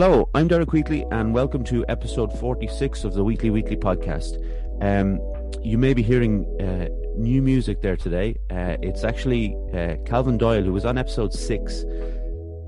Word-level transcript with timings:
Hello, 0.00 0.28
I'm 0.32 0.46
Derek 0.46 0.72
Wheatley, 0.72 1.04
and 1.10 1.34
welcome 1.34 1.64
to 1.64 1.84
episode 1.88 2.32
46 2.38 3.02
of 3.02 3.14
the 3.14 3.24
Weekly 3.24 3.50
Wheatley 3.50 3.76
podcast. 3.76 4.38
Um, 4.80 5.18
you 5.60 5.76
may 5.76 5.92
be 5.92 6.04
hearing 6.04 6.46
uh, 6.60 6.86
new 7.16 7.42
music 7.42 7.82
there 7.82 7.96
today. 7.96 8.38
Uh, 8.48 8.76
it's 8.80 9.02
actually 9.02 9.56
uh, 9.74 9.96
Calvin 10.06 10.38
Doyle, 10.38 10.62
who 10.62 10.72
was 10.72 10.84
on 10.84 10.98
episode 10.98 11.32
six. 11.32 11.84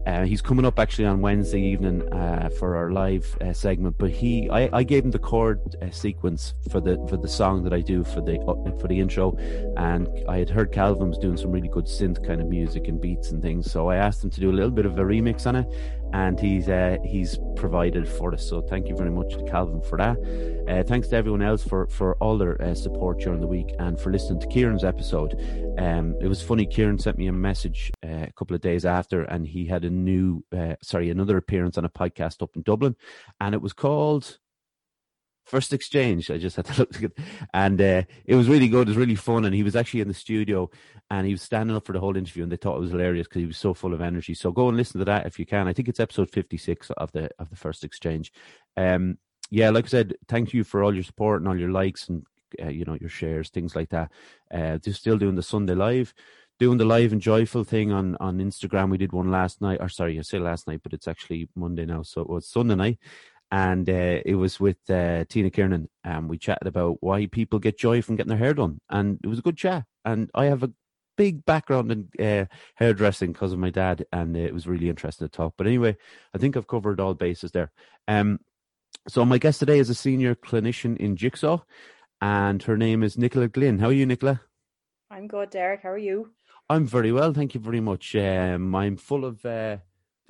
Uh, 0.06 0.24
he's 0.24 0.42
coming 0.42 0.64
up 0.64 0.80
actually 0.80 1.04
on 1.04 1.20
Wednesday 1.20 1.60
evening 1.60 2.02
uh, 2.12 2.48
for 2.58 2.74
our 2.74 2.90
live 2.90 3.38
uh, 3.42 3.52
segment. 3.52 3.96
But 3.96 4.10
he, 4.10 4.50
I, 4.50 4.68
I, 4.78 4.82
gave 4.82 5.04
him 5.04 5.12
the 5.12 5.20
chord 5.20 5.60
sequence 5.92 6.54
for 6.68 6.80
the 6.80 6.96
for 7.08 7.16
the 7.16 7.28
song 7.28 7.62
that 7.62 7.72
I 7.72 7.80
do 7.80 8.02
for 8.02 8.20
the 8.20 8.38
for 8.80 8.88
the 8.88 8.98
intro, 8.98 9.36
and 9.76 10.08
I 10.28 10.38
had 10.38 10.50
heard 10.50 10.72
Calvin 10.72 11.10
was 11.10 11.18
doing 11.18 11.36
some 11.36 11.52
really 11.52 11.68
good 11.68 11.84
synth 11.84 12.26
kind 12.26 12.40
of 12.40 12.48
music 12.48 12.88
and 12.88 13.00
beats 13.00 13.30
and 13.30 13.40
things. 13.40 13.70
So 13.70 13.88
I 13.88 13.96
asked 13.96 14.24
him 14.24 14.30
to 14.30 14.40
do 14.40 14.50
a 14.50 14.56
little 14.56 14.72
bit 14.72 14.84
of 14.84 14.98
a 14.98 15.02
remix 15.02 15.46
on 15.46 15.54
it, 15.54 15.66
and 16.12 16.38
he's 16.38 16.68
uh, 16.68 16.96
he's 17.04 17.38
provided 17.56 18.08
for 18.08 18.32
us. 18.32 18.48
So 18.48 18.62
thank 18.62 18.88
you 18.88 18.96
very 18.96 19.10
much 19.10 19.30
to 19.34 19.44
Calvin 19.44 19.80
for 19.82 19.98
that. 19.98 20.16
Uh, 20.68 20.82
thanks 20.82 21.08
to 21.08 21.16
everyone 21.16 21.42
else 21.42 21.62
for 21.62 21.86
for 21.88 22.16
all 22.16 22.38
their 22.38 22.60
uh, 22.62 22.74
support 22.74 23.20
during 23.20 23.40
the 23.40 23.46
week 23.46 23.74
and 23.78 23.98
for 23.98 24.10
listening 24.10 24.40
to 24.40 24.46
Kieran's 24.46 24.84
episode. 24.84 25.34
Um, 25.78 26.16
it 26.20 26.28
was 26.28 26.42
funny. 26.42 26.66
Kieran 26.66 26.98
sent 26.98 27.18
me 27.18 27.26
a 27.26 27.32
message 27.32 27.90
uh, 28.04 28.26
a 28.28 28.32
couple 28.32 28.54
of 28.54 28.62
days 28.62 28.84
after, 28.84 29.22
and 29.22 29.46
he 29.46 29.66
had 29.66 29.84
a 29.84 29.90
new 29.90 30.44
uh, 30.56 30.74
sorry 30.82 31.10
another 31.10 31.36
appearance 31.36 31.78
on 31.78 31.84
a 31.84 31.90
podcast 31.90 32.42
up 32.42 32.56
in 32.56 32.62
Dublin, 32.62 32.96
and 33.40 33.54
it 33.54 33.62
was 33.62 33.72
called 33.72 34.38
first 35.50 35.72
exchange. 35.72 36.30
I 36.30 36.38
just 36.38 36.56
had 36.56 36.66
to 36.66 36.78
look. 36.78 37.12
And 37.52 37.80
uh, 37.80 38.02
it 38.24 38.36
was 38.36 38.48
really 38.48 38.68
good. 38.68 38.88
It 38.88 38.92
was 38.92 38.96
really 38.96 39.16
fun. 39.16 39.44
And 39.44 39.54
he 39.54 39.62
was 39.62 39.76
actually 39.76 40.00
in 40.00 40.08
the 40.08 40.14
studio 40.14 40.70
and 41.10 41.26
he 41.26 41.32
was 41.32 41.42
standing 41.42 41.76
up 41.76 41.84
for 41.84 41.92
the 41.92 42.00
whole 42.00 42.16
interview 42.16 42.44
and 42.44 42.52
they 42.52 42.56
thought 42.56 42.76
it 42.76 42.80
was 42.80 42.92
hilarious 42.92 43.26
because 43.26 43.40
he 43.40 43.46
was 43.46 43.58
so 43.58 43.74
full 43.74 43.92
of 43.92 44.00
energy. 44.00 44.32
So 44.32 44.52
go 44.52 44.68
and 44.68 44.76
listen 44.76 45.00
to 45.00 45.04
that 45.06 45.26
if 45.26 45.38
you 45.38 45.46
can. 45.46 45.66
I 45.66 45.72
think 45.72 45.88
it's 45.88 46.00
episode 46.00 46.30
56 46.30 46.90
of 46.90 47.10
the, 47.12 47.28
of 47.38 47.50
the 47.50 47.56
first 47.56 47.84
exchange. 47.84 48.32
Um, 48.76 49.18
yeah, 49.50 49.70
like 49.70 49.86
I 49.86 49.88
said, 49.88 50.14
thank 50.28 50.54
you 50.54 50.62
for 50.62 50.82
all 50.82 50.94
your 50.94 51.02
support 51.02 51.40
and 51.40 51.48
all 51.48 51.58
your 51.58 51.72
likes 51.72 52.08
and, 52.08 52.24
uh, 52.62 52.68
you 52.68 52.84
know, 52.84 52.96
your 53.00 53.10
shares, 53.10 53.50
things 53.50 53.74
like 53.74 53.90
that. 53.90 54.12
Uh, 54.52 54.78
still 54.92 55.18
doing 55.18 55.34
the 55.34 55.42
Sunday 55.42 55.74
live 55.74 56.14
doing 56.60 56.76
the 56.76 56.84
live 56.84 57.10
and 57.10 57.22
joyful 57.22 57.64
thing 57.64 57.90
on 57.90 58.16
on 58.20 58.38
Instagram. 58.38 58.90
We 58.90 58.98
did 58.98 59.12
one 59.12 59.30
last 59.30 59.62
night, 59.62 59.78
or 59.80 59.88
sorry, 59.88 60.18
I 60.18 60.22
say 60.22 60.38
last 60.38 60.68
night, 60.68 60.80
but 60.82 60.92
it's 60.92 61.08
actually 61.08 61.48
Monday 61.56 61.86
now, 61.86 62.02
so 62.02 62.20
it 62.20 62.28
was 62.28 62.46
Sunday 62.46 62.74
night, 62.74 62.98
and 63.50 63.88
uh, 63.88 64.20
it 64.24 64.36
was 64.36 64.60
with 64.60 64.78
uh, 64.90 65.24
Tina 65.28 65.50
Kiernan, 65.50 65.88
and 66.04 66.28
we 66.28 66.38
chatted 66.38 66.66
about 66.68 66.98
why 67.00 67.26
people 67.26 67.58
get 67.58 67.78
joy 67.78 68.02
from 68.02 68.16
getting 68.16 68.30
their 68.30 68.38
hair 68.38 68.54
done, 68.54 68.80
and 68.90 69.18
it 69.22 69.26
was 69.26 69.38
a 69.38 69.42
good 69.42 69.56
chat. 69.56 69.84
And 70.04 70.30
I 70.34 70.46
have 70.46 70.62
a 70.62 70.72
big 71.16 71.44
background 71.44 71.92
in 71.92 72.24
uh, 72.24 72.46
hairdressing 72.76 73.32
because 73.32 73.52
of 73.52 73.58
my 73.58 73.70
dad, 73.70 74.06
and 74.12 74.36
it 74.36 74.54
was 74.54 74.66
really 74.66 74.88
interesting 74.88 75.26
to 75.26 75.30
talk. 75.30 75.54
But 75.56 75.66
anyway, 75.66 75.96
I 76.34 76.38
think 76.38 76.56
I've 76.56 76.68
covered 76.68 77.00
all 77.00 77.14
bases 77.14 77.50
there. 77.50 77.72
Um, 78.08 78.38
so 79.08 79.24
my 79.24 79.38
guest 79.38 79.58
today 79.58 79.78
is 79.78 79.90
a 79.90 79.94
senior 79.94 80.34
clinician 80.34 80.96
in 80.98 81.16
Jigsaw, 81.16 81.58
and 82.20 82.62
her 82.62 82.76
name 82.76 83.02
is 83.02 83.18
Nicola 83.18 83.48
Glynn. 83.48 83.78
How 83.78 83.88
are 83.88 83.92
you, 83.92 84.06
Nicola? 84.06 84.40
I'm 85.10 85.26
good, 85.26 85.50
Derek. 85.50 85.82
How 85.82 85.90
are 85.90 85.98
you? 85.98 86.30
I'm 86.68 86.86
very 86.86 87.10
well, 87.10 87.32
thank 87.32 87.54
you 87.54 87.60
very 87.60 87.80
much. 87.80 88.14
Um, 88.14 88.74
I'm 88.76 88.96
full 88.96 89.24
of 89.24 89.44
uh, 89.44 89.78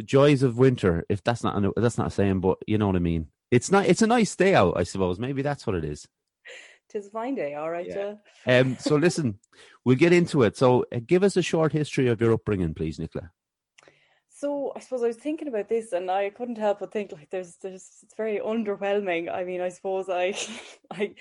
the 0.00 0.06
joys 0.06 0.42
of 0.42 0.56
winter. 0.56 1.04
If 1.10 1.22
that's 1.22 1.44
not 1.44 1.62
a, 1.62 1.72
that's 1.76 1.98
not 1.98 2.06
a 2.06 2.10
saying, 2.10 2.40
but 2.40 2.56
you 2.66 2.78
know 2.78 2.86
what 2.86 2.96
I 2.96 3.00
mean. 3.00 3.26
It's 3.50 3.70
not. 3.70 3.84
It's 3.84 4.00
a 4.00 4.06
nice 4.06 4.34
day 4.34 4.54
out, 4.54 4.78
I 4.78 4.84
suppose. 4.84 5.18
Maybe 5.18 5.42
that's 5.42 5.66
what 5.66 5.76
it 5.76 5.84
is. 5.84 6.08
Tis 6.88 7.08
a 7.08 7.10
fine 7.10 7.34
day, 7.34 7.54
all 7.54 7.70
right. 7.70 7.86
Yeah. 7.86 8.14
um. 8.46 8.78
So 8.80 8.96
listen, 8.96 9.38
we'll 9.84 9.98
get 9.98 10.14
into 10.14 10.42
it. 10.42 10.56
So, 10.56 10.86
uh, 10.90 11.00
give 11.06 11.22
us 11.22 11.36
a 11.36 11.42
short 11.42 11.72
history 11.72 12.08
of 12.08 12.18
your 12.18 12.32
upbringing, 12.32 12.72
please, 12.72 12.98
Nicola. 12.98 13.30
So 14.30 14.72
I 14.74 14.80
suppose 14.80 15.02
I 15.02 15.08
was 15.08 15.18
thinking 15.18 15.48
about 15.48 15.68
this, 15.68 15.92
and 15.92 16.10
I 16.10 16.30
couldn't 16.30 16.56
help 16.56 16.80
but 16.80 16.92
think 16.92 17.12
like 17.12 17.28
there's 17.28 17.56
there's 17.56 17.86
it's 18.02 18.14
very 18.16 18.38
underwhelming. 18.38 19.30
I 19.30 19.44
mean, 19.44 19.60
I 19.60 19.68
suppose 19.68 20.08
I 20.08 20.34
I 20.90 21.14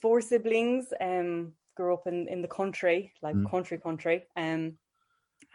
four 0.00 0.20
siblings 0.20 0.92
um 1.00 1.54
grew 1.76 1.92
up 1.92 2.06
in 2.06 2.28
in 2.28 2.40
the 2.40 2.54
country, 2.60 3.12
like 3.20 3.34
mm. 3.34 3.50
country 3.50 3.78
country, 3.78 4.26
um, 4.36 4.74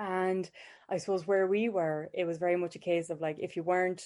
and 0.02 0.50
I 0.90 0.98
suppose 0.98 1.28
where 1.28 1.46
we 1.46 1.70
were, 1.70 2.10
it 2.14 2.26
was 2.26 2.40
very 2.40 2.58
much 2.58 2.76
a 2.76 2.80
case 2.80 3.10
of 3.12 3.22
like 3.22 3.38
if 3.40 3.56
you 3.56 3.64
weren't 3.64 4.04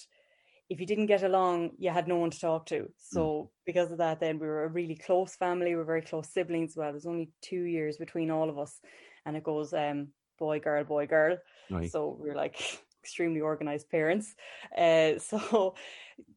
if 0.69 0.79
you 0.79 0.87
didn't 0.87 1.05
get 1.05 1.23
along, 1.23 1.71
you 1.77 1.91
had 1.91 2.07
no 2.07 2.17
one 2.17 2.31
to 2.31 2.39
talk 2.39 2.65
to. 2.65 2.89
So 2.97 3.21
mm. 3.21 3.47
because 3.67 3.91
of 3.91 3.99
that, 3.99 4.19
then 4.19 4.39
we 4.39 4.47
were 4.47 4.63
a 4.63 4.69
really 4.69 4.95
close 4.95 5.35
family. 5.35 5.67
We 5.67 5.75
were 5.75 5.83
very 5.83 6.01
close 6.01 6.27
siblings. 6.29 6.75
Well, 6.75 6.91
there's 6.91 7.05
only 7.05 7.29
two 7.41 7.61
years 7.61 7.97
between 7.97 8.31
all 8.31 8.49
of 8.49 8.57
us, 8.57 8.79
and 9.25 9.37
it 9.37 9.43
goes 9.43 9.73
um, 9.73 10.07
boy, 10.39 10.59
girl, 10.59 10.83
boy, 10.83 11.05
girl. 11.05 11.37
Right. 11.69 11.91
So 11.91 12.17
we 12.19 12.31
are 12.31 12.35
like 12.35 12.59
extremely 13.03 13.41
organized 13.41 13.89
parents. 13.89 14.35
Uh, 14.75 15.17
so 15.19 15.75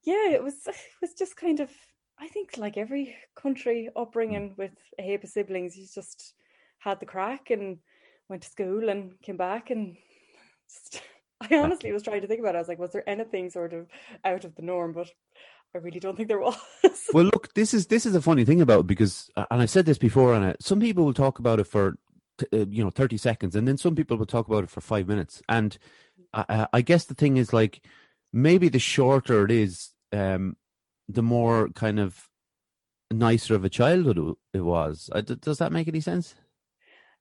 yeah, 0.04 0.30
it 0.30 0.44
was 0.44 0.54
it 0.66 1.00
was 1.00 1.14
just 1.14 1.36
kind 1.36 1.60
of 1.60 1.70
I 2.20 2.28
think 2.28 2.58
like 2.58 2.76
every 2.76 3.16
country 3.34 3.88
upbringing 3.96 4.50
mm. 4.50 4.58
with 4.58 4.76
a 4.98 5.02
heap 5.02 5.24
of 5.24 5.30
siblings, 5.30 5.76
you 5.76 5.86
just 5.92 6.34
had 6.80 7.00
the 7.00 7.06
crack 7.06 7.50
and 7.50 7.78
went 8.28 8.42
to 8.42 8.48
school 8.48 8.88
and 8.88 9.20
came 9.22 9.36
back 9.36 9.70
and 9.70 9.96
just, 10.68 11.02
I 11.40 11.56
honestly 11.56 11.92
was 11.92 12.02
trying 12.02 12.22
to 12.22 12.26
think 12.26 12.40
about 12.40 12.54
it. 12.54 12.58
I 12.58 12.60
was 12.60 12.68
like, 12.68 12.78
was 12.78 12.92
there 12.92 13.08
anything 13.08 13.50
sort 13.50 13.72
of 13.72 13.86
out 14.24 14.44
of 14.44 14.54
the 14.54 14.62
norm? 14.62 14.92
But 14.92 15.10
I 15.74 15.78
really 15.78 16.00
don't 16.00 16.16
think 16.16 16.28
there 16.28 16.40
was. 16.40 16.56
well, 17.12 17.24
look, 17.24 17.54
this 17.54 17.74
is 17.74 17.86
this 17.86 18.06
is 18.06 18.14
a 18.14 18.22
funny 18.22 18.44
thing 18.44 18.60
about 18.60 18.80
it 18.80 18.86
because, 18.86 19.30
uh, 19.36 19.46
and 19.50 19.62
I've 19.62 19.70
said 19.70 19.86
this 19.86 19.98
before, 19.98 20.34
and 20.34 20.56
some 20.60 20.80
people 20.80 21.04
will 21.04 21.14
talk 21.14 21.38
about 21.38 21.60
it 21.60 21.66
for 21.66 21.96
uh, 22.52 22.66
you 22.68 22.82
know 22.82 22.90
thirty 22.90 23.16
seconds, 23.16 23.54
and 23.54 23.68
then 23.68 23.78
some 23.78 23.94
people 23.94 24.16
will 24.16 24.26
talk 24.26 24.48
about 24.48 24.64
it 24.64 24.70
for 24.70 24.80
five 24.80 25.06
minutes. 25.08 25.42
And 25.48 25.78
I, 26.32 26.66
I 26.72 26.80
guess 26.82 27.04
the 27.04 27.14
thing 27.14 27.36
is 27.36 27.52
like 27.52 27.82
maybe 28.32 28.68
the 28.68 28.78
shorter 28.78 29.44
it 29.44 29.50
is, 29.50 29.90
um, 30.12 30.56
the 31.08 31.22
more 31.22 31.68
kind 31.70 31.98
of 31.98 32.28
nicer 33.10 33.54
of 33.54 33.64
a 33.64 33.70
childhood 33.70 34.36
it 34.52 34.60
was. 34.60 35.08
Uh, 35.14 35.22
does 35.22 35.58
that 35.58 35.72
make 35.72 35.88
any 35.88 36.00
sense? 36.00 36.34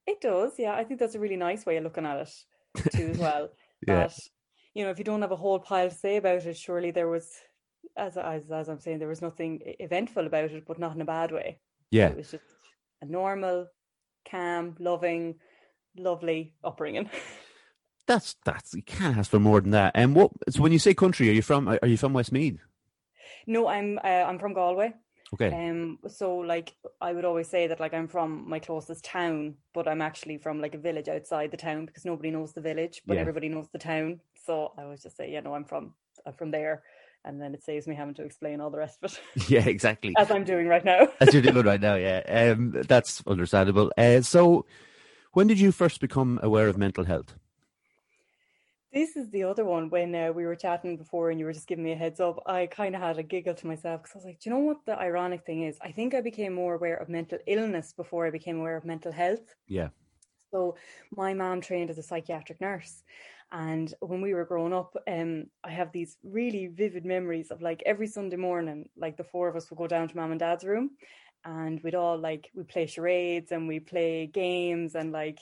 It 0.08 0.22
does, 0.22 0.54
yeah. 0.58 0.74
I 0.74 0.86
think 0.86 1.00
that's 1.00 1.16
a 1.16 1.20
really 1.20 1.36
nice 1.36 1.66
way 1.66 1.78
of 1.78 1.84
looking 1.84 2.06
at 2.06 2.18
it 2.18 2.92
too 2.94 3.10
as 3.10 3.18
well. 3.18 3.50
yeah. 3.88 4.08
That 4.08 4.18
you 4.74 4.84
know, 4.84 4.90
if 4.90 4.98
you 4.98 5.04
don't 5.04 5.22
have 5.22 5.32
a 5.32 5.36
whole 5.36 5.60
pile 5.60 5.90
to 5.90 5.96
say 5.96 6.16
about 6.16 6.46
it, 6.46 6.56
surely 6.56 6.92
there 6.92 7.10
was, 7.10 7.30
as 7.98 8.18
as 8.18 8.50
as 8.50 8.70
I'm 8.70 8.80
saying, 8.80 9.00
there 9.00 9.08
was 9.08 9.22
nothing 9.22 9.60
eventful 9.80 10.26
about 10.26 10.52
it, 10.52 10.66
but 10.66 10.80
not 10.80 10.96
in 10.96 11.02
a 11.02 11.06
bad 11.06 11.32
way. 11.32 11.60
Yeah, 11.92 12.08
it 12.08 12.18
was 12.18 12.32
just 12.32 12.44
a 13.02 13.06
normal, 13.06 13.68
calm, 14.30 14.76
loving, 14.80 15.36
lovely 15.98 16.54
upbringing. 16.64 17.10
That's 18.08 18.38
that's 18.46 18.74
you 18.74 18.84
can't 18.84 19.18
ask 19.18 19.30
for 19.30 19.38
more 19.38 19.60
than 19.60 19.72
that. 19.72 19.92
And 19.94 20.16
what? 20.16 20.32
So 20.50 20.62
when 20.62 20.72
you 20.72 20.80
say 20.80 20.94
country, 20.94 21.28
are 21.28 21.34
you 21.34 21.42
from? 21.42 21.68
Are 21.68 21.88
you 21.88 21.98
from 21.98 22.14
Westmeath? 22.14 22.58
No, 23.46 23.68
I'm 23.68 24.00
uh, 24.02 24.08
I'm 24.08 24.40
from 24.40 24.54
Galway. 24.54 24.94
Okay. 25.34 25.70
Um. 25.70 26.00
So 26.08 26.38
like 26.38 26.74
I 27.02 27.12
would 27.14 27.26
always 27.26 27.50
say 27.50 27.68
that 27.68 27.80
like 27.80 27.94
I'm 27.94 28.08
from 28.08 28.50
my 28.50 28.60
closest 28.60 29.04
town, 29.04 29.56
but 29.74 29.88
I'm 29.88 30.02
actually 30.02 30.38
from 30.38 30.62
like 30.62 30.76
a 30.76 30.78
village 30.78 31.10
outside 31.10 31.52
the 31.52 31.58
town 31.58 31.86
because 31.86 32.06
nobody 32.06 32.32
knows 32.32 32.54
the 32.54 32.62
village, 32.62 33.02
but 33.06 33.16
yeah. 33.16 33.22
everybody 33.22 33.50
knows 33.50 33.68
the 33.72 33.80
town. 33.80 34.22
So 34.46 34.72
I 34.78 34.84
always 34.84 35.04
just 35.04 35.18
say, 35.18 35.32
yeah, 35.32 35.42
know, 35.42 35.54
I'm 35.54 35.66
from 35.66 35.94
I'm 36.26 36.34
from 36.34 36.52
there. 36.52 36.84
And 37.26 37.42
then 37.42 37.54
it 37.54 37.64
saves 37.64 37.88
me 37.88 37.96
having 37.96 38.14
to 38.16 38.24
explain 38.24 38.62
all 38.62 38.70
the 38.70 38.78
rest 38.78 39.00
of 39.04 39.12
it. 39.12 39.50
Yeah, 39.50 39.68
exactly. 39.68 40.14
As 40.18 40.32
I'm 40.32 40.46
doing 40.46 40.68
right 40.68 40.86
now. 40.86 41.10
As 41.20 41.34
you're 41.34 41.42
doing 41.42 41.66
right 41.66 41.82
now, 41.82 41.96
yeah. 41.96 42.22
Um, 42.54 42.72
that's 42.88 43.22
understandable. 43.28 43.92
Uh, 43.98 44.22
so, 44.22 44.66
when 45.34 45.48
did 45.48 45.60
you 45.60 45.74
first 45.74 46.00
become 46.00 46.40
aware 46.42 46.70
of 46.70 46.78
mental 46.78 47.04
health? 47.04 47.36
This 48.94 49.18
is 49.18 49.30
the 49.30 49.44
other 49.44 49.66
one 49.66 49.90
when 49.90 50.16
uh, 50.16 50.32
we 50.32 50.46
were 50.46 50.56
chatting 50.56 50.96
before 50.96 51.30
and 51.30 51.40
you 51.40 51.46
were 51.46 51.54
just 51.54 51.68
giving 51.68 51.84
me 51.84 51.92
a 51.92 51.96
heads 51.96 52.20
up. 52.20 52.42
I 52.46 52.68
kind 52.68 52.96
of 52.96 53.02
had 53.02 53.18
a 53.18 53.24
giggle 53.24 53.54
to 53.54 53.68
myself 53.68 54.02
because 54.02 54.16
I 54.16 54.18
was 54.20 54.26
like, 54.26 54.40
do 54.40 54.50
you 54.50 54.56
know 54.56 54.62
what 54.62 54.86
the 54.86 54.98
ironic 54.98 55.46
thing 55.46 55.64
is? 55.64 55.78
I 55.82 55.92
think 55.92 56.14
I 56.14 56.22
became 56.22 56.54
more 56.54 56.76
aware 56.76 56.96
of 56.96 57.10
mental 57.10 57.38
illness 57.48 57.94
before 57.94 58.26
I 58.26 58.32
became 58.32 58.60
aware 58.60 58.78
of 58.78 58.86
mental 58.86 59.12
health. 59.12 59.56
Yeah. 59.68 59.90
So 60.52 60.78
my 61.12 61.34
mom 61.34 61.60
trained 61.60 61.90
as 61.90 61.98
a 61.98 62.04
psychiatric 62.04 62.62
nurse. 62.62 63.04
And 63.52 63.94
when 64.00 64.22
we 64.22 64.34
were 64.34 64.46
growing 64.46 64.74
up, 64.74 64.96
um, 65.08 65.46
I 65.64 65.72
have 65.72 65.92
these 65.92 66.18
really 66.24 66.68
vivid 66.68 67.06
memories 67.06 67.52
of 67.52 67.62
like 67.62 67.84
every 67.86 68.08
Sunday 68.08 68.38
morning, 68.38 68.90
like 68.98 69.18
the 69.18 69.24
four 69.24 69.50
of 69.50 69.56
us 69.56 69.70
would 69.70 69.78
go 69.78 69.88
down 69.88 70.08
to 70.08 70.16
mom 70.16 70.32
and 70.32 70.40
dad's 70.40 70.64
room 70.64 70.92
and 71.46 71.82
we'd 71.84 71.96
all 71.96 72.18
like, 72.18 72.50
we 72.54 72.64
play 72.64 72.86
charades 72.86 73.52
and 73.52 73.68
we 73.68 73.80
play 73.80 74.28
games 74.28 74.96
and 74.96 75.12
like, 75.12 75.40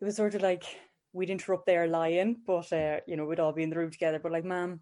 it 0.00 0.04
was 0.04 0.16
sort 0.16 0.34
of 0.34 0.42
like 0.42 0.64
we'd 1.12 1.30
interrupt 1.30 1.66
their 1.66 1.86
lying, 1.86 2.36
but 2.46 2.72
uh, 2.72 3.00
you 3.06 3.16
know, 3.16 3.24
we'd 3.24 3.40
all 3.40 3.52
be 3.52 3.62
in 3.62 3.70
the 3.70 3.76
room 3.76 3.90
together. 3.90 4.18
But 4.18 4.32
like, 4.32 4.44
mom, 4.44 4.80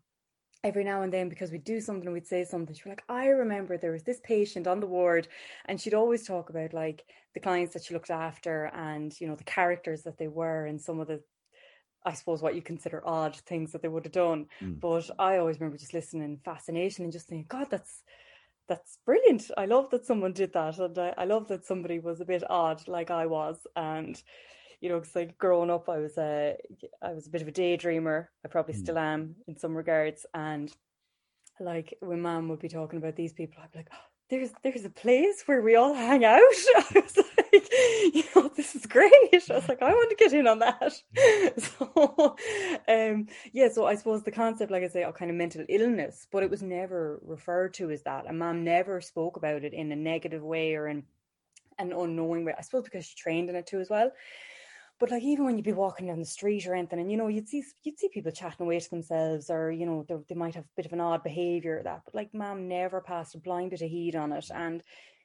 every 0.62 0.84
now 0.84 1.02
and 1.02 1.12
then 1.12 1.28
because 1.28 1.50
we'd 1.50 1.64
do 1.64 1.80
something 1.80 2.12
we'd 2.12 2.26
say 2.26 2.44
something 2.44 2.74
she'd 2.74 2.84
be 2.84 2.90
like 2.90 3.04
i 3.08 3.26
remember 3.28 3.76
there 3.76 3.92
was 3.92 4.02
this 4.02 4.20
patient 4.22 4.66
on 4.66 4.80
the 4.80 4.86
ward 4.86 5.26
and 5.66 5.80
she'd 5.80 5.94
always 5.94 6.26
talk 6.26 6.50
about 6.50 6.74
like 6.74 7.04
the 7.34 7.40
clients 7.40 7.72
that 7.72 7.84
she 7.84 7.94
looked 7.94 8.10
after 8.10 8.70
and 8.74 9.18
you 9.20 9.26
know 9.26 9.34
the 9.34 9.44
characters 9.44 10.02
that 10.02 10.18
they 10.18 10.28
were 10.28 10.66
and 10.66 10.80
some 10.80 11.00
of 11.00 11.08
the 11.08 11.20
i 12.04 12.12
suppose 12.12 12.42
what 12.42 12.54
you 12.54 12.62
consider 12.62 13.02
odd 13.06 13.34
things 13.36 13.72
that 13.72 13.80
they 13.80 13.88
would 13.88 14.04
have 14.04 14.12
done 14.12 14.46
mm. 14.60 14.78
but 14.78 15.08
i 15.18 15.38
always 15.38 15.58
remember 15.58 15.78
just 15.78 15.94
listening 15.94 16.38
fascination 16.44 17.04
and 17.04 17.12
just 17.12 17.26
thinking 17.26 17.46
god 17.48 17.68
that's 17.70 18.02
that's 18.68 18.98
brilliant 19.06 19.50
i 19.56 19.64
love 19.64 19.88
that 19.90 20.06
someone 20.06 20.32
did 20.32 20.52
that 20.52 20.78
and 20.78 20.96
I, 20.98 21.14
I 21.16 21.24
love 21.24 21.48
that 21.48 21.64
somebody 21.64 21.98
was 21.98 22.20
a 22.20 22.26
bit 22.26 22.44
odd 22.48 22.86
like 22.86 23.10
i 23.10 23.26
was 23.26 23.56
and 23.76 24.22
you 24.80 24.88
know, 24.88 24.98
because 25.00 25.14
like 25.14 25.38
growing 25.38 25.70
up, 25.70 25.88
I 25.88 25.98
was 25.98 26.16
a, 26.18 26.56
I 27.02 27.12
was 27.12 27.26
a 27.26 27.30
bit 27.30 27.42
of 27.42 27.48
a 27.48 27.52
daydreamer. 27.52 28.26
I 28.44 28.48
probably 28.48 28.74
Mm. 28.74 28.78
still 28.78 28.98
am 28.98 29.36
in 29.46 29.56
some 29.58 29.76
regards. 29.76 30.26
And 30.34 30.72
like 31.60 31.94
when 32.00 32.22
mom 32.22 32.48
would 32.48 32.60
be 32.60 32.68
talking 32.68 32.98
about 32.98 33.16
these 33.16 33.32
people, 33.32 33.62
I'd 33.62 33.70
be 33.72 33.78
like, 33.80 33.90
"Oh, 33.92 33.96
there's 34.30 34.52
there's 34.62 34.84
a 34.84 34.90
place 34.90 35.42
where 35.46 35.60
we 35.62 35.76
all 35.76 35.94
hang 35.94 36.24
out. 36.24 36.38
I 36.76 36.84
was 36.94 37.16
like, 37.16 37.68
you 38.14 38.22
know, 38.34 38.48
this 38.56 38.74
is 38.74 38.86
great. 38.86 39.12
I 39.12 39.54
was 39.54 39.68
like, 39.68 39.82
I 39.82 39.90
want 39.92 40.10
to 40.10 40.16
get 40.16 40.32
in 40.32 40.46
on 40.46 40.60
that. 40.60 40.92
So, 41.58 42.36
um, 42.88 43.26
yeah. 43.52 43.68
So 43.70 43.86
I 43.86 43.96
suppose 43.96 44.22
the 44.22 44.30
concept, 44.30 44.70
like 44.70 44.84
I 44.84 44.88
say, 44.88 45.02
of 45.04 45.14
kind 45.14 45.30
of 45.30 45.36
mental 45.36 45.64
illness, 45.68 46.26
but 46.30 46.42
it 46.42 46.50
was 46.50 46.62
never 46.62 47.20
referred 47.22 47.74
to 47.74 47.90
as 47.90 48.02
that. 48.04 48.26
And 48.26 48.38
mom 48.38 48.64
never 48.64 49.00
spoke 49.00 49.36
about 49.36 49.64
it 49.64 49.74
in 49.74 49.90
a 49.92 49.96
negative 49.96 50.42
way 50.42 50.74
or 50.76 50.86
in 50.88 51.02
an 51.78 51.92
unknowing 51.92 52.44
way. 52.44 52.54
I 52.56 52.62
suppose 52.62 52.84
because 52.84 53.04
she 53.06 53.16
trained 53.16 53.50
in 53.50 53.56
it 53.56 53.66
too 53.66 53.80
as 53.80 53.90
well. 53.90 54.10
But 55.00 55.10
like 55.10 55.22
even 55.22 55.46
when 55.46 55.56
you'd 55.56 55.64
be 55.64 55.72
walking 55.72 56.08
down 56.08 56.18
the 56.18 56.26
street 56.26 56.66
or 56.66 56.74
anything, 56.74 57.00
and 57.00 57.10
you 57.10 57.16
know 57.16 57.28
you'd 57.28 57.48
see 57.48 57.64
you'd 57.82 57.98
see 57.98 58.10
people 58.10 58.30
chatting 58.30 58.66
away 58.66 58.78
to 58.78 58.90
themselves, 58.90 59.48
or 59.48 59.72
you 59.72 59.86
know 59.86 60.04
they, 60.06 60.14
they 60.28 60.34
might 60.34 60.54
have 60.54 60.64
a 60.64 60.76
bit 60.76 60.84
of 60.84 60.92
an 60.92 61.00
odd 61.00 61.22
behaviour 61.22 61.78
or 61.78 61.82
that. 61.82 62.02
But 62.04 62.14
like 62.14 62.34
mom 62.34 62.68
never 62.68 63.00
passed 63.00 63.34
a 63.34 63.38
blind 63.38 63.70
bit 63.70 63.80
of 63.80 63.90
heed 63.90 64.14
on 64.14 64.30
it, 64.30 64.50
and 64.54 64.82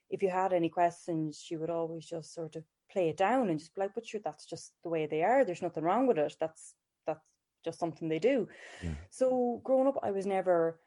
if 0.09 0.23
you 0.23 0.29
had 0.29 0.53
any 0.53 0.69
questions, 0.69 1.43
she 1.45 1.57
would 1.57 1.69
always 1.69 2.05
just 2.05 2.33
sort 2.33 2.55
of 2.55 2.63
play 2.89 3.09
it 3.09 3.17
down 3.17 3.49
and 3.49 3.59
just 3.59 3.75
be 3.75 3.81
like, 3.81 3.93
"But 3.93 4.07
sure, 4.07 4.21
that's 4.23 4.45
just 4.45 4.71
the 4.81 4.89
way 4.89 5.07
they 5.07 5.23
are. 5.23 5.43
There's 5.43 5.61
nothing 5.61 5.83
wrong 5.83 6.07
with 6.07 6.17
it. 6.19 6.37
That's 6.39 6.75
that's 7.05 7.25
just 7.65 7.77
something 7.77 8.07
they 8.07 8.19
do." 8.19 8.47
Yeah. 8.81 8.91
So 9.09 9.59
growing 9.65 9.87
up, 9.87 9.99
I 10.01 10.11
was 10.11 10.25
never 10.25 10.79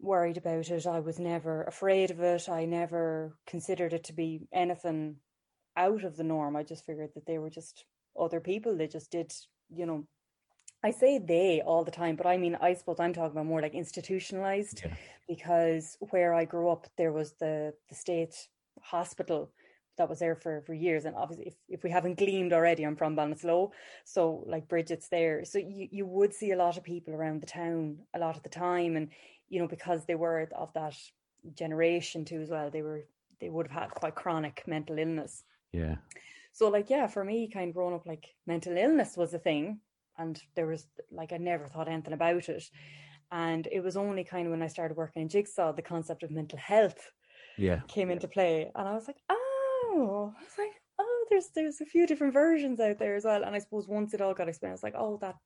worried 0.00 0.38
about 0.38 0.70
it. 0.70 0.86
I 0.86 0.98
was 0.98 1.20
never 1.20 1.62
afraid 1.64 2.10
of 2.10 2.20
it. 2.20 2.48
I 2.48 2.64
never 2.64 3.36
considered 3.46 3.92
it 3.92 4.04
to 4.04 4.12
be 4.12 4.48
anything 4.52 5.16
out 5.76 6.02
of 6.02 6.16
the 6.16 6.24
norm. 6.24 6.56
I 6.56 6.64
just 6.64 6.84
figured 6.84 7.10
that 7.14 7.26
they 7.26 7.38
were 7.38 7.50
just 7.50 7.84
other 8.18 8.40
people. 8.40 8.76
They 8.76 8.88
just 8.88 9.10
did, 9.10 9.32
you 9.70 9.86
know. 9.86 10.04
I 10.84 10.92
say 10.92 11.18
they 11.18 11.60
all 11.60 11.82
the 11.82 11.90
time, 11.90 12.14
but 12.14 12.26
I 12.26 12.36
mean, 12.36 12.56
I 12.60 12.74
suppose 12.74 13.00
I'm 13.00 13.12
talking 13.12 13.32
about 13.32 13.46
more 13.46 13.60
like 13.60 13.74
institutionalized 13.74 14.82
Yeah. 14.84 14.94
because 15.26 15.96
where 16.10 16.32
I 16.34 16.44
grew 16.44 16.68
up, 16.68 16.86
there 16.96 17.12
was 17.12 17.32
the 17.40 17.74
the 17.88 17.94
state 17.96 18.48
hospital 18.80 19.50
that 19.96 20.08
was 20.08 20.20
there 20.20 20.36
for 20.36 20.62
for 20.66 20.74
years. 20.74 21.04
And 21.04 21.16
obviously, 21.16 21.48
if, 21.48 21.54
if 21.68 21.82
we 21.82 21.90
haven't 21.90 22.18
gleamed 22.18 22.52
already, 22.52 22.84
I'm 22.84 22.94
from 22.94 23.16
Ballinasloe, 23.16 23.70
so 24.04 24.44
like 24.46 24.68
Brigid's 24.68 25.08
there, 25.08 25.44
so 25.44 25.58
you 25.58 25.88
you 25.90 26.06
would 26.06 26.32
see 26.32 26.52
a 26.52 26.56
lot 26.56 26.76
of 26.76 26.84
people 26.84 27.12
around 27.12 27.42
the 27.42 27.46
town 27.46 27.98
a 28.14 28.18
lot 28.20 28.36
of 28.36 28.44
the 28.44 28.48
time, 28.48 28.96
and 28.96 29.08
you 29.48 29.58
know 29.60 29.66
because 29.68 30.04
they 30.04 30.14
were 30.14 30.48
of 30.56 30.72
that 30.74 30.94
generation 31.54 32.24
too 32.24 32.40
as 32.40 32.50
well. 32.50 32.70
They 32.70 32.82
were 32.82 33.02
they 33.40 33.48
would 33.50 33.66
have 33.68 33.82
had 33.82 33.90
quite 33.90 34.14
chronic 34.14 34.62
mental 34.66 34.98
illness. 34.98 35.42
Yeah. 35.72 35.96
So 36.58 36.68
like 36.70 36.90
yeah, 36.90 37.06
for 37.06 37.24
me, 37.24 37.48
kind 37.48 37.68
of 37.68 37.74
growing 37.76 37.94
up, 37.94 38.04
like 38.04 38.34
mental 38.44 38.76
illness 38.76 39.16
was 39.16 39.32
a 39.32 39.38
thing, 39.38 39.80
and 40.16 40.42
there 40.56 40.66
was 40.66 40.88
like 41.12 41.32
I 41.32 41.36
never 41.36 41.68
thought 41.68 41.86
anything 41.88 42.12
about 42.14 42.48
it, 42.48 42.64
and 43.30 43.68
it 43.70 43.78
was 43.80 43.96
only 43.96 44.24
kind 44.24 44.46
of 44.46 44.50
when 44.50 44.62
I 44.62 44.66
started 44.66 44.96
working 44.96 45.22
in 45.22 45.28
Jigsaw 45.28 45.70
the 45.72 45.82
concept 45.82 46.24
of 46.24 46.32
mental 46.32 46.58
health 46.58 47.12
Yeah. 47.56 47.82
came 47.88 48.10
into 48.10 48.28
play, 48.28 48.72
and 48.74 48.88
I 48.88 48.94
was 48.94 49.06
like, 49.06 49.20
oh, 49.30 50.34
I 50.36 50.42
was 50.42 50.58
like, 50.58 50.72
oh, 50.98 51.26
there's 51.30 51.50
there's 51.54 51.80
a 51.80 51.86
few 51.86 52.08
different 52.08 52.34
versions 52.34 52.80
out 52.80 52.98
there 52.98 53.14
as 53.14 53.24
well, 53.24 53.44
and 53.44 53.54
I 53.54 53.60
suppose 53.60 53.86
once 53.86 54.12
it 54.12 54.20
all 54.20 54.34
got 54.34 54.48
explained, 54.48 54.72
I 54.72 54.74
was 54.74 54.82
like, 54.82 54.96
oh, 54.96 55.18
that 55.18 55.36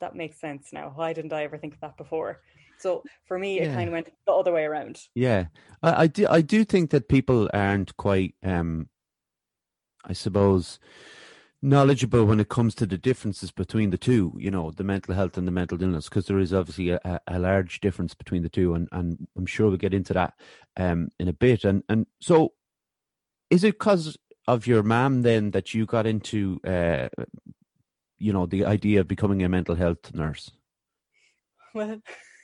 that 0.00 0.16
makes 0.16 0.40
sense 0.40 0.72
now. 0.72 0.92
Why 0.94 1.12
didn't 1.12 1.34
I 1.34 1.44
ever 1.44 1.58
think 1.58 1.74
of 1.74 1.80
that 1.80 1.98
before? 1.98 2.42
So 2.78 3.04
for 3.26 3.38
me, 3.38 3.60
it 3.60 3.66
Yeah. 3.66 3.74
kind 3.74 3.88
of 3.88 3.92
went 3.92 4.10
the 4.26 4.32
other 4.32 4.52
way 4.52 4.64
around. 4.64 5.00
Yeah, 5.14 5.46
I, 5.82 6.02
I 6.02 6.06
do. 6.06 6.26
I 6.28 6.40
do 6.42 6.64
think 6.64 6.90
that 6.90 7.08
people 7.08 7.48
aren't 7.54 7.96
quite, 7.96 8.34
um, 8.42 8.88
I 10.06 10.12
suppose, 10.12 10.78
knowledgeable 11.62 12.24
when 12.24 12.40
it 12.40 12.48
comes 12.48 12.74
to 12.76 12.86
the 12.86 12.98
differences 12.98 13.50
between 13.50 13.90
the 13.90 13.98
two. 13.98 14.34
You 14.38 14.50
know, 14.50 14.70
the 14.70 14.84
mental 14.84 15.14
health 15.14 15.36
and 15.36 15.46
the 15.46 15.52
mental 15.52 15.82
illness, 15.82 16.08
because 16.08 16.26
there 16.26 16.38
is 16.38 16.54
obviously 16.54 16.90
a, 16.90 17.20
a, 17.26 17.38
large 17.38 17.80
difference 17.80 18.14
between 18.14 18.42
the 18.42 18.48
two, 18.48 18.74
and, 18.74 18.88
and 18.92 19.26
I'm 19.36 19.46
sure 19.46 19.68
we'll 19.68 19.76
get 19.76 19.94
into 19.94 20.14
that 20.14 20.34
um, 20.76 21.08
in 21.18 21.28
a 21.28 21.32
bit. 21.32 21.64
And 21.64 21.82
and 21.88 22.06
so, 22.20 22.52
is 23.50 23.64
it 23.64 23.78
because 23.78 24.16
of 24.46 24.66
your 24.66 24.82
mom 24.82 25.22
then 25.22 25.50
that 25.50 25.74
you 25.74 25.86
got 25.86 26.06
into, 26.06 26.60
uh, 26.64 27.08
you 28.18 28.32
know, 28.32 28.46
the 28.46 28.64
idea 28.64 29.00
of 29.00 29.08
becoming 29.08 29.42
a 29.42 29.48
mental 29.48 29.74
health 29.74 30.14
nurse? 30.14 30.50
Well, 31.74 32.00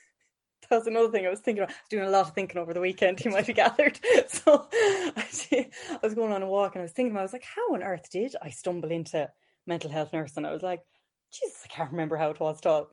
that 0.73 0.79
was 0.79 0.87
another 0.87 1.11
thing 1.11 1.27
I 1.27 1.31
was 1.31 1.41
thinking. 1.41 1.65
about. 1.65 1.75
I 1.75 1.81
was 1.81 1.89
doing 1.91 2.05
a 2.05 2.11
lot 2.11 2.29
of 2.29 2.35
thinking 2.35 2.59
over 2.59 2.73
the 2.73 2.81
weekend. 2.81 3.21
You 3.25 3.31
might 3.31 3.47
have 3.47 3.57
gathered. 3.57 4.01
So 4.29 4.67
I, 4.73 5.69
was 6.03 6.15
going 6.15 6.33
on 6.33 6.43
a 6.43 6.47
walk 6.47 6.75
and 6.75 6.81
I 6.81 6.85
was 6.85 6.93
thinking. 6.93 7.17
I 7.17 7.23
was 7.23 7.35
like, 7.35 7.45
how 7.45 7.75
on 7.75 7.83
earth 7.83 8.09
did 8.11 8.35
I 8.41 8.49
stumble 8.49 8.91
into 8.91 9.29
mental 9.67 9.91
health 9.91 10.15
nursing? 10.15 10.47
I 10.47 10.53
was 10.53 10.63
like, 10.63 10.81
Jesus, 11.31 11.61
I 11.65 11.69
can't 11.69 11.91
remember 11.91 12.17
how 12.17 12.31
it 12.31 12.41
was 12.41 12.59
at 12.59 12.67
all. 12.67 12.89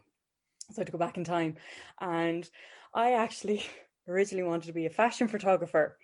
So 0.71 0.73
I 0.73 0.81
had 0.81 0.87
to 0.87 0.91
go 0.91 0.97
back 0.97 1.17
in 1.17 1.23
time, 1.23 1.55
and 2.01 2.47
I 2.93 3.13
actually 3.13 3.63
originally 4.09 4.43
wanted 4.43 4.67
to 4.67 4.73
be 4.73 4.85
a 4.85 4.89
fashion 4.89 5.29
photographer. 5.29 5.97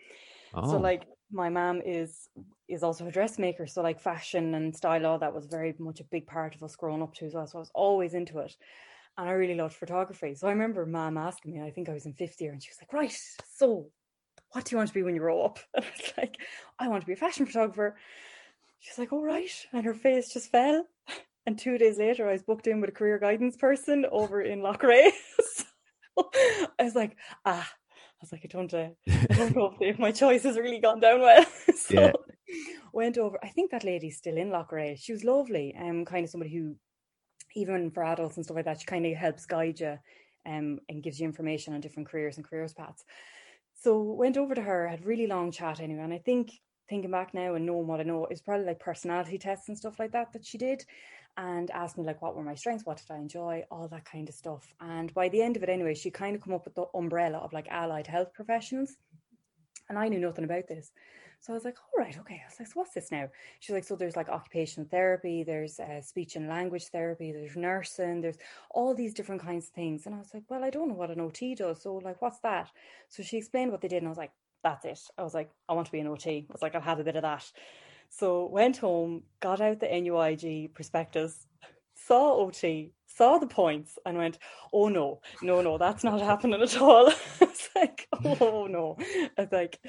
Oh, 0.53 0.71
So 0.71 0.77
like 0.77 1.03
my 1.29 1.49
mom 1.49 1.81
is 1.81 2.29
is 2.69 2.83
also 2.83 3.05
a 3.05 3.11
dressmaker, 3.11 3.67
so 3.67 3.81
like 3.81 3.99
fashion 3.99 4.55
and 4.55 4.73
style, 4.73 5.05
all 5.05 5.19
that 5.19 5.35
was 5.35 5.45
very 5.45 5.75
much 5.77 5.99
a 5.99 6.05
big 6.05 6.25
part 6.25 6.55
of 6.55 6.63
us 6.63 6.77
growing 6.77 7.03
up 7.03 7.13
too 7.13 7.25
as 7.25 7.33
well. 7.33 7.47
So 7.47 7.57
I 7.57 7.59
was 7.59 7.71
always 7.75 8.13
into 8.13 8.39
it. 8.39 8.55
And 9.17 9.29
I 9.29 9.31
really 9.33 9.55
loved 9.55 9.75
photography. 9.75 10.35
So 10.35 10.47
I 10.47 10.51
remember 10.51 10.85
mom 10.85 11.17
asking 11.17 11.53
me, 11.53 11.61
I 11.61 11.71
think 11.71 11.87
I 11.87 11.93
was 11.93 12.05
in 12.05 12.13
fifth 12.13 12.41
year, 12.41 12.51
and 12.51 12.61
she 12.61 12.69
was 12.69 12.77
like, 12.81 12.93
Right, 12.93 13.17
so 13.53 13.87
what 14.51 14.65
do 14.65 14.73
you 14.73 14.77
want 14.77 14.89
to 14.89 14.93
be 14.93 15.03
when 15.03 15.15
you 15.15 15.21
grow 15.21 15.43
up? 15.43 15.59
And 15.75 15.85
I 15.85 15.89
was 15.97 16.13
like, 16.17 16.37
I 16.79 16.87
want 16.87 17.01
to 17.01 17.07
be 17.07 17.13
a 17.13 17.17
fashion 17.17 17.45
photographer. 17.45 17.97
She's 18.79 18.97
like, 18.97 19.13
All 19.13 19.23
right. 19.23 19.51
And 19.73 19.85
her 19.85 19.93
face 19.93 20.33
just 20.33 20.51
fell. 20.51 20.85
And 21.47 21.59
two 21.59 21.77
days 21.77 21.99
later, 21.99 22.27
I 22.27 22.31
was 22.31 22.41
booked 22.41 22.65
in 22.65 22.81
with 22.81 22.89
a 22.89 22.93
career 22.93 23.19
guidance 23.19 23.55
person 23.55 24.03
over 24.11 24.41
in 24.41 24.61
Loughrea. 24.61 25.11
so 25.53 25.63
I 26.79 26.83
was 26.83 26.95
like, 26.95 27.15
Ah, 27.45 27.71
I 27.71 28.19
was 28.19 28.31
like, 28.31 28.41
I 28.45 28.47
don't, 28.47 28.73
uh, 28.73 28.89
I 29.07 29.33
don't 29.35 29.55
know 29.55 29.75
if 29.79 29.99
my 29.99 30.11
choice 30.11 30.41
has 30.41 30.57
really 30.57 30.79
gone 30.79 30.99
down 30.99 31.21
well. 31.21 31.45
so 31.75 31.93
Yeah. 31.93 32.11
went 32.93 33.19
over. 33.19 33.37
I 33.43 33.49
think 33.49 33.69
that 33.71 33.83
lady's 33.83 34.17
still 34.17 34.37
in 34.37 34.49
Loughrea. 34.49 34.97
She 34.97 35.11
was 35.11 35.23
lovely. 35.23 35.75
Um, 35.79 36.03
kind 36.05 36.23
of 36.23 36.31
somebody 36.31 36.51
who, 36.51 36.75
even 37.55 37.91
for 37.91 38.03
adults 38.03 38.35
and 38.35 38.45
stuff 38.45 38.55
like 38.55 38.65
that, 38.65 38.79
she 38.79 38.85
kind 38.85 39.05
of 39.05 39.15
helps 39.15 39.45
guide 39.45 39.79
you, 39.79 39.97
um, 40.45 40.79
and 40.89 41.01
gives 41.03 41.19
you 41.19 41.25
information 41.25 41.73
on 41.73 41.81
different 41.81 42.09
careers 42.09 42.37
and 42.37 42.45
careers 42.45 42.73
paths. 42.73 43.03
So 43.81 44.01
went 44.01 44.37
over 44.37 44.55
to 44.55 44.61
her, 44.61 44.87
had 44.87 45.05
really 45.05 45.27
long 45.27 45.51
chat 45.51 45.79
anyway, 45.79 46.03
and 46.03 46.13
I 46.13 46.19
think 46.19 46.51
thinking 46.87 47.11
back 47.11 47.33
now 47.33 47.55
and 47.55 47.65
knowing 47.65 47.87
what 47.87 47.99
I 47.99 48.03
know, 48.03 48.25
it's 48.25 48.41
probably 48.41 48.65
like 48.65 48.79
personality 48.79 49.37
tests 49.37 49.69
and 49.69 49.77
stuff 49.77 49.99
like 49.99 50.11
that 50.11 50.33
that 50.33 50.45
she 50.45 50.57
did, 50.57 50.85
and 51.37 51.69
asked 51.71 51.97
me 51.97 52.03
like 52.03 52.21
what 52.21 52.35
were 52.35 52.43
my 52.43 52.55
strengths, 52.55 52.85
what 52.85 52.97
did 52.97 53.11
I 53.11 53.17
enjoy, 53.17 53.63
all 53.71 53.87
that 53.89 54.05
kind 54.05 54.29
of 54.29 54.35
stuff. 54.35 54.73
And 54.79 55.13
by 55.13 55.29
the 55.29 55.41
end 55.41 55.57
of 55.57 55.63
it, 55.63 55.69
anyway, 55.69 55.95
she 55.95 56.11
kind 56.11 56.35
of 56.35 56.41
come 56.41 56.53
up 56.53 56.65
with 56.65 56.75
the 56.75 56.85
umbrella 56.93 57.39
of 57.39 57.53
like 57.53 57.67
allied 57.69 58.07
health 58.07 58.33
professionals, 58.33 58.95
and 59.89 59.97
I 59.97 60.07
knew 60.07 60.19
nothing 60.19 60.43
about 60.43 60.67
this. 60.67 60.91
So 61.39 61.53
I 61.53 61.55
was 61.55 61.65
like, 61.65 61.77
all 61.77 62.03
right, 62.03 62.17
okay. 62.19 62.41
I 62.43 62.49
was 62.49 62.59
like, 62.59 62.67
so 62.67 62.73
what's 62.75 62.93
this 62.93 63.11
now? 63.11 63.29
She's 63.59 63.73
like, 63.73 63.83
so 63.83 63.95
there's 63.95 64.15
like 64.15 64.29
occupational 64.29 64.89
therapy, 64.89 65.43
there's 65.43 65.79
uh, 65.79 66.01
speech 66.01 66.35
and 66.35 66.47
language 66.47 66.85
therapy, 66.87 67.31
there's 67.31 67.55
nursing, 67.55 68.21
there's 68.21 68.37
all 68.71 68.95
these 68.95 69.13
different 69.13 69.41
kinds 69.41 69.67
of 69.67 69.73
things. 69.73 70.05
And 70.05 70.15
I 70.15 70.17
was 70.17 70.33
like, 70.33 70.43
well, 70.49 70.63
I 70.63 70.69
don't 70.69 70.87
know 70.87 70.95
what 70.95 71.11
an 71.11 71.19
OT 71.19 71.53
does. 71.53 71.83
So 71.83 71.95
like, 71.97 72.21
what's 72.21 72.39
that? 72.39 72.71
So 73.09 73.21
she 73.21 73.37
explained 73.37 73.71
what 73.71 73.81
they 73.81 73.87
did, 73.87 73.97
and 73.97 74.07
I 74.07 74.09
was 74.09 74.17
like, 74.17 74.31
that's 74.63 74.85
it. 74.85 74.99
I 75.17 75.23
was 75.23 75.35
like, 75.35 75.51
I 75.69 75.73
want 75.73 75.85
to 75.85 75.91
be 75.91 75.99
an 75.99 76.07
OT. 76.07 76.47
I 76.49 76.53
was 76.53 76.63
like, 76.63 76.73
I'll 76.73 76.81
have 76.81 76.99
a 76.99 77.03
bit 77.03 77.15
of 77.15 77.21
that. 77.21 77.51
So 78.09 78.47
went 78.47 78.77
home, 78.77 79.23
got 79.39 79.61
out 79.61 79.79
the 79.79 79.87
NUIG 79.87 80.73
prospectus, 80.73 81.45
saw 81.95 82.37
OT, 82.37 82.91
saw 83.17 83.37
the 83.37 83.47
points, 83.47 83.97
and 84.05 84.17
went, 84.17 84.37
oh 84.73 84.89
no, 84.89 85.21
no, 85.41 85.61
no, 85.61 85.77
that's 85.77 86.03
not 86.03 86.21
happening 86.21 86.61
at 86.61 86.77
all. 86.81 87.07
it's 87.41 87.69
like, 87.75 88.07
oh 88.23 88.67
no. 88.69 88.97
It's 89.37 89.51
like, 89.51 89.79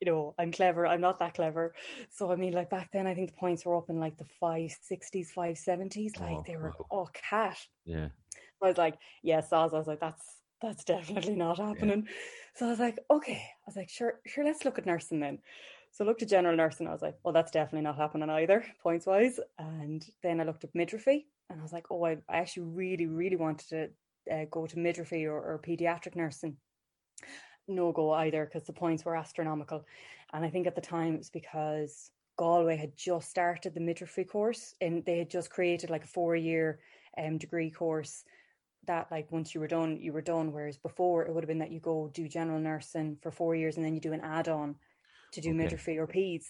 you 0.00 0.06
know, 0.10 0.34
I'm 0.38 0.52
clever. 0.52 0.86
I'm 0.86 1.00
not 1.00 1.18
that 1.20 1.34
clever. 1.34 1.74
So 2.10 2.30
I 2.32 2.36
mean, 2.36 2.52
like 2.52 2.70
back 2.70 2.90
then, 2.92 3.06
I 3.06 3.14
think 3.14 3.30
the 3.30 3.36
points 3.36 3.64
were 3.64 3.76
up 3.76 3.90
in 3.90 3.98
like 4.00 4.16
the 4.16 4.26
five 4.40 4.70
sixties, 4.82 5.30
five 5.32 5.58
seventies. 5.58 6.12
Oh, 6.18 6.24
like 6.24 6.36
Oh, 6.38 6.44
they 6.46 6.56
were 6.56 6.74
wow. 6.78 6.86
oh 6.90 7.08
cat. 7.12 7.58
yeah, 7.84 8.08
I 8.62 8.68
was 8.68 8.78
like, 8.78 8.96
yes, 9.22 9.52
Oz. 9.52 9.72
I 9.74 9.78
was 9.78 9.86
like, 9.86 10.00
that's 10.00 10.22
that's 10.60 10.84
definitely 10.84 11.36
not 11.36 11.58
happening. 11.58 12.06
So 12.54 12.66
I 12.66 12.70
was 12.70 12.80
like, 12.80 12.98
okay. 13.10 13.40
I 13.42 13.64
was 13.66 13.76
like, 13.76 13.88
sure, 13.88 14.14
sure, 14.26 14.44
let's 14.44 14.64
look 14.64 14.78
at 14.78 14.86
nursing 14.86 15.20
then. 15.20 15.38
So 15.92 16.04
I 16.04 16.08
looked 16.08 16.22
at 16.22 16.28
general 16.28 16.56
nursing. 16.56 16.86
I 16.88 16.92
was 16.92 17.02
like, 17.02 17.14
well, 17.24 17.32
that's 17.32 17.52
definitely 17.52 17.82
not 17.82 17.96
happening 17.96 18.28
either, 18.28 18.64
points 18.82 19.06
wise. 19.06 19.38
And 19.58 20.04
then 20.22 20.40
I 20.40 20.44
looked 20.44 20.64
at 20.64 20.74
midwifery, 20.74 21.26
and 21.50 21.60
I 21.60 21.62
was 21.62 21.72
like, 21.72 21.86
oh, 21.90 22.04
I, 22.04 22.18
I 22.28 22.38
actually 22.38 22.64
really, 22.64 23.06
really 23.06 23.36
wanted 23.36 23.68
to 23.68 24.34
uh, 24.34 24.44
go 24.50 24.66
to 24.66 24.78
midwifery 24.78 25.26
or, 25.26 25.36
or 25.36 25.60
pediatric 25.64 26.14
nursing. 26.14 26.56
No 27.66 27.92
go 27.92 28.12
either 28.12 28.44
because 28.44 28.66
the 28.66 28.72
points 28.72 29.04
were 29.04 29.16
astronomical. 29.16 29.84
And 30.32 30.44
I 30.44 30.50
think 30.50 30.66
at 30.66 30.74
the 30.74 30.80
time 30.80 31.14
it 31.14 31.18
was 31.18 31.30
because 31.30 32.10
Galway 32.36 32.76
had 32.76 32.96
just 32.96 33.28
started 33.28 33.74
the 33.74 33.80
midwifery 33.80 34.24
course 34.24 34.74
and 34.80 35.04
they 35.04 35.18
had 35.18 35.30
just 35.30 35.50
created 35.50 35.90
like 35.90 36.04
a 36.04 36.08
four 36.08 36.36
year 36.36 36.78
um, 37.18 37.38
degree 37.38 37.70
course 37.70 38.24
that 38.86 39.10
like 39.10 39.30
once 39.30 39.54
you 39.54 39.60
were 39.60 39.68
done 39.68 39.98
you 40.00 40.12
were 40.12 40.22
done 40.22 40.52
whereas 40.52 40.78
before 40.78 41.26
it 41.26 41.34
would 41.34 41.42
have 41.42 41.48
been 41.48 41.58
that 41.58 41.72
you 41.72 41.80
go 41.80 42.10
do 42.14 42.28
general 42.28 42.60
nursing 42.60 43.18
for 43.20 43.30
four 43.30 43.54
years 43.54 43.76
and 43.76 43.84
then 43.84 43.92
you 43.92 44.00
do 44.00 44.12
an 44.12 44.20
add-on 44.20 44.76
to 45.32 45.40
do 45.40 45.50
Okay. 45.50 45.58
midwifery 45.58 45.98
or 45.98 46.06
peds 46.06 46.46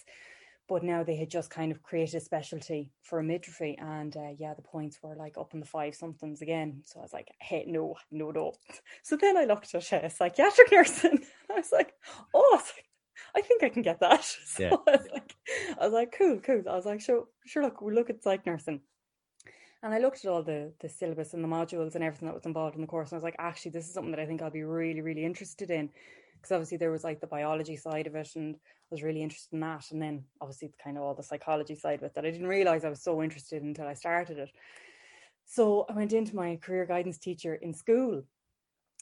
but 0.69 0.83
now 0.83 1.03
they 1.03 1.15
had 1.15 1.29
just 1.29 1.49
kind 1.49 1.71
of 1.71 1.81
created 1.81 2.15
a 2.15 2.19
specialty 2.19 2.91
for 3.01 3.21
midwifery 3.23 3.77
and 3.79 4.15
uh, 4.15 4.29
yeah 4.37 4.53
the 4.53 4.61
points 4.61 4.99
were 5.01 5.15
like 5.15 5.37
up 5.37 5.53
in 5.53 5.59
the 5.59 5.65
five 5.65 5.95
somethings 5.95 6.41
again. 6.41 6.81
So 6.85 6.99
i 6.99 7.03
was 7.03 7.13
like 7.13 7.27
hey 7.41 7.65
no 7.67 7.95
no 8.11 8.31
no. 8.31 8.53
So 9.03 9.17
then 9.17 9.35
i 9.35 9.45
looked 9.45 9.73
at 9.73 9.93
uh, 9.93 10.09
psychiatric 10.09 10.71
nursing 10.71 11.25
i 11.49 11.55
was 11.55 11.71
like 11.71 11.93
oh 12.33 12.51
I, 12.53 12.55
was 12.55 12.71
like, 12.77 12.85
I 13.35 13.41
think 13.41 13.63
i 13.63 13.69
can 13.69 13.81
get 13.81 13.99
that. 13.99 14.23
So 14.45 14.63
yeah. 14.63 14.75
I, 14.87 14.91
was 14.91 15.07
like, 15.11 15.35
I 15.79 15.85
was 15.85 15.93
like 15.93 16.15
cool 16.17 16.39
cool. 16.39 16.63
I 16.69 16.75
was 16.75 16.85
like 16.85 17.01
sure 17.01 17.25
sure 17.45 17.63
look 17.63 17.81
we'll 17.81 17.95
look 17.95 18.09
at 18.09 18.23
psych 18.23 18.45
nursing. 18.45 18.81
And 19.81 19.93
I 19.93 19.99
looked 19.99 20.25
at 20.25 20.31
all 20.31 20.43
the 20.43 20.73
the 20.81 20.89
syllabus 20.89 21.33
and 21.33 21.43
the 21.43 21.47
modules 21.47 21.95
and 21.95 22.03
everything 22.03 22.27
that 22.27 22.35
was 22.35 22.45
involved 22.45 22.75
in 22.75 22.81
the 22.81 22.87
course, 22.87 23.11
and 23.11 23.15
I 23.15 23.19
was 23.19 23.23
like, 23.23 23.37
actually, 23.39 23.71
this 23.71 23.87
is 23.87 23.93
something 23.93 24.11
that 24.11 24.19
I 24.19 24.25
think 24.25 24.41
I'll 24.41 24.51
be 24.51 24.63
really, 24.63 24.99
really 24.99 25.23
interested 25.23 25.71
in 25.71 25.89
because 26.39 26.53
obviously 26.53 26.77
there 26.77 26.91
was 26.91 27.03
like 27.03 27.19
the 27.19 27.27
biology 27.27 27.75
side 27.75 28.07
of 28.07 28.15
it 28.15 28.29
and 28.35 28.55
I 28.55 28.59
was 28.91 29.03
really 29.03 29.21
interested 29.21 29.53
in 29.53 29.59
that 29.59 29.85
and 29.91 30.01
then 30.01 30.23
obviously 30.41 30.67
it's 30.69 30.77
kind 30.83 30.97
of 30.97 31.03
all 31.03 31.13
the 31.13 31.23
psychology 31.23 31.75
side 31.75 31.99
of 31.99 32.03
it 32.03 32.15
that 32.15 32.25
I 32.25 32.31
didn't 32.31 32.47
realize 32.47 32.85
I 32.85 32.89
was 32.89 33.03
so 33.03 33.21
interested 33.21 33.61
until 33.61 33.87
I 33.87 33.93
started 33.93 34.37
it. 34.37 34.51
So 35.45 35.85
I 35.89 35.93
went 35.93 36.13
into 36.13 36.35
my 36.35 36.57
career 36.57 36.85
guidance 36.85 37.17
teacher 37.17 37.55
in 37.55 37.73
school 37.73 38.23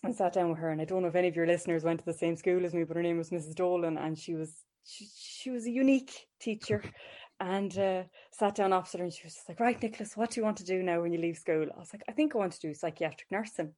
and 0.03 0.15
sat 0.15 0.33
down 0.33 0.49
with 0.49 0.59
her 0.59 0.69
and 0.69 0.81
I 0.81 0.85
don't 0.85 1.01
know 1.01 1.07
if 1.07 1.15
any 1.15 1.27
of 1.27 1.35
your 1.35 1.47
listeners 1.47 1.83
went 1.83 1.99
to 1.99 2.05
the 2.05 2.13
same 2.13 2.35
school 2.35 2.65
as 2.65 2.73
me 2.73 2.83
but 2.83 2.97
her 2.97 3.03
name 3.03 3.17
was 3.17 3.29
Mrs. 3.29 3.55
Dolan 3.55 3.97
and 3.97 4.17
she 4.17 4.35
was 4.35 4.53
she, 4.85 5.07
she 5.15 5.49
was 5.49 5.65
a 5.65 5.71
unique 5.71 6.27
teacher 6.39 6.83
and 7.39 7.77
uh, 7.77 8.03
sat 8.31 8.55
down 8.55 8.73
opposite 8.73 8.99
her 8.99 9.03
and 9.03 9.13
she 9.13 9.25
was 9.25 9.37
like 9.47 9.59
right 9.59 9.81
Nicholas 9.81 10.15
what 10.15 10.31
do 10.31 10.39
you 10.39 10.45
want 10.45 10.57
to 10.57 10.65
do 10.65 10.83
now 10.83 11.01
when 11.01 11.13
you 11.13 11.19
leave 11.19 11.37
school 11.37 11.67
I 11.75 11.79
was 11.79 11.93
like 11.93 12.03
I 12.07 12.11
think 12.11 12.35
I 12.35 12.39
want 12.39 12.53
to 12.53 12.59
do 12.59 12.73
psychiatric 12.73 13.29
nursing 13.31 13.65
and 13.65 13.73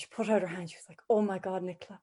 she 0.00 0.06
put 0.10 0.28
out 0.28 0.42
her 0.42 0.48
hand 0.48 0.70
she 0.70 0.76
was 0.76 0.88
like 0.88 1.00
oh 1.10 1.22
my 1.22 1.38
god 1.38 1.62
Nicola 1.62 2.00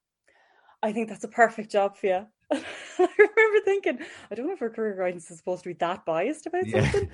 I 0.83 0.91
think 0.91 1.09
that's 1.09 1.23
a 1.23 1.29
perfect 1.29 1.71
job 1.71 1.97
for 1.97 2.07
you. 2.07 2.25
I 2.51 3.07
remember 3.17 3.65
thinking, 3.65 3.99
I 4.29 4.35
don't 4.35 4.47
know 4.47 4.53
if 4.53 4.59
her 4.59 4.69
career 4.69 4.95
guidance 4.95 5.31
is 5.31 5.37
supposed 5.37 5.63
to 5.63 5.69
be 5.69 5.75
that 5.79 6.05
biased 6.05 6.45
about 6.45 6.67
yeah. 6.67 6.91
something. 6.91 7.09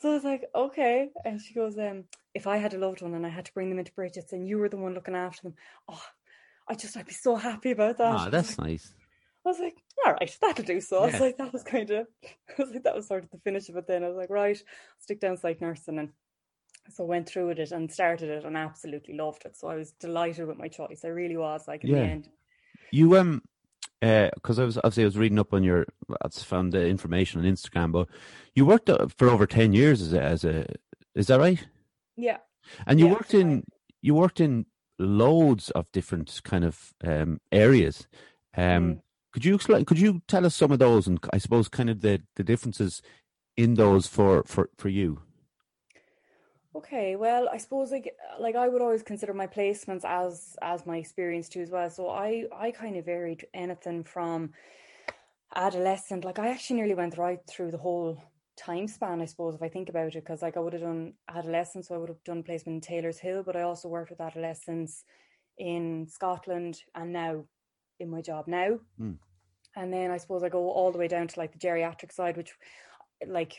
So 0.00 0.10
I 0.10 0.14
was 0.14 0.24
like, 0.24 0.44
okay. 0.54 1.10
And 1.24 1.40
she 1.40 1.54
goes, 1.54 1.78
um, 1.78 2.04
if 2.34 2.46
I 2.46 2.58
had 2.58 2.74
a 2.74 2.78
loved 2.78 3.02
one 3.02 3.14
and 3.14 3.26
I 3.26 3.30
had 3.30 3.46
to 3.46 3.54
bring 3.54 3.70
them 3.70 3.78
into 3.78 3.92
Brigid's 3.92 4.32
and 4.32 4.46
you 4.46 4.58
were 4.58 4.68
the 4.68 4.76
one 4.76 4.94
looking 4.94 5.14
after 5.14 5.42
them, 5.42 5.54
oh, 5.88 6.02
I 6.68 6.74
just, 6.74 6.96
I'd 6.96 7.06
be 7.06 7.12
so 7.12 7.36
happy 7.36 7.70
about 7.70 7.98
that. 7.98 8.26
Oh, 8.26 8.30
that's 8.30 8.58
like, 8.58 8.68
nice. 8.68 8.92
I 9.44 9.48
was 9.48 9.60
like, 9.60 9.76
all 10.04 10.12
right, 10.12 10.36
that'll 10.40 10.64
do. 10.64 10.80
So 10.80 10.98
yeah. 10.98 11.02
I 11.02 11.10
was 11.12 11.20
like, 11.20 11.36
that 11.38 11.52
was 11.52 11.62
kind 11.62 11.90
of, 11.90 12.06
I 12.24 12.62
was 12.62 12.70
like, 12.70 12.82
that 12.82 12.94
was 12.94 13.08
sort 13.08 13.24
of 13.24 13.30
the 13.30 13.38
finish 13.38 13.68
of 13.68 13.76
it 13.76 13.86
then. 13.86 14.04
I 14.04 14.08
was 14.08 14.16
like, 14.16 14.30
right, 14.30 14.60
stick 14.98 15.20
down 15.20 15.36
psych 15.36 15.60
nursing. 15.60 15.98
And 15.98 16.10
so 16.90 17.04
went 17.04 17.28
through 17.28 17.48
with 17.48 17.58
it 17.58 17.72
and 17.72 17.90
started 17.90 18.28
it 18.28 18.44
and 18.44 18.56
absolutely 18.56 19.14
loved 19.14 19.44
it. 19.46 19.56
So 19.56 19.68
I 19.68 19.76
was 19.76 19.92
delighted 19.92 20.46
with 20.46 20.58
my 20.58 20.68
choice. 20.68 21.02
I 21.04 21.08
really 21.08 21.36
was 21.36 21.66
like 21.66 21.84
in 21.84 21.90
yeah. 21.90 21.96
the 21.96 22.02
end. 22.02 22.28
You 22.90 23.16
um 23.16 23.42
because 24.00 24.58
uh, 24.58 24.62
I 24.62 24.64
was 24.64 24.76
obviously 24.78 25.04
I 25.04 25.06
was 25.06 25.18
reading 25.18 25.38
up 25.38 25.52
on 25.54 25.62
your 25.62 25.86
I 26.22 26.28
found 26.28 26.72
the 26.72 26.86
information 26.86 27.40
on 27.40 27.46
Instagram, 27.46 27.92
but 27.92 28.08
you 28.54 28.66
worked 28.66 28.90
uh, 28.90 29.06
for 29.16 29.28
over 29.28 29.46
ten 29.46 29.72
years 29.72 30.02
as 30.02 30.12
a, 30.12 30.22
as 30.22 30.44
a 30.44 30.66
is 31.14 31.28
that 31.28 31.40
right? 31.40 31.66
Yeah. 32.16 32.38
And 32.86 33.00
you 33.00 33.06
yeah, 33.06 33.12
worked 33.12 33.34
in 33.34 33.64
you 34.02 34.14
worked 34.14 34.40
in 34.40 34.66
loads 34.98 35.70
of 35.70 35.90
different 35.92 36.40
kind 36.44 36.64
of 36.64 36.94
um, 37.04 37.40
areas. 37.52 38.06
Um, 38.56 38.64
mm. 38.64 39.00
Could 39.32 39.44
you 39.44 39.54
explain? 39.54 39.84
Could 39.84 39.98
you 39.98 40.22
tell 40.28 40.46
us 40.46 40.54
some 40.54 40.72
of 40.72 40.78
those, 40.78 41.06
and 41.06 41.18
I 41.32 41.38
suppose 41.38 41.68
kind 41.68 41.90
of 41.90 42.00
the 42.00 42.22
the 42.36 42.44
differences 42.44 43.02
in 43.56 43.74
those 43.74 44.06
for 44.06 44.44
for 44.44 44.70
for 44.76 44.88
you? 44.88 45.20
Okay, 46.76 47.16
well, 47.16 47.48
I 47.50 47.56
suppose 47.56 47.90
like 47.90 48.14
like 48.38 48.54
I 48.54 48.68
would 48.68 48.82
always 48.82 49.02
consider 49.02 49.32
my 49.32 49.46
placements 49.46 50.04
as 50.04 50.56
as 50.60 50.84
my 50.84 50.98
experience 50.98 51.48
too 51.48 51.62
as 51.62 51.70
well. 51.70 51.88
So 51.88 52.10
I 52.10 52.44
I 52.54 52.70
kind 52.70 52.96
of 52.96 53.06
varied 53.06 53.46
anything 53.54 54.04
from 54.04 54.52
adolescent. 55.54 56.24
Like 56.24 56.38
I 56.38 56.48
actually 56.48 56.76
nearly 56.76 56.94
went 56.94 57.16
right 57.16 57.40
through 57.48 57.70
the 57.70 57.78
whole 57.78 58.22
time 58.58 58.88
span. 58.88 59.22
I 59.22 59.24
suppose 59.24 59.54
if 59.54 59.62
I 59.62 59.70
think 59.70 59.88
about 59.88 60.14
it, 60.14 60.24
because 60.24 60.42
like 60.42 60.58
I 60.58 60.60
would 60.60 60.74
have 60.74 60.82
done 60.82 61.14
adolescence, 61.28 61.88
so 61.88 61.94
I 61.94 61.98
would 61.98 62.10
have 62.10 62.24
done 62.24 62.42
placement 62.42 62.76
in 62.76 62.80
Taylor's 62.82 63.18
Hill, 63.18 63.42
but 63.42 63.56
I 63.56 63.62
also 63.62 63.88
worked 63.88 64.10
with 64.10 64.20
adolescents 64.20 65.04
in 65.56 66.06
Scotland 66.10 66.82
and 66.94 67.10
now 67.10 67.44
in 67.98 68.10
my 68.10 68.20
job 68.20 68.48
now. 68.48 68.78
Mm. 69.00 69.16
And 69.76 69.92
then 69.92 70.10
I 70.10 70.18
suppose 70.18 70.42
I 70.42 70.50
go 70.50 70.70
all 70.70 70.92
the 70.92 70.98
way 70.98 71.08
down 71.08 71.28
to 71.28 71.38
like 71.40 71.52
the 71.52 71.66
geriatric 71.66 72.12
side, 72.12 72.36
which 72.36 72.52
like 73.26 73.54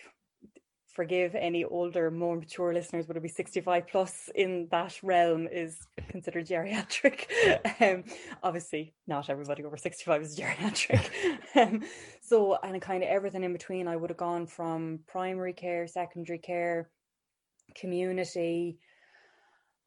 forgive 0.98 1.36
any 1.36 1.64
older, 1.64 2.10
more 2.10 2.36
mature 2.36 2.74
listeners, 2.74 3.06
but 3.06 3.16
it'll 3.16 3.24
be 3.24 3.30
65 3.30 3.88
plus 3.88 4.32
in 4.34 4.68
that 4.72 4.98
realm 5.04 5.48
is 5.48 5.78
considered 6.10 6.48
geriatric. 6.48 7.28
um, 7.82 8.04
obviously, 8.42 8.96
not 9.06 9.30
everybody 9.30 9.64
over 9.64 9.78
65 9.78 10.24
is 10.24 10.36
geriatric. 10.36 11.08
um, 11.56 11.84
so, 12.22 12.58
and 12.64 12.82
kind 12.82 13.04
of 13.04 13.10
everything 13.10 13.44
in 13.44 13.54
between, 13.54 13.88
I 13.88 13.96
would 13.96 14.10
have 14.10 14.18
gone 14.18 14.48
from 14.48 15.02
primary 15.06 15.54
care, 15.54 15.86
secondary 15.86 16.40
care, 16.40 16.90
community. 17.76 18.80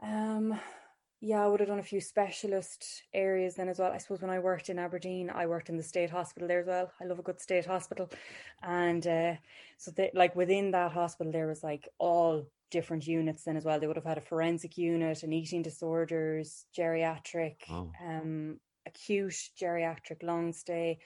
Um, 0.01 0.61
yeah, 1.23 1.45
I 1.45 1.47
would 1.47 1.61
have 1.61 1.69
done 1.69 1.79
a 1.79 1.83
few 1.83 2.01
specialist 2.01 3.03
areas 3.13 3.55
then 3.55 3.69
as 3.69 3.79
well. 3.79 3.93
I 3.93 3.99
suppose 3.99 4.23
when 4.23 4.31
I 4.31 4.39
worked 4.39 4.71
in 4.71 4.79
Aberdeen, 4.79 5.31
I 5.31 5.47
worked 5.47 5.69
in 5.69 5.77
the 5.77 5.83
state 5.83 6.09
hospital 6.09 6.49
there 6.49 6.61
as 6.61 6.67
well. 6.67 6.91
I 7.01 7.05
love 7.05 7.19
a 7.19 7.23
good 7.23 7.41
state 7.41 7.67
hospital, 7.67 8.09
and 8.63 9.07
uh, 9.07 9.35
so 9.77 9.91
they, 9.91 10.11
like 10.15 10.35
within 10.35 10.71
that 10.71 10.93
hospital, 10.93 11.31
there 11.31 11.47
was 11.47 11.63
like 11.63 11.87
all 11.99 12.47
different 12.71 13.07
units 13.07 13.45
then 13.45 13.57
as 13.57 13.67
well. 13.67 13.79
They 13.79 13.87
would 13.87 13.97
have 13.97 14.05
had 14.05 14.17
a 14.17 14.23
forensic 14.23 14.79
unit, 14.79 15.23
an 15.23 15.35
eating 15.35 15.61
disorders, 15.61 16.65
geriatric, 16.77 17.57
oh. 17.71 17.93
um, 18.03 18.59
acute 18.87 19.37
geriatric 19.61 20.23
long 20.23 20.55
stay. 20.55 21.01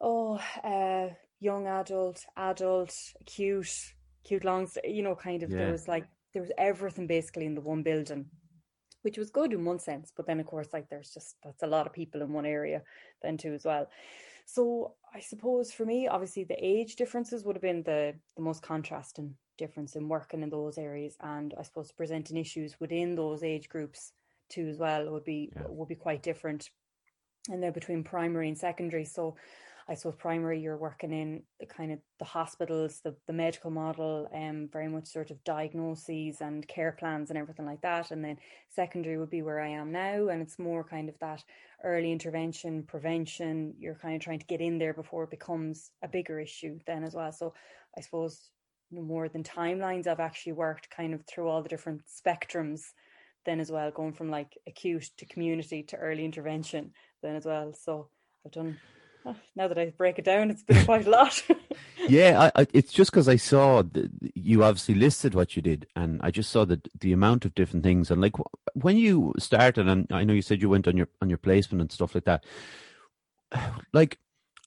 Oh, 0.00 0.40
uh, 0.62 1.08
young 1.40 1.66
adult, 1.66 2.24
adult, 2.36 2.94
acute, 3.20 3.92
acute 4.24 4.44
long 4.44 4.68
stay. 4.68 4.88
You 4.88 5.02
know, 5.02 5.16
kind 5.16 5.42
of 5.42 5.50
yeah. 5.50 5.58
there 5.58 5.72
was 5.72 5.88
like 5.88 6.06
there 6.32 6.42
was 6.42 6.52
everything 6.56 7.08
basically 7.08 7.46
in 7.46 7.56
the 7.56 7.60
one 7.60 7.82
building 7.82 8.26
which 9.02 9.18
was 9.18 9.30
good 9.30 9.52
in 9.52 9.64
one 9.64 9.78
sense. 9.78 10.12
But 10.16 10.26
then, 10.26 10.40
of 10.40 10.46
course, 10.46 10.68
like 10.72 10.88
there's 10.88 11.12
just 11.12 11.36
that's 11.44 11.62
a 11.62 11.66
lot 11.66 11.86
of 11.86 11.92
people 11.92 12.22
in 12.22 12.32
one 12.32 12.46
area 12.46 12.82
then 13.22 13.36
too 13.36 13.52
as 13.52 13.64
well. 13.64 13.88
So 14.46 14.94
I 15.14 15.20
suppose 15.20 15.72
for 15.72 15.84
me, 15.84 16.08
obviously, 16.08 16.44
the 16.44 16.56
age 16.58 16.96
differences 16.96 17.44
would 17.44 17.56
have 17.56 17.62
been 17.62 17.82
the 17.82 18.14
the 18.36 18.42
most 18.42 18.62
contrasting 18.62 19.34
difference 19.58 19.94
in 19.96 20.08
working 20.08 20.42
in 20.42 20.50
those 20.50 20.78
areas, 20.78 21.16
and 21.20 21.54
I 21.58 21.62
suppose 21.62 21.92
presenting 21.92 22.36
issues 22.36 22.80
within 22.80 23.14
those 23.14 23.42
age 23.42 23.68
groups 23.68 24.12
too 24.48 24.66
as 24.66 24.78
well 24.78 25.10
would 25.10 25.24
be 25.24 25.52
yeah. 25.54 25.62
would 25.68 25.88
be 25.88 25.94
quite 25.94 26.22
different. 26.22 26.70
And 27.48 27.62
then 27.62 27.72
between 27.72 28.04
primary 28.04 28.48
and 28.48 28.58
secondary, 28.58 29.04
so 29.04 29.36
I 29.90 29.94
suppose 29.94 30.14
primary 30.14 30.60
you're 30.60 30.76
working 30.76 31.12
in 31.12 31.42
the 31.58 31.66
kind 31.66 31.90
of 31.90 31.98
the 32.20 32.24
hospitals, 32.24 33.00
the, 33.02 33.16
the 33.26 33.32
medical 33.32 33.72
model, 33.72 34.30
um, 34.32 34.68
very 34.72 34.86
much 34.86 35.08
sort 35.08 35.32
of 35.32 35.42
diagnoses 35.42 36.40
and 36.40 36.66
care 36.68 36.92
plans 36.92 37.28
and 37.28 37.38
everything 37.38 37.66
like 37.66 37.80
that. 37.80 38.12
And 38.12 38.24
then 38.24 38.36
secondary 38.68 39.18
would 39.18 39.30
be 39.30 39.42
where 39.42 39.60
I 39.60 39.70
am 39.70 39.90
now, 39.90 40.28
and 40.28 40.40
it's 40.40 40.60
more 40.60 40.84
kind 40.84 41.08
of 41.08 41.18
that 41.18 41.42
early 41.82 42.12
intervention, 42.12 42.84
prevention. 42.84 43.74
You're 43.80 43.96
kind 43.96 44.14
of 44.14 44.22
trying 44.22 44.38
to 44.38 44.46
get 44.46 44.60
in 44.60 44.78
there 44.78 44.94
before 44.94 45.24
it 45.24 45.30
becomes 45.30 45.90
a 46.04 46.08
bigger 46.08 46.38
issue 46.38 46.78
then 46.86 47.02
as 47.02 47.14
well. 47.14 47.32
So 47.32 47.54
I 47.98 48.00
suppose 48.00 48.50
more 48.92 49.28
than 49.28 49.42
timelines, 49.42 50.06
I've 50.06 50.20
actually 50.20 50.52
worked 50.52 50.88
kind 50.90 51.14
of 51.14 51.26
through 51.26 51.48
all 51.48 51.62
the 51.62 51.68
different 51.68 52.02
spectrums 52.06 52.82
then 53.44 53.58
as 53.58 53.72
well, 53.72 53.90
going 53.90 54.12
from 54.12 54.30
like 54.30 54.56
acute 54.68 55.10
to 55.16 55.26
community 55.26 55.82
to 55.82 55.96
early 55.96 56.24
intervention 56.24 56.92
then 57.24 57.34
as 57.34 57.44
well. 57.44 57.72
So 57.74 58.08
I've 58.46 58.52
done 58.52 58.78
now 59.56 59.68
that 59.68 59.78
I 59.78 59.92
break 59.96 60.18
it 60.18 60.24
down, 60.24 60.50
it's 60.50 60.62
been 60.62 60.84
quite 60.84 61.06
a 61.06 61.10
lot. 61.10 61.42
yeah, 62.08 62.50
I, 62.54 62.62
I, 62.62 62.66
it's 62.72 62.92
just 62.92 63.10
because 63.10 63.28
I 63.28 63.36
saw 63.36 63.82
the, 63.82 64.10
you 64.34 64.64
obviously 64.64 64.94
listed 64.94 65.34
what 65.34 65.56
you 65.56 65.62
did, 65.62 65.86
and 65.96 66.20
I 66.22 66.30
just 66.30 66.50
saw 66.50 66.64
the 66.64 66.80
the 67.00 67.12
amount 67.12 67.44
of 67.44 67.54
different 67.54 67.84
things. 67.84 68.10
And 68.10 68.20
like 68.20 68.34
when 68.74 68.96
you 68.96 69.34
started, 69.38 69.88
and 69.88 70.06
I 70.10 70.24
know 70.24 70.34
you 70.34 70.42
said 70.42 70.62
you 70.62 70.68
went 70.68 70.88
on 70.88 70.96
your 70.96 71.08
on 71.20 71.28
your 71.28 71.38
placement 71.38 71.80
and 71.80 71.92
stuff 71.92 72.14
like 72.14 72.24
that. 72.24 72.44
Like, 73.92 74.18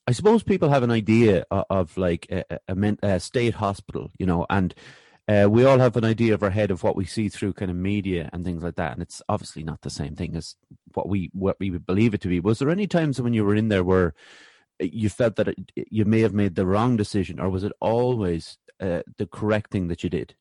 I 0.05 0.11
suppose 0.11 0.43
people 0.43 0.67
have 0.67 0.83
an 0.83 0.91
idea 0.91 1.45
of, 1.49 1.65
of 1.69 1.97
like 1.97 2.27
a, 2.29 2.43
a, 2.67 2.97
a, 3.03 3.19
state 3.21 3.53
hospital, 3.53 4.11
you 4.19 4.25
know, 4.25 4.45
and 4.49 4.75
uh, 5.27 5.47
we 5.49 5.63
all 5.63 5.79
have 5.79 5.95
an 5.95 6.03
idea 6.03 6.33
of 6.33 6.43
our 6.43 6.49
head 6.49 6.71
of 6.71 6.83
what 6.83 6.95
we 6.95 7.05
see 7.05 7.29
through 7.29 7.53
kind 7.53 7.71
of 7.71 7.77
media 7.77 8.29
and 8.33 8.43
things 8.43 8.61
like 8.61 8.75
that, 8.75 8.93
and 8.93 9.01
it's 9.01 9.21
obviously 9.29 9.63
not 9.63 9.81
the 9.81 9.89
same 9.89 10.15
thing 10.15 10.35
as 10.35 10.55
what 10.93 11.07
we 11.07 11.29
what 11.33 11.57
we 11.59 11.69
believe 11.69 12.13
it 12.13 12.21
to 12.21 12.27
be. 12.27 12.39
Was 12.39 12.59
there 12.59 12.69
any 12.69 12.87
times 12.87 13.21
when 13.21 13.33
you 13.33 13.45
were 13.45 13.55
in 13.55 13.69
there 13.69 13.83
where 13.83 14.13
you 14.79 15.09
felt 15.09 15.37
that 15.37 15.47
it, 15.47 15.57
you 15.75 16.03
may 16.03 16.21
have 16.21 16.33
made 16.33 16.55
the 16.55 16.65
wrong 16.65 16.97
decision, 16.97 17.39
or 17.39 17.49
was 17.49 17.63
it 17.63 17.71
always 17.79 18.57
uh, 18.81 19.01
the 19.17 19.27
correct 19.27 19.71
thing 19.71 19.87
that 19.87 20.03
you 20.03 20.09
did? 20.09 20.35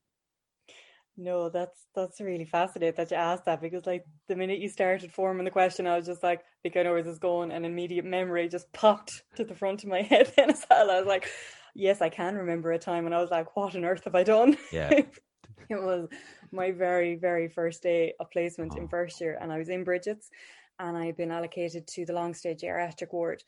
No, 1.16 1.48
that's 1.48 1.86
that's 1.94 2.20
really 2.20 2.46
fascinating 2.46 2.94
that 2.96 3.10
you 3.10 3.16
asked 3.16 3.44
that 3.44 3.60
because 3.60 3.86
like 3.86 4.04
the 4.28 4.34
minute 4.34 4.58
you 4.58 4.68
started 4.68 5.12
forming 5.12 5.44
the 5.44 5.50
question, 5.50 5.86
I 5.86 5.96
was 5.96 6.06
just 6.06 6.22
like, 6.22 6.40
I 6.40 6.58
think 6.62 6.76
I 6.76 6.82
know 6.82 6.92
where 6.92 7.02
this 7.02 7.12
is 7.12 7.18
going, 7.18 7.52
and 7.52 7.64
immediate 7.64 8.04
memory 8.04 8.48
just 8.48 8.72
popped 8.72 9.22
to 9.36 9.44
the 9.44 9.54
front 9.54 9.84
of 9.84 9.90
my 9.90 10.02
head. 10.02 10.32
And 10.38 10.56
I 10.70 10.84
was 10.98 11.06
like, 11.06 11.28
yes, 11.74 12.00
I 12.00 12.08
can 12.08 12.36
remember 12.36 12.72
a 12.72 12.78
time 12.78 13.04
when 13.04 13.12
I 13.12 13.20
was 13.20 13.30
like, 13.30 13.56
what 13.56 13.74
on 13.74 13.84
earth 13.84 14.04
have 14.04 14.14
I 14.14 14.22
done? 14.22 14.56
Yeah. 14.72 14.90
it 15.68 15.82
was 15.82 16.08
my 16.50 16.70
very, 16.70 17.14
very 17.16 17.48
first 17.48 17.82
day 17.82 18.14
of 18.20 18.30
placement 18.30 18.72
oh. 18.74 18.78
in 18.80 18.88
first 18.88 19.20
year, 19.20 19.38
and 19.40 19.52
I 19.52 19.58
was 19.58 19.68
in 19.68 19.84
Brigid's, 19.84 20.30
and 20.78 20.96
I 20.96 21.06
had 21.06 21.16
been 21.16 21.30
allocated 21.30 21.86
to 21.88 22.04
the 22.04 22.12
long 22.12 22.34
stay 22.34 22.54
geriatric 22.54 23.12
ward. 23.12 23.42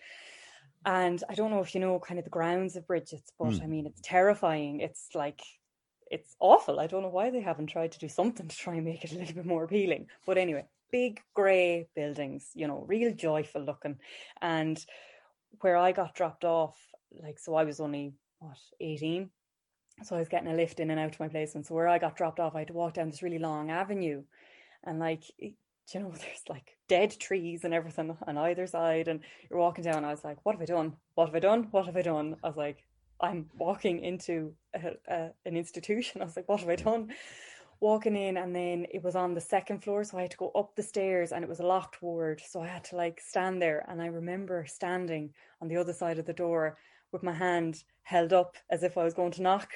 and 0.86 1.22
I 1.30 1.34
don't 1.34 1.50
know 1.50 1.60
if 1.60 1.74
you 1.74 1.80
know 1.80 1.98
kind 1.98 2.18
of 2.18 2.24
the 2.24 2.30
grounds 2.30 2.76
of 2.76 2.86
Brigid's, 2.86 3.32
but 3.38 3.52
Mm. 3.52 3.62
I 3.62 3.66
mean 3.66 3.86
it's 3.86 4.00
terrifying. 4.02 4.80
It's 4.80 5.14
like 5.14 5.40
it's 6.10 6.36
awful. 6.40 6.78
I 6.80 6.86
don't 6.86 7.02
know 7.02 7.08
why 7.08 7.30
they 7.30 7.40
haven't 7.40 7.68
tried 7.68 7.92
to 7.92 7.98
do 7.98 8.08
something 8.08 8.46
to 8.48 8.56
try 8.56 8.74
and 8.74 8.84
make 8.84 9.04
it 9.04 9.12
a 9.12 9.18
little 9.18 9.34
bit 9.34 9.46
more 9.46 9.64
appealing. 9.64 10.08
But 10.26 10.38
anyway, 10.38 10.66
big 10.92 11.20
grey 11.34 11.88
buildings, 11.96 12.50
you 12.54 12.68
know, 12.68 12.84
real 12.86 13.12
joyful 13.14 13.62
looking. 13.62 13.98
And 14.42 14.84
where 15.60 15.76
I 15.76 15.92
got 15.92 16.14
dropped 16.14 16.44
off, 16.44 16.76
like 17.22 17.38
so 17.38 17.54
I 17.54 17.64
was 17.64 17.80
only 17.80 18.14
what, 18.38 18.58
18. 18.80 19.30
So 20.02 20.16
I 20.16 20.18
was 20.18 20.28
getting 20.28 20.50
a 20.50 20.54
lift 20.54 20.80
in 20.80 20.90
and 20.90 20.98
out 20.98 21.12
to 21.12 21.22
my 21.22 21.28
place. 21.28 21.54
And 21.54 21.64
so 21.64 21.74
where 21.74 21.88
I 21.88 21.98
got 21.98 22.16
dropped 22.16 22.40
off, 22.40 22.56
I 22.56 22.60
had 22.60 22.68
to 22.68 22.74
walk 22.74 22.94
down 22.94 23.10
this 23.10 23.22
really 23.22 23.38
long 23.38 23.70
avenue. 23.70 24.22
And 24.82 24.98
like 24.98 25.22
you 25.38 26.00
know, 26.00 26.10
there's 26.14 26.42
like 26.48 26.76
dead 26.88 27.14
trees 27.18 27.64
and 27.64 27.74
everything 27.74 28.16
on 28.26 28.38
either 28.38 28.66
side. 28.66 29.08
And 29.08 29.20
you're 29.48 29.58
walking 29.60 29.84
down. 29.84 30.04
I 30.04 30.10
was 30.10 30.24
like, 30.24 30.38
what 30.44 30.54
have 30.54 30.62
I 30.62 30.66
done? 30.66 30.94
What 31.14 31.26
have 31.26 31.34
I 31.34 31.40
done? 31.40 31.68
What 31.70 31.86
have 31.86 31.96
I 31.96 32.02
done? 32.02 32.36
I 32.42 32.48
was 32.48 32.56
like, 32.56 32.84
I'm 33.20 33.46
walking 33.56 34.00
into 34.04 34.54
a, 34.74 34.92
a, 35.08 35.30
an 35.46 35.56
institution. 35.56 36.20
I 36.22 36.24
was 36.24 36.36
like, 36.36 36.48
what 36.48 36.60
have 36.60 36.68
I 36.68 36.76
done? 36.76 37.12
Walking 37.80 38.16
in, 38.16 38.36
and 38.36 38.54
then 38.54 38.86
it 38.94 39.02
was 39.02 39.14
on 39.16 39.34
the 39.34 39.40
second 39.40 39.82
floor, 39.82 40.04
so 40.04 40.16
I 40.16 40.22
had 40.22 40.30
to 40.30 40.36
go 40.36 40.52
up 40.54 40.74
the 40.74 40.82
stairs, 40.82 41.32
and 41.32 41.42
it 41.42 41.48
was 41.48 41.58
a 41.60 41.66
locked 41.66 42.00
ward, 42.00 42.40
so 42.46 42.62
I 42.62 42.68
had 42.68 42.84
to 42.84 42.96
like 42.96 43.20
stand 43.20 43.60
there. 43.60 43.84
And 43.88 44.00
I 44.00 44.06
remember 44.06 44.64
standing 44.66 45.34
on 45.60 45.68
the 45.68 45.76
other 45.76 45.92
side 45.92 46.18
of 46.18 46.24
the 46.24 46.32
door 46.32 46.78
with 47.14 47.22
my 47.22 47.32
hand 47.32 47.82
held 48.02 48.34
up 48.34 48.56
as 48.70 48.82
if 48.82 48.98
I 48.98 49.04
was 49.04 49.14
going 49.14 49.32
to 49.32 49.42
knock, 49.42 49.70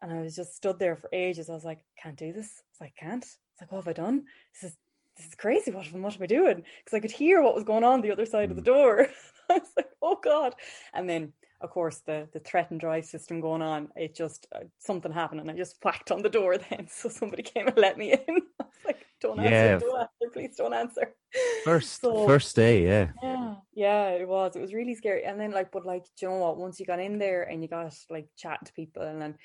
and 0.00 0.10
I 0.10 0.22
was 0.22 0.34
just 0.34 0.56
stood 0.56 0.78
there 0.78 0.96
for 0.96 1.10
ages. 1.12 1.50
I 1.50 1.54
was 1.54 1.64
like, 1.64 1.80
can't 2.02 2.16
do 2.16 2.32
this. 2.32 2.62
I 2.80 2.84
like, 2.84 2.96
can't. 2.98 3.22
It's 3.24 3.60
like, 3.60 3.70
what 3.70 3.84
have 3.84 3.88
I 3.88 3.92
done? 3.92 4.24
This 4.54 4.70
is 4.70 4.78
this 5.16 5.26
is 5.26 5.34
crazy. 5.34 5.70
What, 5.70 5.86
am- 5.86 6.02
what 6.02 6.16
am 6.16 6.22
I 6.22 6.26
doing? 6.26 6.56
Because 6.56 6.96
I 6.96 7.00
could 7.00 7.10
hear 7.12 7.42
what 7.42 7.54
was 7.54 7.64
going 7.64 7.84
on 7.84 8.00
the 8.00 8.10
other 8.10 8.26
side 8.26 8.50
of 8.50 8.56
the 8.56 8.62
door. 8.62 9.08
I 9.50 9.54
was 9.58 9.70
like, 9.76 9.90
oh 10.02 10.18
God. 10.22 10.54
And 10.92 11.08
then, 11.08 11.32
of 11.60 11.70
course, 11.70 11.98
the, 12.06 12.28
the 12.32 12.40
threat 12.40 12.70
and 12.70 12.80
drive 12.80 13.04
system 13.04 13.40
going 13.40 13.62
on, 13.62 13.88
it 13.96 14.14
just, 14.16 14.48
uh, 14.54 14.60
something 14.78 15.12
happened 15.12 15.40
and 15.40 15.50
I 15.50 15.54
just 15.54 15.78
whacked 15.84 16.10
on 16.10 16.22
the 16.22 16.28
door 16.28 16.58
then. 16.58 16.88
So 16.90 17.08
somebody 17.08 17.42
came 17.42 17.68
and 17.68 17.76
let 17.76 17.96
me 17.98 18.12
in. 18.14 18.42
I 19.24 19.28
was 19.28 19.36
like, 19.38 19.38
don't 19.38 19.40
answer, 19.40 19.50
Yeah. 19.50 19.78
don't 19.78 20.00
answer, 20.00 20.30
please 20.32 20.56
don't 20.56 20.74
answer. 20.74 21.14
First 21.64 22.00
So- 22.00 22.26
first 22.26 22.54
day, 22.56 22.84
yeah. 22.84 23.12
yeah, 23.22 23.54
yeah, 23.72 24.08
it 24.10 24.28
was. 24.28 24.56
It 24.56 24.60
was 24.60 24.74
really 24.74 24.94
scary. 24.94 25.24
And 25.24 25.38
then, 25.40 25.50
like, 25.50 25.70
but 25.72 25.84
like, 25.86 26.04
do 26.04 26.26
you 26.26 26.28
know 26.28 26.38
what? 26.38 26.56
Once 26.58 26.78
you 26.78 26.86
got 26.86 27.00
in 27.00 27.18
there 27.18 27.42
and 27.44 27.62
you 27.62 27.68
got 27.68 27.94
like 28.10 28.28
chatting 28.36 28.66
to 28.66 28.72
people, 28.72 29.02
and 29.02 29.20
then 29.20 29.36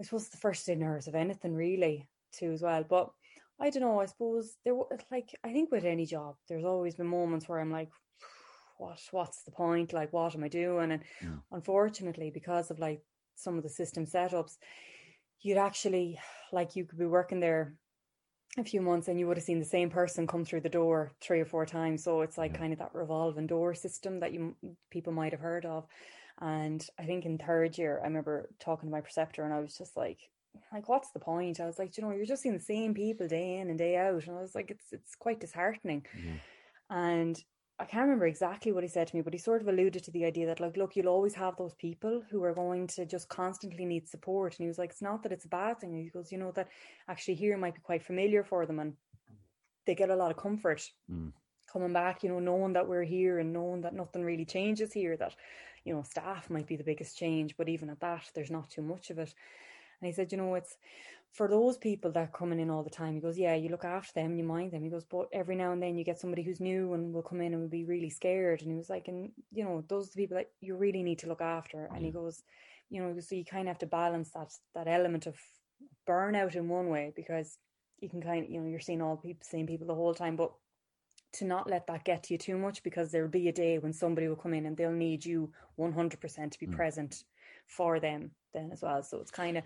I 0.00 0.04
suppose 0.04 0.28
the 0.28 0.36
first 0.38 0.66
day 0.66 0.74
nerves 0.74 1.06
of 1.08 1.14
anything 1.14 1.54
really 1.54 2.08
too 2.32 2.52
as 2.52 2.62
well. 2.62 2.84
But 2.84 3.10
I 3.60 3.70
don't 3.70 3.82
know. 3.82 4.00
I 4.00 4.06
suppose 4.06 4.56
there 4.64 4.74
was 4.74 4.88
like 5.10 5.30
I 5.44 5.52
think 5.52 5.70
with 5.70 5.84
any 5.84 6.06
job, 6.06 6.36
there's 6.48 6.64
always 6.64 6.96
been 6.96 7.06
moments 7.06 7.48
where 7.48 7.60
I'm 7.60 7.70
like, 7.70 7.90
what? 8.78 9.00
What's 9.12 9.42
the 9.44 9.52
point? 9.52 9.92
Like, 9.92 10.12
what 10.12 10.34
am 10.34 10.44
I 10.44 10.48
doing? 10.48 10.92
And 10.92 11.02
Mm. 11.22 11.40
unfortunately, 11.52 12.30
because 12.30 12.70
of 12.70 12.78
like 12.78 13.02
some 13.36 13.56
of 13.56 13.62
the 13.62 13.68
system 13.70 14.04
setups, 14.06 14.58
you'd 15.40 15.58
actually 15.58 16.18
like 16.52 16.76
you 16.76 16.84
could 16.84 16.98
be 16.98 17.06
working 17.06 17.40
there 17.40 17.74
a 18.56 18.64
few 18.64 18.80
months 18.80 19.08
and 19.08 19.18
you 19.18 19.26
would 19.26 19.36
have 19.36 19.44
seen 19.44 19.58
the 19.58 19.64
same 19.64 19.90
person 19.90 20.26
come 20.26 20.44
through 20.44 20.60
the 20.60 20.68
door 20.68 21.12
three 21.20 21.40
or 21.40 21.44
four 21.46 21.66
times. 21.66 22.04
So 22.04 22.20
it's 22.22 22.38
like 22.38 22.52
Yeah. 22.52 22.58
kind 22.58 22.72
of 22.72 22.78
that 22.78 22.94
revolving 22.94 23.46
door 23.48 23.74
system 23.74 24.20
that 24.20 24.32
you 24.32 24.56
people 24.90 25.12
might 25.12 25.32
have 25.32 25.40
heard 25.40 25.66
of. 25.66 25.86
And 26.40 26.84
i 26.98 27.04
think 27.04 27.24
in 27.24 27.38
third 27.38 27.78
year 27.78 28.00
i 28.02 28.06
remember 28.06 28.50
talking 28.58 28.88
to 28.88 28.92
my 28.92 29.00
preceptor 29.00 29.44
and 29.44 29.54
i 29.54 29.60
was 29.60 29.76
just 29.76 29.96
like 29.96 30.18
like 30.72 30.88
what's 30.88 31.10
the 31.12 31.20
point? 31.20 31.60
I 31.60 31.66
was 31.66 31.78
like 31.78 31.96
you 31.96 32.02
know 32.04 32.10
you're 32.12 32.26
just 32.26 32.42
seeing 32.42 32.54
the 32.56 32.60
same 32.60 32.94
people 32.94 33.26
day 33.28 33.58
in 33.58 33.70
and 33.70 33.78
day 33.78 33.96
out. 33.96 34.26
And 34.26 34.36
i 34.36 34.40
was 34.40 34.54
like 34.54 34.70
it's 34.70 34.92
it's 34.92 35.14
quite 35.16 35.40
disheartening. 35.40 36.06
Yeah. 36.12 36.38
and 36.90 37.42
I 37.78 37.84
can't 37.86 38.02
remember 38.04 38.26
exactly 38.26 38.70
what 38.70 38.84
he 38.84 38.88
said 38.88 39.08
to 39.08 39.16
me, 39.16 39.22
but 39.22 39.32
he 39.32 39.38
sort 39.38 39.60
of 39.60 39.66
alluded 39.66 40.04
to 40.04 40.10
the 40.12 40.24
idea 40.24 40.46
that, 40.46 40.60
like, 40.60 40.76
look, 40.76 40.94
you'll 40.94 41.08
always 41.08 41.34
have 41.34 41.56
those 41.56 41.74
people 41.74 42.22
who 42.30 42.42
are 42.44 42.54
going 42.54 42.86
to 42.88 43.04
just 43.04 43.28
constantly 43.28 43.84
need 43.84 44.08
support. 44.08 44.52
And 44.52 44.64
he 44.64 44.68
was 44.68 44.78
like, 44.78 44.90
it's 44.90 45.02
not 45.02 45.24
that 45.24 45.32
it's 45.32 45.44
a 45.44 45.48
bad 45.48 45.80
thing. 45.80 45.92
He 45.92 46.08
goes, 46.08 46.30
you 46.30 46.38
know, 46.38 46.52
that 46.52 46.68
actually 47.08 47.34
here 47.34 47.56
might 47.56 47.74
be 47.74 47.80
quite 47.80 48.04
familiar 48.04 48.44
for 48.44 48.64
them 48.64 48.78
and 48.78 48.94
they 49.86 49.94
get 49.96 50.10
a 50.10 50.16
lot 50.16 50.30
of 50.30 50.36
comfort 50.36 50.90
Mm. 51.10 51.32
coming 51.70 51.92
back, 51.92 52.22
you 52.22 52.28
know, 52.28 52.38
knowing 52.38 52.74
that 52.74 52.88
we're 52.88 53.02
here 53.02 53.40
and 53.40 53.52
knowing 53.52 53.80
that 53.80 53.94
nothing 53.94 54.24
really 54.24 54.44
changes 54.44 54.92
here, 54.92 55.16
that, 55.16 55.34
you 55.84 55.92
know, 55.92 56.02
staff 56.02 56.48
might 56.48 56.66
be 56.66 56.76
the 56.76 56.84
biggest 56.84 57.18
change, 57.18 57.56
but 57.56 57.68
even 57.68 57.90
at 57.90 58.00
that, 58.00 58.30
there's 58.34 58.50
not 58.50 58.70
too 58.70 58.82
much 58.82 59.10
of 59.10 59.18
it. 59.18 59.34
And 60.00 60.06
he 60.06 60.12
said, 60.12 60.32
you 60.32 60.38
know, 60.38 60.54
it's 60.54 60.76
for 61.34 61.48
those 61.48 61.76
people 61.76 62.12
that 62.12 62.20
are 62.20 62.38
coming 62.38 62.60
in 62.60 62.70
all 62.70 62.84
the 62.84 62.90
time. 62.90 63.14
He 63.14 63.20
goes, 63.20 63.36
yeah, 63.36 63.56
you 63.56 63.68
look 63.68 63.84
after 63.84 64.12
them, 64.14 64.36
you 64.36 64.44
mind 64.44 64.70
them. 64.70 64.84
He 64.84 64.88
goes, 64.88 65.04
but 65.04 65.26
every 65.32 65.56
now 65.56 65.72
and 65.72 65.82
then 65.82 65.98
you 65.98 66.04
get 66.04 66.20
somebody 66.20 66.44
who's 66.44 66.60
new 66.60 66.94
and 66.94 67.12
will 67.12 67.22
come 67.22 67.40
in 67.40 67.52
and 67.52 67.60
will 67.60 67.68
be 67.68 67.84
really 67.84 68.08
scared. 68.08 68.62
And 68.62 68.70
he 68.70 68.76
was 68.76 68.88
like, 68.88 69.08
and 69.08 69.32
you 69.52 69.64
know, 69.64 69.82
those 69.88 70.06
are 70.06 70.10
the 70.12 70.22
people 70.22 70.36
that 70.36 70.50
you 70.60 70.76
really 70.76 71.02
need 71.02 71.18
to 71.18 71.26
look 71.26 71.40
after. 71.40 71.90
And 71.92 72.04
he 72.04 72.12
goes, 72.12 72.44
you 72.88 73.02
know, 73.02 73.18
so 73.18 73.34
you 73.34 73.44
kind 73.44 73.62
of 73.62 73.72
have 73.72 73.78
to 73.80 73.86
balance 73.86 74.30
that 74.30 74.52
that 74.76 74.86
element 74.86 75.26
of 75.26 75.36
burnout 76.08 76.54
in 76.54 76.68
one 76.68 76.88
way 76.88 77.12
because 77.16 77.58
you 77.98 78.08
can 78.08 78.22
kind 78.22 78.44
of, 78.44 78.50
you 78.50 78.60
know, 78.60 78.68
you're 78.68 78.78
seeing 78.78 79.02
all 79.02 79.16
people, 79.16 79.42
same 79.42 79.66
people 79.66 79.88
the 79.88 79.94
whole 79.94 80.14
time, 80.14 80.36
but 80.36 80.52
to 81.32 81.44
not 81.44 81.68
let 81.68 81.88
that 81.88 82.04
get 82.04 82.22
to 82.22 82.34
you 82.34 82.38
too 82.38 82.56
much 82.56 82.80
because 82.84 83.10
there'll 83.10 83.28
be 83.28 83.48
a 83.48 83.52
day 83.52 83.78
when 83.78 83.92
somebody 83.92 84.28
will 84.28 84.36
come 84.36 84.54
in 84.54 84.66
and 84.66 84.76
they'll 84.76 84.92
need 84.92 85.24
you 85.24 85.50
100% 85.76 86.52
to 86.52 86.58
be 86.60 86.66
Mm. 86.66 86.76
present 86.76 87.24
for 87.66 87.98
them 87.98 88.30
then 88.52 88.70
as 88.70 88.82
well. 88.82 89.02
So 89.02 89.18
it's 89.18 89.32
kind 89.32 89.58
of, 89.58 89.64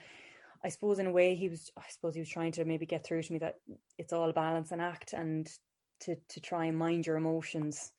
I 0.64 0.68
suppose 0.71 0.99
in 0.99 1.07
a 1.07 1.12
way 1.12 1.35
he 1.35 1.49
was, 1.49 1.71
I 1.77 1.85
suppose 1.88 2.14
he 2.14 2.21
was 2.21 2.29
trying 2.29 2.53
to 2.53 2.64
maybe 2.64 2.87
get 2.87 3.05
through 3.05 3.23
to 3.23 3.33
me 3.33 3.38
that 3.40 3.57
it's 3.97 4.12
all 4.12 4.29
a 4.31 4.33
balance 4.33 4.73
and 4.73 4.81
act 4.83 5.12
and 5.12 5.49
to, 6.01 6.16
to 6.16 6.40
try 6.40 6.66
and 6.66 6.77
mind 6.79 7.07
your 7.07 7.16
emotions 7.16 7.92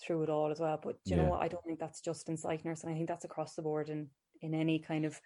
through 0.00 0.22
it 0.24 0.30
all 0.30 0.50
as 0.50 0.60
well. 0.60 0.78
But 0.82 0.98
you 1.08 1.16
Yeah. 1.16 1.16
know 1.16 1.24
what? 1.24 1.42
I 1.42 1.48
don't 1.48 1.64
think 1.64 1.78
that's 1.80 2.00
just 2.00 2.28
in 2.28 2.36
psych 2.36 2.64
nurse. 2.64 2.82
And 2.84 2.92
I 2.92 2.96
think 2.96 3.08
that's 3.08 3.24
across 3.24 3.54
the 3.54 3.62
board 3.62 3.88
in, 3.88 4.10
in 4.40 4.54
any 4.54 4.78
kind 4.78 5.04
of 5.04 5.20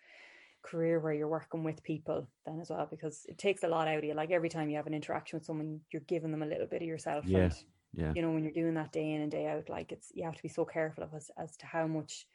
career 0.62 1.01
where 1.01 1.12
you're 1.12 1.29
working 1.29 1.64
with 1.64 1.83
people 1.83 2.29
then 2.45 2.61
as 2.61 2.71
well, 2.71 2.87
because 2.87 3.25
it 3.29 3.38
takes 3.38 3.62
a 3.62 3.69
lot 3.69 3.88
out 3.88 3.99
of 3.99 4.05
you. 4.05 4.14
Like 4.14 4.31
every 4.31 4.49
time 4.49 4.69
you 4.69 4.77
have 4.77 4.87
an 4.87 4.95
interaction 4.95 5.38
with 5.38 5.47
someone, 5.47 5.81
you're 5.90 6.03
giving 6.03 6.31
them 6.31 6.43
a 6.43 6.47
little 6.47 6.66
bit 6.66 6.83
of 6.83 6.88
yourself. 6.88 7.27
Yeah. 7.27 7.38
And 7.38 7.55
Yeah. 7.93 8.14
you 8.14 8.23
know 8.23 8.31
when 8.33 8.43
you're 8.45 8.53
doing 8.53 8.75
that 8.75 8.93
day 8.93 9.12
in 9.12 9.21
and 9.23 9.31
day 9.31 9.47
out 9.47 9.69
like 9.69 9.93
it's 9.93 10.11
you 10.14 10.25
have 10.25 10.37
to 10.37 10.43
be 10.43 10.49
so 10.49 10.64
careful 10.64 11.05
of 11.05 11.14
as, 11.14 11.31
as 11.37 11.57
to 11.57 11.66
how 11.66 11.87
much 11.87 12.27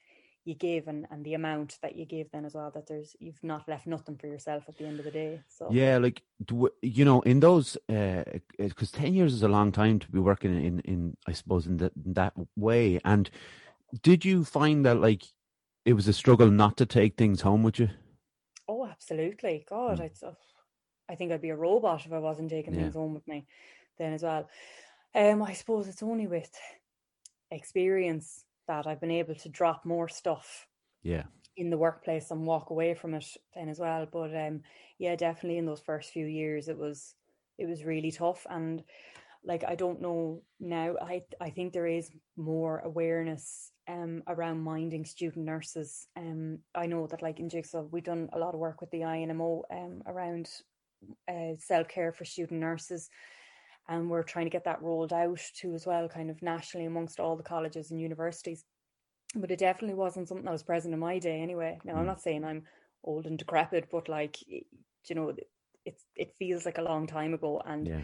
you 0.45 0.55
give 0.55 0.87
and, 0.87 1.07
and 1.11 1.25
the 1.25 1.33
amount 1.33 1.77
that 1.81 1.95
you 1.95 2.05
give 2.05 2.31
then 2.31 2.45
as 2.45 2.53
well 2.53 2.71
that 2.71 2.87
there's 2.87 3.15
you've 3.19 3.43
not 3.43 3.67
left 3.67 3.87
nothing 3.87 4.15
for 4.17 4.27
yourself 4.27 4.63
at 4.67 4.77
the 4.77 4.85
end 4.85 4.99
of 4.99 5.05
the 5.05 5.11
day 5.11 5.39
so 5.47 5.71
Yeah, 5.71 5.97
like 5.97 6.21
you 6.81 7.05
know, 7.05 7.21
in 7.21 7.39
those, 7.39 7.77
because 7.87 8.91
ten 8.91 9.13
years 9.13 9.33
is 9.33 9.43
a 9.43 9.47
long 9.47 9.71
time 9.71 9.99
to 9.99 10.11
be 10.11 10.19
working 10.19 10.53
in, 10.63 10.79
in 10.81 11.17
I 11.27 11.33
suppose, 11.33 11.65
in, 11.65 11.77
that 11.77 11.93
in 12.05 12.13
that 12.13 12.33
way. 12.55 12.99
And 13.03 13.29
did 14.03 14.25
you 14.25 14.45
find 14.45 14.85
that 14.85 15.01
like 15.01 15.23
it 15.85 15.93
was 15.93 16.07
a 16.07 16.13
struggle 16.13 16.51
not 16.51 16.77
to 16.77 16.85
take 16.85 17.17
things 17.17 17.41
home 17.41 17.63
with 17.63 17.79
you? 17.79 17.89
oh 18.67 18.85
absolutely 18.85 19.65
god 19.69 19.99
Mm. 19.99 20.05
I'd, 20.05 20.11
I 21.09 21.15
think 21.15 21.31
I'd 21.31 21.41
be 21.41 21.49
a 21.49 21.55
robot 21.55 22.05
if 22.05 22.13
I 22.13 22.19
wasn't 22.19 22.49
taking 22.49 22.73
Yeah. 22.73 22.79
things 22.81 22.95
home 22.95 23.13
with 23.13 23.27
me 23.27 23.47
then 23.97 24.13
as 24.13 24.23
well 24.23 24.49
um 25.15 25.43
I 25.43 25.53
suppose 25.53 25.87
it's 25.87 26.03
only 26.03 26.27
with 26.27 26.51
experience 27.51 28.44
that 28.67 28.87
I've 28.87 29.01
been 29.01 29.11
able 29.11 29.35
to 29.35 29.49
drop 29.49 29.85
more 29.85 30.07
stuff 30.09 30.67
Yeah, 31.03 31.25
in 31.57 31.69
the 31.69 31.77
workplace 31.77 32.31
and 32.31 32.45
walk 32.45 32.69
away 32.69 32.93
from 32.93 33.13
it 33.13 33.25
then 33.53 33.69
as 33.69 33.79
well. 33.79 34.05
But 34.05 34.35
um 34.35 34.61
yeah 34.97 35.15
definitely 35.15 35.57
in 35.57 35.65
those 35.65 35.81
first 35.81 36.11
few 36.11 36.25
years 36.25 36.67
it 36.67 36.77
was 36.77 37.15
it 37.57 37.65
was 37.67 37.85
really 37.85 38.11
tough. 38.11 38.45
And 38.49 38.83
like 39.43 39.63
I 39.63 39.75
don't 39.75 40.01
know 40.01 40.43
now 40.59 40.95
I 41.01 41.23
I 41.41 41.49
think 41.51 41.73
there 41.73 41.87
is 41.87 42.11
more 42.37 42.79
awareness 42.79 43.71
um 43.87 44.23
around 44.27 44.61
minding 44.61 45.05
student 45.05 45.45
nurses. 45.45 46.07
Um 46.17 46.59
I 46.75 46.87
know 46.87 47.07
that 47.07 47.21
like 47.21 47.39
in 47.39 47.49
Jigsaw 47.49 47.83
we've 47.83 48.03
done 48.03 48.29
a 48.33 48.39
lot 48.39 48.53
of 48.53 48.59
work 48.59 48.81
with 48.81 48.91
the 48.91 49.01
INMO 49.01 49.63
um 49.71 50.03
around 50.05 50.49
uh, 51.27 51.55
self-care 51.57 52.11
for 52.13 52.25
student 52.25 52.59
nurses 52.59 53.09
and 53.87 54.09
we're 54.09 54.23
trying 54.23 54.45
to 54.45 54.49
get 54.51 54.63
that 54.65 54.81
rolled 54.81 55.13
out 55.13 55.39
too 55.55 55.73
as 55.75 55.85
well 55.85 56.07
kind 56.09 56.29
of 56.29 56.41
nationally 56.41 56.85
amongst 56.85 57.19
all 57.19 57.35
the 57.35 57.43
colleges 57.43 57.91
and 57.91 58.01
universities 58.01 58.65
but 59.35 59.51
it 59.51 59.59
definitely 59.59 59.95
wasn't 59.95 60.27
something 60.27 60.45
that 60.45 60.51
was 60.51 60.63
present 60.63 60.93
in 60.93 60.99
my 60.99 61.19
day 61.19 61.41
anyway. 61.41 61.79
Now 61.83 61.97
I'm 61.97 62.03
Mm. 62.03 62.07
not 62.07 62.21
saying 62.21 62.45
I'm 62.45 62.65
old 63.03 63.25
and 63.25 63.37
decrepit, 63.37 63.89
but 63.89 64.07
like 64.07 64.41
you 64.47 65.15
know, 65.15 65.35
it's 65.85 66.05
it 66.15 66.35
feels 66.37 66.65
like 66.65 66.77
a 66.77 66.83
long 66.83 67.05
time 67.07 67.33
ago, 67.33 67.61
and 67.65 67.87
yeah, 67.87 68.01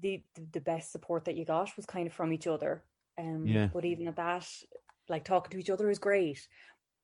the 0.00 0.24
the 0.52 0.60
best 0.60 0.92
support 0.92 1.24
that 1.24 1.36
you 1.36 1.44
got 1.44 1.76
was 1.76 1.86
kind 1.86 2.06
of 2.06 2.12
from 2.12 2.32
each 2.32 2.46
other. 2.46 2.84
Um, 3.18 3.46
Yeah. 3.48 3.68
but 3.72 3.84
even 3.84 4.08
at 4.08 4.16
that, 4.16 4.48
like 5.08 5.24
talking 5.24 5.50
to 5.50 5.58
each 5.58 5.70
other 5.70 5.90
is 5.90 5.98
great, 5.98 6.48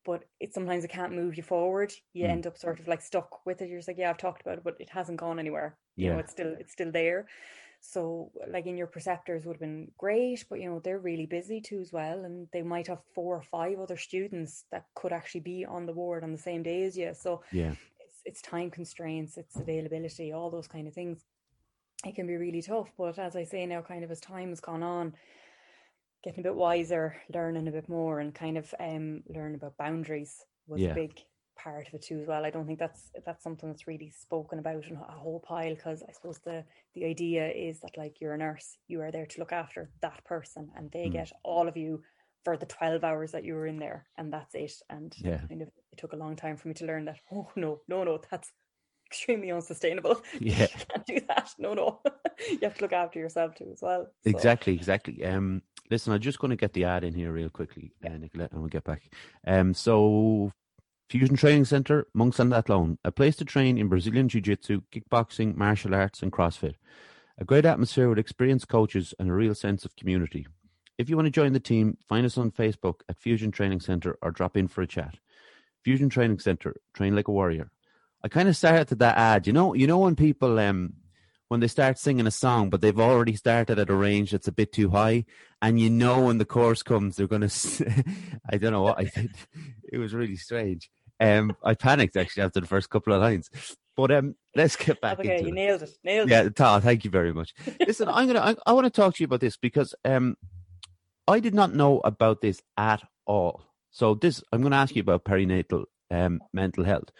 but 0.05 0.25
it 0.41 0.55
sometimes 0.55 0.85
it 0.85 0.89
can't 0.91 1.15
move 1.15 1.37
you 1.37 1.43
forward. 1.43 1.93
You 2.15 2.27
Mm. 2.27 2.31
end 2.31 2.47
up 2.47 2.57
sort 2.59 2.81
of 2.81 2.89
like 2.89 3.03
stuck 3.03 3.45
with 3.45 3.61
it. 3.61 3.69
You're 3.69 3.79
just 3.79 3.89
like, 3.89 3.99
yeah, 3.99 4.11
I've 4.11 4.19
talked 4.19 4.41
about 4.43 4.59
it, 4.59 4.65
but 4.65 4.81
it 4.81 4.91
hasn't 4.91 5.19
gone 5.21 5.39
anywhere. 5.39 5.79
Yeah. 5.97 6.07
You 6.07 6.13
know, 6.13 6.19
it's 6.19 6.33
still 6.33 6.55
it's 6.59 6.73
still 6.73 6.93
there. 6.93 7.27
So, 7.81 8.33
like 8.49 8.67
in 8.67 8.77
your 8.77 8.89
preceptors 8.89 9.47
would 9.47 9.55
have 9.55 9.61
been 9.61 9.93
great, 9.99 10.45
but 10.51 10.61
you 10.61 10.69
know 10.69 10.81
they're 10.81 10.99
really 10.99 11.27
busy 11.27 11.61
too 11.61 11.81
as 11.81 11.93
well, 11.93 12.25
and 12.25 12.49
they 12.53 12.63
might 12.63 12.89
have 12.89 13.01
four 13.15 13.37
or 13.37 13.43
five 13.43 13.79
other 13.79 13.97
students 13.97 14.65
that 14.73 14.87
could 14.95 15.13
actually 15.13 15.43
be 15.43 15.65
on 15.65 15.87
the 15.87 15.93
ward 15.93 16.25
on 16.25 16.33
the 16.33 16.39
same 16.39 16.63
day 16.63 16.83
as 16.85 16.99
you. 16.99 17.15
So 17.15 17.43
yeah, 17.53 17.75
it's 18.01 18.23
it's 18.25 18.43
time 18.43 18.71
constraints, 18.71 19.37
it's 19.39 19.57
availability, 19.57 20.33
all 20.33 20.51
those 20.51 20.69
kind 20.69 20.89
of 20.89 20.95
things. 20.95 21.25
It 22.05 22.15
can 22.15 22.27
be 22.27 22.37
really 22.37 22.63
tough, 22.63 22.93
but 22.97 23.19
as 23.19 23.37
I 23.37 23.45
say 23.45 23.67
now, 23.67 23.83
kind 23.83 24.05
of 24.05 24.11
as 24.11 24.21
time 24.21 24.51
has 24.51 24.61
gone 24.61 24.83
on, 24.85 25.15
getting 26.23 26.41
a 26.41 26.43
bit 26.43 26.55
wiser, 26.55 27.17
learning 27.33 27.69
a 27.69 27.73
bit 27.73 27.89
more, 27.89 28.21
and 28.21 28.35
kind 28.35 28.57
of 28.59 28.73
um, 28.81 29.23
learning 29.29 29.57
about 29.57 29.77
boundaries 29.77 30.45
was 30.67 30.81
Yeah. 30.83 30.91
a 30.91 30.95
big 30.95 31.13
part 31.59 31.89
of 31.89 31.95
it 31.95 32.03
too 32.03 32.21
as 32.21 32.27
well. 32.27 32.45
I 32.45 32.51
don't 32.51 32.67
think 32.67 32.79
that's 32.79 33.11
that's 33.27 33.43
something 33.43 33.69
that's 33.69 33.87
really 33.87 34.11
spoken 34.11 34.59
about 34.59 34.87
in 34.87 34.97
a 34.97 35.13
whole 35.13 35.41
pile 35.41 35.75
because 35.75 36.03
I 36.09 36.13
suppose 36.13 36.39
the 36.39 36.65
the 36.95 37.05
idea 37.05 37.49
is 37.51 37.81
that 37.81 37.97
like 37.99 38.21
you're 38.21 38.35
a 38.35 38.39
nurse, 38.39 38.79
you 38.87 39.01
are 39.03 39.11
there 39.11 39.27
to 39.27 39.41
look 39.41 39.53
after 39.53 39.91
that 40.01 40.25
person, 40.25 40.71
and 40.77 40.91
they 40.91 41.09
Mm. 41.09 41.13
get 41.13 41.33
all 41.43 41.69
of 41.69 41.77
you 41.77 42.03
for 42.45 42.57
the 42.57 42.67
twelve 42.67 43.05
hours 43.05 43.33
that 43.33 43.45
you 43.45 43.55
were 43.55 43.67
in 43.67 43.79
there, 43.79 44.07
and 44.17 44.33
that's 44.33 44.55
it. 44.55 44.73
And 44.89 45.15
Yeah. 45.19 45.41
kind 45.49 45.63
of 45.63 45.69
it 45.93 45.99
took 45.99 46.13
a 46.13 46.17
long 46.17 46.37
time 46.37 46.57
for 46.57 46.69
me 46.69 46.75
to 46.75 46.87
learn 46.87 47.05
that. 47.07 47.21
Oh 47.33 47.51
no, 47.57 47.81
no, 47.89 48.05
no, 48.05 48.21
that's 48.31 48.53
extremely 49.07 49.51
unsustainable. 49.51 50.23
Yeah. 50.41 50.69
you 50.79 50.85
can't 50.89 51.07
do 51.07 51.21
that. 51.29 51.51
No, 51.59 51.75
no, 51.75 52.01
you 52.51 52.59
have 52.63 52.75
to 52.77 52.83
look 52.83 52.93
after 52.93 53.19
yourself 53.19 53.55
too 53.55 53.71
as 53.73 53.83
well. 53.83 54.07
So, 54.23 54.31
Exactly, 54.31 54.75
exactly. 54.75 55.25
Um, 55.25 55.63
listen, 55.91 56.13
I'm 56.13 56.21
just 56.21 56.39
going 56.39 56.51
to 56.51 56.57
get 56.57 56.73
the 56.75 56.85
ad 56.85 57.05
in 57.05 57.15
here 57.15 57.33
real 57.33 57.49
quickly, 57.51 57.93
uh, 58.05 58.11
Nicola, 58.11 58.49
and 58.53 58.61
we'll 58.61 58.69
get 58.69 58.85
back. 58.85 59.03
Um, 59.47 59.73
so 59.75 60.53
Fusion 61.09 61.37
Training 61.37 61.65
Center, 61.65 62.07
Monksland 62.15 62.55
Athlone, 62.55 62.99
a 63.03 63.11
place 63.11 63.35
to 63.37 63.45
train 63.47 63.79
in 63.79 63.89
Brazilian 63.89 64.29
Jiu 64.29 64.43
Jitsu, 64.43 64.83
kickboxing, 64.93 65.57
martial 65.57 65.95
arts, 65.95 66.23
and 66.23 66.31
CrossFit. 66.31 66.75
A 67.39 67.47
great 67.47 67.65
atmosphere 67.65 68.11
with 68.11 68.19
experienced 68.19 68.69
coaches 68.69 69.15
and 69.19 69.31
a 69.31 69.33
real 69.33 69.55
sense 69.55 69.87
of 69.87 69.97
community. 69.97 70.47
If 70.99 71.09
you 71.09 71.17
want 71.17 71.25
to 71.25 71.31
join 71.31 71.55
the 71.55 71.61
team, 71.61 71.97
find 72.07 72.27
us 72.27 72.37
on 72.37 72.51
Facebook 72.51 73.01
at 73.09 73.17
Fusion 73.17 73.51
Training 73.51 73.81
Center 73.81 74.19
or 74.21 74.31
drop 74.31 74.55
in 74.55 74.69
for 74.69 74.83
a 74.83 74.87
chat. 74.87 75.15
Fusion 75.83 76.11
Training 76.11 76.41
Center, 76.41 76.77
train 76.93 77.17
like 77.17 77.29
a 77.29 77.33
warrior. 77.33 77.71
I 78.23 78.29
kind 78.29 78.49
of 78.51 78.57
started 78.57 78.99
that 78.99 79.17
ad. 79.17 79.47
You 79.47 79.55
know, 79.55 79.73
you 79.73 79.87
know 79.87 79.99
when 79.99 80.15
people 80.15 80.59
um 80.59 80.93
when 81.47 81.61
they 81.61 81.69
start 81.69 81.99
singing 81.99 82.27
a 82.27 82.31
song, 82.31 82.69
but 82.69 82.83
they've 82.83 83.01
already 83.01 83.35
started 83.35 83.79
at 83.79 83.89
a 83.89 83.95
range 83.95 84.33
that's 84.33 84.49
a 84.49 84.53
bit 84.53 84.73
too 84.73 84.91
high, 84.91 85.25
and 85.63 85.81
you 85.81 85.89
know 85.89 86.21
when 86.21 86.37
the 86.37 86.45
chorus 86.45 86.83
comes, 86.83 87.17
they're 87.17 87.27
to. 87.27 88.05
I 88.51 88.59
don't 88.59 88.73
know 88.73 88.83
what 88.83 88.99
I 88.99 89.05
did. 89.05 89.31
It 89.91 89.97
was 89.97 90.13
really 90.13 90.37
strange. 90.37 90.91
Um, 91.21 91.57
I 91.65 91.75
panicked 91.75 92.17
actually 92.17 92.45
after 92.45 92.61
the 92.61 92.67
first 92.67 92.91
couple 92.91 93.13
of 93.13 93.21
lines, 93.21 93.51
but 93.97 94.11
um, 94.13 94.35
let's 94.55 94.77
get 94.77 95.01
back 95.01 95.19
okay, 95.19 95.33
into 95.39 95.45
you 95.45 95.49
it. 95.51 95.55
nailed 95.55 95.83
it. 95.83 95.91
Nailed 96.05 96.31
Yeah. 96.31 96.49
Tal, 96.49 96.81
thank 96.81 97.05
you 97.05 97.11
very 97.11 97.33
much. 97.33 97.55
Listen, 97.87 98.09
I'm 98.09 98.27
gonna. 98.27 98.41
I, 98.41 98.55
I 98.67 98.73
want 98.73 98.85
to 98.87 98.91
talk 98.91 99.15
to 99.17 99.23
you 99.23 99.27
about 99.27 99.41
this 99.41 99.57
because 99.57 99.95
um, 100.05 100.37
I 101.27 101.41
did 101.41 101.55
not 101.55 101.75
know 101.75 102.01
about 102.05 102.41
this 102.41 102.63
at 102.77 103.03
all. 103.27 103.65
So 103.91 104.15
this, 104.15 104.43
I'm 104.53 104.61
going 104.61 104.71
to 104.73 104.77
ask 104.77 104.95
you 104.95 105.01
about 105.03 105.25
perinatal 105.25 105.85
um 106.11 106.41
mental 106.53 106.85
health. 106.85 107.11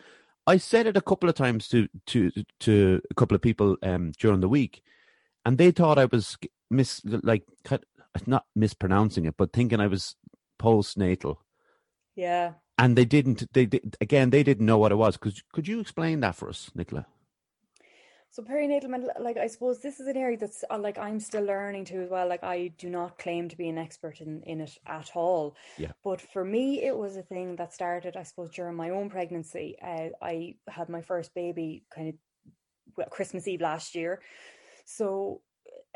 I 0.47 0.57
said 0.57 0.87
it 0.87 0.97
a 0.97 1.03
couple 1.03 1.29
of 1.29 1.35
times 1.35 1.69
to 1.69 1.89
to 2.07 2.31
to 2.61 3.03
a 3.11 3.15
couple 3.15 3.35
of 3.35 3.43
people 3.43 3.77
um 3.83 4.13
during 4.19 4.41
the 4.41 4.49
week, 4.49 4.83
and 5.45 5.59
they 5.59 5.71
thought 5.73 5.99
I 5.99 6.05
was 6.07 6.39
mis 6.71 7.03
like 7.05 7.45
cut- 7.65 7.85
not 8.27 8.47
mispronouncing 8.55 9.25
it, 9.27 9.35
but 9.37 9.53
thinking 9.53 9.81
I 9.81 9.89
was 9.89 10.15
postnatal, 10.61 11.37
Yeah. 12.17 12.53
And 12.79 12.97
they 12.97 13.05
didn't. 13.05 13.53
They 13.53 13.67
did 13.67 13.97
again. 14.01 14.31
They 14.31 14.43
didn't 14.43 14.67
know 14.67 14.79
what 14.79 14.93
it 14.93 14.97
was. 14.97 15.17
Could 15.17 15.41
could 15.53 15.69
you 15.69 15.81
explain 15.81 16.21
that 16.21 16.37
for 16.37 16.49
us, 16.49 16.71
Nicola? 16.75 17.07
So 18.31 18.43
perinatal 18.43 18.89
mental, 18.89 19.11
like 19.21 19.39
I 19.39 19.47
suppose 19.47 19.81
this 19.81 20.01
is 20.01 20.07
an 20.07 20.17
area 20.17 20.37
that's 20.37 20.63
uh, 20.71 20.79
like 20.79 20.99
I'm 20.99 21.19
still 21.19 21.43
learning 21.43 21.87
to 21.87 22.03
as 22.03 22.11
well. 22.11 22.29
Like 22.29 22.45
I 22.45 22.69
do 22.79 22.91
not 22.91 23.19
claim 23.19 23.49
to 23.49 23.57
be 23.57 23.69
an 23.69 23.79
expert 23.79 24.21
in 24.21 24.43
in 24.43 24.61
it 24.61 24.77
at 24.87 25.11
all. 25.15 25.57
Yeah. 25.77 25.93
But 26.05 26.21
for 26.21 26.45
me, 26.45 26.85
it 26.85 26.97
was 26.97 27.17
a 27.17 27.23
thing 27.23 27.57
that 27.57 27.73
started, 27.73 28.17
I 28.17 28.23
suppose, 28.23 28.51
during 28.51 28.77
my 28.77 28.91
own 28.91 29.09
pregnancy. 29.09 29.77
Uh, 29.83 30.11
I 30.23 30.57
had 30.69 30.89
my 30.89 31.01
first 31.01 31.35
baby 31.35 31.85
kind 31.95 32.11
of 32.11 32.15
well, 32.97 33.09
Christmas 33.09 33.49
Eve 33.49 33.63
last 33.63 33.95
year. 33.95 34.21
So, 34.85 35.41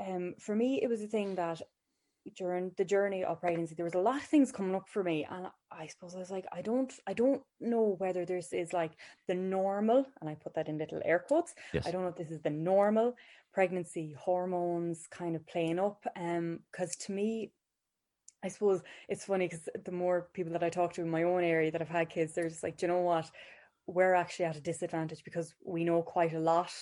um, 0.00 0.34
for 0.38 0.54
me, 0.54 0.82
it 0.82 0.88
was 0.88 1.02
a 1.02 1.06
thing 1.06 1.34
that 1.36 1.60
during 2.36 2.70
the 2.76 2.84
journey 2.84 3.24
of 3.24 3.40
pregnancy 3.40 3.74
there 3.74 3.84
was 3.84 3.94
a 3.94 3.98
lot 3.98 4.16
of 4.16 4.22
things 4.22 4.52
coming 4.52 4.74
up 4.74 4.88
for 4.88 5.02
me 5.02 5.26
and 5.30 5.46
i 5.70 5.86
suppose 5.86 6.14
i 6.14 6.18
was 6.18 6.30
like 6.30 6.46
i 6.52 6.62
don't 6.62 6.94
i 7.06 7.12
don't 7.12 7.42
know 7.60 7.96
whether 7.98 8.24
this 8.24 8.52
is 8.52 8.72
like 8.72 8.92
the 9.28 9.34
normal 9.34 10.06
and 10.20 10.30
i 10.30 10.34
put 10.34 10.54
that 10.54 10.68
in 10.68 10.78
little 10.78 11.00
air 11.04 11.18
quotes 11.26 11.54
Yes. 11.72 11.86
i 11.86 11.90
don't 11.90 12.02
know 12.02 12.08
if 12.08 12.16
this 12.16 12.30
is 12.30 12.40
the 12.42 12.50
normal 12.50 13.14
pregnancy 13.52 14.14
hormones 14.18 15.06
kind 15.10 15.34
of 15.36 15.46
playing 15.46 15.78
up 15.78 16.04
um 16.16 16.60
because 16.70 16.94
to 16.96 17.12
me 17.12 17.52
I 18.44 18.48
suppose 18.48 18.82
it's 19.08 19.24
funny 19.24 19.46
because 19.46 19.68
the 19.84 19.92
more 19.92 20.28
people 20.32 20.52
that 20.52 20.64
I 20.64 20.68
talk 20.68 20.92
to 20.94 21.00
in 21.00 21.08
my 21.08 21.22
own 21.22 21.44
area 21.44 21.70
that 21.70 21.80
have 21.80 21.88
had 21.88 22.10
kids, 22.10 22.34
they're 22.34 22.48
just 22.48 22.64
like, 22.64 22.76
"Do 22.76 22.86
you 22.86 22.92
know 22.92 23.00
what? 23.00 23.30
We're 23.86 24.14
actually 24.14 24.46
at 24.46 24.56
a 24.56 24.60
disadvantage 24.60 25.22
because 25.22 25.54
we 25.64 25.84
know 25.84 26.02
quite 26.02 26.32
a 26.34 26.40
lot. 26.40 26.72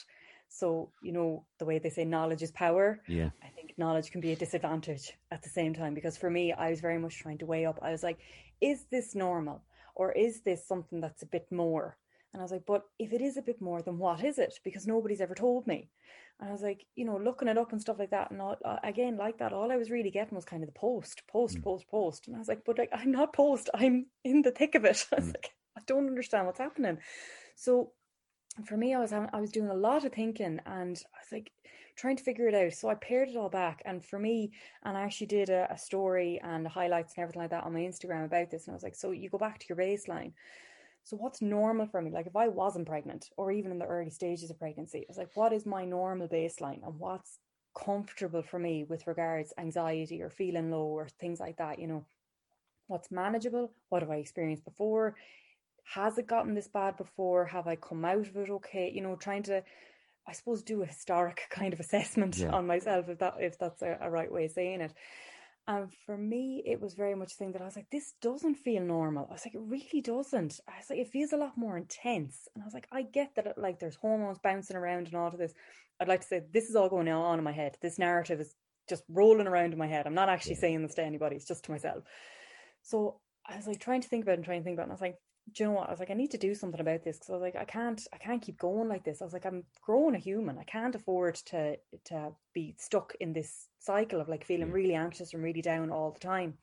So, 0.52 0.90
you 1.00 1.12
know, 1.12 1.44
the 1.58 1.64
way 1.64 1.78
they 1.78 1.90
say 1.90 2.04
knowledge 2.04 2.42
is 2.42 2.50
power. 2.50 3.00
Yeah. 3.06 3.30
I 3.42 3.46
think 3.48 3.74
knowledge 3.78 4.10
can 4.10 4.20
be 4.20 4.32
a 4.32 4.36
disadvantage 4.36 5.16
at 5.30 5.42
the 5.42 5.48
same 5.48 5.72
time 5.72 5.94
because 5.94 6.16
for 6.18 6.28
me, 6.28 6.52
I 6.52 6.70
was 6.70 6.80
very 6.80 6.98
much 6.98 7.18
trying 7.18 7.38
to 7.38 7.46
weigh 7.46 7.66
up. 7.66 7.78
I 7.80 7.92
was 7.92 8.02
like, 8.02 8.18
is 8.60 8.84
this 8.90 9.14
normal 9.14 9.62
or 9.94 10.10
is 10.12 10.40
this 10.42 10.66
something 10.66 11.00
that's 11.00 11.22
a 11.22 11.26
bit 11.26 11.46
more? 11.52 11.96
And 12.32 12.40
I 12.40 12.44
was 12.44 12.50
like, 12.52 12.66
but 12.66 12.82
if 12.98 13.12
it 13.12 13.20
is 13.20 13.36
a 13.36 13.42
bit 13.42 13.60
more, 13.60 13.80
then 13.80 13.96
what 13.98 14.24
is 14.24 14.38
it? 14.38 14.58
Because 14.64 14.86
nobody's 14.88 15.20
ever 15.20 15.34
told 15.36 15.66
me. 15.68 15.88
And 16.40 16.48
I 16.48 16.52
was 16.52 16.62
like, 16.62 16.84
you 16.96 17.04
know, 17.04 17.16
looking 17.16 17.48
it 17.48 17.58
up 17.58 17.70
and 17.72 17.80
stuff 17.80 17.98
like 18.00 18.10
that. 18.10 18.30
And 18.32 18.40
all, 18.42 18.56
uh, 18.64 18.78
again, 18.82 19.16
like 19.16 19.38
that, 19.38 19.52
all 19.52 19.70
I 19.70 19.76
was 19.76 19.90
really 19.90 20.10
getting 20.10 20.34
was 20.34 20.44
kind 20.44 20.62
of 20.64 20.68
the 20.68 20.78
post, 20.78 21.22
post, 21.28 21.58
Mm. 21.58 21.62
post, 21.62 21.88
post. 21.88 22.26
And 22.26 22.34
I 22.36 22.38
was 22.40 22.48
like, 22.48 22.64
but 22.64 22.78
like, 22.78 22.90
I'm 22.92 23.12
not 23.12 23.32
post. 23.32 23.70
I'm 23.74 24.06
in 24.24 24.42
the 24.42 24.50
thick 24.50 24.74
of 24.74 24.84
it. 24.84 25.06
I 25.12 25.16
was 25.16 25.26
Mm. 25.26 25.34
like, 25.34 25.50
I 25.76 25.80
don't 25.86 26.08
understand 26.08 26.46
what's 26.46 26.58
happening. 26.58 26.98
So 27.56 27.92
for 28.64 28.76
me, 28.76 28.94
I 28.94 28.98
was 28.98 29.10
having, 29.10 29.30
I 29.32 29.40
was 29.40 29.52
doing 29.52 29.70
a 29.70 29.74
lot 29.74 30.04
of 30.04 30.12
thinking, 30.12 30.60
and 30.66 31.02
I 31.14 31.18
was 31.18 31.32
like 31.32 31.52
trying 31.96 32.16
to 32.16 32.24
figure 32.24 32.48
it 32.48 32.54
out. 32.54 32.72
So 32.72 32.88
I 32.88 32.94
paired 32.94 33.28
it 33.28 33.36
all 33.36 33.48
back, 33.48 33.82
and 33.84 34.04
for 34.04 34.18
me, 34.18 34.52
and 34.84 34.96
I 34.96 35.02
actually 35.02 35.28
did 35.28 35.50
a, 35.50 35.72
a 35.72 35.78
story 35.78 36.40
and 36.42 36.66
highlights 36.66 37.14
and 37.14 37.22
everything 37.22 37.42
like 37.42 37.50
that 37.50 37.64
on 37.64 37.72
my 37.72 37.80
Instagram 37.80 38.24
about 38.24 38.50
this. 38.50 38.66
And 38.66 38.72
I 38.72 38.76
was 38.76 38.82
like, 38.82 38.94
so 38.94 39.10
you 39.10 39.28
go 39.30 39.38
back 39.38 39.58
to 39.58 39.66
your 39.68 39.78
baseline. 39.78 40.32
So 41.04 41.16
what's 41.16 41.40
normal 41.42 41.86
for 41.86 42.02
me? 42.02 42.10
Like 42.10 42.26
if 42.26 42.36
I 42.36 42.48
wasn't 42.48 42.86
pregnant, 42.86 43.30
or 43.36 43.50
even 43.52 43.70
in 43.70 43.78
the 43.78 43.86
early 43.86 44.10
stages 44.10 44.50
of 44.50 44.58
pregnancy, 44.58 45.00
I 45.00 45.04
was 45.08 45.18
like, 45.18 45.30
what 45.34 45.52
is 45.52 45.64
my 45.66 45.84
normal 45.84 46.28
baseline, 46.28 46.84
and 46.84 46.98
what's 46.98 47.38
comfortable 47.74 48.42
for 48.42 48.58
me 48.58 48.84
with 48.84 49.06
regards 49.06 49.52
anxiety 49.58 50.20
or 50.22 50.28
feeling 50.28 50.70
low 50.70 50.86
or 50.86 51.08
things 51.20 51.40
like 51.40 51.56
that? 51.58 51.78
You 51.78 51.86
know, 51.86 52.04
what's 52.88 53.10
manageable? 53.10 53.72
What 53.88 54.02
have 54.02 54.10
I 54.10 54.16
experienced 54.16 54.64
before? 54.64 55.14
Has 55.94 56.18
it 56.18 56.26
gotten 56.26 56.54
this 56.54 56.68
bad 56.68 56.96
before? 56.96 57.46
Have 57.46 57.66
I 57.66 57.76
come 57.76 58.04
out 58.04 58.26
of 58.28 58.36
it 58.36 58.50
okay? 58.50 58.90
You 58.94 59.02
know, 59.02 59.16
trying 59.16 59.42
to, 59.44 59.62
I 60.26 60.32
suppose, 60.32 60.62
do 60.62 60.82
a 60.82 60.86
historic 60.86 61.42
kind 61.50 61.72
of 61.72 61.80
assessment 61.80 62.36
Yeah. 62.38 62.50
on 62.50 62.66
myself, 62.66 63.08
if 63.08 63.18
that 63.18 63.34
if 63.40 63.58
that's 63.58 63.82
a, 63.82 63.98
a 64.00 64.10
right 64.10 64.30
way 64.30 64.46
of 64.46 64.52
saying 64.52 64.80
it. 64.80 64.92
And 65.68 65.92
for 66.04 66.16
me, 66.16 66.62
it 66.66 66.80
was 66.80 66.94
very 66.94 67.14
much 67.14 67.32
a 67.32 67.36
thing 67.36 67.52
that 67.52 67.62
I 67.62 67.66
was 67.66 67.76
like, 67.76 67.90
this 67.92 68.14
doesn't 68.20 68.56
feel 68.56 68.82
normal. 68.82 69.26
I 69.28 69.34
was 69.34 69.46
like, 69.46 69.54
it 69.54 69.60
really 69.60 70.00
doesn't. 70.00 70.58
I 70.66 70.78
was 70.78 70.90
like, 70.90 70.98
it 70.98 71.10
feels 71.12 71.32
a 71.32 71.36
lot 71.36 71.56
more 71.56 71.76
intense. 71.76 72.48
And 72.54 72.62
I 72.62 72.66
was 72.66 72.74
like, 72.74 72.88
I 72.90 73.02
get 73.02 73.34
that, 73.36 73.46
it, 73.46 73.58
like, 73.58 73.78
there's 73.78 73.94
hormones 73.94 74.38
bouncing 74.42 74.76
around 74.76 75.06
and 75.06 75.14
all 75.14 75.28
of 75.28 75.38
this. 75.38 75.52
I'd 76.00 76.08
like 76.08 76.22
to 76.22 76.26
say 76.26 76.40
this 76.52 76.70
is 76.70 76.74
all 76.76 76.88
going 76.88 77.08
on 77.08 77.38
in 77.38 77.44
my 77.44 77.52
head. 77.52 77.76
This 77.82 77.98
narrative 78.00 78.40
is 78.40 78.52
just 78.88 79.04
rolling 79.08 79.46
around 79.46 79.72
in 79.72 79.78
my 79.78 79.86
head. 79.86 80.06
I'm 80.06 80.14
not 80.14 80.28
actually 80.30 80.54
Yeah. 80.54 80.60
saying 80.62 80.82
this 80.82 80.94
to 80.94 81.04
anybody. 81.04 81.36
It's 81.36 81.46
just 81.46 81.64
to 81.66 81.70
myself. 81.70 82.02
So 82.82 83.20
I 83.46 83.56
was 83.56 83.66
like 83.68 83.78
trying 83.80 84.00
to 84.00 84.08
think 84.08 84.24
about 84.24 84.32
it 84.32 84.38
and 84.38 84.44
trying 84.44 84.60
to 84.60 84.64
think 84.64 84.74
about 84.74 84.84
it. 84.84 84.90
And 84.90 84.92
I 84.92 84.94
was 84.94 85.00
like, 85.02 85.16
do 85.52 85.64
you 85.64 85.68
know 85.68 85.76
what? 85.76 85.88
I 85.88 85.90
was 85.90 86.00
like, 86.00 86.10
I 86.10 86.14
need 86.14 86.30
to 86.32 86.38
do 86.38 86.54
something 86.54 86.80
about 86.80 87.02
this 87.02 87.16
because 87.18 87.30
I 87.30 87.32
was 87.32 87.42
like, 87.42 87.56
I 87.56 87.64
can't, 87.64 88.00
I 88.12 88.18
can't 88.18 88.42
keep 88.42 88.58
going 88.58 88.88
like 88.88 89.04
this. 89.04 89.20
I 89.20 89.24
was 89.24 89.32
like, 89.32 89.46
I'm 89.46 89.64
growing 89.82 90.14
a 90.14 90.18
human. 90.18 90.58
I 90.58 90.64
can't 90.64 90.94
afford 90.94 91.34
to 91.46 91.76
to 92.04 92.32
be 92.54 92.74
stuck 92.78 93.14
in 93.20 93.32
this 93.32 93.68
cycle 93.78 94.20
of 94.20 94.28
like 94.28 94.44
feeling 94.44 94.70
really 94.70 94.94
anxious 94.94 95.34
and 95.34 95.42
really 95.42 95.62
down 95.62 95.90
all 95.90 96.12
the 96.12 96.20
time. 96.20 96.54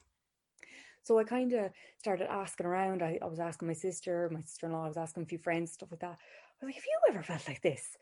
So 1.04 1.18
I 1.20 1.24
kind 1.24 1.54
of 1.54 1.72
started 1.98 2.32
asking 2.32 2.66
around. 2.66 3.02
I, 3.02 3.18
I 3.22 3.26
was 3.26 3.40
asking 3.40 3.68
my 3.68 3.74
sister, 3.74 4.30
my 4.32 4.42
sister 4.42 4.68
in 4.68 4.74
law, 4.74 4.86
I 4.86 4.90
was 4.90 4.98
asking 4.98 5.24
a 5.24 5.28
few 5.28 5.38
friends, 5.40 5.72
stuff 5.74 5.92
like 5.92 6.02
that. 6.02 6.18
I 6.18 6.66
was 6.66 6.68
like, 6.68 6.76
have 6.76 6.84
you 6.86 7.00
ever 7.10 7.24
felt 7.24 7.48
like 7.48 7.62
this? 7.62 7.98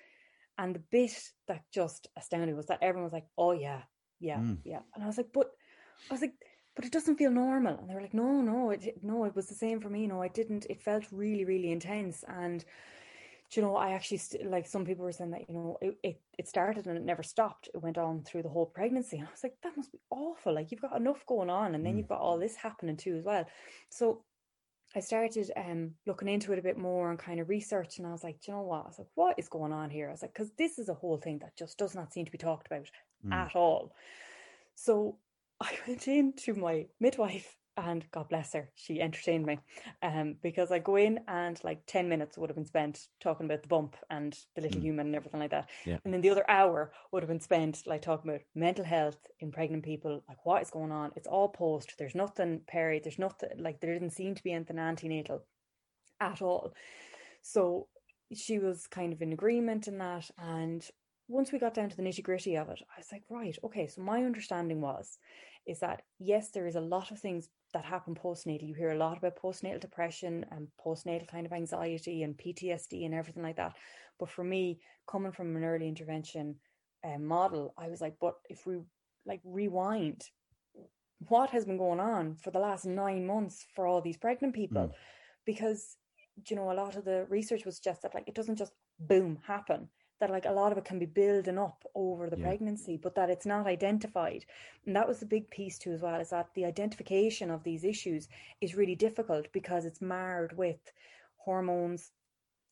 And 0.57 0.73
the 0.73 0.83
bit 0.91 1.31
that 1.47 1.63
just 1.71 2.07
astounded 2.17 2.49
me 2.49 2.55
was 2.55 2.65
that 2.67 2.79
everyone 2.81 3.03
was 3.03 3.13
like, 3.13 3.27
oh, 3.37 3.51
yeah, 3.51 3.81
yeah, 4.19 4.37
Mm. 4.37 4.57
yeah. 4.63 4.79
And 4.93 5.03
I 5.03 5.07
was 5.07 5.17
like, 5.17 5.29
but 5.33 5.51
I 6.09 6.13
was 6.13 6.21
like, 6.21 6.33
but 6.75 6.85
it 6.85 6.91
doesn't 6.91 7.17
feel 7.17 7.31
normal. 7.31 7.77
And 7.79 7.89
they 7.89 7.95
were 7.95 8.01
like, 8.01 8.13
no, 8.13 8.41
no, 8.41 8.71
it 8.71 9.03
no, 9.03 9.25
it 9.25 9.35
was 9.35 9.47
the 9.47 9.55
same 9.55 9.79
for 9.81 9.89
me. 9.89 10.07
No, 10.07 10.21
it 10.21 10.33
didn't. 10.33 10.65
It 10.69 10.81
felt 10.81 11.11
really, 11.11 11.45
really 11.45 11.71
intense. 11.71 12.23
And 12.27 12.63
do 13.51 13.61
you 13.61 13.65
know, 13.65 13.75
I 13.75 13.91
actually 13.91 14.17
st- 14.17 14.49
like 14.49 14.67
some 14.67 14.85
people 14.85 15.05
were 15.05 15.11
saying 15.11 15.31
that 15.31 15.47
you 15.47 15.55
know 15.55 15.77
it, 15.81 15.97
it 16.03 16.21
it 16.37 16.47
started 16.47 16.87
and 16.87 16.97
it 16.97 17.03
never 17.05 17.23
stopped. 17.23 17.69
It 17.73 17.81
went 17.81 17.97
on 17.97 18.23
through 18.23 18.43
the 18.43 18.49
whole 18.49 18.65
pregnancy. 18.65 19.17
And 19.17 19.27
I 19.27 19.31
was 19.31 19.43
like, 19.43 19.55
that 19.63 19.77
must 19.77 19.91
be 19.91 19.99
awful. 20.09 20.53
Like 20.53 20.71
you've 20.71 20.81
got 20.81 20.97
enough 20.97 21.25
going 21.25 21.49
on, 21.49 21.75
and 21.75 21.85
then 21.85 21.95
Mm. 21.95 21.97
you've 21.97 22.07
got 22.09 22.21
all 22.21 22.39
this 22.39 22.55
happening 22.55 22.97
too 22.97 23.15
as 23.17 23.23
well. 23.23 23.45
So 23.89 24.25
I 24.95 24.99
started 25.01 25.51
um 25.55 25.95
looking 26.05 26.27
into 26.27 26.53
it 26.53 26.59
a 26.59 26.63
bit 26.63 26.77
more 26.77 27.09
and 27.09 27.19
kind 27.19 27.39
of 27.39 27.49
research, 27.49 27.97
and 27.99 28.07
I 28.07 28.11
was 28.11 28.23
like, 28.23 28.39
do 28.41 28.51
you 28.51 28.57
know 28.57 28.63
what? 28.63 28.85
I 28.85 28.87
was 28.87 28.99
like, 28.99 29.09
what 29.15 29.37
is 29.37 29.49
going 29.49 29.73
on 29.73 29.89
here? 29.89 30.07
I 30.09 30.11
was 30.11 30.21
like, 30.23 30.33
because 30.33 30.51
this 30.57 30.79
is 30.79 30.89
a 30.89 30.93
whole 30.93 31.17
thing 31.17 31.39
that 31.39 31.55
just 31.57 31.77
does 31.77 31.95
not 31.95 32.13
seem 32.13 32.25
to 32.25 32.31
be 32.31 32.37
talked 32.37 32.67
about 32.67 32.89
Mm. 33.25 33.31
at 33.33 33.55
all. 33.55 33.93
So 34.75 35.19
I 35.61 35.71
went 35.87 36.07
in 36.07 36.33
to 36.45 36.53
my 36.53 36.85
midwife 36.99 37.57
and 37.77 38.05
God 38.11 38.29
bless 38.29 38.53
her, 38.53 38.69
she 38.75 39.01
entertained 39.01 39.45
me. 39.45 39.59
Um, 40.01 40.35
because 40.41 40.71
I 40.71 40.79
go 40.79 40.95
in 40.95 41.19
and 41.27 41.59
like 41.63 41.81
10 41.87 42.07
minutes 42.07 42.37
would 42.37 42.49
have 42.49 42.55
been 42.55 42.65
spent 42.65 43.07
talking 43.19 43.45
about 43.45 43.63
the 43.63 43.67
bump 43.67 43.97
and 44.09 44.37
the 44.55 44.61
little 44.61 44.79
mm. 44.79 44.83
human 44.83 45.07
and 45.07 45.15
everything 45.15 45.41
like 45.41 45.51
that. 45.51 45.69
Yeah. 45.85 45.97
And 46.05 46.13
then 46.13 46.21
the 46.21 46.29
other 46.29 46.49
hour 46.49 46.93
would 47.11 47.21
have 47.21 47.29
been 47.29 47.41
spent 47.41 47.83
like 47.85 48.01
talking 48.01 48.31
about 48.31 48.43
mental 48.55 48.85
health 48.85 49.17
in 49.41 49.51
pregnant 49.51 49.83
people, 49.83 50.23
like 50.29 50.45
what 50.45 50.61
is 50.61 50.69
going 50.69 50.91
on. 50.91 51.11
It's 51.15 51.27
all 51.27 51.49
post. 51.49 51.95
There's 51.99 52.15
nothing 52.15 52.61
peri, 52.65 53.01
there's 53.03 53.19
nothing 53.19 53.49
like 53.59 53.81
there 53.81 53.93
didn't 53.93 54.13
seem 54.13 54.35
to 54.35 54.43
be 54.43 54.53
anything 54.53 54.79
antenatal 54.79 55.43
at 56.21 56.41
all. 56.41 56.73
So 57.41 57.87
she 58.33 58.57
was 58.57 58.87
kind 58.87 59.11
of 59.11 59.21
in 59.21 59.33
agreement 59.33 59.89
in 59.89 59.97
that. 59.97 60.29
And 60.37 60.87
once 61.27 61.51
we 61.51 61.59
got 61.59 61.73
down 61.73 61.89
to 61.89 61.95
the 61.95 62.03
nitty 62.03 62.23
gritty 62.23 62.55
of 62.55 62.69
it, 62.69 62.81
I 62.95 62.99
was 62.99 63.11
like, 63.11 63.23
right, 63.29 63.57
okay. 63.63 63.87
So 63.87 64.01
my 64.01 64.23
understanding 64.23 64.81
was 64.81 65.17
is 65.65 65.79
that 65.79 66.03
yes, 66.19 66.51
there 66.51 66.67
is 66.67 66.75
a 66.75 66.81
lot 66.81 67.09
of 67.11 67.19
things 67.19 67.49
that 67.73 67.83
happen 67.83 68.15
postnatal. 68.15 68.67
You 68.67 68.75
hear 68.75 68.91
a 68.91 68.97
lot 68.97 69.17
about 69.17 69.41
postnatal 69.41 69.79
depression 69.79 70.45
and 70.51 70.67
postnatal 70.83 71.27
kind 71.27 71.45
of 71.45 71.53
anxiety 71.53 72.21
and 72.21 72.37
PTSD 72.37 73.05
and 73.05 73.15
everything 73.15 73.41
like 73.41 73.57
that. 73.57 73.73
But 74.19 74.29
for 74.29 74.43
me, 74.43 74.79
coming 75.09 75.31
from 75.31 75.55
an 75.55 75.63
early 75.63 75.87
intervention 75.87 76.55
um, 77.03 77.25
model, 77.25 77.73
I 77.77 77.89
was 77.89 77.99
like, 77.99 78.15
but 78.21 78.35
if 78.49 78.67
we 78.67 78.77
like 79.25 79.41
rewind, 79.43 80.23
what 81.27 81.49
has 81.49 81.65
been 81.65 81.77
going 81.77 81.99
on 81.99 82.35
for 82.35 82.51
the 82.51 82.59
last 82.59 82.85
nine 82.85 83.25
months 83.25 83.65
for 83.75 83.87
all 83.87 84.01
these 84.01 84.17
pregnant 84.17 84.53
people? 84.53 84.83
Mm. 84.83 84.91
Because 85.45 85.97
you 86.49 86.55
know, 86.55 86.71
a 86.71 86.73
lot 86.73 86.95
of 86.95 87.05
the 87.05 87.25
research 87.29 87.65
was 87.65 87.79
just 87.79 88.01
that 88.03 88.13
like 88.13 88.27
it 88.27 88.35
doesn't 88.35 88.57
just 88.57 88.73
boom 88.99 89.39
happen 89.47 89.89
that 90.25 90.33
like 90.33 90.45
a 90.45 90.51
lot 90.51 90.71
of 90.71 90.77
it 90.77 90.85
can 90.85 90.97
be 90.97 91.05
building 91.05 91.57
up 91.57 91.85
over 91.93 92.29
the 92.29 92.37
yeah. 92.37 92.45
pregnancy 92.47 92.97
but 93.01 93.13
that 93.15 93.29
it's 93.29 93.45
not 93.45 93.67
identified 93.67 94.43
and 94.85 94.95
that 94.95 95.07
was 95.07 95.19
the 95.19 95.25
big 95.25 95.49
piece 95.51 95.77
too 95.77 95.91
as 95.91 96.01
well 96.01 96.19
is 96.19 96.31
that 96.31 96.49
the 96.55 96.65
identification 96.65 97.51
of 97.51 97.63
these 97.63 97.83
issues 97.83 98.27
is 98.61 98.75
really 98.75 98.95
difficult 98.95 99.47
because 99.53 99.85
it's 99.85 100.01
marred 100.01 100.57
with 100.57 100.79
hormones 101.37 102.11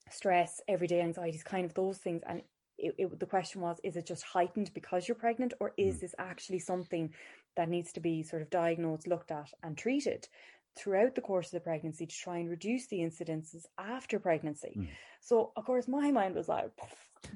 stress 0.10 0.62
everyday 0.68 1.02
anxieties 1.02 1.44
kind 1.44 1.66
of 1.66 1.74
those 1.76 2.00
things 2.00 2.22
and 2.28 2.42
it, 2.80 2.96
it, 2.98 3.20
the 3.20 3.26
question 3.26 3.62
was 3.62 3.80
is 3.84 3.96
it 3.96 4.08
just 4.08 4.24
heightened 4.24 4.72
because 4.74 5.08
you're 5.08 5.16
pregnant 5.16 5.54
or 5.60 5.74
is 5.78 5.98
mm. 5.98 6.02
this 6.02 6.16
actually 6.18 6.60
something 6.60 7.14
that 7.56 7.70
needs 7.70 7.94
to 7.94 8.00
be 8.00 8.24
sort 8.24 8.42
of 8.42 8.50
diagnosed 8.50 9.08
looked 9.08 9.30
at 9.30 9.52
and 9.62 9.78
treated 9.78 10.28
throughout 10.76 11.14
the 11.14 11.22
course 11.22 11.48
of 11.48 11.52
the 11.52 11.60
pregnancy 11.60 12.08
to 12.08 12.16
try 12.16 12.38
and 12.38 12.50
reduce 12.50 12.88
the 12.88 12.98
incidences 12.98 13.66
after 13.78 14.18
pregnancy. 14.20 14.74
Mm. 14.76 14.88
So, 15.22 15.52
of 15.56 15.66
course, 15.66 15.88
my 15.88 16.10
mind 16.10 16.34
was 16.34 16.48
like 16.48 16.72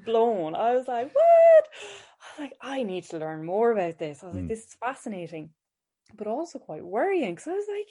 blown. 0.04 0.54
I 0.54 0.74
was 0.74 0.88
like, 0.88 1.14
what? 1.14 1.68
I 1.74 2.40
was 2.42 2.50
like, 2.50 2.54
I 2.60 2.82
need 2.82 3.04
to 3.04 3.18
learn 3.18 3.44
more 3.44 3.72
about 3.72 3.98
this. 3.98 4.22
I 4.22 4.26
was 4.26 4.36
mm. 4.36 4.40
like, 4.40 4.48
this 4.48 4.66
is 4.66 4.76
fascinating, 4.80 5.50
but 6.16 6.26
also 6.26 6.58
quite 6.58 6.84
worrying 6.84 7.34
because 7.34 7.48
I 7.48 7.52
was 7.52 7.66
like, 7.68 7.88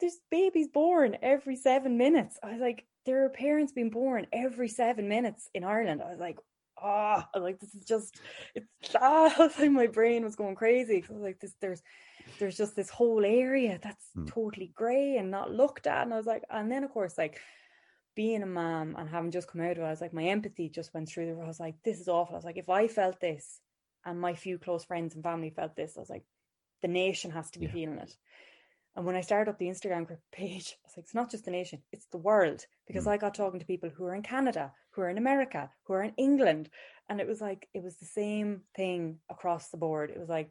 there's 0.00 0.18
babies 0.30 0.68
born 0.68 1.16
every 1.22 1.56
seven 1.56 1.96
minutes. 1.96 2.38
I 2.42 2.52
was 2.52 2.60
like, 2.60 2.84
there 3.06 3.24
are 3.24 3.30
parents 3.30 3.72
being 3.72 3.90
born 3.90 4.26
every 4.32 4.68
seven 4.68 5.08
minutes 5.08 5.48
in 5.54 5.64
Ireland. 5.64 6.02
I 6.02 6.10
was 6.10 6.20
like, 6.20 6.38
ah, 6.82 7.28
oh, 7.34 7.40
like 7.40 7.60
this 7.60 7.74
is 7.74 7.84
just 7.84 8.18
it's 8.54 8.66
ah, 9.00 9.50
like 9.58 9.70
my 9.70 9.86
brain 9.86 10.24
was 10.24 10.36
going 10.36 10.54
crazy. 10.54 11.04
I 11.08 11.12
was 11.12 11.22
like, 11.22 11.40
this 11.40 11.54
there's 11.60 11.82
there's 12.38 12.56
just 12.56 12.76
this 12.76 12.90
whole 12.90 13.24
area 13.24 13.78
that's 13.82 14.06
mm. 14.16 14.26
totally 14.28 14.72
grey 14.74 15.16
and 15.16 15.30
not 15.30 15.52
looked 15.52 15.86
at. 15.86 16.02
And 16.02 16.14
I 16.14 16.16
was 16.16 16.26
like, 16.26 16.42
and 16.50 16.70
then 16.70 16.84
of 16.84 16.90
course, 16.90 17.16
like 17.18 17.40
being 18.14 18.42
a 18.42 18.46
mom 18.46 18.96
and 18.98 19.08
having 19.08 19.30
just 19.30 19.48
come 19.48 19.60
out 19.60 19.72
of 19.72 19.78
it, 19.78 19.86
I 19.86 19.90
was 19.90 20.00
like, 20.00 20.12
my 20.12 20.24
empathy 20.24 20.68
just 20.68 20.92
went 20.92 21.08
through 21.08 21.26
the 21.26 21.34
roof. 21.34 21.44
I 21.44 21.48
was 21.48 21.60
like, 21.60 21.76
this 21.84 22.00
is 22.00 22.08
awful. 22.08 22.34
I 22.34 22.38
was 22.38 22.44
like, 22.44 22.58
if 22.58 22.68
I 22.68 22.88
felt 22.88 23.20
this 23.20 23.60
and 24.04 24.20
my 24.20 24.34
few 24.34 24.58
close 24.58 24.84
friends 24.84 25.14
and 25.14 25.24
family 25.24 25.50
felt 25.50 25.76
this, 25.76 25.96
I 25.96 26.00
was 26.00 26.10
like, 26.10 26.24
the 26.82 26.88
nation 26.88 27.30
has 27.30 27.50
to 27.52 27.58
be 27.58 27.66
yeah. 27.66 27.72
feeling 27.72 27.98
it. 27.98 28.14
And 28.94 29.06
when 29.06 29.16
I 29.16 29.22
started 29.22 29.50
up 29.50 29.58
the 29.58 29.68
Instagram 29.68 30.06
page, 30.32 30.76
I 30.84 30.86
was 30.86 30.96
like, 30.96 31.04
it's 31.04 31.14
not 31.14 31.30
just 31.30 31.44
the 31.44 31.50
nation, 31.50 31.82
it's 31.92 32.06
the 32.06 32.18
world. 32.18 32.66
Because 32.86 33.06
mm. 33.06 33.12
I 33.12 33.16
got 33.16 33.34
talking 33.34 33.60
to 33.60 33.66
people 33.66 33.90
who 33.90 34.04
are 34.04 34.14
in 34.14 34.22
Canada, 34.22 34.72
who 34.90 35.02
are 35.02 35.10
in 35.10 35.18
America, 35.18 35.70
who 35.84 35.94
are 35.94 36.02
in 36.02 36.12
England. 36.16 36.68
And 37.08 37.20
it 37.20 37.26
was 37.26 37.40
like, 37.40 37.68
it 37.72 37.82
was 37.82 37.96
the 37.96 38.06
same 38.06 38.62
thing 38.76 39.18
across 39.30 39.68
the 39.68 39.78
board. 39.78 40.10
It 40.10 40.18
was 40.18 40.28
like, 40.28 40.50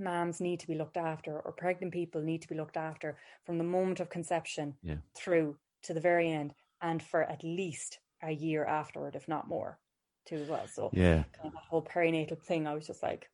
moms 0.00 0.40
need 0.40 0.60
to 0.60 0.66
be 0.66 0.74
looked 0.74 0.96
after 0.96 1.38
or 1.38 1.52
pregnant 1.52 1.92
people 1.92 2.22
need 2.22 2.42
to 2.42 2.48
be 2.48 2.54
looked 2.54 2.78
after 2.78 3.18
from 3.44 3.58
the 3.58 3.64
moment 3.64 4.00
of 4.00 4.08
conception 4.08 4.74
yeah. 4.82 4.96
through 5.14 5.56
to 5.82 5.94
the 5.94 6.00
very 6.00 6.30
end 6.30 6.54
and 6.82 7.02
for 7.02 7.22
at 7.22 7.42
least 7.42 7.98
a 8.22 8.30
year 8.30 8.64
afterward 8.64 9.14
if 9.14 9.28
not 9.28 9.48
more 9.48 9.78
too 10.26 10.36
as 10.36 10.48
well 10.48 10.66
so 10.66 10.90
yeah 10.92 11.22
kind 11.32 11.46
of 11.46 11.52
that 11.52 11.62
whole 11.68 11.82
perinatal 11.82 12.40
thing 12.42 12.66
i 12.66 12.74
was 12.74 12.86
just 12.86 13.02
like 13.02 13.28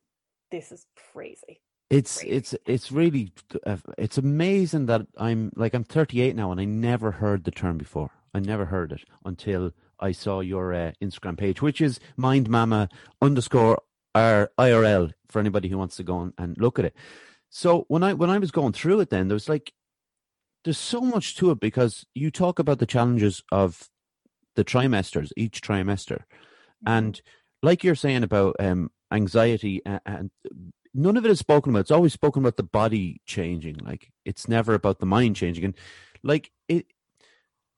this 0.51 0.71
is 0.71 0.85
crazy 1.13 1.61
it's 1.89 2.19
crazy. 2.19 2.35
it's 2.35 2.55
it's 2.65 2.91
really 2.91 3.31
uh, 3.65 3.77
it's 3.97 4.17
amazing 4.17 4.85
that 4.85 5.05
i'm 5.17 5.51
like 5.55 5.73
i'm 5.73 5.83
38 5.83 6.35
now 6.35 6.51
and 6.51 6.61
i 6.61 6.65
never 6.65 7.11
heard 7.11 7.43
the 7.43 7.51
term 7.51 7.77
before 7.77 8.11
i 8.33 8.39
never 8.39 8.65
heard 8.65 8.91
it 8.91 9.03
until 9.25 9.71
i 9.99 10.11
saw 10.11 10.39
your 10.39 10.73
uh, 10.73 10.91
instagram 11.01 11.37
page 11.37 11.61
which 11.61 11.81
is 11.81 11.99
mind 12.15 12.49
mama 12.49 12.87
underscore 13.21 13.77
our 14.17 14.51
IRL 14.57 15.13
for 15.27 15.39
anybody 15.39 15.69
who 15.69 15.77
wants 15.77 15.95
to 15.97 16.03
go 16.03 16.31
and 16.37 16.57
look 16.57 16.79
at 16.79 16.85
it. 16.85 16.95
So 17.49 17.85
when 17.87 18.03
I 18.03 18.13
when 18.13 18.29
I 18.29 18.39
was 18.39 18.51
going 18.51 18.73
through 18.73 18.99
it, 19.01 19.09
then 19.09 19.27
there 19.27 19.35
was 19.35 19.47
like 19.47 19.73
there's 20.63 20.77
so 20.77 21.01
much 21.01 21.35
to 21.37 21.51
it 21.51 21.59
because 21.59 22.05
you 22.13 22.31
talk 22.31 22.59
about 22.59 22.79
the 22.79 22.85
challenges 22.85 23.43
of 23.51 23.89
the 24.55 24.65
trimesters, 24.65 25.31
each 25.37 25.61
trimester, 25.61 26.19
mm-hmm. 26.19 26.89
and 26.89 27.21
like 27.63 27.83
you're 27.83 27.95
saying 27.95 28.23
about 28.23 28.55
um, 28.59 28.91
anxiety 29.11 29.81
and, 29.85 30.01
and 30.05 30.31
none 30.93 31.15
of 31.15 31.25
it 31.25 31.31
is 31.31 31.39
spoken 31.39 31.71
about. 31.71 31.81
It's 31.81 31.91
always 31.91 32.13
spoken 32.13 32.41
about 32.41 32.57
the 32.57 32.63
body 32.63 33.21
changing. 33.25 33.77
Like 33.77 34.11
it's 34.25 34.47
never 34.47 34.73
about 34.73 34.99
the 34.99 35.05
mind 35.05 35.35
changing. 35.35 35.63
And 35.63 35.75
like 36.23 36.51
it, 36.67 36.87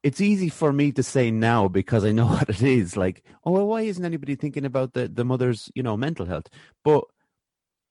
it's 0.02 0.20
easy 0.20 0.48
for 0.48 0.72
me 0.72 0.92
to 0.92 1.02
say 1.02 1.30
now 1.30 1.68
because 1.68 2.04
I 2.04 2.12
know 2.12 2.26
what 2.28 2.48
it 2.48 2.62
is. 2.62 2.96
Like, 2.96 3.22
oh, 3.44 3.52
well, 3.52 3.66
why 3.68 3.82
isn't 3.82 4.04
anybody 4.04 4.34
thinking 4.34 4.64
about 4.64 4.94
the, 4.94 5.08
the 5.08 5.24
mother's, 5.24 5.70
you 5.74 5.82
know, 5.82 5.96
mental 5.96 6.26
health? 6.26 6.48
But 6.84 7.04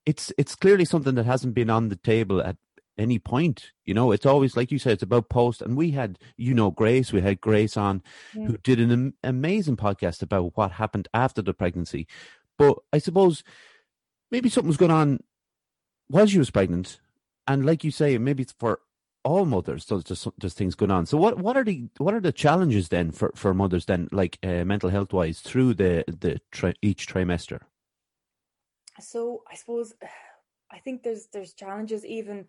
it's 0.06 0.34
it's 0.38 0.56
clearly 0.56 0.86
something 0.86 1.15
that 1.15 1.25
hasn't 1.25 1.54
been 1.54 1.69
on 1.69 1.89
the 1.89 1.95
table 1.95 2.41
at 2.41 2.56
any 2.99 3.17
point. 3.17 3.71
You 3.85 3.93
know, 3.93 4.12
it's 4.12 4.25
always 4.25 4.55
like 4.55 4.71
you 4.71 4.77
said, 4.77 4.93
it's 4.93 5.03
about 5.03 5.29
post. 5.29 5.62
And 5.62 5.75
we 5.75 5.91
had, 5.91 6.19
you 6.38 6.53
know, 6.53 6.69
Grace. 6.69 7.12
We 7.12 7.21
had 7.21 7.41
Grace 7.41 7.77
on, 7.77 8.03
yeah. 8.35 8.45
who 8.45 8.57
did 8.57 8.79
an 8.79 8.91
am- 8.91 9.13
amazing 9.23 9.77
podcast 9.77 10.21
about 10.21 10.55
what 10.55 10.73
happened 10.73 11.07
after 11.13 11.41
the 11.41 11.53
pregnancy. 11.53 12.07
But 12.57 12.77
I 12.93 12.99
suppose 12.99 13.43
maybe 14.29 14.49
something 14.49 14.67
was 14.67 14.77
going 14.77 14.91
on 14.91 15.21
while 16.07 16.27
she 16.27 16.39
was 16.39 16.51
pregnant, 16.51 16.99
and 17.47 17.65
like 17.65 17.83
you 17.83 17.91
say, 17.91 18.17
maybe 18.17 18.43
it's 18.43 18.53
for 18.59 18.81
all 19.23 19.45
mothers 19.45 19.85
there's 19.85 20.03
just 20.03 20.27
there's 20.38 20.53
things 20.53 20.75
going 20.75 20.91
on 20.91 21.05
so 21.05 21.17
what 21.17 21.38
what 21.39 21.57
are 21.57 21.63
the 21.63 21.89
what 21.97 22.13
are 22.13 22.21
the 22.21 22.31
challenges 22.31 22.88
then 22.88 23.12
for 23.12 23.31
for 23.35 23.53
mothers 23.53 23.85
then 23.85 24.07
like 24.12 24.39
uh, 24.43 24.63
mental 24.63 24.89
health 24.89 25.12
wise 25.12 25.41
through 25.41 25.73
the 25.73 26.05
the 26.07 26.39
tri- 26.51 26.73
each 26.81 27.05
trimester 27.05 27.59
so 28.99 29.43
i 29.51 29.55
suppose 29.55 29.93
i 30.71 30.77
think 30.79 31.03
there's 31.03 31.27
there's 31.33 31.53
challenges 31.53 32.05
even 32.05 32.45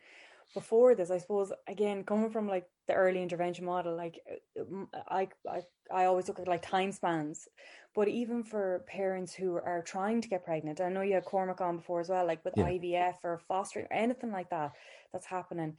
before 0.54 0.94
this 0.94 1.10
i 1.10 1.18
suppose 1.18 1.52
again 1.68 2.02
coming 2.04 2.30
from 2.30 2.48
like 2.48 2.66
the 2.88 2.94
early 2.94 3.22
intervention 3.22 3.64
model 3.64 3.96
like 3.96 4.20
uh, 4.58 4.84
i 5.08 5.28
i, 5.48 5.60
I 5.92 6.04
always 6.06 6.28
look 6.28 6.40
at 6.40 6.48
like 6.48 6.62
time 6.62 6.92
spans 6.92 7.48
but 7.94 8.08
even 8.08 8.42
for 8.42 8.84
parents 8.88 9.32
who 9.32 9.54
are 9.56 9.82
trying 9.82 10.20
to 10.20 10.28
get 10.28 10.44
pregnant 10.44 10.80
i 10.80 10.88
know 10.88 11.02
you 11.02 11.14
had 11.14 11.24
cormac 11.24 11.60
on 11.60 11.76
before 11.76 12.00
as 12.00 12.08
well 12.08 12.26
like 12.26 12.44
with 12.44 12.54
yeah. 12.56 12.64
ivf 12.64 13.14
or 13.22 13.40
fostering 13.46 13.86
or 13.90 13.92
anything 13.92 14.32
like 14.32 14.50
that 14.50 14.72
that's 15.12 15.26
happening 15.26 15.76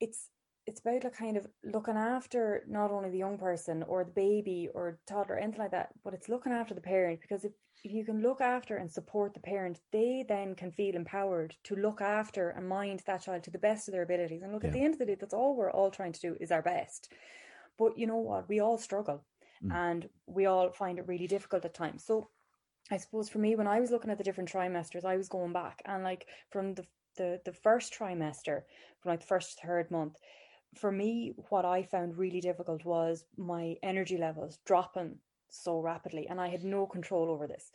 it's 0.00 0.28
it's 0.66 0.80
about 0.80 1.02
like 1.02 1.16
kind 1.16 1.36
of 1.36 1.46
looking 1.64 1.96
after 1.96 2.62
not 2.68 2.92
only 2.92 3.10
the 3.10 3.18
young 3.18 3.36
person 3.36 3.82
or 3.84 4.04
the 4.04 4.12
baby 4.12 4.68
or 4.74 4.98
toddler 5.06 5.34
or 5.34 5.38
anything 5.38 5.60
like 5.60 5.72
that, 5.72 5.90
but 6.04 6.14
it's 6.14 6.28
looking 6.28 6.52
after 6.52 6.72
the 6.72 6.80
parent 6.80 7.20
because 7.20 7.44
if, 7.44 7.52
if 7.82 7.92
you 7.92 8.04
can 8.04 8.22
look 8.22 8.40
after 8.40 8.76
and 8.76 8.90
support 8.90 9.34
the 9.34 9.40
parent, 9.40 9.80
they 9.90 10.24
then 10.28 10.54
can 10.54 10.70
feel 10.70 10.94
empowered 10.94 11.56
to 11.64 11.74
look 11.74 12.00
after 12.00 12.50
and 12.50 12.68
mind 12.68 13.02
that 13.06 13.22
child 13.22 13.42
to 13.42 13.50
the 13.50 13.58
best 13.58 13.88
of 13.88 13.92
their 13.92 14.02
abilities. 14.02 14.42
And 14.42 14.52
look, 14.52 14.62
yeah. 14.62 14.68
at 14.68 14.72
the 14.72 14.84
end 14.84 14.94
of 14.94 14.98
the 15.00 15.06
day, 15.06 15.16
that's 15.18 15.34
all 15.34 15.56
we're 15.56 15.72
all 15.72 15.90
trying 15.90 16.12
to 16.12 16.20
do 16.20 16.36
is 16.40 16.52
our 16.52 16.62
best. 16.62 17.12
But 17.76 17.98
you 17.98 18.06
know 18.06 18.18
what? 18.18 18.48
We 18.48 18.60
all 18.60 18.78
struggle 18.78 19.24
mm. 19.64 19.74
and 19.74 20.08
we 20.26 20.46
all 20.46 20.70
find 20.70 20.98
it 20.98 21.08
really 21.08 21.26
difficult 21.26 21.64
at 21.64 21.74
times. 21.74 22.04
So 22.04 22.28
I 22.90 22.98
suppose 22.98 23.28
for 23.28 23.38
me, 23.38 23.56
when 23.56 23.66
I 23.66 23.80
was 23.80 23.90
looking 23.90 24.10
at 24.10 24.18
the 24.18 24.24
different 24.24 24.52
trimesters, 24.52 25.04
I 25.04 25.16
was 25.16 25.28
going 25.28 25.52
back 25.52 25.82
and 25.86 26.04
like 26.04 26.26
from 26.50 26.74
the 26.74 26.84
the 27.16 27.40
the 27.44 27.52
first 27.52 27.92
trimester, 27.92 28.62
from 29.00 29.10
like 29.10 29.20
the 29.20 29.26
first 29.26 29.60
third 29.60 29.90
month, 29.90 30.16
for 30.74 30.90
me, 30.90 31.34
what 31.48 31.64
I 31.64 31.82
found 31.82 32.16
really 32.16 32.40
difficult 32.40 32.84
was 32.84 33.24
my 33.36 33.76
energy 33.82 34.16
levels 34.16 34.58
dropping 34.64 35.18
so 35.48 35.80
rapidly, 35.80 36.26
and 36.28 36.40
I 36.40 36.48
had 36.48 36.64
no 36.64 36.86
control 36.86 37.30
over 37.30 37.46
this. 37.46 37.72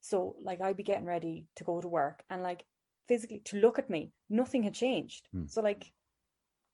So, 0.00 0.36
like, 0.42 0.60
I'd 0.60 0.76
be 0.76 0.82
getting 0.82 1.06
ready 1.06 1.46
to 1.56 1.64
go 1.64 1.80
to 1.80 1.88
work, 1.88 2.22
and 2.30 2.42
like 2.42 2.64
physically 3.06 3.40
to 3.44 3.58
look 3.58 3.78
at 3.78 3.90
me, 3.90 4.12
nothing 4.30 4.62
had 4.62 4.74
changed. 4.74 5.28
Hmm. 5.32 5.46
So, 5.46 5.60
like, 5.60 5.92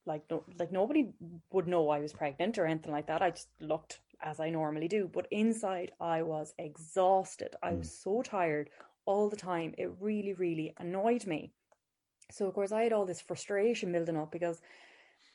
like 0.06 0.22
no, 0.30 0.44
like 0.58 0.72
nobody 0.72 1.10
would 1.52 1.68
know 1.68 1.90
I 1.90 2.00
was 2.00 2.12
pregnant 2.12 2.58
or 2.58 2.66
anything 2.66 2.92
like 2.92 3.06
that. 3.08 3.22
I 3.22 3.30
just 3.30 3.48
looked 3.60 4.00
as 4.22 4.40
I 4.40 4.50
normally 4.50 4.88
do, 4.88 5.08
but 5.12 5.28
inside 5.30 5.92
I 6.00 6.22
was 6.22 6.54
exhausted. 6.58 7.54
I 7.62 7.72
hmm. 7.72 7.78
was 7.78 7.92
so 7.92 8.22
tired 8.22 8.70
all 9.04 9.28
the 9.28 9.36
time. 9.36 9.74
It 9.78 9.90
really, 10.00 10.32
really 10.32 10.74
annoyed 10.78 11.26
me. 11.26 11.52
So 12.30 12.46
of 12.46 12.54
course 12.54 12.72
I 12.72 12.82
had 12.82 12.92
all 12.92 13.06
this 13.06 13.20
frustration 13.20 13.92
building 13.92 14.16
up 14.16 14.30
because 14.30 14.60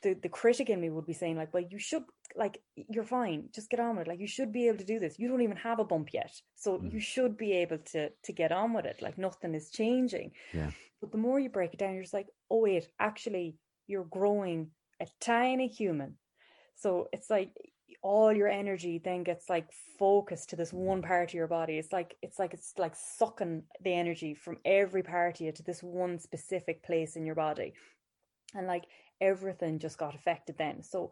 the 0.04 0.14
the 0.22 0.30
critic 0.30 0.70
in 0.70 0.80
me 0.80 0.90
would 0.90 1.06
be 1.06 1.14
saying 1.14 1.38
like, 1.38 1.54
well, 1.54 1.64
you 1.68 1.80
should 1.80 2.04
like 2.36 2.62
you're 2.76 3.04
fine, 3.04 3.50
just 3.54 3.70
get 3.70 3.80
on 3.80 3.96
with 3.96 4.08
it. 4.08 4.10
Like 4.10 4.20
you 4.20 4.28
should 4.28 4.52
be 4.52 4.68
able 4.68 4.78
to 4.80 4.86
do 4.86 5.00
this. 5.00 5.18
You 5.18 5.28
don't 5.28 5.42
even 5.42 5.58
have 5.58 5.80
a 5.80 5.84
bump 5.84 6.14
yet, 6.14 6.34
so 6.56 6.78
mm. 6.78 6.94
you 6.94 7.00
should 7.00 7.38
be 7.38 7.54
able 7.54 7.80
to 7.94 8.10
to 8.10 8.32
get 8.32 8.52
on 8.52 8.74
with 8.74 8.86
it. 8.86 9.02
Like 9.02 9.18
nothing 9.18 9.56
is 9.56 9.72
changing. 9.72 10.32
Yeah. 10.54 10.72
But 11.02 11.12
the 11.12 11.18
more 11.18 11.40
you 11.40 11.50
break 11.50 11.74
it 11.74 11.80
down, 11.80 11.94
you're 11.94 12.04
just 12.04 12.14
like, 12.14 12.28
oh 12.52 12.62
wait, 12.62 12.88
actually, 13.00 13.58
you're 13.88 14.06
growing 14.06 14.70
a 15.02 15.08
tiny 15.20 15.68
human. 15.68 16.18
So 16.76 17.08
it's 17.12 17.30
like 17.30 17.50
all 18.02 18.34
your 18.34 18.50
energy 18.50 19.02
then 19.04 19.24
gets 19.24 19.50
like 19.50 19.68
focused 19.98 20.50
to 20.50 20.56
this 20.56 20.74
one 20.74 21.02
part 21.02 21.30
of 21.30 21.34
your 21.34 21.48
body. 21.48 21.78
It's 21.78 21.94
like 21.94 22.16
it's 22.22 22.40
like 22.40 22.54
it's 22.54 22.74
like 22.78 22.96
sucking 22.96 23.64
the 23.84 23.94
energy 23.94 24.34
from 24.34 24.58
every 24.66 25.04
part 25.04 25.36
of 25.36 25.42
you 25.42 25.52
to 25.52 25.64
this 25.64 25.82
one 25.82 26.20
specific 26.20 26.84
place 26.84 27.16
in 27.16 27.26
your 27.26 27.36
body. 27.36 27.74
And 28.56 28.68
like 28.68 28.84
everything 29.24 29.80
just 29.80 29.98
got 29.98 30.14
affected 30.14 30.58
then. 30.58 30.84
So 30.84 31.12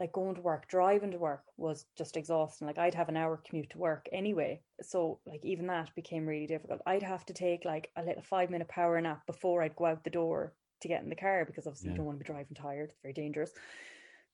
like 0.00 0.12
going 0.12 0.36
to 0.36 0.40
work, 0.40 0.68
driving 0.68 1.10
to 1.10 1.18
work 1.18 1.42
was 1.56 1.84
just 1.96 2.16
exhausting. 2.16 2.66
Like 2.66 2.78
I'd 2.78 2.94
have 2.94 3.08
an 3.08 3.16
hour 3.16 3.40
commute 3.46 3.70
to 3.70 3.78
work 3.78 4.08
anyway. 4.12 4.60
So 4.80 5.18
like 5.26 5.44
even 5.44 5.66
that 5.66 5.94
became 5.96 6.26
really 6.26 6.46
difficult. 6.46 6.80
I'd 6.86 7.02
have 7.02 7.26
to 7.26 7.34
take 7.34 7.64
like 7.64 7.90
a 7.96 8.02
little 8.02 8.22
five 8.22 8.48
minute 8.50 8.68
power 8.68 9.00
nap 9.00 9.26
before 9.26 9.62
I'd 9.62 9.76
go 9.76 9.86
out 9.86 10.04
the 10.04 10.10
door 10.10 10.54
to 10.80 10.88
get 10.88 11.02
in 11.02 11.08
the 11.08 11.16
car 11.16 11.44
because 11.44 11.66
obviously 11.66 11.88
yeah. 11.88 11.94
you 11.94 11.96
don't 11.98 12.06
want 12.06 12.18
to 12.18 12.24
be 12.24 12.32
driving 12.32 12.54
tired. 12.54 12.90
It's 12.90 13.02
very 13.02 13.14
dangerous. 13.14 13.50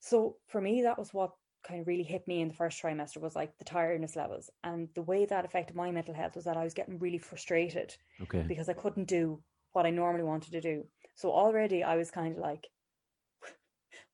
So 0.00 0.36
for 0.48 0.60
me, 0.60 0.82
that 0.82 0.98
was 0.98 1.14
what 1.14 1.32
kind 1.66 1.80
of 1.80 1.86
really 1.86 2.02
hit 2.02 2.28
me 2.28 2.42
in 2.42 2.48
the 2.48 2.54
first 2.54 2.82
trimester 2.82 3.22
was 3.22 3.34
like 3.34 3.56
the 3.56 3.64
tiredness 3.64 4.16
levels. 4.16 4.50
And 4.62 4.88
the 4.94 5.02
way 5.02 5.24
that 5.24 5.46
affected 5.46 5.74
my 5.74 5.90
mental 5.90 6.12
health 6.12 6.36
was 6.36 6.44
that 6.44 6.58
I 6.58 6.64
was 6.64 6.74
getting 6.74 6.98
really 6.98 7.16
frustrated 7.16 7.96
okay. 8.20 8.44
because 8.46 8.68
I 8.68 8.74
couldn't 8.74 9.08
do 9.08 9.40
what 9.72 9.86
I 9.86 9.90
normally 9.90 10.24
wanted 10.24 10.52
to 10.52 10.60
do. 10.60 10.84
So 11.14 11.30
already 11.30 11.82
I 11.82 11.96
was 11.96 12.10
kind 12.10 12.36
of 12.36 12.38
like, 12.38 12.66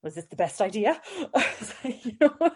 was 0.02 0.14
this 0.14 0.26
the 0.26 0.36
best 0.36 0.60
idea? 0.60 1.00
like, 1.34 2.04
you 2.04 2.16
know, 2.20 2.34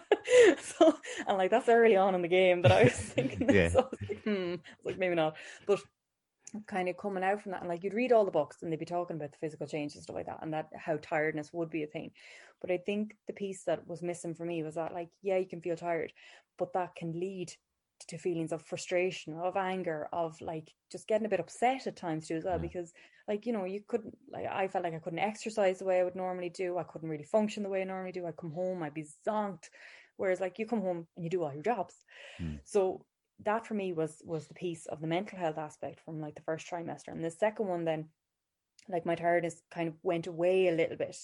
so 0.61 0.95
and 1.27 1.39
like 1.39 1.51
that's 1.51 1.69
early 1.69 1.97
on 1.97 2.15
in 2.15 2.23
the 2.23 2.29
game 2.29 2.63
that 2.63 2.73
I 2.73 2.85
was 2.85 2.93
thinking. 2.95 3.49
yeah. 3.51 3.69
So 3.69 3.81
I 3.81 3.83
was 3.83 4.09
like, 4.09 4.23
hmm, 4.23 4.51
was 4.51 4.61
like 4.85 4.99
maybe 4.99 5.15
not, 5.15 5.37
but 5.67 5.81
kind 6.67 6.89
of 6.89 6.97
coming 6.97 7.25
out 7.25 7.43
from 7.43 7.53
that 7.53 7.61
and 7.61 7.69
like 7.69 7.83
you'd 7.83 7.95
read 7.95 8.13
all 8.13 8.25
the 8.25 8.31
books 8.31 8.59
and 8.63 8.71
they'd 8.71 8.79
be 8.79 8.85
talking 8.85 9.17
about 9.17 9.33
the 9.33 9.39
physical 9.39 9.67
changes 9.67 9.97
and 9.97 10.05
stuff 10.05 10.15
like 10.15 10.27
that 10.27 10.39
and 10.41 10.53
that 10.53 10.69
how 10.77 10.97
tiredness 11.03 11.53
would 11.53 11.69
be 11.69 11.83
a 11.83 11.87
thing 11.89 12.13
but 12.61 12.71
i 12.71 12.77
think 12.77 13.17
the 13.27 13.33
piece 13.33 13.65
that 13.65 13.85
was 13.89 14.03
missing 14.03 14.35
for 14.37 14.45
me 14.45 14.63
was 14.63 14.77
that 14.77 14.95
like 14.95 15.09
yeah 15.21 15.37
you 15.37 15.49
can 15.49 15.61
feel 15.61 15.75
tired 15.75 16.13
but 16.57 16.73
that 16.73 16.95
can 16.95 17.19
lead 17.19 17.53
to 18.09 18.19
feelings 18.19 18.53
of 18.53 18.63
frustration 18.63 19.35
of 19.35 19.57
anger 19.57 20.09
of 20.13 20.41
like 20.41 20.71
just 20.91 21.07
getting 21.07 21.27
a 21.27 21.31
bit 21.31 21.41
upset 21.41 21.87
at 21.87 21.97
times 21.97 22.27
too 22.27 22.37
as 22.37 22.45
well 22.45 22.55
yeah. 22.55 22.59
because 22.59 22.93
like 23.29 23.47
you 23.47 23.53
know 23.53 23.65
you 23.65 23.81
couldn't 23.87 24.17
like 24.31 24.47
i 24.47 24.69
felt 24.69 24.85
like 24.85 24.95
i 24.95 24.99
couldn't 24.99 25.19
exercise 25.19 25.79
the 25.79 25.85
way 25.85 26.01
i 26.01 26.05
would 26.05 26.17
normally 26.17 26.51
do. 26.51 26.79
I 26.79 26.83
couldn't 26.83 27.09
really 27.09 27.25
function 27.25 27.63
the 27.63 27.69
way 27.69 27.81
i 27.81 27.85
normally 27.85 28.13
do. 28.13 28.27
I'd 28.27 28.37
come 28.37 28.53
home 28.53 28.83
i'd 28.83 28.95
be 28.95 29.07
zonked. 29.27 29.69
Whereas 30.17 30.41
like 30.41 30.59
you 30.59 30.67
come 30.67 30.81
home 30.81 31.07
and 31.17 31.25
you 31.25 31.31
do 31.31 31.43
all 31.43 31.53
your 31.53 31.63
jobs. 31.63 31.95
Mm. 32.41 32.61
so 32.65 33.05
that 33.45 33.67
for 33.67 33.75
me 33.75 33.93
was 33.93 34.23
was 34.25 34.47
the 34.47 34.55
piece 34.55 34.87
of 34.87 35.01
the 35.01 35.07
mental 35.07 35.39
health 35.39 35.59
aspect 35.59 36.01
from 36.05 36.21
like 36.21 36.35
the 36.35 36.43
first 36.43 36.69
trimester. 36.69 37.09
And 37.09 37.25
the 37.25 37.31
second 37.31 37.67
one 37.67 37.85
then 37.85 38.09
like 38.89 39.07
my 39.07 39.15
tiredness 39.15 39.63
kind 39.71 39.89
of 39.89 39.95
went 40.03 40.27
away 40.27 40.69
a 40.69 40.73
little 40.73 40.97
bit. 40.97 41.17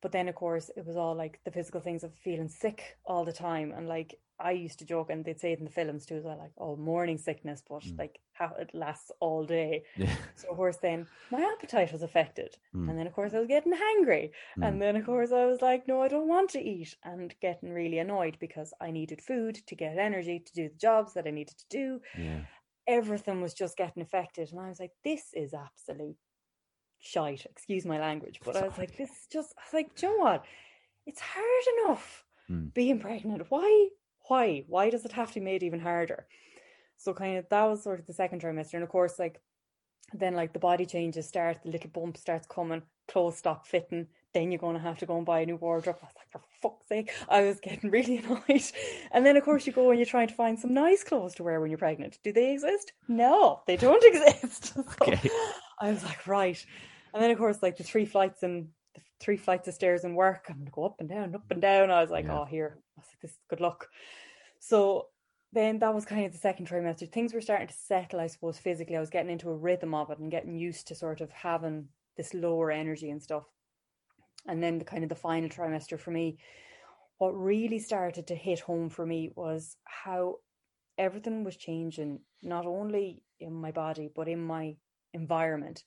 But 0.00 0.12
then 0.12 0.28
of 0.28 0.34
course 0.34 0.70
it 0.76 0.86
was 0.86 0.96
all 0.96 1.14
like 1.14 1.40
the 1.44 1.50
physical 1.50 1.80
things 1.80 2.04
of 2.04 2.14
feeling 2.14 2.48
sick 2.48 2.96
all 3.04 3.24
the 3.24 3.32
time 3.32 3.72
and 3.76 3.88
like 3.88 4.14
I 4.40 4.52
used 4.52 4.78
to 4.78 4.84
joke, 4.84 5.10
and 5.10 5.24
they'd 5.24 5.40
say 5.40 5.52
it 5.52 5.58
in 5.58 5.64
the 5.64 5.70
films 5.70 6.06
too, 6.06 6.16
as 6.16 6.24
well, 6.24 6.38
like, 6.38 6.52
oh, 6.58 6.76
morning 6.76 7.18
sickness, 7.18 7.62
but 7.68 7.82
mm. 7.82 7.98
like 7.98 8.20
how 8.32 8.52
it 8.58 8.70
lasts 8.72 9.10
all 9.20 9.44
day. 9.44 9.82
Yeah. 9.96 10.14
So, 10.36 10.48
of 10.50 10.56
course, 10.56 10.76
then 10.76 11.06
my 11.30 11.40
appetite 11.40 11.92
was 11.92 12.02
affected. 12.02 12.56
Mm. 12.74 12.88
And 12.88 12.98
then, 12.98 13.06
of 13.06 13.12
course, 13.12 13.34
I 13.34 13.38
was 13.38 13.48
getting 13.48 13.72
hangry. 13.72 14.30
Mm. 14.58 14.68
And 14.68 14.82
then, 14.82 14.96
of 14.96 15.04
course, 15.04 15.32
I 15.32 15.46
was 15.46 15.60
like, 15.60 15.88
no, 15.88 16.02
I 16.02 16.08
don't 16.08 16.28
want 16.28 16.50
to 16.50 16.60
eat, 16.60 16.96
and 17.04 17.34
getting 17.40 17.72
really 17.72 17.98
annoyed 17.98 18.36
because 18.40 18.72
I 18.80 18.90
needed 18.90 19.20
food 19.20 19.58
to 19.66 19.74
get 19.74 19.98
energy 19.98 20.42
to 20.44 20.52
do 20.52 20.68
the 20.68 20.78
jobs 20.78 21.14
that 21.14 21.26
I 21.26 21.30
needed 21.30 21.58
to 21.58 21.64
do. 21.70 22.00
Yeah. 22.16 22.40
Everything 22.86 23.42
was 23.42 23.54
just 23.54 23.76
getting 23.76 24.02
affected. 24.02 24.50
And 24.50 24.60
I 24.60 24.68
was 24.68 24.80
like, 24.80 24.92
this 25.04 25.24
is 25.34 25.52
absolute 25.52 26.16
shite. 27.00 27.44
Excuse 27.44 27.84
my 27.84 27.98
language. 28.00 28.40
But 28.44 28.56
I 28.56 28.62
was 28.62 28.78
like, 28.78 28.96
this 28.96 29.10
is 29.10 29.26
just, 29.30 29.52
I 29.58 29.62
was 29.66 29.74
like, 29.74 29.94
do 29.94 30.06
you 30.06 30.16
know 30.16 30.24
what? 30.24 30.44
It's 31.06 31.20
hard 31.20 31.86
enough 31.86 32.24
mm. 32.50 32.72
being 32.72 32.98
pregnant. 32.98 33.44
Why 33.50 33.88
why? 34.28 34.64
Why 34.68 34.90
does 34.90 35.04
it 35.04 35.12
have 35.12 35.32
to 35.32 35.40
be 35.40 35.44
made 35.44 35.62
even 35.62 35.80
harder? 35.80 36.26
So 36.96 37.14
kind 37.14 37.38
of 37.38 37.48
that 37.48 37.64
was 37.64 37.82
sort 37.82 38.00
of 38.00 38.06
the 38.06 38.12
second 38.12 38.42
trimester. 38.42 38.74
And 38.74 38.82
of 38.82 38.88
course, 38.88 39.18
like 39.18 39.40
then 40.12 40.34
like 40.34 40.52
the 40.52 40.58
body 40.58 40.86
changes 40.86 41.26
start, 41.26 41.58
the 41.62 41.70
little 41.70 41.90
bump 41.90 42.16
starts 42.16 42.46
coming, 42.46 42.82
clothes 43.06 43.36
stop 43.36 43.66
fitting, 43.66 44.06
then 44.34 44.50
you're 44.50 44.58
gonna 44.58 44.78
have 44.78 44.98
to 44.98 45.06
go 45.06 45.16
and 45.16 45.26
buy 45.26 45.40
a 45.40 45.46
new 45.46 45.56
wardrobe. 45.56 45.96
I 46.02 46.06
was 46.06 46.14
like, 46.16 46.30
for 46.30 46.40
fuck's 46.62 46.88
sake, 46.88 47.12
I 47.28 47.42
was 47.42 47.60
getting 47.60 47.90
really 47.96 48.18
annoyed. 48.18 48.62
And 49.12 49.24
then 49.24 49.36
of 49.36 49.44
course 49.44 49.66
you 49.66 49.72
go 49.72 49.90
and 49.90 49.98
you're 49.98 50.06
trying 50.06 50.28
to 50.28 50.34
find 50.34 50.58
some 50.58 50.74
nice 50.74 51.04
clothes 51.04 51.34
to 51.36 51.44
wear 51.44 51.60
when 51.60 51.70
you're 51.70 51.78
pregnant. 51.78 52.18
Do 52.24 52.32
they 52.32 52.52
exist? 52.52 52.92
No, 53.06 53.62
they 53.66 53.76
don't 53.76 54.04
exist. 54.14 54.74
So 54.78 54.84
okay. 55.02 55.30
I 55.80 55.90
was 55.90 56.04
like, 56.04 56.26
right. 56.26 56.64
And 57.14 57.22
then 57.22 57.30
of 57.30 57.38
course 57.38 57.62
like 57.62 57.76
the 57.76 57.84
three 57.84 58.04
flights 58.04 58.42
and 58.42 58.66
the 58.66 58.68
three 59.20 59.36
flights 59.36 59.68
of 59.68 59.74
stairs 59.74 60.04
and 60.04 60.16
work, 60.16 60.46
I'm 60.48 60.58
gonna 60.58 60.70
go 60.70 60.84
up 60.84 61.00
and 61.00 61.08
down, 61.08 61.34
up 61.34 61.50
and 61.50 61.60
down. 61.60 61.90
I 61.90 62.00
was 62.00 62.10
like, 62.10 62.26
yeah. 62.26 62.40
oh 62.40 62.44
here, 62.44 62.78
I 62.96 63.00
was 63.00 63.06
like, 63.10 63.20
this 63.20 63.38
good 63.48 63.60
luck. 63.60 63.88
So 64.60 65.08
then 65.52 65.78
that 65.78 65.94
was 65.94 66.04
kind 66.04 66.26
of 66.26 66.32
the 66.32 66.38
second 66.38 66.68
trimester. 66.68 67.10
Things 67.10 67.32
were 67.32 67.40
starting 67.40 67.68
to 67.68 67.74
settle, 67.74 68.20
I 68.20 68.26
suppose, 68.26 68.58
physically. 68.58 68.96
I 68.96 69.00
was 69.00 69.10
getting 69.10 69.30
into 69.30 69.50
a 69.50 69.56
rhythm 69.56 69.94
of 69.94 70.10
it 70.10 70.18
and 70.18 70.30
getting 70.30 70.54
used 70.54 70.88
to 70.88 70.94
sort 70.94 71.20
of 71.20 71.30
having 71.30 71.88
this 72.16 72.34
lower 72.34 72.70
energy 72.70 73.10
and 73.10 73.22
stuff. 73.22 73.44
And 74.46 74.62
then 74.62 74.78
the 74.78 74.84
kind 74.84 75.02
of 75.02 75.08
the 75.08 75.14
final 75.14 75.48
trimester 75.48 75.98
for 75.98 76.10
me, 76.10 76.38
what 77.18 77.30
really 77.30 77.78
started 77.78 78.26
to 78.26 78.34
hit 78.34 78.60
home 78.60 78.90
for 78.90 79.06
me 79.06 79.30
was 79.34 79.76
how 79.84 80.36
everything 80.98 81.44
was 81.44 81.56
changing, 81.56 82.20
not 82.42 82.66
only 82.66 83.22
in 83.40 83.52
my 83.52 83.70
body, 83.70 84.10
but 84.14 84.28
in 84.28 84.44
my 84.44 84.76
environment. 85.14 85.84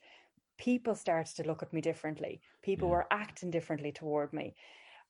People 0.61 0.93
started 0.93 1.35
to 1.37 1.47
look 1.47 1.63
at 1.63 1.73
me 1.73 1.81
differently. 1.81 2.39
People 2.61 2.87
yeah. 2.87 2.93
were 2.93 3.07
acting 3.09 3.49
differently 3.49 3.91
toward 3.91 4.31
me. 4.31 4.53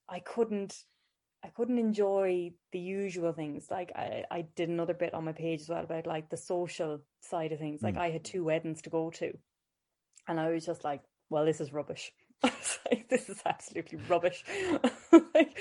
I 0.07 0.19
couldn't 0.19 0.85
I 1.43 1.49
couldn't 1.49 1.79
enjoy 1.79 2.53
the 2.71 2.79
usual 2.79 3.33
things. 3.33 3.67
Like 3.69 3.91
I, 3.95 4.23
I 4.31 4.45
did 4.55 4.69
another 4.69 4.93
bit 4.93 5.13
on 5.13 5.25
my 5.25 5.33
page 5.33 5.61
as 5.61 5.69
well 5.69 5.83
about 5.83 6.07
like 6.07 6.29
the 6.29 6.37
social 6.37 7.01
side 7.19 7.51
of 7.51 7.59
things. 7.59 7.81
Like 7.81 7.95
mm. 7.95 8.01
I 8.01 8.11
had 8.11 8.23
two 8.23 8.45
weddings 8.45 8.81
to 8.83 8.89
go 8.89 9.09
to, 9.11 9.37
and 10.27 10.39
I 10.39 10.51
was 10.51 10.65
just 10.65 10.83
like, 10.85 11.01
"Well, 11.29 11.45
this 11.45 11.59
is 11.59 11.73
rubbish. 11.73 12.13
like, 12.43 13.09
this 13.09 13.27
is 13.27 13.41
absolutely 13.45 13.99
rubbish." 14.07 14.45
like 15.33 15.57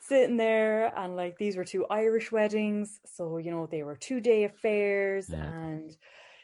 sitting 0.00 0.38
there, 0.38 0.92
and 0.98 1.14
like 1.14 1.38
these 1.38 1.56
were 1.56 1.64
two 1.64 1.86
Irish 1.86 2.32
weddings, 2.32 2.98
so 3.04 3.36
you 3.36 3.52
know 3.52 3.66
they 3.66 3.82
were 3.82 3.96
two 3.96 4.20
day 4.20 4.44
affairs, 4.44 5.28
yeah. 5.28 5.44
and 5.44 5.96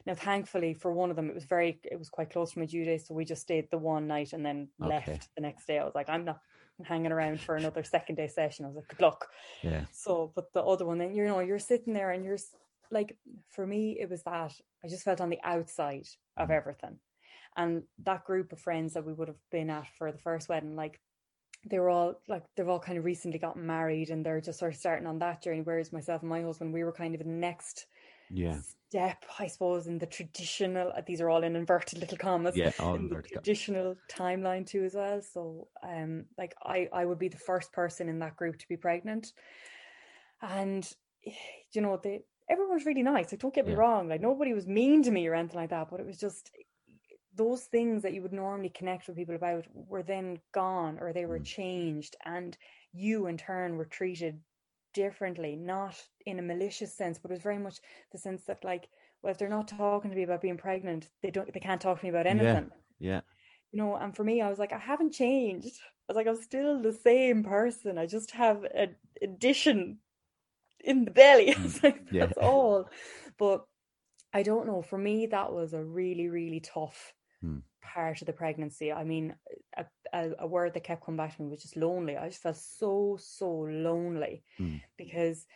now 0.07 0.15
thankfully 0.15 0.75
for 0.75 0.93
one 0.93 1.11
of 1.11 1.17
them, 1.17 1.29
it 1.29 1.35
was 1.35 1.45
very, 1.45 1.81
it 1.85 1.99
was 1.99 2.11
quite 2.11 2.31
close 2.31 2.53
to 2.53 2.59
my 2.59 2.67
due 2.67 2.85
date, 2.85 3.07
so 3.07 3.15
we 3.15 3.25
just 3.25 3.43
stayed 3.43 3.71
the 3.71 3.79
one 3.79 4.07
night 4.07 4.33
and 4.33 4.45
then 4.45 4.69
okay. 4.83 4.91
left 4.91 5.29
the 5.35 5.43
next 5.43 5.67
day. 5.67 5.79
I 5.79 5.85
was 5.85 5.95
like, 5.95 6.09
I'm 6.09 6.25
not 6.25 6.41
hanging 6.83 7.13
around 7.13 7.41
for 7.41 7.57
another 7.57 7.85
second 7.85 8.17
day 8.17 8.29
session. 8.29 8.65
I 8.65 8.69
was 8.69 8.77
like, 8.77 8.89
good 8.89 9.01
luck. 9.01 9.29
Yeah. 9.63 9.85
So, 9.93 10.33
but 10.35 10.53
the 10.53 10.63
other 10.63 10.85
one, 10.85 10.99
then 10.99 11.15
you 11.15 11.25
know, 11.25 11.41
you're 11.41 11.59
sitting 11.59 11.95
there 11.95 12.11
and 12.11 12.25
you're 12.25 12.39
like, 12.91 13.17
for 13.51 13.67
me, 13.67 13.97
it 14.01 14.11
was 14.11 14.23
that 14.25 14.53
I 14.85 14.89
just 14.89 15.05
felt 15.05 15.21
on 15.21 15.31
the 15.31 15.41
outside 15.43 16.07
of 16.37 16.49
mm. 16.49 16.55
everything, 16.55 16.99
and 17.57 17.85
that 18.05 18.25
group 18.25 18.53
of 18.53 18.61
friends 18.61 18.95
that 18.95 19.07
we 19.07 19.13
would 19.13 19.29
have 19.29 19.41
been 19.51 19.71
at 19.71 19.87
for 19.97 20.13
the 20.13 20.19
first 20.19 20.49
wedding, 20.49 20.77
like 20.77 21.01
they 21.71 21.79
were 21.79 21.89
all 21.89 22.21
like 22.29 22.43
they've 22.57 22.69
all 22.69 22.79
kind 22.79 22.99
of 22.99 23.05
recently 23.05 23.39
gotten 23.39 23.67
married 23.67 24.11
and 24.11 24.25
they're 24.25 24.41
just 24.41 24.59
sort 24.59 24.75
of 24.75 24.79
starting 24.79 25.07
on 25.07 25.19
that 25.21 25.43
journey. 25.43 25.63
Whereas 25.63 25.93
myself 25.93 26.21
and 26.21 26.29
my 26.29 26.43
husband, 26.43 26.75
we 26.75 26.85
were 26.85 26.93
kind 26.93 27.15
of 27.15 27.21
in 27.21 27.29
the 27.29 27.33
next 27.33 27.87
yeah 28.31 28.59
step, 28.95 29.25
I 29.41 29.49
suppose, 29.49 29.89
in 29.89 29.99
the 29.99 30.07
traditional. 30.07 30.93
Uh, 30.97 31.03
these 31.05 31.21
are 31.21 31.29
all 31.29 31.43
in 31.43 31.57
inverted 31.57 31.99
little 31.99 32.17
commas. 32.17 32.57
Yeah, 32.57 32.71
all 32.79 32.95
in 32.95 33.09
the 33.09 33.23
traditional 33.23 33.97
timeline 34.09 34.65
too, 34.65 34.85
as 34.85 34.95
well. 34.95 35.21
So, 35.21 35.67
um, 35.83 36.27
like 36.39 36.55
I, 36.63 36.89
I 36.93 37.05
would 37.05 37.19
be 37.19 37.29
the 37.29 37.37
first 37.37 37.73
person 37.73 38.09
in 38.09 38.21
that 38.21 38.37
group 38.37 38.59
to 38.59 38.69
be 38.69 38.77
pregnant, 38.77 39.33
and 40.41 40.89
you 41.73 41.81
know, 41.81 41.99
they 42.03 42.23
everyone's 42.49 42.87
really 42.87 43.03
nice. 43.03 43.33
Like, 43.33 43.41
don't 43.41 43.55
get 43.55 43.67
me 43.67 43.73
yeah. 43.73 43.79
wrong. 43.79 44.09
Like, 44.09 44.21
nobody 44.21 44.53
was 44.53 44.67
mean 44.67 45.03
to 45.03 45.11
me 45.11 45.27
or 45.27 45.35
anything 45.35 45.59
like 45.59 45.71
that. 45.71 45.89
But 45.91 46.01
it 46.01 46.07
was 46.07 46.19
just 46.19 46.53
those 47.35 47.63
things 47.65 48.03
that 48.03 48.15
you 48.15 48.23
would 48.23 48.33
normally 48.33 48.69
connect 48.69 49.09
with 49.09 49.17
people 49.17 49.35
about 49.35 49.65
were 49.75 50.05
then 50.05 50.39
gone 50.53 50.99
or 51.01 51.13
they 51.13 51.27
were 51.27 51.41
mm. 51.41 51.45
changed, 51.45 52.15
and 52.25 52.57
you 52.93 53.27
in 53.27 53.39
turn 53.39 53.77
were 53.77 53.87
treated 53.87 54.39
differently, 54.95 55.57
not 55.57 56.01
in 56.25 56.39
a 56.39 56.43
malicious 56.43 56.97
sense, 56.97 57.19
but 57.19 57.31
it 57.31 57.35
was 57.35 57.43
very 57.43 57.59
much 57.59 57.79
the 58.13 58.19
sense 58.19 58.45
that 58.45 58.65
like, 58.65 58.89
well, 59.23 59.33
if 59.33 59.39
they're 59.39 59.49
not 59.49 59.69
talking 59.69 60.11
to 60.11 60.17
me 60.17 60.23
about 60.23 60.41
being 60.41 60.57
pregnant, 60.57 61.11
they 61.23 61.31
don't 61.31 61.53
they 61.53 61.61
can't 61.61 61.81
talk 61.81 62.01
to 62.01 62.05
me 62.05 62.11
about 62.11 62.27
anything. 62.27 62.71
Yeah. 62.99 63.11
yeah. 63.11 63.21
You 63.73 63.79
know, 63.79 63.97
and 63.97 64.15
for 64.15 64.23
me, 64.23 64.41
I 64.41 64.49
was 64.49 64.59
like, 64.59 64.73
I 64.73 64.79
haven't 64.79 65.13
changed. 65.13 65.77
I 66.09 66.13
was 66.13 66.17
like, 66.17 66.29
I'm 66.29 66.41
still 66.41 66.81
the 66.81 66.93
same 66.93 67.43
person. 67.43 67.99
I 67.99 68.07
just 68.07 68.31
have 68.31 68.63
an 68.65 68.95
addition 69.21 69.99
in 70.81 71.05
the 71.05 71.11
belly. 71.11 71.55
Mm, 71.55 71.83
like, 71.83 72.03
yeah. 72.11 72.27
That's 72.27 72.39
all. 72.39 72.89
But 73.39 73.65
I 74.33 74.43
don't 74.43 74.67
know. 74.67 74.83
For 74.83 74.99
me, 74.99 75.27
that 75.27 75.53
was 75.53 75.73
a 75.73 75.83
really, 75.83 76.29
really 76.29 76.61
tough 76.61 77.13
hmm. 77.41 77.59
Part 77.95 78.21
of 78.21 78.27
the 78.27 78.33
pregnancy. 78.33 78.93
I 78.93 79.05
mean, 79.05 79.35
a, 79.77 79.85
a, 80.13 80.31
a, 80.41 80.47
word 80.47 80.75
that 80.75 80.85
kept 80.85 81.05
coming 81.05 81.17
back 81.17 81.37
to 81.37 81.43
me 81.43 81.49
was 81.49 81.63
just 81.63 81.77
lonely. 81.77 82.17
I 82.17 82.29
just 82.29 82.43
felt 82.43 82.57
so, 82.57 83.17
so 83.21 83.51
lonely 83.51 84.43
Mm. 84.61 84.81
because 84.97 85.47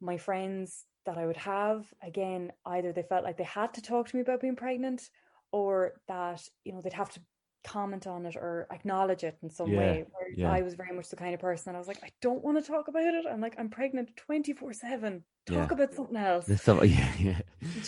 my 0.00 0.16
friends 0.16 0.86
that 1.06 1.18
I 1.18 1.26
would 1.26 1.36
have, 1.36 1.92
again, 2.02 2.52
either 2.64 2.92
they 2.92 3.02
felt 3.02 3.24
like 3.24 3.36
they 3.36 3.44
had 3.44 3.74
to 3.74 3.82
talk 3.82 4.08
to 4.08 4.16
me 4.16 4.22
about 4.22 4.40
being 4.40 4.56
pregnant 4.56 5.10
or 5.52 5.94
that, 6.08 6.42
you 6.64 6.72
know, 6.72 6.80
they'd 6.80 6.92
have 6.92 7.10
to 7.10 7.20
comment 7.64 8.06
on 8.06 8.26
it 8.26 8.36
or 8.36 8.66
acknowledge 8.70 9.24
it 9.24 9.36
in 9.42 9.50
some 9.50 9.70
Yeah, 9.70 9.78
way. 9.78 10.04
Where 10.12 10.30
yeah. 10.36 10.52
I 10.52 10.62
was 10.62 10.74
very 10.74 10.94
much 10.94 11.08
the 11.08 11.16
kind 11.16 11.34
of 11.34 11.40
person 11.40 11.72
that 11.72 11.76
I 11.76 11.78
was 11.80 11.88
like, 11.88 12.02
I 12.04 12.10
don't 12.20 12.44
want 12.44 12.62
to 12.62 12.70
talk 12.70 12.88
about 12.88 13.02
it. 13.14 13.24
I'm 13.28 13.40
like, 13.40 13.56
I'm 13.58 13.68
pregnant 13.70 14.16
24 14.16 14.72
7. 14.74 15.24
Talk 15.46 15.54
Yeah. 15.56 15.66
about 15.70 15.94
something 15.94 16.16
else. 16.16 16.46
Stuff- 16.60 16.84
yeah, 16.84 17.12
yeah. 17.18 17.40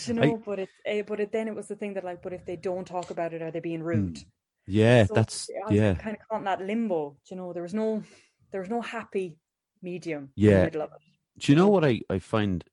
You 0.05 0.09
I- 0.09 0.11
know, 0.13 0.41
but 0.45 0.59
it, 0.59 0.69
uh, 0.89 1.03
but 1.07 1.19
it, 1.19 1.31
then 1.31 1.47
it 1.47 1.55
was 1.55 1.67
the 1.67 1.75
thing 1.75 1.93
that 1.93 2.03
like, 2.03 2.21
but 2.21 2.33
if 2.33 2.45
they 2.45 2.55
don't 2.55 2.85
talk 2.87 3.11
about 3.11 3.33
it, 3.33 3.41
are 3.41 3.51
they 3.51 3.59
being 3.59 3.83
rude? 3.83 4.19
Yeah, 4.65 5.05
So 5.05 5.13
that's 5.13 5.49
I 5.69 5.73
yeah. 5.73 5.93
kind 5.93 6.17
of 6.17 6.27
caught 6.27 6.39
in 6.39 6.43
that 6.45 6.61
limbo. 6.61 7.15
You 7.31 7.37
know, 7.37 7.53
there 7.53 7.63
was 7.63 7.73
no, 7.73 8.03
there 8.51 8.61
was 8.61 8.69
no 8.69 8.81
happy 8.81 9.37
medium 9.81 10.23
in 10.35 10.43
Yeah. 10.43 10.57
the 10.59 10.63
middle 10.65 10.81
of 10.81 10.91
it. 10.91 10.99
Do 11.39 11.51
you 11.51 11.55
know 11.55 11.67
what 11.69 11.85
I, 11.85 12.01
I 12.09 12.19
find, 12.19 12.63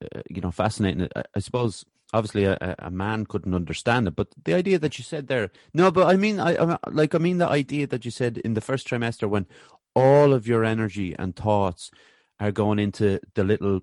uh, 0.00 0.22
you 0.30 0.40
know, 0.40 0.50
fascinating? 0.52 1.08
I, 1.16 1.22
I 1.36 1.40
suppose, 1.40 1.84
obviously, 2.12 2.44
a, 2.44 2.58
a- 2.78 2.90
man 2.90 3.26
couldn't 3.26 3.54
understand 3.54 4.08
it, 4.08 4.16
but 4.16 4.28
the 4.44 4.54
idea 4.54 4.78
that 4.78 4.98
you 4.98 5.04
said 5.04 5.28
there, 5.28 5.50
no, 5.74 5.90
but 5.90 6.06
I 6.08 6.16
mean, 6.16 6.40
I, 6.40 6.56
I 6.56 6.78
like, 6.90 7.14
I 7.14 7.18
mean, 7.18 7.38
the 7.38 7.48
idea 7.48 7.86
that 7.88 8.04
you 8.04 8.10
said 8.10 8.38
in 8.38 8.54
the 8.54 8.60
first 8.60 8.88
trimester 8.88 9.28
when 9.28 9.46
all 9.94 10.32
of 10.32 10.46
your 10.46 10.64
energy 10.64 11.14
and 11.18 11.36
thoughts 11.36 11.90
are 12.40 12.52
going 12.52 12.78
into 12.78 13.20
the 13.34 13.44
little, 13.44 13.80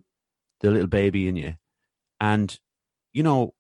the 0.61 0.71
little 0.71 0.88
baby 0.88 1.27
in 1.27 1.36
you, 1.36 1.55
and 2.21 2.59
you 3.13 3.23
know, 3.23 3.53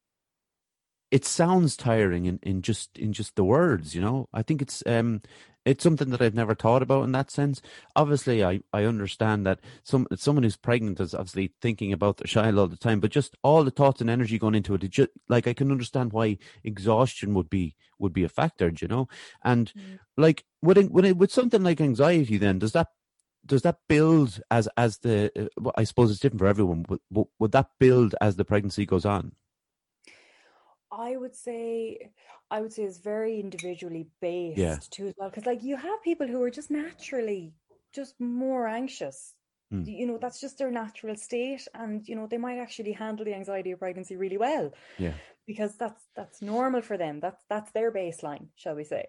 it 1.11 1.25
sounds 1.25 1.75
tiring 1.75 2.25
in, 2.25 2.39
in 2.43 2.61
just 2.61 2.97
in 2.97 3.13
just 3.13 3.35
the 3.35 3.43
words, 3.43 3.95
you 3.95 4.01
know. 4.01 4.27
I 4.33 4.43
think 4.43 4.61
it's 4.61 4.83
um 4.85 5.21
it's 5.65 5.83
something 5.83 6.09
that 6.09 6.21
I've 6.21 6.33
never 6.35 6.55
thought 6.55 6.81
about 6.81 7.03
in 7.03 7.11
that 7.11 7.29
sense. 7.31 7.61
Obviously, 7.95 8.43
I, 8.43 8.61
I 8.73 8.83
understand 8.85 9.45
that 9.45 9.59
some 9.83 10.07
someone 10.15 10.43
who's 10.43 10.57
pregnant 10.57 10.99
is 10.99 11.13
obviously 11.13 11.53
thinking 11.61 11.93
about 11.93 12.17
their 12.17 12.25
child 12.27 12.57
all 12.57 12.67
the 12.67 12.77
time, 12.77 12.99
but 12.99 13.11
just 13.11 13.35
all 13.43 13.63
the 13.63 13.71
thoughts 13.71 14.01
and 14.01 14.09
energy 14.09 14.39
going 14.39 14.55
into 14.55 14.73
it, 14.73 14.83
it 14.83 14.91
just 14.91 15.11
like 15.27 15.47
I 15.47 15.53
can 15.53 15.71
understand 15.71 16.13
why 16.13 16.37
exhaustion 16.63 17.33
would 17.33 17.49
be 17.49 17.75
would 17.99 18.13
be 18.13 18.23
a 18.23 18.29
factor, 18.29 18.71
you 18.81 18.87
know. 18.87 19.07
And 19.43 19.71
Mm. 19.75 19.99
like 20.17 20.45
with 20.61 20.77
it- 20.77 20.91
with 20.91 21.05
it, 21.05 21.17
with 21.17 21.31
something 21.31 21.63
like 21.63 21.81
anxiety, 21.81 22.37
then 22.37 22.59
does 22.59 22.71
that 22.73 22.87
does 23.45 23.61
that 23.63 23.79
build 23.87 24.41
as 24.51 24.67
as 24.77 24.99
the 24.99 25.31
uh, 25.63 25.71
I 25.75 25.83
suppose 25.83 26.11
it's 26.11 26.19
different 26.19 26.39
for 26.41 26.47
everyone. 26.47 26.83
But, 26.87 27.01
but 27.11 27.27
would 27.39 27.51
that 27.53 27.69
build 27.79 28.15
as 28.21 28.35
the 28.35 28.45
pregnancy 28.45 28.85
goes 28.85 29.05
on? 29.05 29.33
I 30.91 31.17
would 31.17 31.35
say, 31.35 32.11
I 32.51 32.61
would 32.61 32.73
say 32.73 32.83
it's 32.83 32.97
very 32.99 33.39
individually 33.39 34.09
based 34.21 34.55
Yeah. 34.55 34.79
too 34.91 35.07
as 35.07 35.13
well. 35.17 35.29
Because 35.29 35.45
like 35.45 35.63
you 35.63 35.75
have 35.77 36.01
people 36.03 36.27
who 36.27 36.41
are 36.43 36.49
just 36.51 36.71
naturally 36.71 37.55
just 37.93 38.19
more 38.19 38.67
anxious. 38.67 39.35
Mm. 39.71 39.85
You 39.85 40.05
know, 40.07 40.17
that's 40.17 40.41
just 40.41 40.57
their 40.57 40.71
natural 40.71 41.15
state, 41.15 41.67
and 41.73 42.05
you 42.07 42.15
know 42.15 42.27
they 42.27 42.37
might 42.37 42.57
actually 42.59 42.91
handle 42.91 43.23
the 43.25 43.33
anxiety 43.33 43.71
of 43.71 43.79
pregnancy 43.79 44.15
really 44.17 44.37
well. 44.37 44.73
Yeah. 44.97 45.19
because 45.47 45.77
that's 45.77 46.09
that's 46.15 46.41
normal 46.41 46.81
for 46.81 46.97
them. 46.97 47.19
That's 47.19 47.43
that's 47.49 47.71
their 47.71 47.91
baseline, 47.91 48.49
shall 48.55 48.75
we 48.75 48.83
say? 48.83 49.07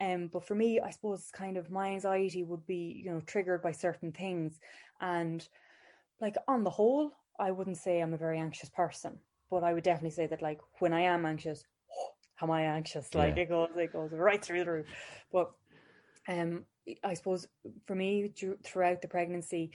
Um, 0.00 0.28
but 0.28 0.44
for 0.44 0.54
me, 0.54 0.80
I 0.80 0.90
suppose 0.90 1.30
kind 1.30 1.56
of 1.56 1.70
my 1.70 1.88
anxiety 1.90 2.42
would 2.44 2.66
be, 2.66 3.02
you 3.04 3.10
know, 3.10 3.20
triggered 3.20 3.62
by 3.62 3.72
certain 3.72 4.12
things, 4.12 4.58
and 5.00 5.48
like 6.20 6.36
on 6.48 6.64
the 6.64 6.70
whole, 6.70 7.12
I 7.38 7.50
wouldn't 7.50 7.78
say 7.78 8.00
I'm 8.00 8.14
a 8.14 8.18
very 8.18 8.38
anxious 8.38 8.70
person, 8.70 9.20
but 9.50 9.62
I 9.64 9.72
would 9.72 9.84
definitely 9.84 10.10
say 10.10 10.26
that 10.26 10.42
like 10.42 10.60
when 10.78 10.92
I 10.92 11.02
am 11.02 11.24
anxious, 11.26 11.64
how 12.36 12.46
am 12.46 12.50
I 12.52 12.62
anxious? 12.62 13.14
Like 13.14 13.36
Yeah. 13.36 13.42
it 13.42 13.48
goes, 13.48 13.70
it 13.76 13.92
goes 13.92 14.12
right 14.12 14.44
through 14.44 14.64
the 14.64 14.70
roof. 14.70 14.86
But 15.32 15.52
um, 16.28 16.64
I 17.02 17.14
suppose 17.14 17.48
for 17.86 17.94
me 17.94 18.32
throughout 18.64 19.02
the 19.02 19.08
pregnancy, 19.08 19.70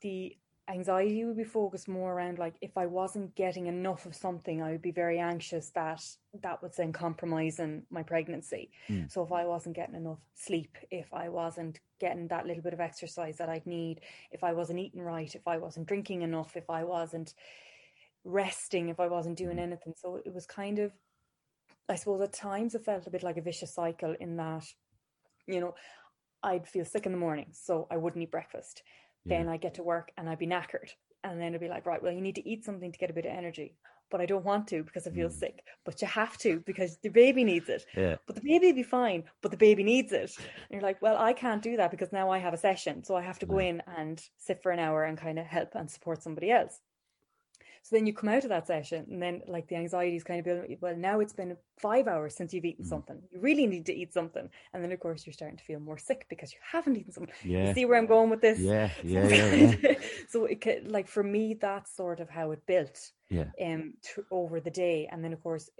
the 0.00 0.36
anxiety 0.68 1.24
would 1.24 1.36
be 1.36 1.44
focused 1.44 1.86
more 1.86 2.12
around 2.12 2.38
like 2.38 2.54
if 2.60 2.76
I 2.76 2.86
wasn't 2.86 3.34
getting 3.36 3.66
enough 3.66 4.04
of 4.04 4.16
something, 4.16 4.62
I 4.62 4.72
would 4.72 4.82
be 4.82 4.90
very 4.90 5.18
anxious 5.18 5.70
that 5.70 6.02
that 6.42 6.62
was 6.62 6.76
then 6.76 6.92
compromising 6.92 7.82
my 7.90 8.02
pregnancy. 8.02 8.70
Mm. 8.88 9.10
So 9.10 9.22
if 9.22 9.30
I 9.32 9.44
wasn't 9.44 9.76
getting 9.76 9.94
enough 9.94 10.18
sleep, 10.34 10.76
if 10.90 11.12
I 11.14 11.28
wasn't 11.28 11.78
getting 12.00 12.26
that 12.28 12.46
little 12.46 12.62
bit 12.62 12.72
of 12.72 12.80
exercise 12.80 13.36
that 13.38 13.48
I'd 13.48 13.66
need, 13.66 14.00
if 14.32 14.42
I 14.42 14.52
wasn't 14.52 14.80
eating 14.80 15.02
right, 15.02 15.32
if 15.34 15.46
I 15.46 15.58
wasn't 15.58 15.86
drinking 15.86 16.22
enough, 16.22 16.56
if 16.56 16.68
I 16.68 16.82
wasn't 16.82 17.34
resting, 18.26 18.88
if 18.88 19.00
I 19.00 19.06
wasn't 19.08 19.38
doing 19.38 19.58
anything. 19.58 19.94
So 19.96 20.20
it 20.24 20.34
was 20.34 20.46
kind 20.46 20.78
of, 20.78 20.92
I 21.88 21.94
suppose 21.94 22.20
at 22.20 22.32
times 22.32 22.74
it 22.74 22.84
felt 22.84 23.06
a 23.06 23.10
bit 23.10 23.22
like 23.22 23.36
a 23.36 23.42
vicious 23.42 23.74
cycle 23.74 24.14
in 24.20 24.36
that, 24.36 24.64
you 25.46 25.60
know, 25.60 25.74
I'd 26.42 26.68
feel 26.68 26.84
sick 26.84 27.06
in 27.06 27.12
the 27.12 27.18
morning, 27.18 27.46
so 27.52 27.86
I 27.90 27.96
wouldn't 27.96 28.22
eat 28.22 28.30
breakfast. 28.30 28.82
Yeah. 29.24 29.38
Then 29.38 29.48
I'd 29.48 29.60
get 29.60 29.74
to 29.74 29.82
work 29.82 30.10
and 30.16 30.28
I'd 30.28 30.38
be 30.38 30.46
knackered. 30.46 30.90
And 31.24 31.40
then 31.40 31.48
it'd 31.48 31.60
be 31.60 31.68
like, 31.68 31.86
right, 31.86 32.02
well, 32.02 32.12
you 32.12 32.20
need 32.20 32.36
to 32.36 32.48
eat 32.48 32.64
something 32.64 32.92
to 32.92 32.98
get 32.98 33.10
a 33.10 33.14
bit 33.14 33.26
of 33.26 33.32
energy. 33.32 33.76
But 34.08 34.20
I 34.20 34.26
don't 34.26 34.44
want 34.44 34.68
to 34.68 34.84
because 34.84 35.08
I 35.08 35.10
feel 35.10 35.28
Mm. 35.28 35.32
sick. 35.32 35.64
But 35.84 36.00
you 36.00 36.06
have 36.06 36.38
to 36.38 36.60
because 36.60 36.98
the 36.98 37.08
baby 37.08 37.42
needs 37.42 37.68
it. 37.68 37.86
Yeah. 37.96 38.16
But 38.26 38.36
the 38.36 38.42
baby 38.42 38.70
be 38.70 38.84
fine, 38.84 39.24
but 39.40 39.50
the 39.50 39.56
baby 39.56 39.82
needs 39.82 40.12
it. 40.12 40.30
And 40.38 40.46
you're 40.70 40.82
like, 40.82 41.02
well, 41.02 41.16
I 41.16 41.32
can't 41.32 41.60
do 41.62 41.76
that 41.78 41.90
because 41.90 42.12
now 42.12 42.30
I 42.30 42.38
have 42.38 42.54
a 42.54 42.58
session. 42.58 43.02
So 43.02 43.16
I 43.16 43.22
have 43.22 43.40
to 43.40 43.46
go 43.46 43.58
Yeah. 43.58 43.66
in 43.70 43.82
and 43.96 44.22
sit 44.36 44.62
for 44.62 44.70
an 44.70 44.78
hour 44.78 45.02
and 45.02 45.18
kind 45.18 45.40
of 45.40 45.46
help 45.46 45.74
and 45.74 45.90
support 45.90 46.22
somebody 46.22 46.52
else. 46.52 46.80
So 47.88 47.94
then 47.94 48.04
you 48.06 48.12
come 48.12 48.28
out 48.30 48.42
of 48.42 48.48
that 48.48 48.66
session 48.66 49.06
and 49.08 49.22
then 49.22 49.42
like 49.46 49.68
the 49.68 49.76
anxiety 49.76 50.16
is 50.16 50.24
kind 50.24 50.40
of 50.40 50.44
building. 50.44 50.76
Well, 50.80 50.96
now 50.96 51.20
it's 51.20 51.32
been 51.32 51.56
five 51.78 52.08
hours 52.08 52.34
since 52.34 52.52
you've 52.52 52.64
eaten 52.64 52.84
Mm. 52.84 52.88
something. 52.88 53.22
You 53.30 53.38
really 53.38 53.68
need 53.68 53.86
to 53.86 53.94
eat 53.94 54.12
something. 54.12 54.50
And 54.72 54.82
then 54.82 54.90
of 54.90 54.98
course 54.98 55.24
you're 55.24 55.32
starting 55.32 55.56
to 55.58 55.62
feel 55.62 55.78
more 55.78 55.96
sick 55.96 56.26
because 56.28 56.52
you 56.52 56.58
haven't 56.68 56.96
eaten 56.96 57.12
something. 57.12 57.32
Yeah. 57.44 57.68
You 57.68 57.74
see 57.74 57.84
where 57.84 57.96
I'm 57.96 58.06
going 58.06 58.28
with 58.28 58.40
this? 58.40 58.58
Yeah. 58.58 58.90
So 59.02 59.06
Yeah. 59.06 59.28
Yeah. 59.28 59.74
Yeah. 59.82 59.94
so 60.28 60.46
it 60.46 60.60
ca- 60.60 60.82
like 60.84 61.06
for 61.06 61.22
me, 61.22 61.54
that's 61.54 61.94
sort 61.94 62.18
of 62.18 62.28
how 62.28 62.50
it 62.50 62.66
built 62.66 62.98
Yeah. 63.30 63.50
um 63.64 63.94
over 64.32 64.58
the 64.58 64.72
day. 64.72 65.08
And 65.12 65.22
then 65.22 65.32
of 65.32 65.40
course 65.40 65.70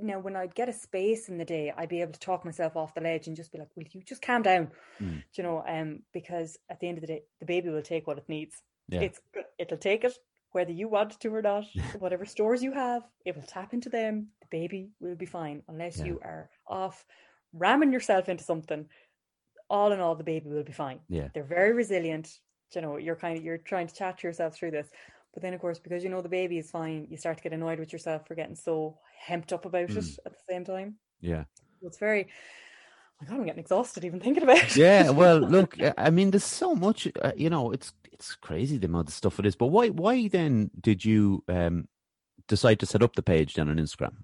now 0.00 0.20
when 0.20 0.36
I'd 0.36 0.54
get 0.54 0.70
a 0.70 0.72
space 0.72 1.28
in 1.28 1.36
the 1.36 1.44
day, 1.44 1.70
I'd 1.76 1.88
be 1.90 2.00
able 2.00 2.12
to 2.12 2.20
talk 2.20 2.46
myself 2.46 2.76
off 2.76 2.94
the 2.94 3.02
ledge 3.02 3.26
and 3.26 3.36
just 3.36 3.52
be 3.52 3.58
like, 3.58 3.68
Will 3.76 3.84
you 3.92 4.02
just 4.04 4.22
calm 4.22 4.40
down? 4.40 4.70
Mm. 5.02 5.16
Do 5.16 5.22
you 5.34 5.42
know, 5.42 5.62
um, 5.68 6.00
because 6.14 6.56
at 6.70 6.80
the 6.80 6.88
end 6.88 6.96
of 6.96 7.02
the 7.02 7.08
day, 7.08 7.22
the 7.40 7.46
baby 7.46 7.68
will 7.68 7.82
take 7.82 8.06
what 8.06 8.16
it 8.16 8.28
needs. 8.28 8.62
Yeah. 8.88 9.00
It's 9.00 9.20
it'll 9.58 9.76
take 9.78 10.04
it, 10.04 10.14
whether 10.52 10.72
you 10.72 10.88
want 10.88 11.18
to 11.20 11.34
or 11.34 11.42
not. 11.42 11.64
Whatever 11.98 12.24
stores 12.26 12.62
you 12.62 12.72
have, 12.72 13.02
it 13.24 13.34
will 13.36 13.42
tap 13.42 13.72
into 13.72 13.88
them. 13.88 14.28
The 14.40 14.46
baby 14.50 14.90
will 15.00 15.14
be 15.14 15.26
fine 15.26 15.62
unless 15.68 15.98
Yeah. 15.98 16.04
you 16.06 16.20
are 16.24 16.50
off 16.66 17.04
ramming 17.52 17.92
yourself 17.92 18.28
into 18.28 18.44
something. 18.44 18.86
All 19.68 19.92
in 19.92 20.00
all, 20.00 20.16
the 20.16 20.24
baby 20.24 20.48
will 20.48 20.64
be 20.64 20.72
fine. 20.72 21.00
Yeah. 21.08 21.28
They're 21.32 21.44
very 21.44 21.72
resilient. 21.72 22.28
You 22.74 22.80
know, 22.82 22.96
you're 22.96 23.16
kind 23.16 23.38
of 23.38 23.44
you're 23.44 23.58
trying 23.58 23.86
to 23.88 23.94
chat 23.94 24.22
yourself 24.22 24.54
through 24.56 24.72
this. 24.72 24.88
But 25.32 25.42
then 25.42 25.54
of 25.54 25.60
course, 25.60 25.78
because 25.78 26.02
you 26.02 26.10
know 26.10 26.20
the 26.22 26.28
baby 26.28 26.58
is 26.58 26.70
fine, 26.70 27.06
you 27.08 27.16
start 27.16 27.36
to 27.36 27.42
get 27.42 27.52
annoyed 27.52 27.78
with 27.78 27.92
yourself 27.92 28.26
for 28.26 28.34
getting 28.34 28.56
so 28.56 28.98
hemped 29.16 29.52
up 29.52 29.64
about 29.64 29.90
it 29.90 29.90
Mm. 29.90 30.18
at 30.26 30.32
the 30.32 30.38
same 30.48 30.64
time. 30.64 30.96
Yeah. 31.20 31.44
So 31.80 31.86
it's 31.86 31.98
very 31.98 32.24
oh 32.24 33.16
my 33.20 33.28
god, 33.28 33.36
I'm 33.38 33.44
getting 33.44 33.60
exhausted 33.60 34.04
even 34.04 34.18
thinking 34.20 34.42
about 34.42 34.58
it. 34.64 34.76
Yeah. 34.76 35.10
Well, 35.10 35.38
look. 35.56 35.76
I 35.98 36.10
mean, 36.10 36.30
there's 36.32 36.44
so 36.44 36.74
much. 36.74 37.06
Uh, 37.22 37.32
you 37.36 37.50
know, 37.50 37.70
it's 37.70 37.92
it's 38.20 38.36
crazy 38.36 38.76
the 38.76 38.86
amount 38.86 39.08
of 39.08 39.14
stuff 39.14 39.38
it 39.38 39.46
is. 39.46 39.56
But 39.56 39.68
why 39.68 39.88
why 39.88 40.28
then 40.28 40.70
did 40.78 41.04
you 41.04 41.42
um 41.48 41.88
decide 42.46 42.78
to 42.80 42.86
set 42.86 43.02
up 43.02 43.16
the 43.16 43.22
page 43.22 43.54
then 43.54 43.68
on 43.68 43.76
Instagram? 43.76 44.16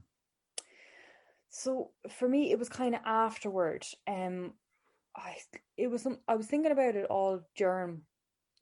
So 1.48 1.92
for 2.10 2.28
me, 2.28 2.52
it 2.52 2.58
was 2.58 2.68
kind 2.68 2.94
of 2.94 3.00
afterward. 3.04 3.86
Um, 4.06 4.52
I 5.16 5.36
it 5.78 5.88
was 5.88 6.02
some, 6.02 6.18
I 6.28 6.36
was 6.36 6.46
thinking 6.46 6.72
about 6.72 6.94
it 6.94 7.06
all 7.06 7.40
during 7.56 8.02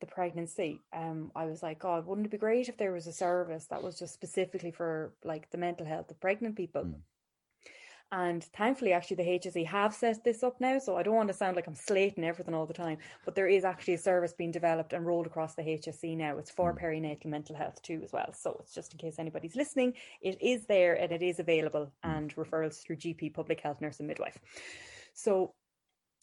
the 0.01 0.07
pregnancy. 0.07 0.80
Um, 0.93 1.32
I 1.35 1.47
was 1.47 1.62
like, 1.62 1.80
God, 1.80 2.07
wouldn't 2.07 2.28
it 2.28 2.30
be 2.30 2.39
great 2.39 2.68
if 2.68 2.76
there 2.76 2.93
was 2.93 3.09
a 3.09 3.12
service 3.12 3.66
that 3.66 3.82
was 3.82 3.99
just 3.99 4.14
specifically 4.14 4.70
for 4.70 5.14
like 5.24 5.51
the 5.51 5.59
mental 5.59 5.87
health 5.87 6.11
of 6.11 6.20
pregnant 6.20 6.55
people? 6.57 6.85
Mm. 6.85 7.01
And 8.17 8.45
thankfully, 8.45 8.93
actually, 8.93 9.17
the 9.17 9.25
HSE 9.41 9.67
have 9.67 9.93
set 9.93 10.23
this 10.23 10.45
up 10.45 10.61
now. 10.61 10.79
So 10.79 10.97
I 10.97 11.03
don't 11.03 11.17
want 11.17 11.29
to 11.31 11.35
sound 11.35 11.57
like 11.57 11.67
I'm 11.67 11.75
slating 11.75 12.23
everything 12.23 12.55
all 12.55 12.65
the 12.65 12.73
time, 12.73 12.99
but 13.25 13.35
there 13.35 13.49
is 13.49 13.65
actually 13.65 13.95
a 13.95 13.99
service 13.99 14.33
being 14.33 14.53
developed 14.53 14.93
and 14.93 15.05
rolled 15.05 15.27
across 15.27 15.57
the 15.57 15.62
HSE 15.62 16.17
now. 16.17 16.39
It's 16.39 16.51
for 16.51 16.73
Mm. 16.73 16.81
perinatal 16.81 17.25
mental 17.27 17.57
health 17.57 17.83
too, 17.83 18.01
as 18.05 18.12
well. 18.12 18.33
So 18.33 18.59
it's 18.61 18.73
just 18.73 18.93
in 18.93 18.99
case 18.99 19.19
anybody's 19.19 19.57
listening, 19.57 19.95
it 20.21 20.41
is 20.41 20.67
there 20.67 20.95
and 20.95 21.11
it 21.11 21.23
is 21.23 21.41
available, 21.41 21.93
Mm. 22.05 22.17
and 22.19 22.37
referrals 22.37 22.83
through 22.85 22.97
GP, 22.97 23.31
public 23.31 23.61
health 23.61 23.81
nurse, 23.81 23.99
and 23.99 24.07
midwife. 24.07 24.39
So, 25.12 25.57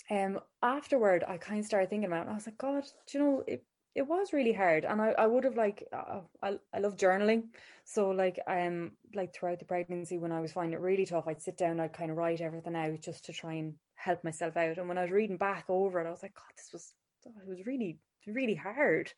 um, 0.09 0.39
afterward, 0.63 1.25
I 1.27 1.37
kind 1.37 1.59
of 1.59 1.65
started 1.65 1.89
thinking 1.89 2.07
about, 2.07 2.19
it, 2.19 2.21
and 2.21 2.29
I 2.31 2.35
was 2.35 2.47
like, 2.47 2.57
God, 2.57 2.85
do 3.07 3.17
you 3.17 3.23
know, 3.23 3.43
it 3.47 3.65
it 3.93 4.03
was 4.03 4.33
really 4.33 4.53
hard, 4.53 4.85
and 4.85 5.01
I 5.01 5.09
I 5.17 5.27
would 5.27 5.43
have 5.43 5.55
like 5.57 5.87
uh, 5.91 6.21
I 6.41 6.59
I 6.73 6.79
love 6.79 6.95
journaling, 6.97 7.49
so 7.83 8.09
like 8.11 8.39
um 8.47 8.91
like 9.13 9.33
throughout 9.33 9.59
the 9.59 9.65
pregnancy 9.65 10.17
when 10.17 10.31
I 10.31 10.39
was 10.39 10.53
finding 10.53 10.73
it 10.73 10.81
really 10.81 11.05
tough, 11.05 11.27
I'd 11.27 11.41
sit 11.41 11.57
down, 11.57 11.79
I'd 11.79 11.93
kind 11.93 12.11
of 12.11 12.17
write 12.17 12.41
everything 12.41 12.75
out 12.75 13.01
just 13.01 13.25
to 13.25 13.33
try 13.33 13.53
and 13.53 13.75
help 13.95 14.23
myself 14.23 14.55
out. 14.57 14.77
And 14.77 14.87
when 14.87 14.97
I 14.97 15.03
was 15.03 15.11
reading 15.11 15.37
back 15.37 15.65
over 15.69 15.99
it, 15.99 16.07
I 16.07 16.11
was 16.11 16.23
like, 16.23 16.35
God, 16.35 16.53
this 16.55 16.69
was 16.71 16.93
it 17.25 17.47
was 17.47 17.65
really 17.65 17.99
really 18.27 18.55
hard, 18.55 19.11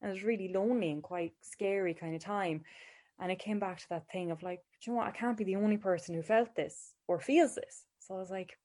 and 0.00 0.10
it 0.10 0.14
was 0.14 0.24
really 0.24 0.52
lonely 0.52 0.90
and 0.90 1.02
quite 1.02 1.32
scary 1.42 1.94
kind 1.94 2.14
of 2.14 2.22
time. 2.22 2.62
And 3.20 3.30
it 3.30 3.38
came 3.38 3.60
back 3.60 3.78
to 3.78 3.88
that 3.90 4.10
thing 4.10 4.30
of 4.30 4.42
like, 4.42 4.60
you 4.82 4.92
know 4.92 4.98
what? 4.98 5.06
I 5.08 5.12
can't 5.12 5.36
be 5.36 5.44
the 5.44 5.56
only 5.56 5.76
person 5.76 6.14
who 6.14 6.22
felt 6.22 6.54
this 6.56 6.94
or 7.06 7.20
feels 7.20 7.54
this. 7.54 7.84
So 8.00 8.16
I 8.16 8.18
was 8.18 8.30
like, 8.30 8.58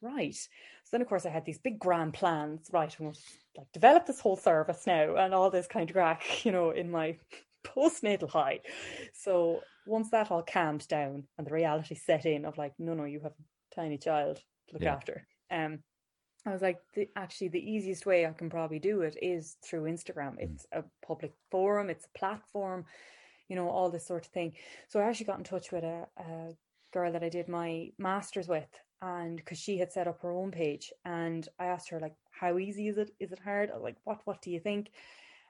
right. 0.00 0.34
So 0.34 0.48
then, 0.92 1.02
of 1.02 1.08
course, 1.08 1.26
I 1.26 1.30
had 1.30 1.44
these 1.44 1.58
big 1.58 1.78
grand 1.78 2.14
plans. 2.14 2.68
Right, 2.72 2.94
I'm 2.98 3.12
like 3.58 3.72
develop 3.72 4.06
this 4.06 4.20
whole 4.20 4.36
service 4.36 4.86
now 4.86 5.16
and 5.16 5.34
all 5.34 5.50
this 5.50 5.66
kind 5.66 5.90
of 5.90 5.94
crack, 5.94 6.22
you 6.44 6.52
know, 6.52 6.70
in 6.70 6.90
my 6.90 7.18
postnatal 7.66 8.30
high. 8.30 8.60
So 9.12 9.60
once 9.86 10.10
that 10.10 10.30
all 10.30 10.42
calmed 10.42 10.86
down 10.88 11.24
and 11.36 11.46
the 11.46 11.52
reality 11.52 11.96
set 11.96 12.24
in 12.24 12.44
of 12.44 12.56
like, 12.56 12.72
no, 12.78 12.94
no, 12.94 13.04
you 13.04 13.20
have 13.20 13.32
a 13.32 13.74
tiny 13.74 13.98
child 13.98 14.36
to 14.68 14.74
look 14.74 14.82
yeah. 14.82 14.94
after. 14.94 15.26
Um, 15.50 15.80
I 16.46 16.52
was 16.52 16.62
like, 16.62 16.78
the, 16.94 17.08
actually, 17.16 17.48
the 17.48 17.70
easiest 17.70 18.06
way 18.06 18.24
I 18.24 18.32
can 18.32 18.48
probably 18.48 18.78
do 18.78 19.02
it 19.02 19.16
is 19.20 19.56
through 19.64 19.82
Instagram. 19.82 20.36
Mm. 20.36 20.40
It's 20.40 20.66
a 20.72 20.84
public 21.04 21.32
forum, 21.50 21.90
it's 21.90 22.06
a 22.06 22.18
platform, 22.18 22.84
you 23.48 23.56
know, 23.56 23.68
all 23.68 23.90
this 23.90 24.06
sort 24.06 24.24
of 24.24 24.32
thing. 24.32 24.52
So 24.88 25.00
I 25.00 25.04
actually 25.04 25.26
got 25.26 25.38
in 25.38 25.44
touch 25.44 25.72
with 25.72 25.84
a, 25.84 26.06
a 26.16 26.54
girl 26.92 27.12
that 27.12 27.24
I 27.24 27.28
did 27.28 27.48
my 27.48 27.90
master's 27.98 28.48
with, 28.48 28.68
and 29.02 29.36
because 29.36 29.58
she 29.58 29.78
had 29.78 29.92
set 29.92 30.06
up 30.06 30.20
her 30.22 30.32
own 30.32 30.50
page, 30.50 30.92
and 31.04 31.46
I 31.58 31.66
asked 31.66 31.90
her 31.90 32.00
like, 32.00 32.14
how 32.38 32.58
easy 32.58 32.88
is 32.88 32.98
it? 32.98 33.10
Is 33.20 33.32
it 33.32 33.38
hard? 33.38 33.70
Like, 33.80 33.96
what 34.04 34.20
What 34.24 34.42
do 34.42 34.50
you 34.50 34.60
think? 34.60 34.90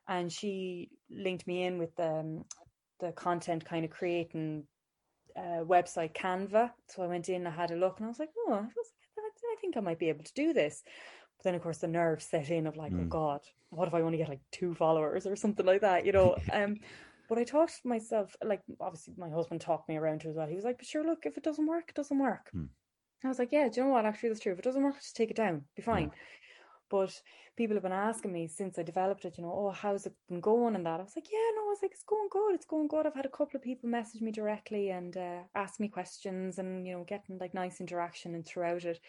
And 0.09 0.33
she 0.33 0.91
linked 1.11 1.47
me 1.47 1.65
in 1.65 1.79
with 1.79 1.95
the 1.97 2.11
um, 2.21 2.45
the 3.01 3.13
content 3.13 3.65
kind 3.65 3.85
of 3.85 3.91
creating 3.91 4.65
uh, 5.37 5.63
website 5.65 6.15
Canva. 6.15 6.71
So 6.89 7.03
I 7.03 7.07
went 7.07 7.29
in, 7.29 7.47
I 7.47 7.51
had 7.51 7.71
a 7.71 7.77
look, 7.77 7.99
and 7.99 8.07
I 8.07 8.09
was 8.09 8.19
like, 8.19 8.31
oh, 8.37 8.55
I, 8.55 8.61
was, 8.61 8.93
I 9.17 9.61
think 9.61 9.77
I 9.77 9.81
might 9.81 9.99
be 9.99 10.09
able 10.09 10.25
to 10.25 10.35
do 10.35 10.53
this. 10.53 10.83
But 11.39 11.45
then, 11.45 11.55
of 11.55 11.63
course, 11.63 11.79
the 11.79 11.89
nerves 11.89 12.27
set 12.27 12.51
in 12.51 12.67
of 12.67 12.77
like, 12.77 12.93
mm. 12.93 13.05
oh. 13.05 13.09
God, 13.09 13.41
what 13.71 13.89
if 13.89 13.95
I 13.95 14.01
only 14.01 14.19
get 14.19 14.29
like 14.29 14.41
two 14.51 14.75
followers 14.75 15.27
or 15.27 15.37
something 15.37 15.67
like 15.67 15.83
that, 15.83 16.05
you 16.05 16.13
know? 16.13 16.37
um, 16.53 16.77
but 17.29 17.39
I 17.39 17.45
thought 17.45 17.69
to 17.69 17.89
myself, 17.89 18.35
like, 18.43 18.63
obviously, 18.81 19.15
my 19.17 19.29
husband 19.29 19.61
talked 19.61 19.89
me 19.89 19.97
around 19.97 20.23
to 20.23 20.29
as 20.29 20.37
well. 20.37 20.49
He 20.49 20.57
was 20.57 20.65
like, 20.65 20.79
but 20.79 20.87
sure, 20.87 21.05
look, 21.05 21.27
if 21.27 21.37
it 21.37 21.45
doesn't 21.45 21.67
work, 21.67 21.85
it 21.91 21.95
doesn't 21.95 22.19
work. 22.19 22.51
Mm. 22.57 22.69
I 23.25 23.29
was 23.29 23.39
like, 23.39 23.53
yeah, 23.53 23.69
do 23.69 23.81
you 23.81 23.87
know 23.87 23.93
what? 23.93 24.07
Actually, 24.07 24.31
that's 24.31 24.41
true. 24.41 24.53
If 24.53 24.59
it 24.59 24.65
doesn't 24.65 24.83
work, 24.83 24.95
just 24.97 25.17
take 25.17 25.31
it 25.31 25.37
down. 25.37 25.65
Be 25.77 25.83
fine. 25.83 26.13
But 26.91 27.21
people 27.57 27.77
have 27.77 27.83
been 27.83 27.93
asking 27.93 28.33
me 28.33 28.49
since 28.49 28.79
I 28.79 28.83
developed 28.83 29.25
it, 29.25 29.37
you 29.37 29.45
know, 29.45 29.53
oh, 29.53 29.71
how's 29.71 30.07
it 30.07 30.15
been 30.29 30.41
going 30.41 30.75
and 30.75 30.87
that. 30.87 31.01
I 31.01 31.03
was 31.03 31.17
like, 31.17 31.31
yeah, 31.31 31.39
no, 31.57 31.63
I 31.63 31.69
was 31.69 31.79
like, 31.83 31.93
it's 31.93 32.05
going 32.05 32.29
good. 32.31 32.55
It's 32.55 32.67
going 32.67 32.89
good. 32.89 33.07
I've 33.07 33.15
had 33.15 33.27
a 33.27 33.31
couple 33.31 33.57
of 33.57 33.63
people 33.63 33.89
message 33.89 34.23
me 34.23 34.31
directly 34.31 34.91
and 34.91 35.17
uh, 35.17 35.41
ask 35.55 35.81
me 35.81 35.89
questions 35.89 36.59
and, 36.59 36.87
you 36.87 36.95
know, 36.95 37.05
getting 37.05 37.39
like 37.39 37.55
nice 37.55 37.81
interaction 37.81 38.35
and 38.35 38.47
throughout 38.47 38.85
it. 38.85 39.01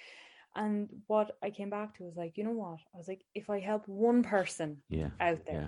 And 0.55 0.89
what 1.07 1.37
I 1.43 1.51
came 1.51 1.69
back 1.69 1.95
to 1.97 2.03
was 2.03 2.17
like, 2.17 2.37
you 2.37 2.43
know 2.43 2.51
what? 2.51 2.79
I 2.93 2.97
was 2.97 3.07
like, 3.07 3.23
if 3.35 3.49
I 3.49 3.59
help 3.59 3.87
one 3.87 4.23
person 4.23 4.77
yeah, 4.89 5.09
out 5.19 5.45
there, 5.45 5.61
yeah. 5.61 5.67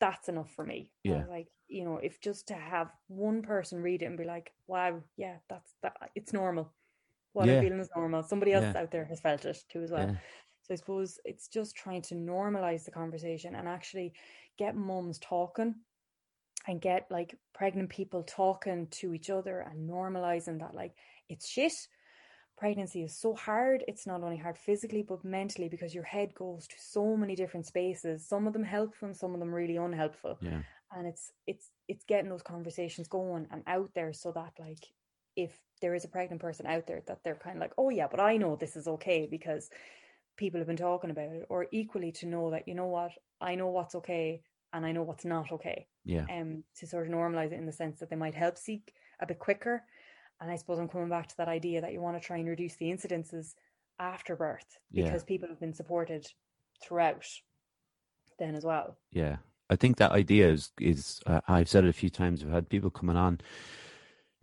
that's 0.00 0.28
enough 0.28 0.50
for 0.54 0.64
me. 0.64 0.92
Yeah. 1.02 1.24
like, 1.28 1.48
you 1.68 1.84
know, 1.84 1.98
if 1.98 2.20
just 2.20 2.48
to 2.48 2.54
have 2.54 2.92
one 3.08 3.42
person 3.42 3.82
read 3.82 4.02
it 4.02 4.06
and 4.06 4.16
be 4.16 4.24
like, 4.24 4.52
wow, 4.68 5.02
yeah, 5.16 5.36
that's 5.50 5.74
that 5.82 5.96
it's 6.14 6.32
normal. 6.32 6.72
What 7.32 7.46
yeah. 7.46 7.56
I'm 7.56 7.62
feeling 7.64 7.80
is 7.80 7.90
normal. 7.94 8.22
Somebody 8.22 8.52
else 8.52 8.64
yeah. 8.72 8.80
out 8.80 8.90
there 8.92 9.04
has 9.06 9.20
felt 9.20 9.44
it 9.44 9.58
too 9.68 9.82
as 9.82 9.90
well. 9.90 10.16
So 10.66 10.74
I 10.74 10.76
suppose 10.76 11.20
it's 11.24 11.46
just 11.46 11.76
trying 11.76 12.02
to 12.02 12.14
normalize 12.14 12.84
the 12.84 12.90
conversation 12.90 13.54
and 13.54 13.68
actually 13.68 14.12
get 14.58 14.74
mums 14.74 15.18
talking 15.18 15.76
and 16.66 16.80
get 16.80 17.06
like 17.08 17.36
pregnant 17.54 17.88
people 17.88 18.24
talking 18.24 18.88
to 18.88 19.14
each 19.14 19.30
other 19.30 19.60
and 19.60 19.88
normalizing 19.88 20.58
that 20.58 20.74
like 20.74 20.94
it's 21.28 21.48
shit. 21.48 21.72
Pregnancy 22.58 23.02
is 23.02 23.14
so 23.14 23.34
hard. 23.34 23.84
It's 23.86 24.06
not 24.06 24.22
only 24.22 24.38
hard 24.38 24.58
physically 24.58 25.02
but 25.02 25.24
mentally 25.24 25.68
because 25.68 25.94
your 25.94 26.04
head 26.04 26.34
goes 26.34 26.66
to 26.66 26.74
so 26.78 27.16
many 27.16 27.36
different 27.36 27.66
spaces. 27.66 28.26
Some 28.26 28.48
of 28.48 28.52
them 28.52 28.64
helpful 28.64 29.06
and 29.06 29.16
some 29.16 29.34
of 29.34 29.40
them 29.40 29.54
really 29.54 29.76
unhelpful. 29.76 30.38
Yeah. 30.40 30.62
And 30.96 31.06
it's 31.06 31.30
it's 31.46 31.70
it's 31.86 32.04
getting 32.04 32.30
those 32.30 32.42
conversations 32.42 33.06
going 33.06 33.46
and 33.52 33.62
out 33.68 33.90
there 33.94 34.12
so 34.12 34.32
that 34.32 34.54
like 34.58 34.84
if 35.36 35.56
there 35.82 35.94
is 35.94 36.04
a 36.04 36.08
pregnant 36.08 36.40
person 36.40 36.66
out 36.66 36.86
there 36.86 37.02
that 37.06 37.22
they're 37.22 37.34
kind 37.36 37.56
of 37.56 37.60
like, 37.60 37.74
oh 37.78 37.90
yeah, 37.90 38.08
but 38.10 38.20
I 38.20 38.36
know 38.36 38.56
this 38.56 38.74
is 38.74 38.88
okay 38.88 39.28
because 39.30 39.70
people 40.36 40.60
have 40.60 40.66
been 40.66 40.76
talking 40.76 41.10
about 41.10 41.30
it, 41.30 41.46
or 41.48 41.66
equally 41.70 42.12
to 42.12 42.26
know 42.26 42.50
that 42.50 42.68
you 42.68 42.74
know 42.74 42.86
what 42.86 43.12
I 43.40 43.54
know 43.54 43.68
what's 43.68 43.94
okay 43.96 44.42
and 44.72 44.84
I 44.84 44.92
know 44.92 45.02
what's 45.02 45.24
not 45.24 45.52
okay. 45.52 45.86
Yeah. 46.04 46.26
Um, 46.30 46.64
to 46.78 46.86
sort 46.86 47.06
of 47.06 47.12
normalize 47.12 47.52
it 47.52 47.58
in 47.58 47.66
the 47.66 47.72
sense 47.72 48.00
that 48.00 48.10
they 48.10 48.16
might 48.16 48.34
help 48.34 48.58
seek 48.58 48.92
a 49.20 49.26
bit 49.26 49.38
quicker. 49.38 49.82
And 50.40 50.50
I 50.50 50.56
suppose 50.56 50.78
I'm 50.78 50.88
coming 50.88 51.08
back 51.08 51.28
to 51.28 51.36
that 51.38 51.48
idea 51.48 51.80
that 51.80 51.92
you 51.92 52.00
want 52.00 52.20
to 52.20 52.26
try 52.26 52.36
and 52.36 52.48
reduce 52.48 52.76
the 52.76 52.86
incidences 52.86 53.54
after 53.98 54.36
birth 54.36 54.78
because 54.92 55.22
yeah. 55.22 55.26
people 55.26 55.48
have 55.48 55.60
been 55.60 55.72
supported 55.72 56.26
throughout 56.82 57.24
then 58.38 58.54
as 58.54 58.64
well. 58.64 58.98
Yeah. 59.10 59.36
I 59.70 59.76
think 59.76 59.96
that 59.96 60.12
idea 60.12 60.48
is 60.50 60.70
is 60.80 61.20
uh, 61.26 61.40
I've 61.48 61.68
said 61.68 61.84
it 61.84 61.90
a 61.90 61.94
few 61.94 62.10
times. 62.10 62.42
I've 62.42 62.52
had 62.52 62.68
people 62.68 62.90
coming 62.90 63.16
on 63.16 63.40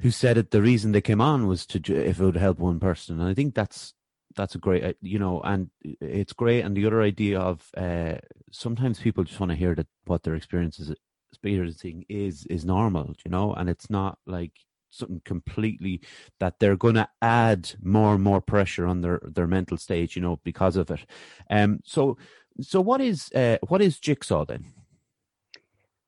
who 0.02 0.12
said 0.12 0.38
it. 0.38 0.52
The 0.52 0.62
reason 0.62 0.92
they 0.92 1.02
came 1.02 1.22
on 1.22 1.48
was 1.48 1.66
to 1.68 1.80
if 1.94 2.20
it 2.20 2.26
would 2.26 2.36
help 2.36 2.60
one 2.60 2.80
person, 2.80 3.20
and 3.20 3.30
I 3.30 3.34
think 3.34 3.56
that's 3.56 3.94
that's 4.36 4.56
a 4.56 4.60
great 4.60 4.84
uh, 4.84 4.94
you 5.02 5.20
know 5.20 5.42
and 5.42 5.70
it's 5.84 6.34
great. 6.34 6.62
And 6.62 6.76
the 6.76 6.86
other 6.86 7.02
idea 7.02 7.40
of 7.40 7.70
uh, 7.78 8.16
sometimes 8.52 9.00
people 9.00 9.24
just 9.24 9.40
want 9.40 9.52
to 9.52 9.56
hear 9.56 9.76
that 9.76 9.88
what 10.06 10.24
their 10.24 10.36
experiences 10.36 10.94
experiencing 11.32 12.06
is 12.10 12.46
is 12.48 12.66
normal 12.66 13.16
you 13.26 13.32
know? 13.32 13.54
And 13.54 13.70
it's 13.70 13.90
not 13.90 14.20
like 14.26 14.52
something 14.90 15.22
completely 15.26 16.02
that 16.40 16.60
they're 16.60 16.78
going 16.78 16.96
to 16.96 17.10
add 17.22 17.72
more 17.82 18.14
and 18.14 18.24
more 18.24 18.42
pressure 18.42 18.86
on 18.86 19.02
their 19.02 19.20
their 19.24 19.48
mental 19.48 19.78
state 19.78 20.16
you 20.16 20.22
know 20.22 20.40
because 20.44 20.76
of 20.76 20.92
it. 20.92 21.06
Um 21.50 21.80
so 21.84 22.18
so 22.62 22.82
what 22.82 23.02
is 23.02 23.32
uh 23.34 23.58
what 23.68 23.82
is 23.82 24.00
jigsaw 24.00 24.46
then? 24.46 24.66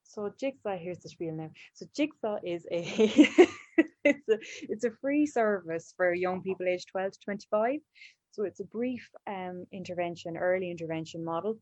So 0.04 0.32
jigsaw 0.40 0.78
here's 0.78 1.00
the 1.00 1.10
spiel 1.10 1.34
now. 1.34 1.52
So 1.74 1.86
jigsaw 1.94 2.38
is 2.44 2.66
a 2.72 2.82
it's 4.04 4.30
a 4.30 4.38
it's 4.64 4.86
a 4.86 4.92
free 5.02 5.26
service 5.26 5.94
for 5.98 6.14
young 6.14 6.42
people 6.42 6.66
aged 6.68 6.90
12 6.90 7.12
to 7.14 7.20
25 7.26 7.80
so 8.36 8.44
it's 8.44 8.60
a 8.60 8.66
brief 8.66 9.10
um, 9.28 9.66
intervention, 9.72 10.36
early 10.36 10.70
intervention 10.70 11.24
model, 11.24 11.58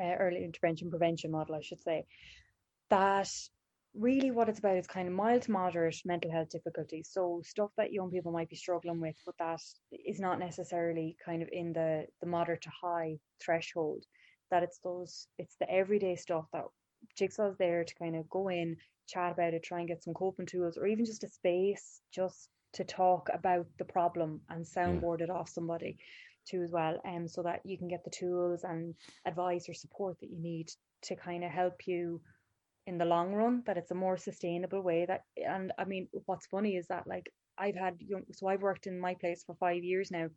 uh, 0.00 0.14
early 0.18 0.44
intervention 0.44 0.90
prevention 0.90 1.30
model, 1.30 1.54
I 1.54 1.60
should 1.60 1.80
say, 1.80 2.06
that 2.90 3.30
really 3.94 4.32
what 4.32 4.48
it's 4.48 4.58
about 4.58 4.78
is 4.78 4.88
kind 4.88 5.06
of 5.06 5.14
mild 5.14 5.42
to 5.42 5.52
moderate 5.52 6.02
mental 6.04 6.32
health 6.32 6.48
difficulties. 6.50 7.10
So 7.12 7.40
stuff 7.44 7.70
that 7.76 7.92
young 7.92 8.10
people 8.10 8.32
might 8.32 8.48
be 8.48 8.56
struggling 8.56 9.00
with, 9.00 9.14
but 9.24 9.36
that 9.38 9.60
is 9.92 10.18
not 10.18 10.40
necessarily 10.40 11.16
kind 11.24 11.40
of 11.40 11.48
in 11.52 11.72
the, 11.72 12.06
the 12.20 12.26
moderate 12.26 12.62
to 12.62 12.70
high 12.82 13.18
threshold. 13.40 14.02
That 14.50 14.64
it's 14.64 14.80
those, 14.82 15.28
it's 15.38 15.54
the 15.60 15.70
everyday 15.70 16.16
stuff 16.16 16.46
that 16.52 16.64
Jigsaw's 17.18 17.56
there 17.58 17.84
to 17.84 17.94
kind 17.94 18.16
of 18.16 18.28
go 18.28 18.48
in, 18.48 18.76
chat 19.06 19.32
about 19.32 19.54
it, 19.54 19.62
try 19.62 19.80
and 19.80 19.88
get 19.88 20.02
some 20.02 20.14
coping 20.14 20.46
tools, 20.46 20.76
or 20.76 20.86
even 20.86 21.04
just 21.04 21.24
a 21.24 21.28
space 21.28 22.00
just 22.12 22.48
to 22.74 22.84
talk 22.84 23.28
about 23.32 23.66
the 23.78 23.84
problem 23.84 24.40
and 24.50 24.64
soundboard 24.64 25.20
it 25.20 25.30
off 25.30 25.48
somebody 25.48 25.96
too 26.46 26.62
as 26.62 26.70
well 26.70 27.00
um 27.06 27.26
so 27.26 27.42
that 27.42 27.60
you 27.64 27.76
can 27.76 27.88
get 27.88 28.04
the 28.04 28.10
tools 28.10 28.64
and 28.64 28.94
advice 29.26 29.68
or 29.68 29.74
support 29.74 30.16
that 30.20 30.30
you 30.30 30.38
need 30.40 30.68
to 31.02 31.16
kind 31.16 31.42
of 31.44 31.50
help 31.50 31.86
you 31.86 32.20
in 32.86 32.98
the 32.98 33.04
long 33.04 33.32
run 33.32 33.62
that 33.66 33.76
it's 33.76 33.90
a 33.90 33.94
more 33.94 34.16
sustainable 34.16 34.80
way 34.80 35.04
that 35.06 35.22
and 35.36 35.72
i 35.78 35.84
mean 35.84 36.06
what's 36.26 36.46
funny 36.46 36.76
is 36.76 36.86
that 36.88 37.06
like 37.06 37.32
i've 37.58 37.74
had 37.74 37.96
young 37.98 38.22
so 38.32 38.46
i've 38.46 38.62
worked 38.62 38.86
in 38.86 38.98
my 38.98 39.14
place 39.14 39.42
for 39.44 39.56
five 39.56 39.82
years 39.82 40.10
now 40.10 40.28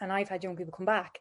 and 0.00 0.12
i've 0.12 0.28
had 0.28 0.42
young 0.42 0.56
people 0.56 0.74
come 0.76 0.86
back 0.86 1.20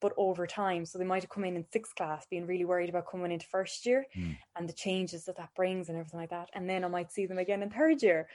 but 0.00 0.12
over 0.16 0.46
time. 0.46 0.84
So 0.84 0.98
they 0.98 1.04
might 1.04 1.22
have 1.22 1.30
come 1.30 1.44
in 1.44 1.56
in 1.56 1.64
sixth 1.72 1.94
class 1.94 2.26
being 2.28 2.46
really 2.46 2.64
worried 2.64 2.88
about 2.88 3.10
coming 3.10 3.32
into 3.32 3.46
first 3.46 3.86
year 3.86 4.06
mm. 4.16 4.36
and 4.56 4.68
the 4.68 4.72
changes 4.72 5.24
that 5.24 5.36
that 5.36 5.54
brings 5.54 5.88
and 5.88 5.98
everything 5.98 6.20
like 6.20 6.30
that. 6.30 6.50
And 6.54 6.68
then 6.68 6.84
i 6.84 6.88
might 6.88 7.12
see 7.12 7.26
them 7.26 7.38
again 7.38 7.62
in 7.62 7.70
third 7.70 8.02
year. 8.02 8.28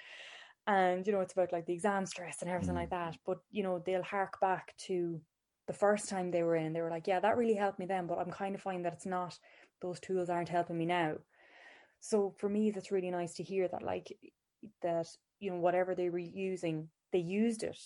And 0.68 1.05
you 1.05 1.14
know 1.14 1.22
it's 1.22 1.34
about 1.34 1.51
like 1.51 1.66
the 1.66 1.74
exam 1.74 2.05
stress 2.05 2.41
and 2.41 2.49
everything 2.49 2.76
mm. 2.76 2.80
like 2.80 2.89
that. 2.91 3.18
But 3.26 3.39
you 3.51 3.64
know 3.64 3.82
they'll 3.86 4.03
hark 4.03 4.39
back 4.39 4.74
to 4.88 5.22
the 5.68 5.74
first 5.74 6.09
time 6.09 6.32
they 6.32 6.43
were 6.43 6.55
in 6.55 6.74
they 6.74 6.82
were 6.82 6.89
like 6.89 7.07
yeah 7.07 7.20
that 7.20 7.38
really 7.38 7.53
helped 7.53 7.80
me 7.80 7.86
then 7.86 8.07
but 8.07 8.18
i'm 8.18 8.32
kind 8.32 8.55
of 8.55 8.62
finding 8.62 8.82
that 8.84 8.93
it's 8.93 9.05
not 9.05 9.38
those 9.82 9.99
tools 9.99 10.30
aren't 10.30 10.49
helping 10.49 10.78
me 10.78 10.86
now. 10.86 11.16
So 11.99 12.34
for 12.38 12.49
me 12.49 12.72
that's 12.72 12.91
really 12.91 13.12
nice 13.12 13.34
to 13.36 13.43
hear 13.43 13.68
that 13.68 13.84
like 13.84 14.16
that 14.82 15.07
you 15.39 15.51
know 15.51 15.57
whatever 15.57 15.95
they 15.95 16.09
were 16.09 16.20
using 16.20 16.89
they 17.12 17.20
used 17.20 17.64
it 17.64 17.80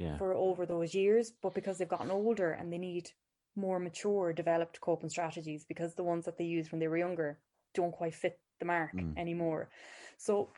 yeah. 0.00 0.16
for 0.18 0.34
over 0.34 0.66
those 0.66 0.94
years 0.94 1.32
but 1.42 1.54
because 1.54 1.78
they've 1.78 1.88
gotten 1.96 2.10
older 2.10 2.52
and 2.52 2.72
they 2.72 2.78
need 2.78 3.10
more 3.56 3.78
mature 3.78 4.32
developed 4.32 4.80
coping 4.80 5.10
strategies 5.10 5.64
because 5.64 5.94
the 5.94 6.02
ones 6.02 6.24
that 6.24 6.38
they 6.38 6.44
used 6.44 6.72
when 6.72 6.80
they 6.80 6.88
were 6.88 6.96
younger 6.96 7.38
don't 7.74 7.92
quite 7.92 8.14
fit 8.14 8.38
the 8.58 8.64
mark 8.64 8.92
mm. 8.94 9.16
anymore 9.16 9.68
so 10.16 10.48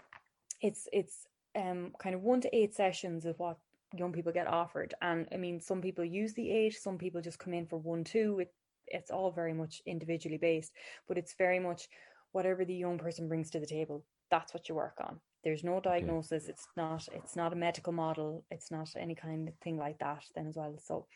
it's 0.60 0.88
it's 0.92 1.26
um, 1.54 1.92
kind 1.98 2.14
of 2.14 2.22
one 2.22 2.40
to 2.40 2.56
eight 2.56 2.74
sessions 2.74 3.26
of 3.26 3.38
what 3.38 3.58
young 3.94 4.12
people 4.12 4.32
get 4.32 4.46
offered. 4.46 4.94
And 5.02 5.28
I 5.32 5.36
mean, 5.36 5.60
some 5.60 5.80
people 5.80 6.04
use 6.04 6.34
the 6.34 6.50
eight, 6.50 6.74
some 6.74 6.98
people 6.98 7.20
just 7.20 7.38
come 7.38 7.52
in 7.52 7.66
for 7.66 7.78
one, 7.78 8.04
two. 8.04 8.38
It, 8.40 8.52
it's 8.86 9.10
all 9.10 9.30
very 9.30 9.52
much 9.52 9.82
individually 9.86 10.38
based, 10.38 10.72
but 11.08 11.18
it's 11.18 11.34
very 11.34 11.58
much 11.58 11.88
whatever 12.32 12.64
the 12.64 12.74
young 12.74 12.98
person 12.98 13.28
brings 13.28 13.50
to 13.50 13.60
the 13.60 13.66
table. 13.66 14.04
That's 14.30 14.54
what 14.54 14.68
you 14.68 14.74
work 14.74 14.98
on. 15.00 15.20
There's 15.44 15.64
no 15.64 15.80
diagnosis. 15.80 16.48
It's 16.48 16.66
not. 16.76 17.08
It's 17.12 17.36
not 17.36 17.52
a 17.52 17.56
medical 17.56 17.92
model. 17.92 18.44
It's 18.50 18.70
not 18.70 18.88
any 18.96 19.14
kind 19.14 19.48
of 19.48 19.54
thing 19.56 19.76
like 19.76 19.98
that. 19.98 20.24
Then 20.34 20.46
as 20.46 20.56
well. 20.56 20.76
So 20.82 21.06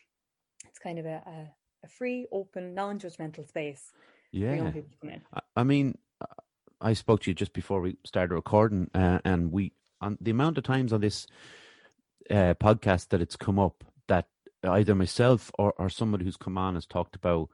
it's 0.67 0.79
kind 0.79 0.99
of 0.99 1.07
a, 1.07 1.23
a, 1.27 1.51
a 1.85 1.89
free, 1.89 2.27
open, 2.33 2.75
non-judgmental 2.75 3.47
space. 3.47 3.93
Yeah. 4.33 4.73
I 5.55 5.63
mean, 5.63 5.97
I 6.81 6.93
spoke 6.93 7.23
to 7.23 7.31
you 7.31 7.35
just 7.35 7.53
before 7.53 7.81
we 7.81 7.97
started 8.05 8.35
recording, 8.35 8.91
uh, 8.95 9.21
and 9.25 9.53
we 9.53 9.73
on 10.01 10.19
the 10.21 10.31
amount 10.31 10.59
of 10.59 10.65
times 10.65 10.93
on 10.93 11.01
this 11.01 11.27
uh, 12.31 12.55
podcasts 12.55 13.09
that 13.09 13.23
it's 13.23 13.37
come 13.37 13.59
up 13.59 13.85
that 14.09 14.27
either 14.65 14.95
myself 14.95 15.51
or, 15.59 15.73
or 15.79 15.89
somebody 15.89 16.25
who's 16.25 16.37
come 16.37 16.59
on 16.59 16.75
has 16.75 16.87
talked 16.87 17.17
about, 17.17 17.49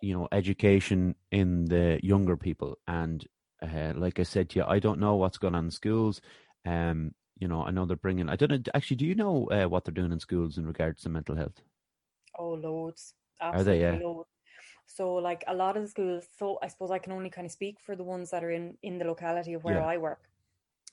you 0.00 0.14
know, 0.14 0.28
education 0.30 1.14
in 1.30 1.64
the 1.64 1.98
younger 2.02 2.36
people. 2.36 2.78
And 2.86 3.26
uh, 3.62 3.92
like 3.96 4.18
I 4.18 4.24
said 4.24 4.50
to 4.50 4.60
you, 4.60 4.64
I 4.66 4.78
don't 4.78 5.00
know 5.00 5.16
what's 5.16 5.38
going 5.38 5.54
on 5.54 5.66
in 5.66 5.70
schools. 5.70 6.20
Um, 6.66 7.14
you 7.38 7.48
know, 7.48 7.64
I 7.64 7.70
know 7.70 7.86
they're 7.86 7.96
bringing. 7.96 8.28
I 8.28 8.36
don't 8.36 8.50
know. 8.50 8.58
Actually, 8.74 8.98
do 8.98 9.06
you 9.06 9.14
know 9.14 9.48
uh, 9.50 9.64
what 9.64 9.84
they're 9.84 9.94
doing 9.94 10.12
in 10.12 10.20
schools 10.20 10.58
in 10.58 10.66
regards 10.66 11.02
to 11.02 11.08
mental 11.08 11.34
health? 11.34 11.60
Oh, 12.38 12.50
loads. 12.50 13.14
Absolutely 13.40 13.72
Are 13.72 13.90
they? 13.90 13.98
Yeah. 13.98 14.04
Loads. 14.06 14.28
So, 14.86 15.14
like 15.14 15.44
a 15.48 15.54
lot 15.54 15.76
of 15.76 15.82
the 15.82 15.88
schools. 15.88 16.24
So, 16.38 16.58
I 16.62 16.68
suppose 16.68 16.90
I 16.90 16.98
can 16.98 17.12
only 17.12 17.30
kind 17.30 17.46
of 17.46 17.52
speak 17.52 17.78
for 17.80 17.96
the 17.96 18.04
ones 18.04 18.30
that 18.30 18.44
are 18.44 18.50
in 18.50 18.76
in 18.82 18.98
the 18.98 19.04
locality 19.04 19.54
of 19.54 19.64
where 19.64 19.76
yeah. 19.76 19.86
I 19.86 19.96
work. 19.96 20.20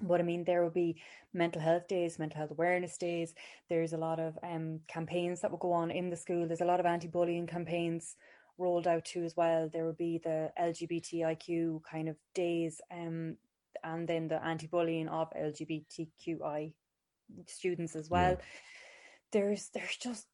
But 0.01 0.21
I 0.21 0.23
mean, 0.23 0.43
there 0.45 0.63
will 0.63 0.69
be 0.69 1.01
mental 1.33 1.61
health 1.61 1.87
days, 1.87 2.17
mental 2.17 2.37
health 2.37 2.51
awareness 2.51 2.97
days. 2.97 3.35
There's 3.67 3.93
a 3.93 3.97
lot 3.97 4.19
of 4.19 4.39
um, 4.43 4.79
campaigns 4.87 5.41
that 5.41 5.51
will 5.51 5.57
go 5.57 5.73
on 5.73 5.91
in 5.91 6.09
the 6.09 6.15
school. 6.15 6.47
There's 6.47 6.61
a 6.61 6.65
lot 6.65 6.79
of 6.79 6.85
anti-bullying 6.85 7.47
campaigns 7.47 8.15
rolled 8.59 8.87
out 8.87 9.05
too 9.05 9.23
as 9.23 9.35
well. 9.35 9.69
There 9.71 9.85
will 9.85 9.93
be 9.93 10.19
the 10.23 10.51
LGBTIQ 10.59 11.81
kind 11.83 12.09
of 12.09 12.17
days, 12.33 12.81
um, 12.91 13.37
and 13.83 14.07
then 14.07 14.27
the 14.27 14.43
anti-bullying 14.43 15.07
of 15.07 15.31
LGBTQI 15.31 16.73
students 17.47 17.95
as 17.95 18.09
well. 18.09 18.31
Yeah. 18.31 18.45
There's 19.31 19.69
there's 19.73 19.97
just 19.97 20.27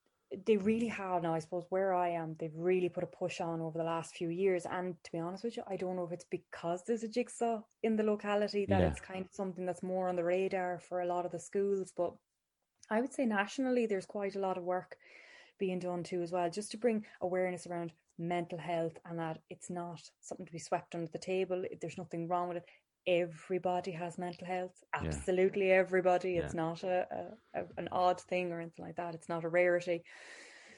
they 0.45 0.57
really 0.57 0.87
have 0.87 1.23
now. 1.23 1.33
I 1.33 1.39
suppose 1.39 1.65
where 1.69 1.93
I 1.93 2.09
am, 2.09 2.35
they've 2.39 2.55
really 2.55 2.89
put 2.89 3.03
a 3.03 3.07
push 3.07 3.39
on 3.39 3.61
over 3.61 3.77
the 3.77 3.83
last 3.83 4.15
few 4.15 4.29
years. 4.29 4.65
And 4.65 4.95
to 5.03 5.11
be 5.11 5.19
honest 5.19 5.43
with 5.43 5.55
you, 5.57 5.63
I 5.67 5.77
don't 5.77 5.95
know 5.95 6.03
if 6.03 6.11
it's 6.11 6.25
because 6.25 6.83
there's 6.83 7.03
a 7.03 7.07
jigsaw 7.07 7.61
in 7.83 7.95
the 7.95 8.03
locality 8.03 8.65
that 8.65 8.81
yeah. 8.81 8.87
it's 8.87 8.99
kind 8.99 9.25
of 9.25 9.31
something 9.31 9.65
that's 9.65 9.83
more 9.83 10.09
on 10.09 10.15
the 10.15 10.23
radar 10.23 10.79
for 10.79 11.01
a 11.01 11.05
lot 11.05 11.25
of 11.25 11.31
the 11.31 11.39
schools. 11.39 11.93
But 11.95 12.13
I 12.89 13.01
would 13.01 13.13
say 13.13 13.25
nationally, 13.25 13.85
there's 13.85 14.05
quite 14.05 14.35
a 14.35 14.39
lot 14.39 14.57
of 14.57 14.63
work 14.63 14.97
being 15.57 15.79
done 15.79 16.03
too 16.03 16.21
as 16.21 16.31
well, 16.31 16.49
just 16.49 16.71
to 16.71 16.77
bring 16.77 17.05
awareness 17.21 17.67
around 17.67 17.91
mental 18.17 18.57
health 18.57 18.97
and 19.05 19.19
that 19.19 19.39
it's 19.49 19.69
not 19.69 20.01
something 20.21 20.45
to 20.45 20.51
be 20.51 20.59
swept 20.59 20.95
under 20.95 21.07
the 21.11 21.19
table. 21.19 21.63
There's 21.81 21.97
nothing 21.97 22.27
wrong 22.27 22.47
with 22.47 22.57
it 22.57 22.65
everybody 23.07 23.91
has 23.91 24.17
mental 24.17 24.47
health 24.47 24.83
absolutely 24.93 25.69
yeah. 25.69 25.75
everybody 25.75 26.31
yeah. 26.33 26.41
it's 26.41 26.53
not 26.53 26.83
a, 26.83 27.05
a, 27.53 27.59
a, 27.59 27.63
an 27.77 27.87
odd 27.91 28.19
thing 28.19 28.51
or 28.51 28.59
anything 28.59 28.85
like 28.85 28.95
that 28.95 29.13
it's 29.13 29.29
not 29.29 29.43
a 29.43 29.49
rarity 29.49 30.03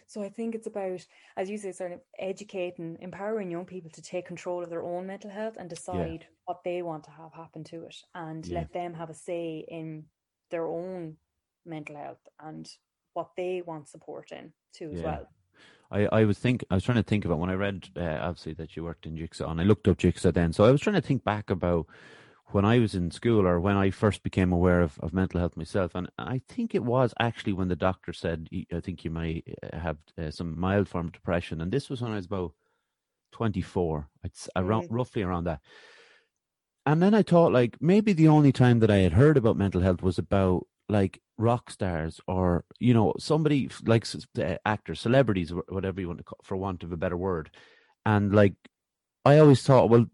so 0.08 0.22
i 0.22 0.30
think 0.30 0.54
it's 0.54 0.68
about 0.68 1.06
as 1.38 1.50
you 1.50 1.58
say 1.58 1.72
sort 1.72 1.94
of 1.94 2.00
educating 2.20 2.98
empowering 3.00 3.50
young 3.50 3.66
people 3.66 3.90
to 3.90 4.02
take 4.02 4.26
control 4.26 4.62
of 4.62 4.70
their 4.70 4.84
own 4.84 5.08
mental 5.08 5.32
health 5.32 5.56
and 5.58 5.70
decide 5.70 6.22
yeah. 6.22 6.36
what 6.46 6.64
they 6.66 6.82
want 6.82 7.04
to 7.04 7.12
have 7.12 7.34
happen 7.34 7.64
to 7.64 7.84
it 7.86 7.96
and 8.16 8.48
let 8.50 8.74
them 8.74 8.94
have 8.94 9.10
a 9.10 9.14
say 9.14 9.66
in 9.70 10.04
their 10.52 10.66
own 10.66 11.16
mental 11.66 11.96
health 11.96 12.28
and 12.42 12.70
what 13.14 13.30
they 13.38 13.62
want 13.66 13.88
support 13.88 14.32
in 14.32 14.52
too 14.74 14.92
as 14.94 15.02
well 15.02 15.28
I, 15.92 16.08
I 16.08 16.26
was 16.26 16.38
think 16.38 16.64
I 16.70 16.76
was 16.76 16.84
trying 16.84 16.98
to 16.98 17.04
think 17.04 17.26
about 17.26 17.40
when 17.40 17.50
I 17.50 17.54
read 17.54 17.90
uh, 17.96 18.18
obviously 18.22 18.54
that 18.54 18.76
you 18.76 18.84
worked 18.84 19.06
in 19.06 19.18
Jigsaw 19.18 19.50
and 19.50 19.62
I 19.62 19.64
looked 19.64 19.88
up 19.88 19.98
Jigsaw 19.98 20.32
then. 20.32 20.54
So 20.54 20.66
I 20.66 20.72
was 20.72 20.82
trying 20.82 20.96
to 20.96 21.02
think 21.02 21.24
back 21.24 21.50
about 21.50 21.88
when 22.52 22.66
I 22.66 22.80
was 22.80 22.96
in 22.96 23.12
school 23.12 23.46
or 23.46 23.60
when 23.60 23.76
I 23.76 23.90
first 23.90 24.24
became 24.24 24.52
aware 24.52 24.82
of, 24.82 24.98
of 25.00 25.14
mental 25.14 25.40
health 25.40 25.58
myself. 25.58 25.96
And 25.96 26.10
I 26.18 26.42
think 26.48 26.74
it 26.74 26.84
was 26.84 27.14
actually 27.20 27.54
when 27.54 27.68
the 27.68 27.76
doctor 27.76 28.14
said, 28.14 28.48
I 28.74 28.80
think 28.80 29.04
you 29.04 29.12
might 29.12 29.46
uh, 29.62 29.78
have 29.78 29.98
uh, 30.18 30.32
some 30.32 30.60
mild 30.60 30.88
form 30.88 31.08
of 31.08 31.14
depression. 31.14 31.62
And 31.62 31.72
this 31.72 31.90
was 31.90 32.02
when 32.02 32.12
I 32.12 32.16
was 32.16 32.26
about 32.26 32.54
24, 33.34 34.08
it's 34.24 34.50
around, 34.56 34.86
mm-hmm. 34.86 34.96
roughly 34.96 35.24
around 35.24 35.44
that. 35.44 35.60
And 36.86 37.02
then 37.02 37.14
I 37.14 37.22
thought, 37.22 37.52
like, 37.52 37.76
maybe 37.82 38.14
the 38.14 38.30
only 38.30 38.54
time 38.54 38.80
that 38.80 38.92
I 38.92 38.98
had 38.98 39.14
heard 39.14 39.36
about 39.36 39.58
mental 39.58 39.82
health 39.82 40.02
was 40.02 40.18
about 40.18 40.68
like 40.90 41.22
rock 41.38 41.70
stars 41.70 42.20
or, 42.28 42.66
you 42.80 42.94
know, 42.94 43.14
somebody 43.20 43.70
like 43.86 44.06
uh, 44.40 44.56
actors, 44.66 45.00
celebrities, 45.00 45.52
whatever 45.70 46.02
you 46.02 46.08
want 46.08 46.20
to 46.20 46.24
call, 46.24 46.40
for 46.44 46.58
want 46.58 46.84
of 46.84 46.92
a 46.92 46.98
better 46.98 47.18
word. 47.18 47.50
And 48.06 48.34
like, 48.34 48.54
I 49.26 49.40
always 49.40 49.62
thought, 49.62 49.90
well, 49.90 50.06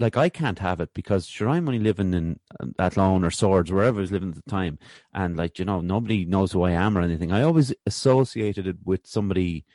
like 0.00 0.16
I 0.16 0.30
can't 0.30 0.58
have 0.58 0.80
it 0.80 0.90
because 0.94 1.26
sure 1.26 1.48
I'm 1.48 1.68
only 1.68 1.78
living 1.78 2.14
in 2.14 2.40
Athlone 2.78 3.22
or 3.22 3.30
Swords, 3.30 3.70
wherever 3.70 3.98
I 3.98 4.00
was 4.00 4.10
living 4.10 4.30
at 4.30 4.42
the 4.42 4.50
time, 4.50 4.78
and 5.12 5.36
like 5.36 5.58
you 5.58 5.64
know 5.66 5.82
nobody 5.82 6.24
knows 6.24 6.52
who 6.52 6.62
I 6.62 6.70
am 6.72 6.96
or 6.96 7.02
anything. 7.02 7.30
I 7.30 7.42
always 7.42 7.72
associated 7.86 8.66
it 8.66 8.76
with 8.84 9.06
somebody, 9.06 9.66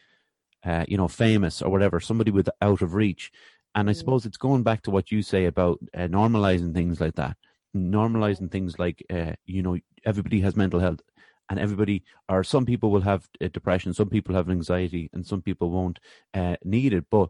uh, 0.63 0.85
you 0.87 0.97
know, 0.97 1.07
famous 1.07 1.61
or 1.61 1.69
whatever, 1.69 1.99
somebody 1.99 2.31
with 2.31 2.49
out 2.61 2.81
of 2.81 2.95
reach. 2.95 3.31
And 3.75 3.89
I 3.89 3.93
mm. 3.93 3.95
suppose 3.95 4.25
it's 4.25 4.37
going 4.37 4.63
back 4.63 4.81
to 4.83 4.91
what 4.91 5.11
you 5.11 5.21
say 5.21 5.45
about 5.45 5.79
uh, 5.93 6.07
normalizing 6.07 6.73
things 6.73 6.99
like 6.99 7.15
that, 7.15 7.37
normalizing 7.75 8.51
things 8.51 8.79
like 8.79 9.03
uh, 9.09 9.33
you 9.45 9.61
know 9.61 9.77
everybody 10.05 10.39
has 10.41 10.55
mental 10.55 10.79
health, 10.79 11.01
and 11.49 11.59
everybody 11.59 12.03
or 12.29 12.43
some 12.43 12.65
people 12.65 12.91
will 12.91 13.01
have 13.01 13.27
uh, 13.41 13.47
depression, 13.51 13.93
some 13.93 14.09
people 14.09 14.35
have 14.35 14.49
anxiety, 14.49 15.09
and 15.13 15.25
some 15.25 15.41
people 15.41 15.69
won't 15.69 15.99
uh, 16.33 16.55
need 16.63 16.93
it, 16.93 17.05
but 17.11 17.29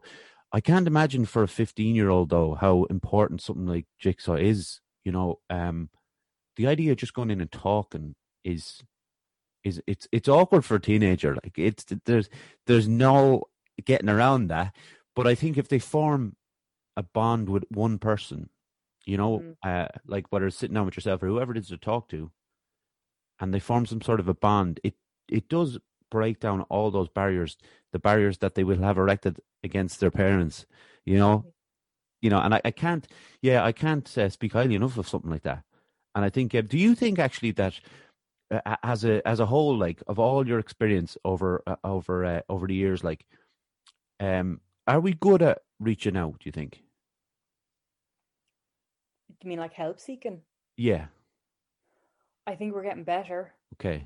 I 0.52 0.62
can't 0.62 0.88
imagine 0.88 1.26
for 1.26 1.44
a 1.44 1.48
15 1.50 1.96
year 1.96 2.10
old 2.10 2.30
though 2.30 2.56
how 2.56 2.86
important 2.86 3.42
something 3.42 3.66
like 3.66 3.88
Jigsaw 4.00 4.36
is. 4.36 4.80
You 5.04 5.12
know, 5.12 5.40
um, 5.50 5.90
the 6.56 6.68
idea 6.68 6.92
of 6.92 6.98
just 6.98 7.14
going 7.14 7.30
in 7.30 7.42
and 7.42 7.52
talking 7.52 8.16
is 8.44 8.82
is 9.64 9.82
it's 9.88 10.08
it's 10.12 10.30
awkward 10.30 10.64
for 10.64 10.76
a 10.76 10.82
teenager. 10.82 11.36
Like 11.44 11.58
it's 11.58 11.86
there's 12.06 12.30
there's 12.68 12.88
no 12.88 13.44
getting 13.84 14.10
around 14.10 14.48
that. 14.48 14.74
But 15.16 15.28
I 15.28 15.36
think 15.36 15.58
if 15.58 15.68
they 15.68 15.80
form 15.80 16.36
a 16.96 17.04
bond 17.04 17.50
with 17.50 17.66
one 17.70 17.98
person, 17.98 18.50
you 19.06 19.18
know, 19.18 19.40
mm. 19.40 19.56
uh, 19.64 19.88
like 20.06 20.26
whether 20.32 20.48
it's 20.48 20.58
sitting 20.58 20.74
down 20.74 20.86
with 20.86 20.96
yourself 20.98 21.22
or 21.22 21.28
whoever 21.28 21.52
it 21.52 21.58
is 21.58 21.68
to 21.70 21.78
talk 21.78 22.10
to, 22.10 22.32
and 23.40 23.54
they 23.54 23.60
form 23.60 23.86
some 23.86 24.02
sort 24.02 24.20
of 24.20 24.28
a 24.28 24.34
bond, 24.34 24.80
it 24.84 24.96
it 25.28 25.50
does 25.50 25.78
break 26.12 26.40
down 26.40 26.62
all 26.64 26.92
those 26.92 27.10
barriers, 27.10 27.58
the 27.92 28.00
barriers 28.00 28.38
that 28.40 28.56
they 28.56 28.64
will 28.64 28.78
have 28.78 28.98
erected 28.98 29.40
against 29.64 30.00
their 30.00 30.12
parents, 30.12 30.66
you 31.06 31.18
know, 31.18 31.46
you 32.22 32.30
know, 32.30 32.40
and 32.40 32.56
I, 32.56 32.62
I 32.64 32.72
can't, 32.72 33.08
yeah, 33.42 33.64
I 33.64 33.72
can't 33.72 34.18
uh, 34.18 34.30
speak 34.30 34.54
highly 34.54 34.76
enough 34.76 34.98
of 34.98 35.08
something 35.08 35.30
like 35.32 35.44
that. 35.44 35.64
And 36.16 36.24
I 36.24 36.30
think, 36.30 36.56
uh, 36.56 36.62
do 36.62 36.78
you 36.78 36.96
think 36.96 37.20
actually 37.20 37.52
that 37.52 37.80
uh, 38.52 38.76
as 38.84 39.04
a 39.04 39.28
as 39.28 39.40
a 39.40 39.46
whole, 39.46 39.78
like 39.78 40.02
of 40.08 40.20
all 40.20 40.48
your 40.48 40.60
experience 40.60 41.18
over 41.26 41.62
uh, 41.68 41.76
over 41.84 42.26
uh, 42.26 42.42
over 42.48 42.68
the 42.68 42.76
years, 42.76 43.04
like, 43.04 43.26
um, 44.20 44.62
are 44.88 45.00
we 45.00 45.14
good 45.14 45.42
at 45.42 45.60
reaching 45.80 46.16
out? 46.16 46.40
Do 46.40 46.46
you 46.46 46.52
think? 46.52 46.85
You 49.46 49.50
mean 49.50 49.60
like 49.60 49.74
help 49.74 50.00
seeking? 50.00 50.42
Yeah. 50.76 51.06
I 52.48 52.56
think 52.56 52.74
we're 52.74 52.84
getting 52.84 53.04
better. 53.04 53.54
Okay. 53.76 54.04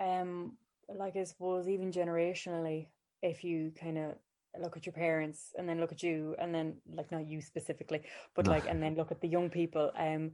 Um, 0.00 0.54
like 0.92 1.16
I 1.16 1.22
suppose 1.22 1.68
even 1.68 1.92
generationally, 1.92 2.88
if 3.22 3.44
you 3.44 3.70
kind 3.80 3.98
of 3.98 4.14
look 4.60 4.76
at 4.76 4.84
your 4.84 4.94
parents 4.94 5.52
and 5.56 5.68
then 5.68 5.78
look 5.78 5.92
at 5.92 6.02
you 6.02 6.34
and 6.40 6.52
then 6.52 6.74
like 6.92 7.12
not 7.12 7.28
you 7.28 7.40
specifically, 7.40 8.02
but 8.34 8.48
like 8.48 8.66
and 8.68 8.82
then 8.82 8.96
look 8.96 9.12
at 9.12 9.20
the 9.20 9.28
young 9.28 9.48
people. 9.48 9.92
Um, 9.96 10.32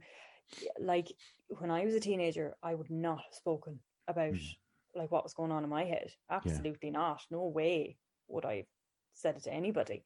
like 0.79 1.11
when 1.59 1.69
I 1.69 1.85
was 1.85 1.93
a 1.93 1.99
teenager, 1.99 2.55
I 2.63 2.73
would 2.73 2.89
not 2.89 3.19
have 3.19 3.33
spoken 3.33 3.79
about 4.07 4.33
mm. 4.33 4.57
like 4.95 5.11
what 5.11 5.23
was 5.23 5.35
going 5.35 5.51
on 5.51 5.63
in 5.63 5.69
my 5.69 5.85
head. 5.85 6.09
Absolutely 6.31 6.89
yeah. 6.89 6.97
not. 6.97 7.21
No 7.29 7.45
way 7.45 7.97
would 8.27 8.43
I 8.43 8.55
have 8.55 8.65
said 9.13 9.35
it 9.35 9.43
to 9.43 9.53
anybody. 9.53 10.03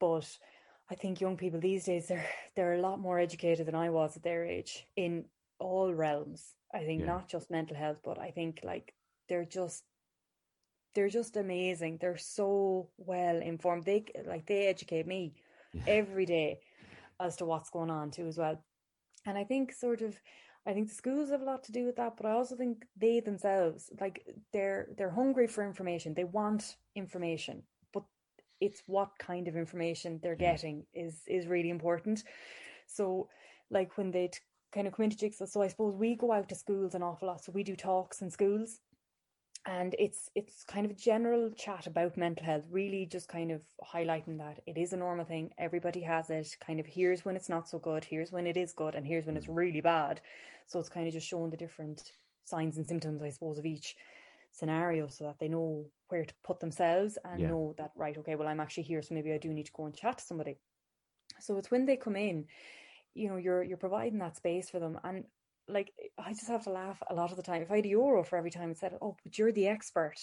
But 0.00 0.26
I 0.90 0.94
think 0.94 1.20
young 1.20 1.36
people 1.36 1.60
these 1.60 1.84
days 1.84 2.08
they're 2.08 2.26
they're 2.56 2.74
a 2.74 2.80
lot 2.80 2.98
more 2.98 3.18
educated 3.18 3.66
than 3.66 3.74
I 3.74 3.90
was 3.90 4.16
at 4.16 4.22
their 4.22 4.44
age 4.44 4.86
in 4.96 5.24
all 5.58 5.92
realms. 5.94 6.54
I 6.74 6.84
think 6.84 7.00
yeah. 7.00 7.06
not 7.06 7.28
just 7.28 7.50
mental 7.50 7.76
health, 7.76 7.98
but 8.04 8.18
I 8.18 8.30
think 8.30 8.60
like 8.64 8.94
they're 9.28 9.44
just 9.44 9.84
they're 10.94 11.08
just 11.08 11.36
amazing. 11.36 11.98
They're 12.00 12.16
so 12.16 12.88
well 12.98 13.40
informed. 13.40 13.84
They 13.84 14.04
like 14.26 14.46
they 14.46 14.66
educate 14.66 15.06
me 15.06 15.34
yeah. 15.72 15.82
every 15.86 16.26
day 16.26 16.60
as 17.20 17.36
to 17.36 17.44
what's 17.44 17.70
going 17.70 17.90
on 17.90 18.10
too 18.10 18.26
as 18.26 18.38
well. 18.38 18.62
And 19.26 19.38
I 19.38 19.44
think 19.44 19.72
sort 19.72 20.02
of 20.02 20.18
I 20.66 20.72
think 20.72 20.88
the 20.88 20.94
schools 20.94 21.30
have 21.30 21.40
a 21.40 21.44
lot 21.44 21.64
to 21.64 21.72
do 21.72 21.86
with 21.86 21.96
that, 21.96 22.16
but 22.16 22.26
I 22.26 22.32
also 22.32 22.56
think 22.56 22.84
they 22.96 23.20
themselves 23.20 23.90
like 24.00 24.24
they're 24.52 24.88
they're 24.96 25.10
hungry 25.10 25.46
for 25.46 25.64
information. 25.64 26.14
They 26.14 26.24
want 26.24 26.76
information, 26.94 27.62
it's 28.60 28.82
what 28.86 29.10
kind 29.18 29.48
of 29.48 29.56
information 29.56 30.20
they're 30.22 30.36
yeah. 30.38 30.52
getting 30.52 30.84
is 30.94 31.22
is 31.26 31.46
really 31.46 31.70
important. 31.70 32.22
So 32.86 33.28
like 33.70 33.96
when 33.96 34.10
they 34.10 34.30
kind 34.72 34.86
of 34.86 34.94
come 34.94 35.04
into 35.04 35.16
Jigsaw, 35.16 35.46
so 35.46 35.62
I 35.62 35.68
suppose 35.68 35.94
we 35.94 36.16
go 36.16 36.32
out 36.32 36.48
to 36.48 36.54
schools 36.54 36.94
an 36.94 37.02
awful 37.02 37.28
lot. 37.28 37.44
So 37.44 37.52
we 37.52 37.64
do 37.64 37.76
talks 37.76 38.22
in 38.22 38.30
schools 38.30 38.80
and 39.66 39.94
it's 39.98 40.30
it's 40.34 40.64
kind 40.64 40.86
of 40.86 40.92
a 40.92 40.94
general 40.94 41.50
chat 41.50 41.86
about 41.86 42.16
mental 42.16 42.44
health 42.44 42.64
really 42.70 43.04
just 43.04 43.28
kind 43.28 43.50
of 43.50 43.60
highlighting 43.94 44.38
that 44.38 44.58
it 44.66 44.78
is 44.78 44.92
a 44.92 44.96
normal 44.96 45.24
thing 45.24 45.50
everybody 45.58 46.00
has 46.00 46.30
it 46.30 46.56
kind 46.66 46.80
of 46.80 46.86
here's 46.86 47.24
when 47.24 47.36
it's 47.36 47.48
not 47.48 47.68
so 47.68 47.78
good 47.78 48.04
here's 48.04 48.32
when 48.32 48.46
it 48.46 48.56
is 48.56 48.72
good 48.72 48.94
and 48.94 49.06
here's 49.06 49.26
when 49.26 49.36
it's 49.36 49.46
mm. 49.46 49.56
really 49.56 49.82
bad 49.82 50.20
so 50.66 50.78
it's 50.78 50.88
kind 50.88 51.06
of 51.06 51.12
just 51.12 51.26
showing 51.26 51.50
the 51.50 51.56
different 51.56 52.12
signs 52.44 52.78
and 52.78 52.86
symptoms 52.86 53.22
i 53.22 53.28
suppose 53.28 53.58
of 53.58 53.66
each 53.66 53.96
scenario 54.52 55.06
so 55.08 55.24
that 55.24 55.38
they 55.38 55.48
know 55.48 55.86
where 56.08 56.24
to 56.24 56.34
put 56.42 56.60
themselves 56.60 57.18
and 57.24 57.40
yeah. 57.40 57.48
know 57.48 57.74
that 57.78 57.92
right 57.96 58.18
okay 58.18 58.34
well 58.34 58.48
i'm 58.48 58.60
actually 58.60 58.82
here 58.82 59.02
so 59.02 59.14
maybe 59.14 59.32
i 59.32 59.38
do 59.38 59.52
need 59.52 59.66
to 59.66 59.72
go 59.72 59.84
and 59.86 59.94
chat 59.94 60.18
to 60.18 60.24
somebody 60.24 60.58
so 61.38 61.56
it's 61.56 61.70
when 61.70 61.86
they 61.86 61.96
come 61.96 62.16
in 62.16 62.46
you 63.14 63.28
know 63.28 63.36
you're 63.36 63.62
you're 63.62 63.76
providing 63.76 64.18
that 64.18 64.36
space 64.36 64.70
for 64.70 64.78
them 64.80 64.98
and 65.04 65.24
like 65.68 65.92
I 66.18 66.30
just 66.32 66.48
have 66.48 66.64
to 66.64 66.70
laugh 66.70 67.00
a 67.08 67.14
lot 67.14 67.30
of 67.30 67.36
the 67.36 67.44
time. 67.44 67.62
If 67.62 67.70
I 67.70 67.76
had 67.76 67.84
a 67.84 67.88
euro 67.90 68.24
for 68.24 68.36
every 68.36 68.50
time 68.50 68.72
it 68.72 68.78
said, 68.78 68.98
"Oh, 69.00 69.16
but 69.22 69.38
you're 69.38 69.52
the 69.52 69.68
expert," 69.68 70.16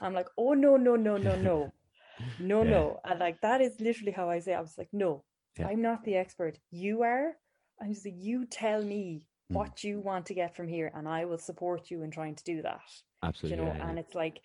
I'm 0.00 0.12
like, 0.14 0.28
"Oh 0.36 0.52
no, 0.54 0.76
no, 0.76 0.96
no, 0.96 1.16
no, 1.16 1.36
no, 1.36 1.74
no, 2.38 2.62
Yeah. 2.62 2.64
no," 2.64 3.00
and 3.04 3.20
like 3.20 3.40
that 3.40 3.60
is 3.62 3.80
literally 3.80 4.12
how 4.12 4.28
I 4.30 4.40
say. 4.40 4.52
it. 4.52 4.56
I 4.56 4.60
was 4.60 4.76
like, 4.78 4.92
"No, 4.92 5.24
Yeah. 5.58 5.68
I'm 5.68 5.80
not 5.82 6.04
the 6.04 6.16
expert. 6.16 6.58
You 6.70 7.02
are." 7.02 7.38
I'm 7.80 7.92
just 7.94 8.04
like, 8.04 8.16
"You 8.18 8.46
tell 8.46 8.84
me 8.84 9.28
Mm. 9.52 9.56
what 9.56 9.84
you 9.84 10.00
want 10.00 10.26
to 10.26 10.34
get 10.34 10.56
from 10.56 10.68
here, 10.68 10.90
and 10.94 11.06
I 11.06 11.24
will 11.26 11.38
support 11.38 11.90
you 11.90 12.02
in 12.02 12.10
trying 12.10 12.34
to 12.36 12.44
do 12.44 12.62
that." 12.62 12.80
Absolutely. 13.22 13.58
you 13.58 13.64
know, 13.64 13.70
yeah, 13.72 13.78
yeah. 13.78 13.88
and 13.88 13.98
it's 13.98 14.14
like 14.14 14.40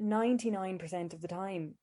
99% 0.00 1.12
of 1.14 1.20
the 1.20 1.28
time, 1.28 1.74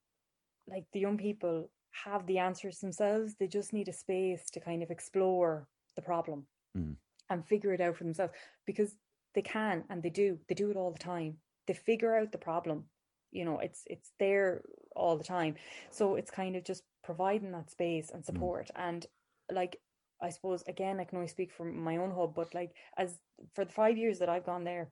like 0.68 0.86
the 0.94 1.00
young 1.00 1.18
people 1.18 1.70
have 2.06 2.26
the 2.26 2.38
answers 2.38 2.80
themselves. 2.80 3.36
They 3.36 3.48
just 3.48 3.74
need 3.74 3.88
a 3.88 3.94
space 3.94 4.50
to 4.52 4.60
kind 4.60 4.84
of 4.84 4.92
explore 4.92 5.68
the 5.96 6.02
problem 6.02 6.48
Mm. 6.78 6.96
and 7.30 7.46
figure 7.46 7.74
it 7.74 7.82
out 7.82 7.98
for 7.98 8.06
themselves 8.06 8.34
because 8.66 8.96
they 9.34 9.42
can 9.42 9.84
and 9.90 10.02
they 10.02 10.10
do. 10.10 10.40
They 10.48 10.56
do 10.56 10.72
it 10.72 10.78
all 10.78 10.92
the 10.92 11.00
time. 11.00 11.38
They 11.68 11.74
figure 11.74 12.16
out 12.16 12.32
the 12.32 12.38
problem. 12.38 12.90
You 13.32 13.46
know, 13.46 13.60
it's 13.60 13.84
it's 13.88 14.12
there 14.20 14.62
all 14.96 15.18
the 15.18 15.24
time. 15.24 15.56
So 15.90 16.16
it's 16.16 16.32
kind 16.32 16.56
of 16.56 16.64
just 16.64 16.84
providing 17.04 17.52
that 17.52 17.70
space 17.72 18.10
and 18.12 18.26
support. 18.26 18.70
And 18.76 19.06
like 19.52 19.80
I 20.22 20.30
suppose 20.30 20.64
again, 20.68 21.00
I 21.00 21.06
can 21.06 21.18
only 21.18 21.28
speak 21.28 21.52
from 21.52 21.82
my 21.84 21.98
own 21.98 22.12
hub, 22.12 22.36
but 22.36 22.54
like 22.54 22.76
as 22.98 23.20
for 23.54 23.66
the 23.66 23.72
five 23.74 23.98
years 23.98 24.20
that 24.20 24.30
I've 24.30 24.46
gone 24.46 24.64
there, 24.64 24.92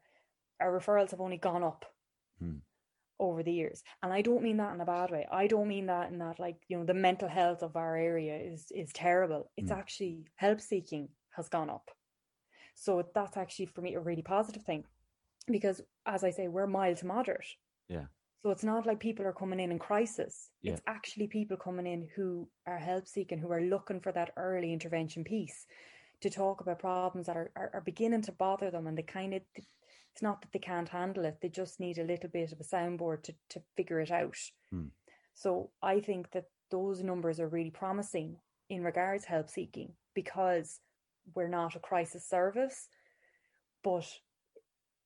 our 0.60 0.72
referrals 0.80 1.12
have 1.12 1.22
only 1.22 1.38
gone 1.38 1.64
up 1.64 1.86
Hmm. 2.40 2.60
over 3.20 3.44
the 3.44 3.52
years. 3.52 3.84
And 4.02 4.14
I 4.14 4.22
don't 4.22 4.44
mean 4.44 4.58
that 4.58 4.74
in 4.74 4.82
a 4.82 4.86
bad 4.86 5.12
way. 5.12 5.28
I 5.32 5.48
don't 5.48 5.68
mean 5.68 5.88
that 5.88 6.12
in 6.12 6.20
that 6.20 6.40
like, 6.40 6.58
you 6.68 6.78
know, 6.78 6.86
the 6.86 6.94
mental 6.94 7.28
health 7.28 7.62
of 7.64 7.76
our 7.76 7.96
area 7.98 8.38
is 8.38 8.72
is 8.72 8.92
terrible. 8.94 9.52
It's 9.58 9.72
Hmm. 9.72 9.80
actually 9.80 10.26
help 10.36 10.62
seeking 10.62 11.10
has 11.32 11.50
gone 11.50 11.70
up. 11.70 11.92
So 12.76 13.04
that's 13.14 13.38
actually 13.38 13.68
for 13.68 13.82
me 13.82 13.96
a 13.96 14.00
really 14.00 14.22
positive 14.24 14.64
thing. 14.64 14.86
Because 15.48 15.82
as 16.06 16.24
I 16.24 16.32
say, 16.32 16.48
we're 16.48 16.68
mild 16.68 16.98
to 16.98 17.08
moderate. 17.08 17.48
Yeah. 17.90 18.06
So 18.42 18.52
it's 18.52 18.64
not 18.64 18.86
like 18.86 19.00
people 19.00 19.26
are 19.26 19.34
coming 19.34 19.60
in 19.60 19.72
in 19.72 19.80
crisis. 19.80 20.50
Yeah. 20.62 20.74
It's 20.74 20.82
actually 20.88 21.28
people 21.28 21.58
coming 21.58 21.86
in 21.86 22.08
who 22.16 22.48
are 22.66 22.78
help 22.78 23.08
seeking, 23.08 23.38
who 23.38 23.52
are 23.52 23.62
looking 23.62 24.00
for 24.00 24.14
that 24.14 24.32
early 24.38 24.72
intervention 24.72 25.24
piece 25.24 25.66
to 26.22 26.30
talk 26.30 26.62
about 26.62 26.80
problems 26.80 27.28
that 27.28 27.36
are, 27.36 27.52
are, 27.56 27.72
are 27.74 27.82
beginning 27.82 28.22
to 28.24 28.32
bother 28.32 28.72
them 28.72 28.88
and 28.88 28.98
they 28.98 29.04
kind 29.04 29.34
of 29.34 29.42
it's 30.12 30.22
not 30.22 30.42
that 30.42 30.52
they 30.52 30.60
can't 30.60 30.90
handle 30.90 31.26
it, 31.26 31.38
they 31.42 31.50
just 31.50 31.80
need 31.80 31.98
a 31.98 32.04
little 32.04 32.30
bit 32.30 32.52
of 32.52 32.60
a 32.60 32.64
soundboard 32.64 33.24
to, 33.24 33.34
to 33.50 33.62
figure 33.78 34.00
it 34.00 34.12
out. 34.12 34.36
Hmm. 34.72 34.88
So 35.34 35.70
I 35.82 36.00
think 36.00 36.32
that 36.32 36.46
those 36.72 37.02
numbers 37.04 37.40
are 37.40 37.48
really 37.48 37.70
promising 37.72 38.38
in 38.70 38.84
regards 38.84 39.26
help 39.26 39.50
seeking 39.50 39.94
because 40.14 40.80
we're 41.36 41.48
not 41.48 41.76
a 41.76 41.80
crisis 41.80 42.28
service, 42.28 42.88
but 43.84 44.08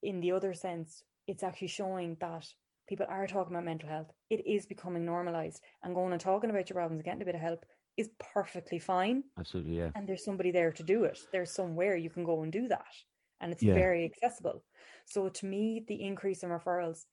in 0.01 0.19
the 0.19 0.31
other 0.31 0.53
sense, 0.53 1.03
it's 1.27 1.43
actually 1.43 1.67
showing 1.67 2.17
that 2.19 2.47
people 2.93 3.07
are 3.09 3.25
talking 3.25 3.55
about 3.55 3.65
mental 3.65 3.89
health. 3.89 4.11
It 4.29 4.45
is 4.45 4.67
becoming 4.67 5.03
normalized, 5.03 5.63
and 5.81 5.95
going 5.95 6.11
and 6.11 6.21
talking 6.21 6.51
about 6.51 6.69
your 6.69 6.75
problems 6.75 6.99
and 6.99 7.05
getting 7.05 7.23
a 7.23 7.25
bit 7.25 7.33
of 7.33 7.41
help 7.41 7.65
is 7.97 8.11
perfectly 8.19 8.77
fine. 8.77 9.23
Absolutely. 9.39 9.77
Yeah. 9.79 9.89
And 9.95 10.07
there's 10.07 10.23
somebody 10.23 10.51
there 10.51 10.71
to 10.71 10.83
do 10.83 11.05
it. 11.05 11.17
There's 11.31 11.51
somewhere 11.51 11.95
you 11.95 12.11
can 12.11 12.23
go 12.23 12.43
and 12.43 12.51
do 12.51 12.67
that, 12.67 12.93
and 13.41 13.51
it's 13.51 13.63
Yeah. 13.63 13.73
very 13.73 14.05
accessible. 14.05 14.63
So 15.05 15.27
to 15.27 15.45
me, 15.47 15.83
the 15.87 16.03
increase 16.03 16.43
in 16.43 16.49
referrals 16.51 17.05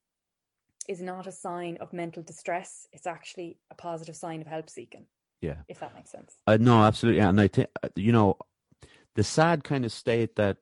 is 0.87 1.01
not 1.01 1.27
a 1.27 1.33
sign 1.33 1.79
of 1.79 1.95
mental 1.95 2.23
distress. 2.23 2.87
It's 2.93 3.07
actually 3.07 3.59
a 3.71 3.75
positive 3.75 4.17
sign 4.17 4.43
of 4.43 4.47
help 4.47 4.69
seeking. 4.69 5.07
Yeah. 5.41 5.63
If 5.67 5.81
that 5.81 5.95
makes 5.95 6.11
sense. 6.11 6.37
Uh, 6.47 6.59
no, 6.61 6.83
absolutely. 6.83 7.23
And 7.23 7.41
I 7.41 7.49
think, 7.49 7.69
you 7.97 8.13
know, 8.13 8.37
the 9.15 9.25
sad 9.25 9.65
kind 9.65 9.87
of 9.87 9.93
state 9.93 10.37
that 10.37 10.59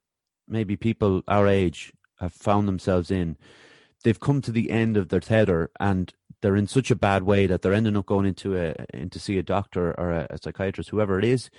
maybe 0.47 0.77
people 0.77 1.23
our 1.27 1.49
age 1.49 1.93
have 2.21 2.33
found 2.33 2.69
themselves 2.69 3.11
in, 3.11 3.37
they've 4.05 4.21
come 4.21 4.41
to 4.43 4.53
the 4.53 4.71
end 4.71 4.97
of 4.97 5.09
their 5.09 5.21
tether 5.21 5.71
and 5.81 6.15
they're 6.41 6.57
in 6.57 6.67
such 6.67 6.91
a 6.91 6.97
bad 6.97 7.25
way 7.25 7.47
that 7.47 7.63
they're 7.63 7.75
ending 7.75 7.97
up 7.97 8.07
going 8.07 8.27
into 8.27 8.57
a 8.57 8.75
in 8.95 9.11
to 9.11 9.19
see 9.19 9.39
a 9.39 9.43
doctor 9.43 9.99
or 9.99 10.13
a, 10.13 10.27
a 10.31 10.39
psychiatrist, 10.39 10.91
whoever 10.91 11.19
it 11.19 11.25
is. 11.25 11.51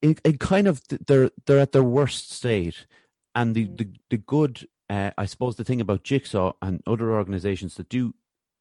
It, 0.00 0.20
it 0.24 0.38
kind 0.38 0.68
of 0.68 0.80
they're 0.88 1.30
they're 1.46 1.58
at 1.58 1.72
their 1.72 1.82
worst 1.82 2.30
state, 2.30 2.86
and 3.34 3.54
the 3.54 3.66
Mm. 3.66 3.78
the, 3.78 3.88
the 4.10 4.16
good, 4.18 4.68
uh, 4.88 5.10
I 5.18 5.26
suppose, 5.26 5.56
the 5.56 5.64
thing 5.64 5.80
about 5.80 6.04
Jigsaw 6.04 6.52
and 6.62 6.82
other 6.86 7.12
organisations 7.12 7.74
that 7.74 7.88
do 7.88 8.14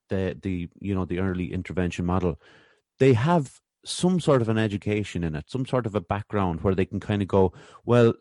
the 0.10 0.36
the 0.42 0.70
you 0.80 0.96
know 0.96 1.06
the 1.06 1.20
early 1.20 1.54
intervention 1.54 2.06
model, 2.06 2.40
they 2.98 3.14
have 3.14 3.62
some 3.86 4.20
sort 4.20 4.42
of 4.42 4.50
an 4.50 4.58
education 4.58 5.24
in 5.24 5.36
it, 5.36 5.46
some 5.48 5.66
sort 5.66 5.86
of 5.86 5.96
a 5.96 6.02
background 6.02 6.62
where 6.62 6.76
they 6.76 6.86
can 6.86 7.00
kind 7.00 7.22
of 7.22 7.28
go, 7.28 7.54
well, 7.86 8.14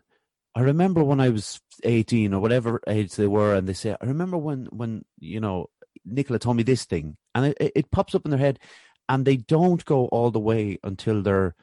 I 0.56 0.60
remember 0.60 1.04
when 1.04 1.20
I 1.20 1.28
was 1.28 1.60
18 1.84 2.32
or 2.32 2.40
whatever 2.40 2.80
age 2.88 3.14
they 3.14 3.26
were, 3.26 3.54
and 3.54 3.68
they 3.68 3.74
say, 3.74 3.94
I 4.00 4.06
remember 4.06 4.38
when, 4.38 4.64
when, 4.72 5.04
you 5.18 5.38
know, 5.38 5.66
Nicola 6.06 6.38
told 6.38 6.56
me 6.56 6.62
this 6.62 6.86
thing, 6.86 7.18
and 7.34 7.54
it, 7.60 7.72
it 7.76 7.90
pops 7.90 8.14
up 8.14 8.24
in 8.24 8.30
their 8.30 8.40
head, 8.40 8.58
and 9.06 9.26
they 9.26 9.36
don't 9.36 9.84
go 9.84 10.06
all 10.06 10.30
the 10.30 10.40
way 10.40 10.78
until 10.82 11.20
they're, 11.20 11.54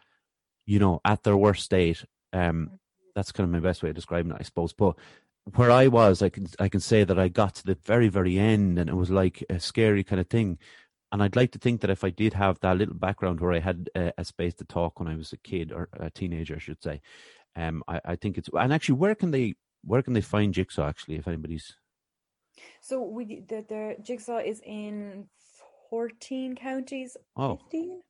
you 0.68 0.78
know, 0.78 1.02
at 1.04 1.24
their 1.24 1.36
worst 1.36 1.64
state. 1.64 2.06
Um, 2.34 2.80
that's 3.16 3.32
kind 3.32 3.46
of 3.46 3.52
my 3.52 3.68
best 3.68 3.82
way 3.82 3.90
of 3.90 3.96
describing 3.96 4.32
it, 4.32 4.38
I 4.40 4.44
suppose. 4.44 4.74
But 4.74 4.96
where 5.56 5.72
I 5.72 5.88
was, 5.88 6.22
I 6.22 6.30
can, 6.30 6.46
I 6.60 6.70
can 6.70 6.80
say 6.80 7.04
that 7.04 7.18
I 7.18 7.30
got 7.30 7.56
to 7.56 7.66
the 7.66 7.78
very, 7.86 8.10
very 8.10 8.38
end, 8.38 8.78
and 8.78 8.92
it 8.92 8.96
was 8.96 9.10
like 9.10 9.44
a 9.50 9.60
scary 9.60 10.04
kind 10.04 10.22
of 10.22 10.30
thing. 10.30 10.60
And 11.12 11.24
I'd 11.24 11.36
like 11.36 11.52
to 11.54 11.60
think 11.60 11.82
that 11.82 11.90
if 11.90 12.04
I 12.04 12.12
did 12.12 12.34
have 12.34 12.60
that 12.60 12.78
little 12.78 12.96
background 12.96 13.40
where 13.40 13.54
I 13.54 13.60
had 13.60 13.90
a, 13.96 14.14
a 14.20 14.26
space 14.26 14.54
to 14.56 14.66
talk 14.66 15.00
when 15.00 15.08
I 15.08 15.16
was 15.16 15.34
a 15.34 15.38
kid 15.38 15.72
or 15.72 15.90
a 15.94 16.12
teenager, 16.12 16.56
I 16.56 16.60
should 16.60 16.82
say, 16.84 17.02
um, 17.56 17.84
I, 17.88 18.02
I 18.06 18.16
think 18.16 18.38
it's 18.38 18.50
and 18.54 18.74
actually, 18.74 18.96
where 18.96 19.16
can 19.16 19.32
they 19.32 19.56
where 19.84 20.02
can 20.02 20.14
they 20.14 20.22
find 20.22 20.54
Jigsaw? 20.54 20.88
Actually, 20.88 21.16
if 21.16 21.28
anybody's 21.28 21.76
So 22.82 23.02
we 23.02 23.42
the, 23.42 23.66
the 23.68 23.96
jigsaw 24.02 24.38
is 24.38 24.62
in 24.66 25.28
14 25.90 26.56
counties, 26.56 27.18
oh 27.36 27.58
15. 27.72 28.02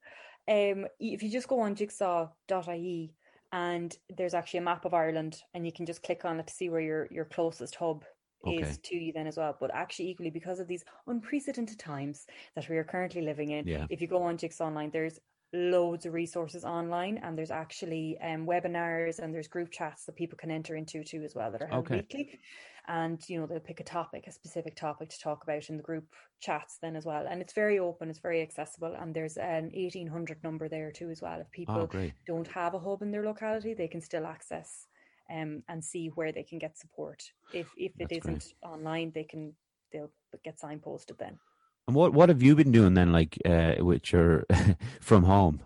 Um, 0.48 0.88
if 1.00 1.24
you 1.24 1.30
just 1.30 1.48
go 1.48 1.62
on 1.62 1.76
jigsaw.ie 1.76 3.14
and 3.52 3.98
there's 4.18 4.34
actually 4.34 4.58
a 4.58 4.64
map 4.64 4.84
of 4.86 4.94
Ireland 4.94 5.42
and 5.54 5.66
you 5.66 5.72
can 5.72 5.86
just 5.86 6.04
click 6.04 6.26
on 6.26 6.40
it 6.40 6.48
to 6.48 6.54
see 6.54 6.70
where 6.70 6.82
your, 6.82 7.08
your 7.12 7.26
closest 7.26 7.76
hub 7.76 8.04
Okay. 8.46 8.62
is 8.62 8.78
to 8.80 8.96
you 8.98 9.14
then 9.14 9.28
as 9.28 9.38
well. 9.38 9.56
But 9.58 9.74
actually 9.74 10.10
equally 10.10 10.32
because 10.32 10.60
of 10.60 10.68
these 10.68 10.84
unprecedented 11.08 11.80
times 11.80 12.26
that 12.56 12.68
we 12.68 12.78
are 12.78 12.84
currently 12.84 13.22
living 13.22 13.52
in, 13.52 13.66
Yeah. 13.66 13.86
if 13.90 14.02
you 14.02 14.08
go 14.08 14.24
on 14.24 14.38
Jigsaw 14.38 14.66
online, 14.66 14.90
there's 14.92 15.18
loads 15.54 16.06
of 16.06 16.14
resources 16.14 16.66
online 16.66 17.20
and 17.20 17.38
there's 17.38 17.52
actually 17.52 18.18
um, 18.22 18.46
webinars 18.48 19.20
and 19.20 19.34
there's 19.34 19.48
group 19.48 19.70
chats 19.72 20.06
that 20.06 20.16
people 20.16 20.38
can 20.38 20.50
enter 20.50 20.76
into 20.76 21.04
too 21.04 21.22
as 21.24 21.36
well 21.36 21.52
that 21.52 21.62
are 21.62 21.68
held 21.68 21.86
Okay. 21.86 21.98
weekly. 21.98 22.40
And 22.88 23.22
you 23.30 23.40
know 23.40 23.46
they'll 23.46 23.60
pick 23.60 23.80
a 23.80 23.84
topic 23.84 24.26
a 24.28 24.32
specific 24.32 24.76
topic 24.76 25.10
to 25.10 25.20
talk 25.20 25.44
about 25.44 25.70
in 25.70 25.78
the 25.78 25.84
group 25.84 26.06
chats 26.42 26.80
then 26.82 26.96
as 26.96 27.06
well. 27.06 27.26
And 27.30 27.42
it's 27.42 27.54
very 27.54 27.80
open 27.80 28.10
it's 28.10 28.20
very 28.20 28.42
accessible 28.42 28.96
and 29.00 29.14
there's 29.14 29.38
an 29.38 29.72
1800 29.74 30.44
number 30.44 30.68
there 30.68 30.92
too 30.92 31.10
as 31.10 31.22
well. 31.22 31.40
If 31.40 31.52
people 31.52 31.76
oh 31.76 32.00
don't 32.26 32.48
have 32.48 32.74
a 32.74 32.80
hub 32.80 33.02
in 33.02 33.12
their 33.12 33.24
locality 33.26 33.74
they 33.74 33.88
can 33.88 34.02
still 34.02 34.26
access 34.26 34.88
um, 35.30 35.64
and 35.70 35.84
see 35.84 36.08
where 36.08 36.32
they 36.32 36.44
can 36.44 36.58
get 36.60 36.78
support. 36.78 37.24
If 37.54 37.68
if 37.78 37.94
it 38.00 38.26
not 38.26 38.44
online 38.64 39.12
they 39.14 39.24
can 39.24 39.56
they'll 39.92 40.12
get 40.44 40.60
signposted 40.60 41.18
then 41.20 41.40
and 41.88 41.96
what 41.96 42.14
what 42.14 42.30
have 42.30 42.42
you 42.42 42.56
been 42.56 42.72
doing 42.72 42.94
then 42.94 43.12
like 43.12 43.38
uh 43.46 43.76
with 43.80 44.12
your 44.12 44.46
from 45.02 45.24
home? 45.24 45.62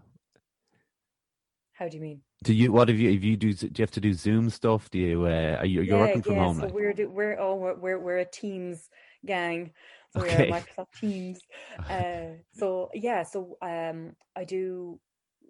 How 1.74 1.88
do 1.88 1.96
you 1.98 2.02
mean? 2.02 2.22
Do 2.44 2.54
you 2.54 2.72
what 2.72 2.88
have 2.90 2.98
you 3.00 3.10
if 3.12 3.24
you 3.24 3.38
do 3.38 3.54
do 3.54 3.68
you 3.68 3.84
have 3.84 3.92
to 3.92 4.02
do 4.02 4.14
zoom 4.14 4.50
stuff? 4.50 4.90
Do 4.90 5.00
you 5.00 5.26
uh 5.26 5.58
are 5.60 5.66
you 5.66 5.82
you're 5.82 6.00
working 6.00 6.22
from 6.24 6.36
home 6.38 6.58
so 6.58 6.66
like? 6.66 6.74
we're 6.74 6.94
do, 6.94 7.10
we're 7.10 7.40
oh 7.40 7.56
we're, 7.56 7.76
we're 7.76 8.00
we're 8.00 8.18
a 8.18 8.26
teams 8.26 8.90
gang. 9.26 9.74
So 10.12 10.22
Okay. 10.22 10.50
we're 10.50 10.62
Microsoft 10.62 10.94
Teams. 11.00 11.40
Uh, 11.90 12.38
so 12.54 12.90
yeah 12.94 13.24
so 13.24 13.58
um 13.62 14.14
I 14.36 14.44
do 14.44 15.00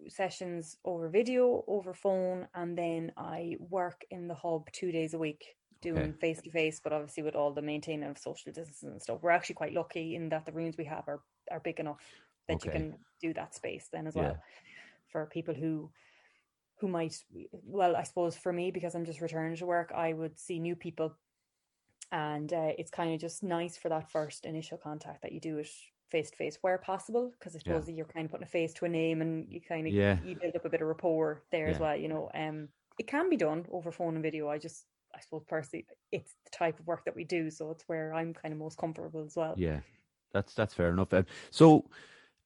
sessions 0.09 0.77
over 0.85 1.09
video 1.09 1.63
over 1.67 1.93
phone 1.93 2.47
and 2.53 2.77
then 2.77 3.11
I 3.17 3.55
work 3.59 4.05
in 4.11 4.27
the 4.27 4.35
hub 4.35 4.71
two 4.71 4.91
days 4.91 5.13
a 5.13 5.17
week 5.17 5.56
doing 5.81 6.13
face 6.13 6.41
to 6.41 6.51
face 6.51 6.79
but 6.83 6.93
obviously 6.93 7.23
with 7.23 7.35
all 7.35 7.51
the 7.51 7.61
maintaining 7.61 8.09
of 8.09 8.17
social 8.17 8.51
distancing 8.51 8.89
and 8.89 9.01
stuff 9.01 9.19
we're 9.21 9.29
actually 9.31 9.55
quite 9.55 9.73
lucky 9.73 10.15
in 10.15 10.29
that 10.29 10.45
the 10.45 10.51
rooms 10.51 10.77
we 10.77 10.85
have 10.85 11.07
are 11.07 11.21
are 11.51 11.59
big 11.59 11.79
enough 11.79 12.01
that 12.47 12.63
you 12.63 12.71
can 12.71 12.93
do 13.21 13.33
that 13.33 13.53
space 13.53 13.89
then 13.91 14.07
as 14.07 14.15
Yeah. 14.15 14.23
well 14.23 14.37
for 15.11 15.25
people 15.25 15.53
who 15.53 15.89
who 16.79 16.87
might 16.87 17.23
well 17.51 17.95
i 17.95 18.03
suppose 18.03 18.35
for 18.35 18.53
me 18.53 18.71
because 18.71 18.95
i'm 18.95 19.05
just 19.05 19.21
returning 19.21 19.55
to 19.55 19.65
work 19.65 19.91
i 19.95 20.13
would 20.13 20.37
see 20.39 20.59
new 20.59 20.75
people 20.75 21.13
and 22.11 22.53
uh, 22.53 22.71
it's 22.77 22.91
kind 22.91 23.13
of 23.13 23.19
just 23.19 23.43
nice 23.43 23.75
for 23.77 23.89
that 23.89 24.09
first 24.09 24.45
initial 24.45 24.77
contact 24.77 25.21
that 25.21 25.31
you 25.33 25.39
do 25.39 25.57
it 25.57 25.67
face 26.09 26.29
to 26.29 26.37
face 26.37 26.57
where 26.61 26.77
possible 26.77 27.31
because 27.37 27.55
i 27.55 27.59
Yeah. 27.65 27.73
suppose 27.73 27.85
that 27.85 27.93
you're 27.93 28.05
kind 28.05 28.25
of 28.25 28.31
putting 28.31 28.45
a 28.45 28.49
face 28.49 28.73
to 28.73 28.85
a 28.85 28.89
name 28.89 29.21
and 29.21 29.45
you 29.51 29.59
kind 29.59 29.87
of 29.87 29.93
Yeah. 29.93 30.17
you 30.23 30.37
build 30.39 30.55
up 30.55 30.65
a 30.65 30.69
bit 30.69 30.81
of 30.81 30.87
rapport 30.87 31.43
there 31.51 31.67
as 31.67 31.79
well 31.79 31.95
you 31.95 32.07
know 32.07 32.29
um 32.33 32.69
it 32.97 33.07
can 33.07 33.29
be 33.29 33.37
done 33.37 33.65
over 33.71 33.91
phone 33.91 34.13
and 34.15 34.23
video 34.23 34.47
i 34.47 34.57
just 34.57 34.85
i 35.17 35.21
suppose 35.21 35.43
personally 35.47 35.85
it's 36.11 36.33
the 36.45 36.51
type 36.51 36.79
of 36.79 36.87
work 36.87 37.03
that 37.05 37.15
we 37.15 37.23
do 37.23 37.49
so 37.49 37.71
it's 37.71 37.83
where 37.87 38.13
i'm 38.13 38.33
kind 38.33 38.53
of 38.53 38.59
most 38.59 38.77
comfortable 38.77 39.23
as 39.25 39.35
well 39.35 39.55
Yeah, 39.57 39.79
that's 40.33 40.53
that's 40.53 40.73
fair 40.73 40.89
enough. 40.89 41.13
Um, 41.13 41.25
so, 41.49 41.85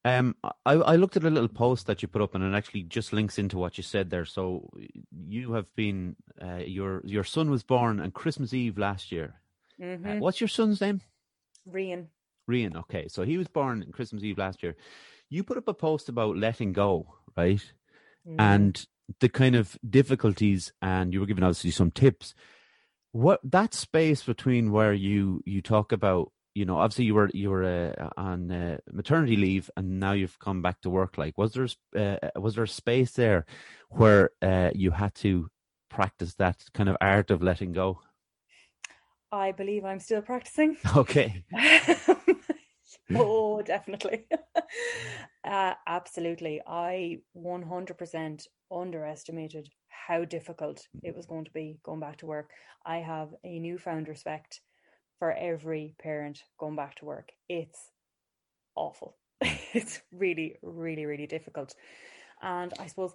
um, 0.06 0.36
I 0.66 0.74
I 0.74 0.96
looked 0.96 1.18
at 1.18 1.24
a 1.24 1.30
little 1.30 1.50
post 1.50 1.88
that 1.88 2.02
you 2.02 2.08
put 2.08 2.22
up, 2.22 2.36
and 2.36 2.44
it 2.44 2.56
actually 2.56 2.84
just 2.84 3.14
links 3.14 3.38
into 3.38 3.58
what 3.58 3.78
you 3.78 3.84
said 3.84 4.10
there. 4.10 4.26
So, 4.26 4.70
you 5.28 5.54
have 5.54 5.74
been 5.76 6.16
uh, 6.42 6.64
your 6.66 7.02
your 7.06 7.24
son 7.24 7.50
was 7.50 7.64
born 7.64 8.00
on 8.00 8.12
Christmas 8.12 8.54
Eve 8.54 8.78
last 8.78 9.12
year. 9.12 9.36
Mm-hmm. 9.80 10.10
Uh, 10.10 10.16
what's 10.18 10.40
your 10.40 10.48
son's 10.48 10.82
name? 10.82 11.02
Rian. 11.70 12.06
Rian. 12.50 12.76
Okay, 12.76 13.08
so 13.08 13.24
he 13.24 13.38
was 13.38 13.48
born 13.48 13.84
on 13.84 13.92
Christmas 13.92 14.24
Eve 14.24 14.38
last 14.38 14.64
year. 14.64 14.76
You 15.30 15.44
put 15.44 15.58
up 15.58 15.68
a 15.68 15.74
post 15.74 16.10
about 16.10 16.38
letting 16.38 16.74
go, 16.74 17.08
right? 17.38 17.64
Mm. 18.28 18.36
And 18.40 18.88
the 19.20 19.30
kind 19.30 19.56
of 19.56 19.78
difficulties, 19.88 20.72
and 20.82 21.14
you 21.14 21.20
were 21.20 21.26
giving 21.26 21.44
obviously 21.44 21.72
some 21.72 21.92
tips. 21.92 22.34
What 23.12 23.40
that 23.44 23.74
space 23.74 24.24
between 24.24 24.72
where 24.72 24.94
you 24.94 25.42
you 25.46 25.62
talk 25.62 25.92
about, 25.92 26.32
you 26.56 26.66
know, 26.66 26.78
obviously 26.78 27.06
you 27.06 27.16
were 27.16 27.30
you 27.34 27.50
were 27.50 27.94
uh, 27.98 28.10
on 28.18 28.52
uh, 28.52 28.78
maternity 28.92 29.36
leave, 29.36 29.70
and 29.76 30.00
now 30.00 30.14
you've 30.14 30.40
come 30.40 30.62
back 30.62 30.82
to 30.82 30.90
work. 30.90 31.18
Like, 31.18 31.38
was 31.38 31.54
there 31.54 31.68
uh, 31.96 32.40
was 32.40 32.56
there 32.56 32.64
a 32.64 32.68
space 32.68 33.12
there 33.12 33.46
where 33.90 34.30
uh, 34.42 34.72
you 34.74 34.92
had 34.92 35.14
to 35.16 35.50
practice 35.90 36.36
that 36.36 36.64
kind 36.74 36.88
of 36.90 36.96
art 37.02 37.32
of 37.32 37.44
letting 37.44 37.74
go? 37.74 38.00
I 39.32 39.52
believe 39.54 39.86
I'm 39.86 40.00
still 40.00 40.22
practicing. 40.22 40.78
Okay. 40.96 41.44
oh, 43.16 43.62
definitely. 43.62 44.26
uh, 45.44 45.74
absolutely. 45.88 46.62
I 46.66 47.20
100% 47.38 48.48
underestimated 48.72 49.70
how 49.90 50.26
difficult 50.26 50.88
it 51.04 51.16
was 51.16 51.26
going 51.26 51.46
to 51.46 51.52
be 51.52 51.80
going 51.84 52.00
back 52.00 52.18
to 52.18 52.26
work. 52.26 52.50
I 52.86 52.98
have 52.98 53.30
a 53.44 53.60
newfound 53.60 54.08
respect 54.08 54.62
for 55.20 55.34
every 55.34 55.94
parent 56.02 56.44
going 56.58 56.76
back 56.76 56.96
to 56.96 57.06
work. 57.06 57.30
It's 57.48 57.92
awful. 58.76 59.18
it's 59.42 60.02
really, 60.12 60.58
really, 60.62 61.06
really 61.06 61.28
difficult. 61.28 61.76
And 62.42 62.74
I 62.80 62.88
suppose 62.88 63.14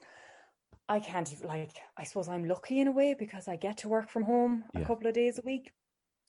I 0.88 1.00
can't 1.00 1.32
like, 1.44 1.72
I 1.96 2.04
suppose 2.04 2.28
I'm 2.28 2.46
lucky 2.46 2.80
in 2.80 2.86
a 2.86 2.92
way 2.92 3.14
because 3.18 3.48
I 3.48 3.56
get 3.56 3.78
to 3.78 3.88
work 3.88 4.08
from 4.08 4.22
home 4.22 4.64
a 4.74 4.84
couple 4.84 5.08
of 5.08 5.14
days 5.14 5.38
a 5.38 5.42
week. 5.42 5.72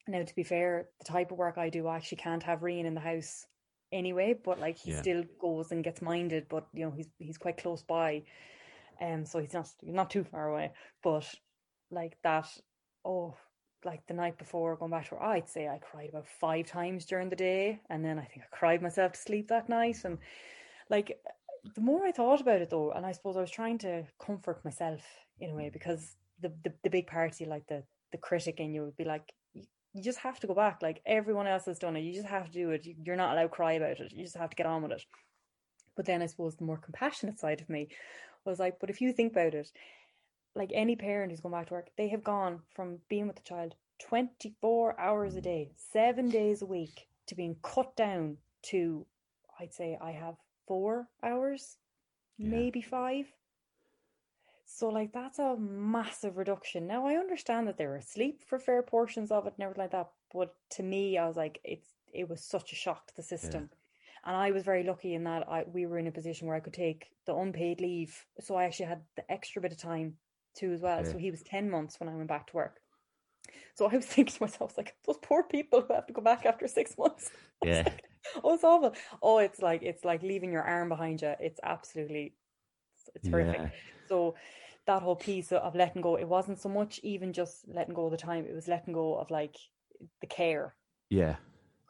Now, 0.07 0.23
to 0.23 0.35
be 0.35 0.43
fair, 0.43 0.89
the 0.99 1.05
type 1.05 1.31
of 1.31 1.37
work 1.37 1.57
I 1.57 1.69
do, 1.69 1.87
I 1.87 1.97
actually 1.97 2.19
can't 2.19 2.43
have 2.43 2.61
Rian 2.61 2.85
in 2.85 2.93
the 2.93 3.01
house 3.01 3.45
anyway, 3.91 4.33
but 4.43 4.59
like 4.59 4.77
he 4.77 4.91
Yeah. 4.91 4.99
still 4.99 5.23
goes 5.39 5.71
and 5.71 5.83
gets 5.83 6.01
minded, 6.01 6.47
but 6.49 6.67
you 6.73 6.85
know, 6.85 6.91
he's 6.91 7.09
he's 7.19 7.37
quite 7.37 7.57
close 7.57 7.83
by. 7.83 8.23
Um 9.01 9.25
so 9.25 9.39
he's 9.39 9.53
not 9.53 9.69
not 9.83 10.09
too 10.09 10.23
far 10.23 10.49
away. 10.49 10.71
But 11.03 11.33
like 11.91 12.17
that, 12.23 12.47
oh 13.05 13.35
like 13.85 14.05
the 14.07 14.13
night 14.13 14.37
before 14.37 14.75
going 14.75 14.91
back 14.91 15.07
to 15.09 15.15
work, 15.15 15.23
I'd 15.23 15.47
say 15.49 15.67
I 15.67 15.77
cried 15.77 16.09
about 16.09 16.27
five 16.27 16.65
times 16.65 17.05
during 17.05 17.29
the 17.29 17.35
day 17.35 17.79
and 17.89 18.03
then 18.03 18.17
I 18.19 18.25
think 18.25 18.41
I 18.43 18.55
cried 18.55 18.81
myself 18.81 19.13
to 19.13 19.19
sleep 19.19 19.47
that 19.49 19.69
night. 19.69 19.97
And 20.03 20.17
like 20.89 21.19
the 21.75 21.81
more 21.81 22.05
I 22.05 22.11
thought 22.11 22.41
about 22.41 22.61
it 22.61 22.69
though, 22.69 22.91
and 22.91 23.05
I 23.05 23.11
suppose 23.11 23.37
I 23.37 23.41
was 23.41 23.51
trying 23.51 23.77
to 23.79 24.03
comfort 24.19 24.63
myself 24.65 25.01
in 25.39 25.51
a 25.51 25.55
way 25.55 25.69
because 25.69 26.15
the 26.41 26.49
the, 26.63 26.73
the 26.83 26.89
big 26.89 27.07
party, 27.07 27.45
like 27.45 27.67
the 27.67 27.83
the 28.11 28.17
critic 28.17 28.59
in 28.59 28.73
you 28.73 28.83
would 28.83 28.97
be 28.97 29.03
like, 29.03 29.33
you, 29.97 30.03
just 30.03 30.19
have 30.19 30.39
to 30.41 30.47
go 30.47 30.53
back. 30.53 30.81
Like 30.81 31.01
everyone 31.05 31.47
else 31.47 31.65
has 31.65 31.79
done 31.79 31.95
it. 31.97 32.01
You 32.01 32.13
just 32.13 32.27
have 32.27 32.45
to 32.47 32.51
do 32.51 32.71
it. 32.71 32.85
You- 32.85 32.95
You're 33.03 33.15
not 33.15 33.33
allowed 33.33 33.43
to 33.43 33.49
cry 33.49 33.73
about 33.73 33.99
it. 33.99 34.13
You 34.13 34.23
just 34.23 34.37
have 34.37 34.49
to 34.51 34.55
get 34.55 34.65
on 34.65 34.83
with 34.83 34.91
it. 34.91 35.05
But 35.95 36.05
then 36.05 36.21
I 36.21 36.27
suppose 36.27 36.55
the 36.55 36.63
more 36.63 36.77
compassionate 36.77 37.39
side 37.39 37.59
of 37.61 37.69
me 37.69 37.89
was 38.45 38.59
like, 38.59 38.79
but 38.79 38.89
if 38.89 39.01
you 39.01 39.11
think 39.11 39.31
about 39.33 39.53
it, 39.55 39.71
like 40.55 40.71
any 40.73 40.95
parent 40.95 41.31
who's 41.31 41.41
going 41.41 41.53
back 41.53 41.67
to 41.67 41.73
work, 41.73 41.89
they 41.97 42.07
have 42.09 42.23
gone 42.23 42.61
from 42.73 42.99
being 43.09 43.27
with 43.27 43.35
the 43.35 43.41
child 43.41 43.75
24 43.99 44.99
hours 44.99 45.35
a 45.35 45.41
day, 45.41 45.71
seven 45.75 46.29
days 46.29 46.61
a 46.61 46.65
week, 46.65 47.07
to 47.25 47.35
being 47.35 47.55
cut 47.63 47.95
down 47.95 48.37
to, 48.63 49.05
I'd 49.59 49.73
say 49.73 49.97
I 50.01 50.11
have 50.11 50.35
four 50.67 51.07
hours, 51.23 51.77
Yeah. 52.37 52.49
maybe 52.49 52.81
five. 52.81 53.25
So, 54.69 54.89
like, 54.89 55.13
that's 55.13 55.39
a 55.39 55.55
massive 55.57 56.37
reduction. 56.37 56.87
Now, 56.87 57.07
I 57.07 57.15
understand 57.15 57.67
that 57.67 57.77
they 57.77 57.87
were 57.87 57.95
asleep 57.95 58.43
for 58.45 58.59
fair 58.59 58.83
portions 58.83 59.31
of 59.31 59.47
it 59.47 59.53
and 59.57 59.63
everything 59.63 59.83
like 59.83 59.91
that, 59.91 60.11
but 60.31 60.55
to 60.71 60.83
me, 60.83 61.17
I 61.17 61.25
was 61.25 61.37
like, 61.37 61.59
it's 61.63 61.87
it 62.13 62.27
was 62.27 62.43
such 62.43 62.73
a 62.73 62.75
shock 62.75 63.07
to 63.07 63.15
the 63.15 63.23
system. 63.23 63.69
And 64.25 64.35
I 64.35 64.51
was 64.51 64.63
very 64.63 64.83
lucky 64.83 65.13
in 65.13 65.23
that 65.23 65.47
I 65.49 65.63
we 65.63 65.85
were 65.85 65.97
in 65.97 66.07
a 66.07 66.11
position 66.11 66.47
where 66.47 66.55
I 66.57 66.59
could 66.59 66.73
take 66.73 67.11
the 67.25 67.35
unpaid 67.35 67.79
leave. 67.79 68.25
So 68.41 68.55
I 68.55 68.65
actually 68.65 68.87
had 68.87 69.03
the 69.15 69.29
extra 69.31 69.61
bit 69.61 69.71
of 69.71 69.77
time 69.77 70.17
too 70.53 70.73
as 70.73 70.81
well. 70.81 71.03
Yeah. 71.03 71.11
So 71.11 71.17
he 71.17 71.31
was 71.31 71.43
10 71.43 71.69
months 71.69 71.99
when 71.99 72.09
I 72.09 72.15
went 72.15 72.27
back 72.27 72.47
to 72.47 72.55
work. 72.57 72.81
So 73.75 73.87
I 73.89 73.95
was 73.95 74.05
thinking 74.13 74.35
to 74.35 74.43
myself, 74.43 74.77
like, 74.77 74.95
those 75.05 75.17
poor 75.21 75.43
people 75.43 75.81
who 75.81 75.93
have 75.93 76.07
to 76.07 76.13
go 76.13 76.21
back 76.21 76.45
after 76.45 76.67
six 76.67 76.97
months. 76.97 77.31
Yeah. 77.63 77.83
like, 77.85 78.03
oh, 78.43 78.53
it's 78.53 78.63
awful. 78.63 78.93
Oh, 79.21 79.39
it's 79.39 79.61
like 79.61 79.81
it's 79.81 80.05
like 80.05 80.21
leaving 80.23 80.51
your 80.51 80.63
arm 80.63 80.89
behind 80.89 81.21
you. 81.21 81.33
It's 81.39 81.59
absolutely 81.63 82.35
it's 83.15 83.27
horrific. 83.27 83.59
Yeah. 83.59 83.69
So 84.07 84.35
that 84.85 85.01
whole 85.01 85.15
piece 85.15 85.51
of 85.51 85.75
letting 85.75 86.01
go, 86.01 86.15
it 86.15 86.27
wasn't 86.27 86.59
so 86.59 86.69
much 86.69 86.99
even 87.03 87.33
just 87.33 87.67
letting 87.67 87.93
go 87.93 88.05
of 88.05 88.11
the 88.11 88.17
time, 88.17 88.45
it 88.45 88.55
was 88.55 88.67
letting 88.67 88.93
go 88.93 89.15
of 89.15 89.29
like 89.29 89.55
the 90.21 90.27
care. 90.27 90.75
Yeah. 91.09 91.35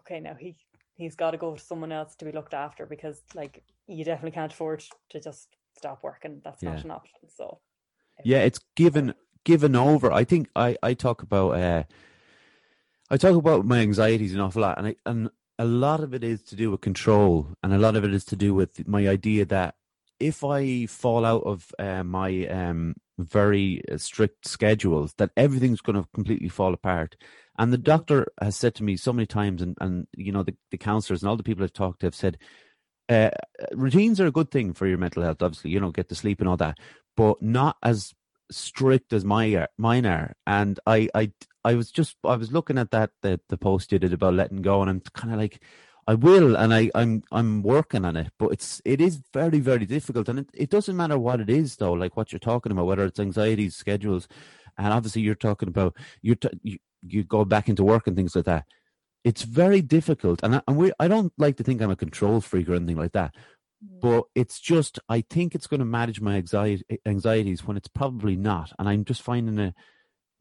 Okay, 0.01 0.19
now 0.19 0.35
he 0.39 0.55
he's 0.95 1.15
got 1.15 1.31
to 1.31 1.37
go 1.37 1.55
to 1.55 1.61
someone 1.61 1.91
else 1.91 2.15
to 2.15 2.25
be 2.25 2.31
looked 2.31 2.53
after 2.53 2.85
because 2.85 3.21
like 3.35 3.63
you 3.87 4.03
definitely 4.03 4.31
can't 4.31 4.51
afford 4.51 4.83
to 5.09 5.19
just 5.19 5.49
stop 5.75 5.99
working. 6.01 6.41
That's 6.43 6.63
not 6.63 6.83
an 6.83 6.91
option. 6.91 7.19
So 7.27 7.59
yeah 8.23 8.39
it's 8.39 8.59
given 8.75 9.13
given 9.43 9.75
over 9.75 10.11
i 10.11 10.23
think 10.23 10.49
i 10.55 10.75
i 10.83 10.93
talk 10.93 11.21
about 11.21 11.51
uh 11.51 11.83
i 13.09 13.17
talk 13.17 13.35
about 13.35 13.65
my 13.65 13.79
anxieties 13.79 14.33
an 14.33 14.41
awful 14.41 14.61
lot 14.61 14.77
and 14.77 14.87
I, 14.87 14.95
and 15.05 15.29
a 15.59 15.65
lot 15.65 16.01
of 16.01 16.13
it 16.13 16.23
is 16.23 16.43
to 16.43 16.55
do 16.55 16.71
with 16.71 16.81
control 16.81 17.47
and 17.63 17.73
a 17.73 17.77
lot 17.77 17.95
of 17.95 18.03
it 18.03 18.13
is 18.13 18.25
to 18.25 18.35
do 18.35 18.53
with 18.53 18.87
my 18.87 19.07
idea 19.07 19.45
that 19.45 19.75
if 20.19 20.43
i 20.43 20.85
fall 20.85 21.25
out 21.25 21.43
of 21.43 21.71
uh, 21.79 22.03
my 22.03 22.47
um 22.47 22.95
very 23.19 23.81
uh, 23.91 23.97
strict 23.97 24.47
schedules 24.47 25.13
that 25.17 25.31
everything's 25.35 25.81
going 25.81 26.01
to 26.01 26.07
completely 26.13 26.49
fall 26.49 26.73
apart 26.73 27.15
and 27.59 27.73
the 27.73 27.77
doctor 27.77 28.27
has 28.39 28.55
said 28.55 28.75
to 28.75 28.83
me 28.83 28.95
so 28.95 29.11
many 29.11 29.25
times 29.25 29.61
and 29.61 29.75
and 29.81 30.07
you 30.15 30.31
know 30.31 30.43
the, 30.43 30.55
the 30.71 30.77
counselors 30.77 31.21
and 31.21 31.29
all 31.29 31.37
the 31.37 31.43
people 31.43 31.63
i've 31.63 31.73
talked 31.73 31.99
to 32.01 32.05
have 32.05 32.15
said 32.15 32.37
uh, 33.09 33.29
routines 33.71 34.19
are 34.19 34.27
a 34.27 34.31
good 34.31 34.51
thing 34.51 34.73
for 34.73 34.85
your 34.85 34.97
mental 34.97 35.23
health 35.23 35.41
obviously 35.41 35.71
you 35.71 35.79
know 35.79 35.91
get 35.91 36.09
to 36.09 36.15
sleep 36.15 36.39
and 36.39 36.49
all 36.49 36.57
that 36.57 36.77
but 37.15 37.41
not 37.41 37.77
as 37.81 38.13
strict 38.51 39.13
as 39.13 39.25
my 39.25 39.53
are, 39.55 39.69
mine 39.77 40.05
are. 40.05 40.33
And 40.45 40.79
I, 40.85 41.09
I, 41.13 41.31
I 41.63 41.75
was 41.75 41.91
just, 41.91 42.15
I 42.23 42.35
was 42.35 42.51
looking 42.51 42.77
at 42.77 42.91
that 42.91 43.11
the 43.21 43.39
the 43.49 43.57
post 43.57 43.91
you 43.91 43.99
did 43.99 44.13
about 44.13 44.33
letting 44.33 44.61
go, 44.61 44.81
and 44.81 44.89
I'm 44.89 45.01
kind 45.13 45.33
of 45.33 45.39
like, 45.39 45.61
I 46.07 46.15
will, 46.15 46.55
and 46.55 46.73
I, 46.73 46.89
I'm, 46.95 47.21
I'm 47.33 47.61
working 47.61 48.05
on 48.05 48.15
it, 48.15 48.31
but 48.39 48.53
it's, 48.53 48.81
it 48.85 49.01
is 49.01 49.21
very, 49.33 49.59
very 49.59 49.85
difficult, 49.85 50.29
and 50.29 50.39
it, 50.39 50.49
it 50.53 50.69
doesn't 50.69 50.95
matter 50.95 51.19
what 51.19 51.41
it 51.41 51.49
is 51.49 51.75
though, 51.75 51.91
like 51.91 52.15
what 52.15 52.31
you're 52.31 52.39
talking 52.39 52.71
about, 52.71 52.85
whether 52.85 53.05
it's 53.05 53.19
anxieties, 53.19 53.75
schedules, 53.75 54.27
and 54.77 54.93
obviously 54.93 55.21
you're 55.21 55.35
talking 55.35 55.67
about 55.67 55.97
you're 56.21 56.35
t- 56.35 56.59
you, 56.63 56.77
you 57.01 57.23
go 57.23 57.43
back 57.43 57.67
into 57.67 57.83
work 57.83 58.07
and 58.07 58.15
things 58.15 58.35
like 58.35 58.45
that. 58.45 58.65
It's 59.25 59.41
very 59.41 59.81
difficult, 59.81 60.39
and 60.43 60.55
I, 60.55 60.61
and 60.65 60.77
we, 60.77 60.93
I 60.97 61.09
don't 61.09 61.33
like 61.37 61.57
to 61.57 61.63
think 61.63 61.81
I'm 61.81 61.91
a 61.91 61.95
control 61.97 62.39
freak 62.39 62.69
or 62.69 62.75
anything 62.75 62.97
like 62.97 63.11
that, 63.11 63.35
but 64.01 64.23
it's 64.33 64.61
just 64.61 64.99
I 65.09 65.25
think 65.29 65.55
it's 65.55 65.67
going 65.67 65.81
to 65.81 65.85
manage 65.85 66.21
my 66.21 66.37
anxiety 66.37 66.85
anxieties 67.05 67.65
when 67.65 67.75
it's 67.75 67.89
probably 67.89 68.37
not, 68.37 68.71
and 68.79 68.87
I'm 68.87 69.03
just 69.03 69.21
finding 69.21 69.59
it 69.59 69.73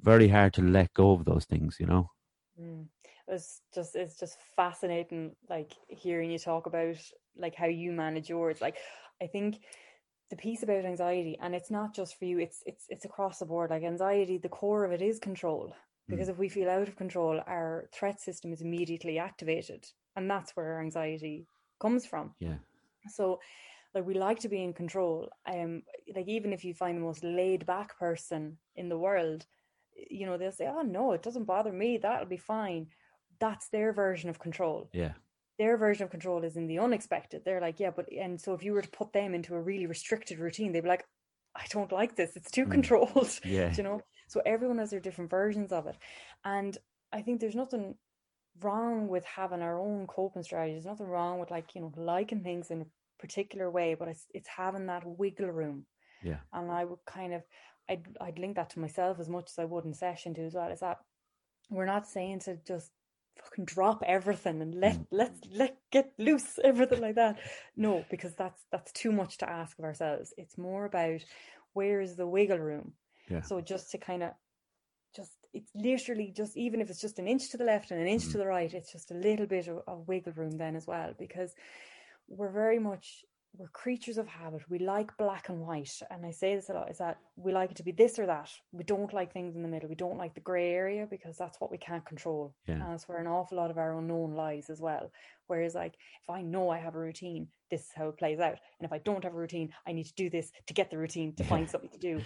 very 0.01 0.29
hard 0.29 0.55
to 0.55 0.63
let 0.63 0.95
go 0.95 1.11
of 1.11 1.25
those 1.25 1.45
things. 1.45 1.79
You 1.81 1.87
know? 1.87 2.11
Mm. 2.61 2.87
It's 3.29 3.63
just 3.75 3.97
it's 3.97 4.19
just 4.19 4.39
fascinating, 4.57 5.37
like 5.49 5.73
hearing 5.89 6.31
you 6.31 6.39
talk 6.39 6.67
about 6.67 6.97
like 7.37 7.55
how 7.55 7.67
you 7.67 7.93
manage 7.93 8.29
yours. 8.29 8.61
Like, 8.61 8.79
I 9.21 9.27
think 9.27 9.61
the 10.31 10.37
piece 10.37 10.63
about 10.63 10.85
anxiety, 10.85 11.39
and 11.41 11.55
it's 11.55 11.71
not 11.71 11.95
just 11.95 12.19
for 12.19 12.25
you; 12.25 12.39
it's 12.39 12.63
it's 12.67 12.87
it's 12.89 13.05
across 13.05 13.39
the 13.39 13.47
board. 13.47 13.71
Like 13.71 13.83
anxiety, 13.83 14.39
the 14.39 14.49
core 14.49 14.85
of 14.85 14.93
it 14.93 15.03
is 15.03 15.19
control. 15.19 15.75
Because 16.09 16.29
if 16.29 16.39
we 16.39 16.49
feel 16.49 16.71
out 16.71 16.87
of 16.89 16.97
control, 16.97 17.41
our 17.49 17.89
threat 17.93 18.21
system 18.21 18.53
is 18.53 18.63
immediately 18.63 19.19
activated, 19.19 19.85
and 20.15 20.31
that's 20.31 20.55
where 20.57 20.75
our 20.75 20.81
anxiety 20.81 21.49
comes 21.81 22.07
from. 22.07 22.35
Yeah, 22.41 22.59
So, 23.09 23.41
like 23.95 24.07
we 24.07 24.15
like 24.15 24.41
to 24.41 24.49
be 24.49 24.63
in 24.63 24.73
control. 24.73 25.31
Um, 25.47 25.83
like 26.15 26.29
even 26.29 26.53
if 26.53 26.65
you 26.65 26.75
find 26.75 26.97
the 26.97 27.03
most 27.03 27.25
laid 27.25 27.67
back 27.67 27.99
person 27.99 28.59
in 28.77 28.89
the 28.89 28.99
world, 28.99 29.47
you 29.97 30.27
know 30.27 30.37
they'll 30.39 30.53
say, 30.53 30.67
"Oh 30.69 30.83
no, 30.83 31.13
it 31.13 31.23
doesn't 31.23 31.45
bother 31.45 31.73
me. 31.73 31.99
That'll 31.99 32.27
be 32.29 32.37
fine." 32.37 32.89
That's 33.41 33.69
their 33.69 33.93
version 33.93 34.31
of 34.31 34.39
control. 34.39 34.91
yeah, 34.93 35.15
Their 35.59 35.77
version 35.77 36.05
of 36.05 36.11
control 36.11 36.45
is 36.45 36.57
in 36.57 36.67
the 36.67 36.79
unexpected. 36.79 37.45
They're 37.45 37.61
like, 37.61 37.81
"Yeah, 37.81 37.91
but," 37.91 38.11
and 38.13 38.41
so 38.41 38.55
if 38.55 38.63
you 38.63 38.73
were 38.73 38.83
to 38.83 38.91
put 38.91 39.13
them 39.13 39.35
into 39.35 39.55
a 39.55 39.61
really 39.61 39.87
restricted 39.87 40.39
routine, 40.39 40.73
they'd 40.73 40.83
be 40.83 40.89
like, 40.89 41.07
"I 41.55 41.67
don't 41.71 41.93
like 41.93 42.17
this. 42.17 42.37
It's 42.37 42.51
too 42.51 42.67
Mm. 42.67 42.73
controlled." 42.73 43.41
yeah, 43.45 43.75
you 43.77 43.83
know 43.85 44.03
so 44.29 44.43
everyone 44.45 44.79
has 44.79 44.91
their 44.91 45.01
different 45.01 45.31
versions 45.31 45.71
of 45.73 45.87
it 45.87 45.97
and 46.45 46.79
i 47.13 47.23
think 47.23 47.41
there's 47.41 47.55
nothing 47.55 47.97
wrong 48.61 49.09
with 49.09 49.25
having 49.25 49.63
our 49.63 49.79
own 49.79 50.07
coping 50.07 50.43
strategies 50.43 50.85
there's 50.85 50.93
nothing 50.93 51.07
wrong 51.07 51.39
with 51.39 51.51
like 51.51 51.75
you 51.75 51.81
know 51.81 51.93
liking 51.97 52.43
things 52.43 52.71
in 52.71 52.83
a 52.83 52.87
particular 53.19 53.71
way 53.71 53.95
but 53.95 54.09
it's 54.09 54.27
it's 54.35 54.49
having 54.49 54.87
that 54.87 55.05
wiggle 55.07 55.51
room 55.51 55.87
yeah, 56.23 56.41
and 56.53 56.71
i 56.71 56.85
would 56.85 56.99
kind 57.07 57.35
of 57.35 57.43
i'd, 57.89 58.07
I'd 58.21 58.39
link 58.39 58.57
that 58.57 58.71
to 58.71 58.81
myself 58.81 59.21
as 59.21 59.29
much 59.29 59.51
as 59.51 59.59
i 59.59 59.65
would 59.65 59.85
in 59.85 59.95
session 59.95 60.35
too 60.35 60.45
as 60.47 60.55
well 60.55 60.71
is 60.71 60.81
that 60.81 60.99
we're 61.71 61.87
not 61.87 62.07
saying 62.07 62.41
to 62.41 62.57
just 62.67 62.93
fucking 63.43 63.65
drop 63.65 64.03
everything 64.07 64.61
and 64.63 64.75
let 64.75 64.97
Mm. 64.99 65.07
let's 65.11 65.41
let 65.51 65.77
get 65.91 66.13
loose 66.19 66.59
everything 66.65 67.01
like 67.01 67.15
that 67.17 67.39
no 67.77 68.05
because 68.11 68.35
that's 68.35 68.63
that's 68.73 68.93
too 68.93 69.13
much 69.13 69.39
to 69.39 69.49
ask 69.51 69.79
of 69.79 69.85
ourselves 69.85 70.33
it's 70.37 70.57
more 70.59 70.85
about 70.85 71.21
where 71.75 72.01
is 72.01 72.17
the 72.17 72.27
wiggle 72.27 72.59
room 72.59 72.93
Yeah. 73.29 73.43
so 73.43 73.61
just 73.61 73.91
to 73.93 73.99
kind 73.99 74.23
of 74.23 74.31
just 75.15 75.33
it's 75.53 75.71
literally 75.75 76.33
just 76.37 76.57
even 76.57 76.81
if 76.81 76.91
it's 76.91 77.01
just 77.01 77.19
an 77.19 77.27
inch 77.29 77.51
to 77.51 77.57
the 77.57 77.65
left 77.65 77.91
and 77.91 78.01
an 78.01 78.07
inch 78.07 78.25
Mhm. 78.25 78.33
to 78.33 78.39
the 78.39 78.47
right, 78.47 78.75
it's 78.75 78.93
just 78.93 79.11
a 79.11 79.15
little 79.15 79.47
bit 79.47 79.69
of, 79.69 79.79
of 79.87 80.07
wiggle 80.09 80.33
room 80.35 80.59
then 80.59 80.77
as 80.77 80.87
well 80.87 81.15
because 81.19 81.55
we're 82.29 82.53
very 82.53 82.79
much 82.79 83.25
we're 83.59 83.69
creatures 83.69 84.19
of 84.19 84.27
habit. 84.27 84.63
We 84.69 84.79
like 84.79 85.17
black 85.17 85.49
and 85.49 85.61
white, 85.61 85.93
and 86.11 86.25
I 86.27 86.31
say 86.31 86.55
this 86.55 86.69
a 86.69 86.75
lot: 86.75 86.91
is 86.91 86.99
that 86.99 87.19
we 87.37 87.53
like 87.53 87.71
it 87.71 87.77
to 87.79 87.83
be 87.83 87.93
this 87.93 88.19
or 88.19 88.27
that. 88.27 88.51
We 88.73 88.85
don't 88.85 89.13
like 89.13 89.33
things 89.33 89.57
in 89.57 89.63
the 89.63 89.69
middle. 89.69 89.89
We 89.89 89.95
don't 89.95 90.19
like 90.19 90.35
the 90.35 90.41
grey 90.41 90.73
area 90.73 91.07
because 91.09 91.37
that's 91.37 91.61
what 91.61 91.71
we 91.71 91.79
can't 91.79 92.05
control, 92.05 92.55
Yeah. 92.67 92.75
and 92.75 92.83
that's 92.93 93.09
where 93.09 93.19
an 93.19 93.27
awful 93.27 93.57
lot 93.57 93.71
of 93.71 93.79
our 93.79 93.99
unknown 93.99 94.35
lies 94.35 94.69
as 94.71 94.81
well. 94.81 95.11
Whereas, 95.47 95.75
like, 95.75 95.95
if 96.23 96.31
I 96.31 96.43
know 96.43 96.71
I 96.71 96.79
have 96.79 96.95
a 96.95 96.99
routine, 96.99 97.49
this 97.71 97.83
is 97.83 97.93
how 97.95 98.09
it 98.09 98.19
plays 98.19 98.41
out, 98.41 98.59
and 98.79 98.85
if 98.87 98.93
I 98.93 98.99
don't 98.99 99.25
have 99.25 99.35
a 99.35 99.39
routine, 99.39 99.73
I 99.87 99.93
need 99.93 100.07
to 100.07 100.15
do 100.15 100.29
this 100.31 100.51
to 100.67 100.75
get 100.75 100.91
the 100.91 100.99
routine 100.99 101.35
to 101.37 101.45
find 101.45 101.69
something 101.71 101.91
to 101.91 101.99
do. 101.99 102.21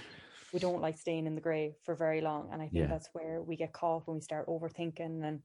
We 0.53 0.59
don't 0.59 0.83
like 0.83 0.99
staying 0.99 1.27
in 1.27 1.35
the 1.37 1.41
grey 1.41 1.77
for 1.85 1.95
very 1.95 2.21
long, 2.21 2.49
and 2.53 2.61
I 2.61 2.67
think 2.67 2.85
Yeah. 2.85 2.87
that's 2.89 3.09
where 3.13 3.43
we 3.43 3.57
get 3.57 3.73
caught 3.73 4.07
when 4.07 4.17
we 4.17 4.21
start 4.21 4.49
overthinking 4.49 5.25
and 5.25 5.43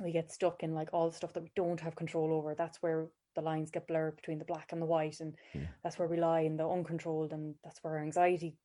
we 0.00 0.12
get 0.12 0.30
stuck 0.30 0.62
in 0.62 0.74
like 0.74 0.90
all 0.92 1.10
the 1.10 1.16
stuff 1.16 1.32
that 1.32 1.42
we 1.42 1.50
don't 1.56 1.80
have 1.80 1.96
control 1.96 2.32
over. 2.32 2.54
That's 2.54 2.80
where 2.80 3.08
the 3.38 3.44
lines 3.44 3.70
get 3.70 3.86
blurred 3.86 4.16
between 4.16 4.38
the 4.38 4.44
black 4.44 4.72
and 4.72 4.82
the 4.82 4.86
white, 4.86 5.20
and 5.20 5.34
Yeah. 5.54 5.60
that's 5.82 5.98
where 5.98 6.08
we 6.08 6.16
lie 6.18 6.40
in 6.40 6.56
the 6.56 6.68
uncontrolled, 6.68 7.32
and 7.32 7.54
that's 7.62 7.78
where 7.82 7.94
our 7.94 8.02
anxiety 8.02 8.56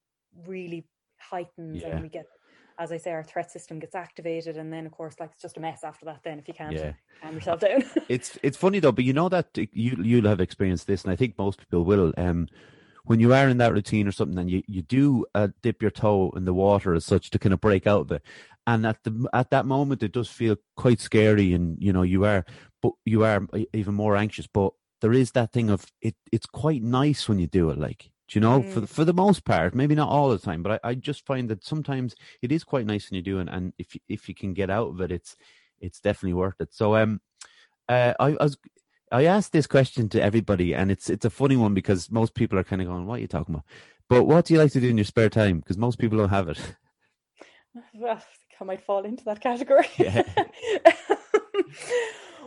really 0.48 0.88
heightens, 1.20 1.84
Yeah. 1.84 1.90
and 1.92 2.02
we 2.02 2.10
get, 2.10 2.26
as 2.80 2.92
I 2.92 2.98
say, 2.98 3.12
our 3.12 3.24
threat 3.24 3.52
system 3.52 3.80
gets 3.80 3.96
activated, 3.96 4.58
and 4.58 4.74
then 4.74 4.86
of 4.86 4.92
course, 4.92 5.16
like 5.20 5.32
it's 5.34 5.42
just 5.44 5.58
a 5.58 5.62
mess 5.62 5.84
after 5.84 6.06
that. 6.06 6.22
Then 6.24 6.40
if 6.40 6.48
you 6.48 6.54
can't 6.56 6.76
Yeah. 6.76 6.94
calm 7.22 7.36
yourself 7.36 7.60
down, 7.60 7.84
it's 8.10 8.38
it's 8.42 8.58
funny 8.58 8.80
though, 8.80 8.92
but 8.92 9.04
you 9.06 9.14
know 9.14 9.30
that 9.30 9.50
you 9.56 9.98
you'll 10.02 10.28
have 10.28 10.42
experienced 10.42 10.88
this, 10.88 11.04
and 11.04 11.12
I 11.14 11.16
think 11.16 11.38
most 11.38 11.60
people 11.60 11.86
will. 11.86 12.14
Um, 12.18 12.48
when 13.06 13.20
you 13.20 13.34
are 13.34 13.50
in 13.50 13.58
that 13.58 13.74
routine 13.74 14.08
or 14.08 14.12
something, 14.14 14.40
and 14.40 14.50
you 14.50 14.64
you 14.68 14.82
do 14.82 15.26
uh, 15.36 15.50
dip 15.62 15.82
your 15.82 15.92
toe 15.92 16.32
in 16.36 16.46
the 16.46 16.54
water 16.54 16.94
as 16.94 17.06
such 17.06 17.30
to 17.32 17.40
kind 17.40 17.54
of 17.54 17.60
break 17.62 17.86
out 17.86 18.02
of 18.02 18.12
it, 18.14 18.22
and 18.66 18.86
at 18.88 19.04
the 19.04 19.28
at 19.34 19.50
that 19.52 19.66
moment 19.66 20.04
it 20.04 20.14
does 20.14 20.30
feel 20.30 20.56
quite 20.76 21.00
scary, 21.02 21.54
and 21.54 21.78
you 21.82 21.92
know 21.92 22.04
you 22.04 22.24
are, 22.26 22.46
but 22.84 22.92
you 23.06 23.24
are 23.24 23.48
even 23.74 23.96
more 23.96 24.16
anxious. 24.16 24.46
But 24.46 24.74
there 25.02 25.14
is 25.14 25.32
that 25.32 25.52
thing 25.52 25.72
of 25.72 25.88
it. 26.02 26.16
It's 26.32 26.46
quite 26.46 26.84
nice 26.84 27.28
when 27.28 27.40
you 27.40 27.48
do 27.48 27.72
it, 27.72 27.80
like. 27.80 28.12
Do 28.30 28.40
you 28.40 28.42
know, 28.42 28.64
for 28.64 28.80
the, 28.80 28.88
Mm. 28.88 28.90
for 28.90 29.06
the 29.06 29.14
most 29.14 29.44
part, 29.44 29.76
maybe 29.76 29.96
not 29.96 30.08
all 30.10 30.30
the 30.30 30.38
time, 30.40 30.64
but 30.64 30.80
I, 30.84 30.90
I 30.92 30.96
just 30.96 31.26
find 31.26 31.50
that 31.50 31.64
sometimes 31.66 32.16
it 32.42 32.52
is 32.54 32.64
quite 32.64 32.86
nice 32.86 33.10
when 33.10 33.18
you 33.18 33.22
do 33.22 33.40
it, 33.40 33.50
and 33.52 33.74
if 33.78 33.96
you, 33.96 34.02
if 34.08 34.30
you 34.30 34.36
can 34.36 34.54
get 34.54 34.70
out 34.70 34.90
of 34.90 35.02
it, 35.02 35.12
it's 35.12 35.36
it's 35.82 36.00
definitely 36.00 36.34
worth 36.34 36.60
it. 36.62 36.74
So, 36.74 36.96
um, 36.96 37.20
uh, 37.90 38.14
I, 38.20 38.28
I 38.28 38.44
was 38.44 38.58
I 39.12 39.26
asked 39.26 39.52
this 39.52 39.68
question 39.68 40.08
to 40.10 40.22
everybody, 40.24 40.74
and 40.74 40.90
it's 40.90 41.10
it's 41.10 41.26
a 41.26 41.30
funny 41.30 41.58
one 41.58 41.74
because 41.74 42.10
most 42.10 42.34
people 42.34 42.58
are 42.58 42.64
kind 42.64 42.82
of 42.82 42.88
going, 42.88 43.06
"What 43.06 43.20
are 43.20 43.22
you 43.22 43.28
talking 43.28 43.56
about?" 43.56 43.66
But 44.10 44.24
what 44.24 44.46
do 44.46 44.54
you 44.54 44.60
like 44.60 44.72
to 44.72 44.80
do 44.80 44.90
in 44.90 44.98
your 44.98 45.06
spare 45.06 45.30
time? 45.30 45.60
Because 45.60 45.78
most 45.78 46.00
people 46.00 46.18
don't 46.18 46.30
have 46.30 46.48
it. 46.50 46.60
well, 47.94 48.18
I 48.18 48.24
I 48.62 48.64
might 48.64 48.86
fall 48.86 49.04
into 49.04 49.26
that 49.26 49.42
category. 49.42 49.90
Yeah. 49.98 50.24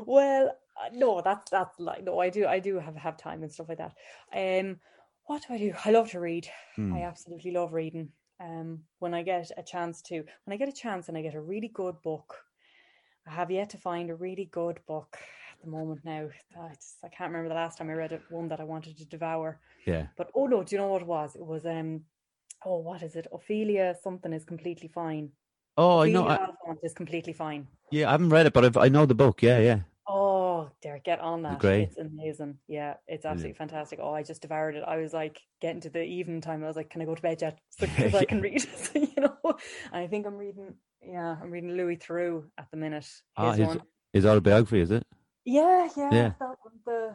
Well, 0.04 0.56
uh, 0.76 0.88
no, 0.92 1.22
that's 1.24 1.50
that's 1.50 1.78
like 1.78 2.04
no, 2.04 2.18
I 2.18 2.30
do 2.30 2.46
I 2.46 2.58
do 2.58 2.78
have 2.78 2.96
have 2.96 3.16
time 3.16 3.42
and 3.42 3.52
stuff 3.52 3.68
like 3.68 3.78
that. 3.78 3.94
Um, 4.34 4.76
what 5.26 5.42
do 5.46 5.54
I 5.54 5.58
do? 5.58 5.74
I 5.84 5.90
love 5.90 6.10
to 6.10 6.20
read. 6.20 6.48
Hmm. 6.76 6.94
I 6.94 7.02
absolutely 7.02 7.50
love 7.50 7.72
reading. 7.72 8.10
Um, 8.38 8.80
when 8.98 9.14
I 9.14 9.22
get 9.22 9.50
a 9.56 9.62
chance 9.62 10.02
to, 10.02 10.22
when 10.44 10.54
I 10.54 10.56
get 10.56 10.68
a 10.68 10.72
chance 10.72 11.08
and 11.08 11.16
I 11.16 11.22
get 11.22 11.34
a 11.34 11.40
really 11.40 11.68
good 11.68 12.00
book, 12.02 12.36
I 13.26 13.32
have 13.32 13.50
yet 13.50 13.70
to 13.70 13.78
find 13.78 14.10
a 14.10 14.14
really 14.14 14.44
good 14.44 14.78
book 14.86 15.16
at 15.52 15.64
the 15.64 15.70
moment. 15.70 16.00
Now, 16.04 16.28
I, 16.60 16.74
just, 16.74 16.98
I 17.02 17.08
can't 17.08 17.30
remember 17.30 17.48
the 17.48 17.54
last 17.54 17.78
time 17.78 17.90
I 17.90 17.94
read 17.94 18.12
it, 18.12 18.22
one 18.30 18.48
that 18.48 18.60
I 18.60 18.64
wanted 18.64 18.98
to 18.98 19.04
devour. 19.06 19.58
Yeah. 19.86 20.06
But 20.16 20.30
oh 20.34 20.46
no, 20.46 20.62
do 20.62 20.76
you 20.76 20.80
know 20.80 20.88
what 20.88 21.02
it 21.02 21.08
was? 21.08 21.34
It 21.34 21.44
was 21.44 21.66
um, 21.66 22.02
oh 22.64 22.78
what 22.78 23.02
is 23.02 23.16
it? 23.16 23.26
Ophelia 23.32 23.96
something 24.02 24.32
is 24.32 24.44
completely 24.44 24.88
fine. 24.88 25.30
Oh, 25.76 26.00
I 26.00 26.10
know. 26.10 26.26
I, 26.28 26.48
is 26.82 26.94
completely 26.94 27.32
fine. 27.32 27.66
yeah, 27.90 28.08
I 28.08 28.12
haven't 28.12 28.30
read 28.30 28.46
it, 28.46 28.52
but 28.52 28.64
I've, 28.64 28.76
I 28.76 28.88
know 28.88 29.06
the 29.06 29.14
book. 29.14 29.42
Yeah, 29.42 29.58
yeah. 29.60 29.80
Oh, 30.08 30.70
Derek, 30.82 31.04
get 31.04 31.20
on 31.20 31.42
that. 31.42 31.58
great? 31.58 31.82
It's 31.82 31.98
amazing. 31.98 32.58
Yeah, 32.68 32.94
it's 33.08 33.24
absolutely 33.24 33.56
fantastic. 33.58 33.98
Oh, 34.00 34.14
I 34.14 34.22
just 34.22 34.42
devoured 34.42 34.76
it. 34.76 34.84
I 34.86 34.96
was 34.98 35.12
like 35.12 35.40
getting 35.60 35.80
to 35.82 35.90
the 35.90 36.02
evening 36.02 36.40
time. 36.40 36.62
I 36.64 36.66
was 36.66 36.76
like, 36.76 36.90
can 36.90 37.02
I 37.02 37.04
go 37.04 37.14
to 37.14 37.22
bed 37.22 37.42
yet? 37.42 37.58
Because 37.80 38.14
I 38.14 38.24
can 38.30 38.40
read. 38.40 38.62
So, 38.76 38.98
you 38.98 39.12
know, 39.18 39.36
and 39.44 39.56
I 40.04 40.06
think 40.06 40.26
I'm 40.26 40.36
reading. 40.36 40.74
Yeah, 41.02 41.36
I'm 41.40 41.50
reading 41.50 41.72
Louis 41.76 41.96
Theroux 41.96 42.44
at 42.58 42.70
the 42.70 42.76
minute. 42.76 43.04
His 43.04 43.22
Ah, 43.36 43.52
his- 43.52 43.66
one. 43.66 43.82
His 44.12 44.24
autobiography, 44.26 44.80
is 44.80 44.90
it? 44.90 45.04
Yeah, 45.44 45.88
yeah, 45.96 46.10
Yeah. 46.12 46.32
That 46.40 46.56
one, 46.62 46.72
the 46.86 47.12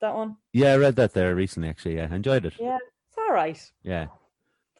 that 0.00 0.14
one. 0.14 0.36
Yeah, 0.52 0.72
I 0.74 0.76
read 0.76 0.96
that 0.96 1.12
there 1.14 1.34
recently. 1.34 1.68
Actually, 1.68 1.96
yeah, 1.96 2.08
I 2.10 2.14
enjoyed 2.14 2.46
it. 2.46 2.54
Yeah, 2.60 2.78
it's 3.08 3.18
all 3.18 3.34
right. 3.34 3.58
Yeah, 3.82 4.06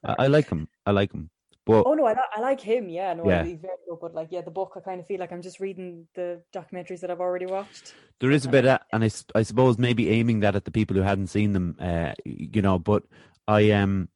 I, 0.04 0.14
I 0.20 0.26
like 0.28 0.48
him. 0.48 0.68
I 0.86 0.92
like 0.92 1.12
him. 1.12 1.30
But 1.64 1.84
Oh 1.86 1.94
no, 1.94 2.06
I, 2.06 2.16
I 2.36 2.40
like 2.40 2.60
him. 2.60 2.88
Yeah, 2.88 3.14
no, 3.14 3.28
Yeah. 3.28 3.44
he's 3.44 3.60
very 3.60 3.74
good. 3.88 3.98
But 4.00 4.14
like, 4.14 4.28
yeah, 4.30 4.40
the 4.40 4.50
book, 4.50 4.72
I 4.76 4.80
kind 4.80 5.00
of 5.00 5.06
feel 5.06 5.20
like 5.20 5.32
I'm 5.32 5.42
just 5.42 5.60
reading 5.60 6.08
the 6.14 6.42
documentaries 6.54 7.00
that 7.00 7.10
I've 7.10 7.20
already 7.20 7.46
watched. 7.46 7.94
There 8.20 8.30
is 8.30 8.44
a 8.44 8.48
bit 8.48 8.60
of 8.60 8.64
that, 8.64 8.82
and 8.92 9.04
I, 9.04 9.10
I 9.34 9.42
suppose 9.42 9.78
maybe 9.78 10.10
aiming 10.10 10.40
that 10.40 10.56
at 10.56 10.64
the 10.64 10.70
people 10.70 10.96
who 10.96 11.02
hadn't 11.02 11.26
seen 11.28 11.52
them, 11.52 11.76
uh, 11.80 12.12
you 12.24 12.62
know. 12.62 12.78
But 12.78 13.04
I 13.48 13.70
um, 13.72 14.08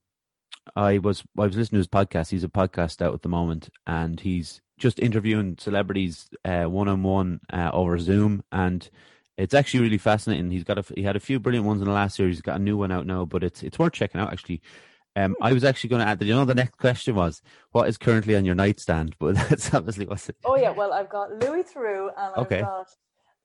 I 0.74 0.98
was 0.98 1.22
I 1.38 1.46
was 1.46 1.56
listening 1.56 1.78
to 1.78 1.80
his 1.80 1.88
podcast. 1.88 2.30
He's 2.30 2.44
a 2.44 2.48
podcast 2.48 3.02
out 3.02 3.14
at 3.14 3.22
the 3.22 3.28
moment, 3.28 3.68
and 3.86 4.18
he's 4.20 4.60
just 4.78 4.98
interviewing 5.00 5.56
celebrities 5.58 6.28
one 6.44 6.88
on 6.88 7.02
one 7.02 7.40
over 7.52 7.98
Zoom, 7.98 8.44
and 8.52 8.88
it's 9.36 9.54
actually 9.54 9.80
really 9.80 9.98
fascinating. 9.98 10.50
He's 10.50 10.64
got 10.64 10.78
a 10.78 10.84
he 10.94 11.02
had 11.02 11.16
a 11.16 11.20
few 11.20 11.38
brilliant 11.40 11.66
ones 11.66 11.80
in 11.80 11.86
the 11.88 11.94
last 11.94 12.18
year. 12.18 12.28
He's 12.28 12.42
got 12.42 12.56
a 12.56 12.62
new 12.62 12.76
one 12.76 12.92
out 12.92 13.06
now, 13.06 13.24
but 13.24 13.42
it's 13.44 13.62
it's 13.62 13.78
worth 13.78 13.92
checking 13.92 14.20
out 14.20 14.32
actually. 14.32 14.62
Um, 15.16 15.34
I 15.40 15.54
was 15.54 15.64
actually 15.64 15.88
going 15.90 16.02
to 16.02 16.06
add 16.08 16.18
that 16.18 16.26
you 16.26 16.34
know 16.34 16.44
the 16.44 16.54
next 16.54 16.76
question 16.76 17.14
was 17.14 17.40
what 17.72 17.88
is 17.88 17.96
currently 17.96 18.36
on 18.36 18.44
your 18.44 18.54
nightstand, 18.54 19.16
but 19.18 19.34
that's 19.48 19.72
obviously 19.72 20.06
what's 20.06 20.28
it. 20.28 20.36
Oh 20.44 20.56
yeah, 20.56 20.70
well 20.70 20.92
I've 20.92 21.08
got 21.08 21.30
Louis 21.30 21.64
Theroux, 21.64 22.08
and 22.16 22.34
I've 22.34 22.42
Okay. 22.42 22.60
got 22.60 22.86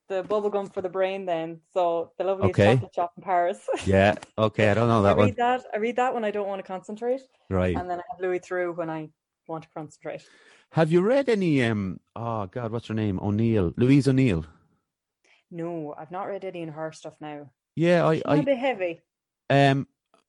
the 0.08 0.22
bubblegum 0.24 0.72
for 0.72 0.82
the 0.82 0.90
brain. 0.90 1.24
Then 1.24 1.60
so 1.72 2.12
the 2.18 2.24
lovely 2.24 2.50
Okay. 2.50 2.74
chocolate 2.74 2.94
shop 2.94 3.12
in 3.16 3.22
Paris. 3.22 3.66
Yeah, 3.86 4.14
okay, 4.36 4.70
I 4.70 4.74
don't 4.74 4.88
know 4.88 5.00
I 5.00 5.08
that 5.08 5.16
read 5.16 5.26
one. 5.28 5.34
that. 5.38 5.64
I 5.72 5.78
read 5.78 5.96
that 5.96 6.12
when 6.12 6.24
I 6.24 6.30
don't 6.30 6.46
want 6.46 6.58
to 6.60 6.66
concentrate, 6.66 7.22
Right. 7.48 7.76
and 7.76 7.88
then 7.88 7.98
I 7.98 8.02
have 8.10 8.20
Louis 8.20 8.40
Theroux 8.40 8.76
when 8.76 8.90
I 8.90 9.08
want 9.48 9.64
to 9.64 9.70
concentrate. 9.74 10.28
Have 10.72 10.92
you 10.92 11.00
read 11.00 11.30
any? 11.30 11.64
Um. 11.64 12.00
Oh 12.14 12.46
God, 12.46 12.70
what's 12.70 12.88
her 12.88 12.94
name? 12.94 13.18
O'Neill, 13.18 13.72
Louise 13.78 14.06
O'Neill. 14.08 14.44
No, 15.50 15.94
I've 15.98 16.10
not 16.10 16.24
read 16.24 16.44
any 16.44 16.62
of 16.64 16.74
her 16.74 16.92
stuff 16.92 17.14
now. 17.20 17.50
Yeah, 17.76 18.06
I, 18.06 18.14
She's 18.16 18.22
a 18.26 18.30
I, 18.30 18.40
bit 18.42 18.58
heavy. 18.58 19.00
um, 19.50 19.86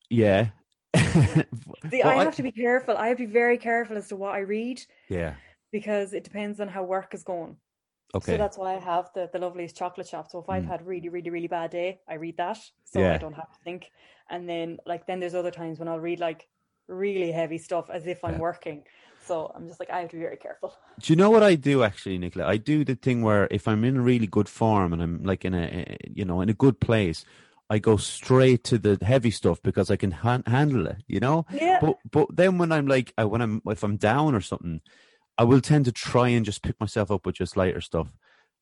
yeah, 0.09 0.47
See, 0.95 2.01
Well, 2.03 2.09
I 2.19 2.23
have 2.23 2.35
to 2.35 2.43
be 2.43 2.51
careful. 2.51 2.97
I 2.97 3.07
have 3.09 3.17
to 3.17 3.27
be 3.27 3.33
very 3.33 3.57
careful 3.57 3.97
as 3.97 4.07
to 4.09 4.15
what 4.15 4.35
I 4.35 4.39
read 4.39 4.81
Yeah. 5.09 5.35
because 5.71 6.13
it 6.13 6.23
depends 6.23 6.59
on 6.59 6.67
how 6.67 6.83
work 6.83 7.13
is 7.13 7.23
going. 7.23 7.57
Okay. 8.15 8.33
So 8.33 8.37
that's 8.37 8.57
why 8.57 8.75
I 8.75 8.79
have 8.79 9.09
the, 9.15 9.29
the 9.33 9.39
loveliest 9.39 9.75
chocolate 9.75 10.07
shop. 10.07 10.29
So 10.29 10.39
if 10.39 10.49
I've 10.49 10.63
Mm. 10.63 10.67
had 10.67 10.85
really, 10.85 11.09
really, 11.09 11.29
really 11.31 11.47
bad 11.47 11.71
day, 11.71 11.99
I 12.07 12.15
read 12.15 12.37
that. 12.37 12.59
So 12.85 13.01
Yeah. 13.01 13.13
I 13.13 13.17
don't 13.17 13.33
have 13.33 13.51
to 13.51 13.59
think. 13.63 13.89
And 14.29 14.47
then 14.47 14.77
like 14.85 15.07
then 15.07 15.19
there's 15.19 15.35
other 15.35 15.51
times 15.51 15.79
when 15.79 15.87
I'll 15.87 15.99
read 15.99 16.19
like 16.19 16.47
really 16.87 17.31
heavy 17.31 17.57
stuff 17.57 17.89
as 17.89 18.05
if 18.07 18.23
I'm 18.23 18.33
Yeah. 18.33 18.39
working. 18.39 18.83
So 19.25 19.51
I'm 19.55 19.67
just 19.67 19.79
like 19.79 19.89
I 19.89 19.99
have 20.01 20.09
to 20.09 20.15
be 20.17 20.21
very 20.21 20.37
careful. 20.37 20.73
Do 21.01 21.11
you 21.11 21.17
know 21.17 21.31
what 21.31 21.43
I 21.43 21.55
do 21.55 21.81
actually, 21.83 22.17
Nicola? 22.19 22.45
I 22.45 22.57
do 22.57 22.85
the 22.85 22.95
thing 22.95 23.23
where 23.23 23.47
if 23.49 23.67
I'm 23.67 23.83
in 23.83 24.01
really 24.03 24.27
good 24.27 24.47
form 24.47 24.93
and 24.93 25.01
I'm 25.01 25.23
like 25.23 25.43
in 25.43 25.53
a, 25.55 25.97
you 26.13 26.23
know, 26.23 26.41
in 26.41 26.49
a 26.49 26.53
good 26.53 26.79
place, 26.79 27.25
I 27.74 27.80
go 27.80 27.97
straight 27.97 28.63
to 28.65 28.78
the 28.78 28.97
heavy 29.03 29.32
stuff 29.32 29.61
because 29.63 29.89
I 29.91 29.95
can 29.97 30.11
han- 30.11 30.43
handle 30.47 30.86
it. 30.88 30.97
You 31.07 31.19
know. 31.19 31.45
Yeah. 31.51 31.80
But 31.82 31.95
but 32.11 32.28
then 32.36 32.57
when 32.59 32.71
I'm 32.71 32.88
like 32.88 33.13
uh, 33.19 33.28
when 33.28 33.41
I'm 33.41 33.61
if 33.67 33.84
I'm 33.84 33.97
down 33.97 34.36
or 34.36 34.41
something, 34.41 34.82
I 35.38 35.43
will 35.43 35.61
tend 35.61 35.86
to 35.86 35.91
try 35.91 36.30
and 36.30 36.45
just 36.45 36.61
pick 36.63 36.80
myself 36.80 37.09
up 37.11 37.26
with 37.26 37.36
just 37.36 37.57
lighter 37.57 37.82
stuff. 37.82 38.07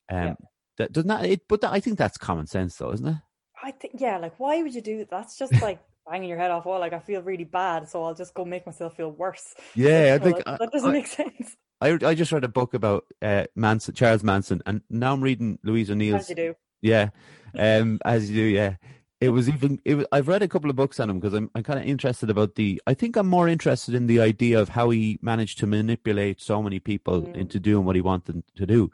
Um, 0.09 0.24
Yeah. 0.28 0.34
that 0.78 0.91
doesn't 0.93 1.07
that 1.09 1.26
it, 1.26 1.41
but 1.49 1.62
that, 1.62 1.72
I 1.74 1.80
think 1.80 1.97
that's 1.97 2.18
common 2.18 2.47
sense 2.47 2.76
though, 2.78 2.91
isn't 2.93 3.07
it? 3.07 3.18
I 3.64 3.72
think 3.72 3.95
yeah, 3.99 4.18
like 4.18 4.39
why 4.39 4.62
would 4.64 4.74
you 4.74 4.82
do 4.82 4.97
that? 4.99 5.09
That's 5.12 5.38
just 5.38 5.53
like 5.62 5.80
banging 6.09 6.30
your 6.30 6.39
head 6.39 6.51
off 6.51 6.66
wall. 6.66 6.80
Like 6.80 6.93
I 6.93 6.99
feel 6.99 7.22
really 7.22 7.43
bad, 7.43 7.89
so 7.89 8.03
I'll 8.03 8.16
just 8.16 8.34
go 8.34 8.45
make 8.45 8.66
myself 8.66 8.95
feel 8.97 9.12
worse. 9.12 9.53
Yeah, 9.76 10.18
I 10.20 10.24
think 10.24 10.43
that, 10.45 10.59
that 10.59 10.72
doesn't 10.72 10.89
I- 10.89 10.93
make 10.93 11.07
sense. 11.07 11.55
I 11.84 11.97
I 12.03 12.14
just 12.16 12.32
read 12.32 12.43
a 12.43 12.47
book 12.59 12.74
about 12.76 13.05
uh, 13.22 13.45
Manson, 13.55 13.93
Charles 13.95 14.24
Manson, 14.24 14.62
and 14.68 14.82
now 14.89 15.14
I'm 15.14 15.22
reading 15.22 15.57
Louise 15.64 15.89
O'Neill's. 15.91 16.22
As 16.22 16.30
you 16.30 16.36
do. 16.36 16.55
Yeah, 16.82 17.09
um, 17.57 17.99
as 18.05 18.30
you 18.30 18.36
do. 18.43 18.47
Yeah, 18.47 18.76
it 19.22 19.30
was 19.30 19.47
even. 19.47 19.80
It 19.86 19.95
was, 19.95 20.05
I've 20.11 20.28
read 20.28 20.41
a 20.41 20.47
couple 20.47 20.69
of 20.69 20.76
books 20.76 20.99
on 20.99 21.09
him 21.09 21.19
because 21.19 21.34
I'm 21.34 21.49
I'm 21.55 21.63
kind 21.63 21.80
of 21.80 21.86
interested 21.86 22.30
about 22.30 22.55
the. 22.55 22.82
I 22.88 22.93
think 22.93 23.15
I'm 23.15 23.28
more 23.28 23.47
interested 23.47 23.93
in 23.95 24.07
the 24.07 24.19
idea 24.19 24.59
of 24.59 24.69
how 24.69 24.89
he 24.89 25.19
managed 25.22 25.59
to 25.59 25.67
manipulate 25.67 26.41
so 26.41 26.61
many 26.61 26.80
people 26.80 27.22
Mm. 27.22 27.36
into 27.36 27.59
doing 27.59 27.86
what 27.86 27.95
he 27.95 28.01
wanted 28.01 28.43
to 28.55 28.65
do. 28.65 28.91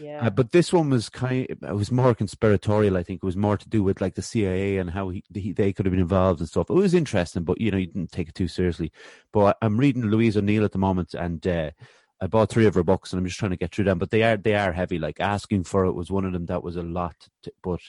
Yeah. 0.00 0.26
Uh, 0.26 0.30
but 0.30 0.52
this 0.52 0.72
one 0.72 0.90
was 0.90 1.08
kind. 1.08 1.46
It 1.48 1.62
was 1.74 1.90
more 1.92 2.14
conspiratorial. 2.14 2.96
I 2.96 3.02
think 3.02 3.18
it 3.22 3.26
was 3.26 3.36
more 3.36 3.56
to 3.56 3.68
do 3.68 3.82
with 3.82 4.00
like 4.00 4.14
the 4.16 4.22
CIA 4.22 4.78
and 4.78 4.90
how 4.90 5.08
he, 5.10 5.22
he 5.34 5.52
they 5.52 5.72
could 5.72 5.86
have 5.86 5.92
been 5.92 6.00
involved 6.00 6.40
and 6.40 6.48
stuff. 6.48 6.68
It 6.70 6.74
was 6.74 6.94
interesting, 6.94 7.44
but 7.44 7.60
you 7.60 7.70
know 7.70 7.78
you 7.78 7.86
didn't 7.86 8.12
take 8.12 8.28
it 8.28 8.34
too 8.34 8.48
seriously. 8.48 8.92
But 9.32 9.56
I- 9.62 9.66
I'm 9.66 9.78
reading 9.78 10.02
Louise 10.02 10.36
O'Neill 10.36 10.64
at 10.64 10.72
the 10.72 10.78
moment, 10.78 11.14
and 11.14 11.46
uh, 11.46 11.70
I 12.20 12.26
bought 12.26 12.48
three 12.50 12.66
of 12.66 12.74
her 12.74 12.82
books, 12.82 13.12
and 13.12 13.18
I'm 13.20 13.26
just 13.26 13.38
trying 13.38 13.52
to 13.52 13.56
get 13.56 13.72
through 13.72 13.84
them. 13.84 13.98
But 13.98 14.10
they 14.10 14.22
are 14.24 14.36
they 14.36 14.54
are 14.56 14.72
heavy. 14.72 14.98
Like 14.98 15.20
asking 15.20 15.64
for 15.64 15.84
it 15.84 15.92
was 15.92 16.10
one 16.10 16.24
of 16.24 16.32
them 16.32 16.46
that 16.46 16.62
was 16.64 16.76
a 16.76 16.82
lot, 16.82 17.14
to, 17.44 17.52
but 17.62 17.80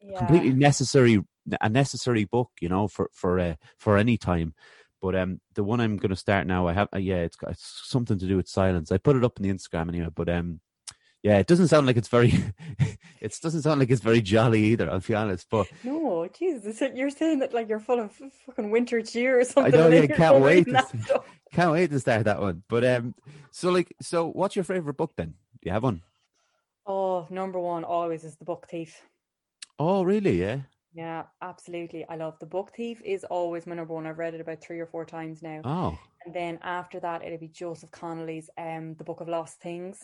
yeah. 0.00 0.18
completely 0.18 0.52
necessary 0.52 1.20
a 1.60 1.68
necessary 1.68 2.24
book, 2.24 2.50
you 2.60 2.68
know, 2.68 2.88
for 2.88 3.10
for 3.12 3.38
uh, 3.38 3.54
for 3.78 3.96
any 3.96 4.16
time. 4.16 4.54
But 5.00 5.14
um, 5.14 5.40
the 5.54 5.62
one 5.62 5.80
I'm 5.80 5.96
going 5.96 6.10
to 6.10 6.16
start 6.16 6.46
now, 6.46 6.66
I 6.66 6.72
have, 6.72 6.88
uh, 6.92 6.98
yeah, 6.98 7.18
it's 7.18 7.36
got 7.36 7.52
it's 7.52 7.82
something 7.84 8.18
to 8.18 8.26
do 8.26 8.36
with 8.36 8.48
silence. 8.48 8.90
I 8.90 8.98
put 8.98 9.16
it 9.16 9.24
up 9.24 9.38
on 9.38 9.44
the 9.44 9.52
Instagram 9.52 9.88
anyway, 9.88 10.08
but 10.12 10.28
um, 10.28 10.60
yeah, 11.22 11.38
it 11.38 11.46
doesn't 11.46 11.68
sound 11.68 11.86
like 11.86 11.96
it's 11.96 12.08
very, 12.08 12.32
it 13.20 13.38
doesn't 13.40 13.62
sound 13.62 13.78
like 13.78 13.90
it's 13.90 14.02
very 14.02 14.20
jolly 14.20 14.64
either. 14.64 14.90
I'll 14.90 14.98
be 14.98 15.14
honest, 15.14 15.46
but 15.50 15.68
no, 15.84 16.28
Jesus, 16.36 16.82
you're 16.94 17.10
saying 17.10 17.38
that 17.40 17.54
like 17.54 17.68
you're 17.68 17.78
full 17.78 18.00
of 18.00 18.12
fucking 18.46 18.70
winter 18.70 19.00
cheer 19.02 19.38
or 19.40 19.44
something. 19.44 19.72
I 19.72 19.76
know, 19.76 19.88
yeah, 19.88 20.06
can't 20.06 20.40
wait, 20.40 20.66
to, 20.66 21.22
can't 21.52 21.72
wait 21.72 21.90
to 21.90 22.00
start 22.00 22.24
that 22.24 22.40
one. 22.40 22.64
But 22.68 22.84
um, 22.84 23.14
so 23.52 23.70
like, 23.70 23.94
so 24.00 24.28
what's 24.28 24.56
your 24.56 24.64
favorite 24.64 24.96
book 24.96 25.12
then? 25.16 25.34
Do 25.60 25.66
you 25.66 25.72
have 25.72 25.84
one? 25.84 26.02
Oh, 26.86 27.26
number 27.30 27.60
one 27.60 27.84
always 27.84 28.24
is 28.24 28.36
the 28.36 28.44
Book 28.44 28.66
Thief. 28.68 29.00
Oh, 29.78 30.02
really? 30.02 30.40
Yeah. 30.40 30.60
Yeah, 30.94 31.24
absolutely. 31.42 32.04
I 32.08 32.16
love 32.16 32.38
the 32.40 32.46
book 32.46 32.72
thief 32.74 33.00
is 33.04 33.22
always 33.24 33.66
my 33.66 33.76
number 33.76 33.94
one. 33.94 34.06
I've 34.06 34.18
read 34.18 34.34
it 34.34 34.40
about 34.40 34.60
three 34.60 34.80
or 34.80 34.86
four 34.86 35.04
times 35.04 35.42
now. 35.42 35.60
Oh. 35.64 35.98
And 36.24 36.34
then 36.34 36.58
after 36.62 36.98
that 37.00 37.22
it'll 37.22 37.38
be 37.38 37.48
Joseph 37.48 37.90
Connolly's 37.92 38.50
um 38.58 38.94
The 38.94 39.04
Book 39.04 39.20
of 39.20 39.28
Lost 39.28 39.60
Things. 39.60 40.02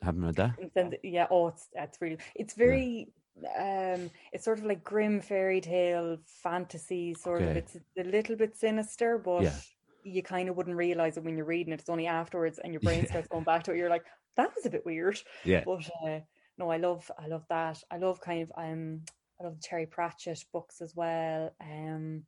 Haven't 0.00 0.24
read 0.24 0.36
that. 0.36 0.54
Then, 0.74 0.94
yeah, 1.02 1.26
oh 1.30 1.48
it's 1.48 1.68
it's 1.74 2.00
really 2.00 2.18
it's 2.36 2.54
very 2.54 3.08
yeah. 3.36 3.96
um 3.96 4.10
it's 4.32 4.44
sort 4.44 4.60
of 4.60 4.64
like 4.64 4.82
grim 4.82 5.20
fairy 5.20 5.60
tale 5.60 6.16
fantasy 6.24 7.12
sort 7.12 7.42
okay. 7.42 7.50
of 7.50 7.56
it's 7.56 7.76
a 7.98 8.04
little 8.04 8.36
bit 8.36 8.56
sinister, 8.56 9.18
but 9.18 9.42
yeah. 9.42 9.56
you 10.04 10.22
kind 10.22 10.48
of 10.48 10.56
wouldn't 10.56 10.76
realize 10.76 11.16
it 11.16 11.24
when 11.24 11.36
you're 11.36 11.44
reading 11.44 11.72
it. 11.72 11.80
It's 11.80 11.90
only 11.90 12.06
afterwards 12.06 12.60
and 12.62 12.72
your 12.72 12.80
brain 12.80 13.06
starts 13.06 13.28
going 13.28 13.44
back 13.44 13.64
to 13.64 13.72
it. 13.72 13.76
You're 13.76 13.90
like, 13.90 14.06
that 14.36 14.54
was 14.54 14.64
a 14.64 14.70
bit 14.70 14.86
weird. 14.86 15.20
Yeah. 15.44 15.64
But 15.66 15.90
uh, 16.06 16.20
no, 16.58 16.70
I 16.70 16.76
love 16.76 17.10
I 17.18 17.26
love 17.28 17.44
that. 17.48 17.82
I 17.90 17.98
love 17.98 18.20
kind 18.20 18.42
of 18.42 18.52
um 18.56 19.02
I 19.40 19.44
love 19.44 19.56
the 19.56 19.62
Terry 19.62 19.86
Pratchett 19.86 20.44
books 20.52 20.80
as 20.80 20.94
well. 20.94 21.52
Um, 21.60 22.24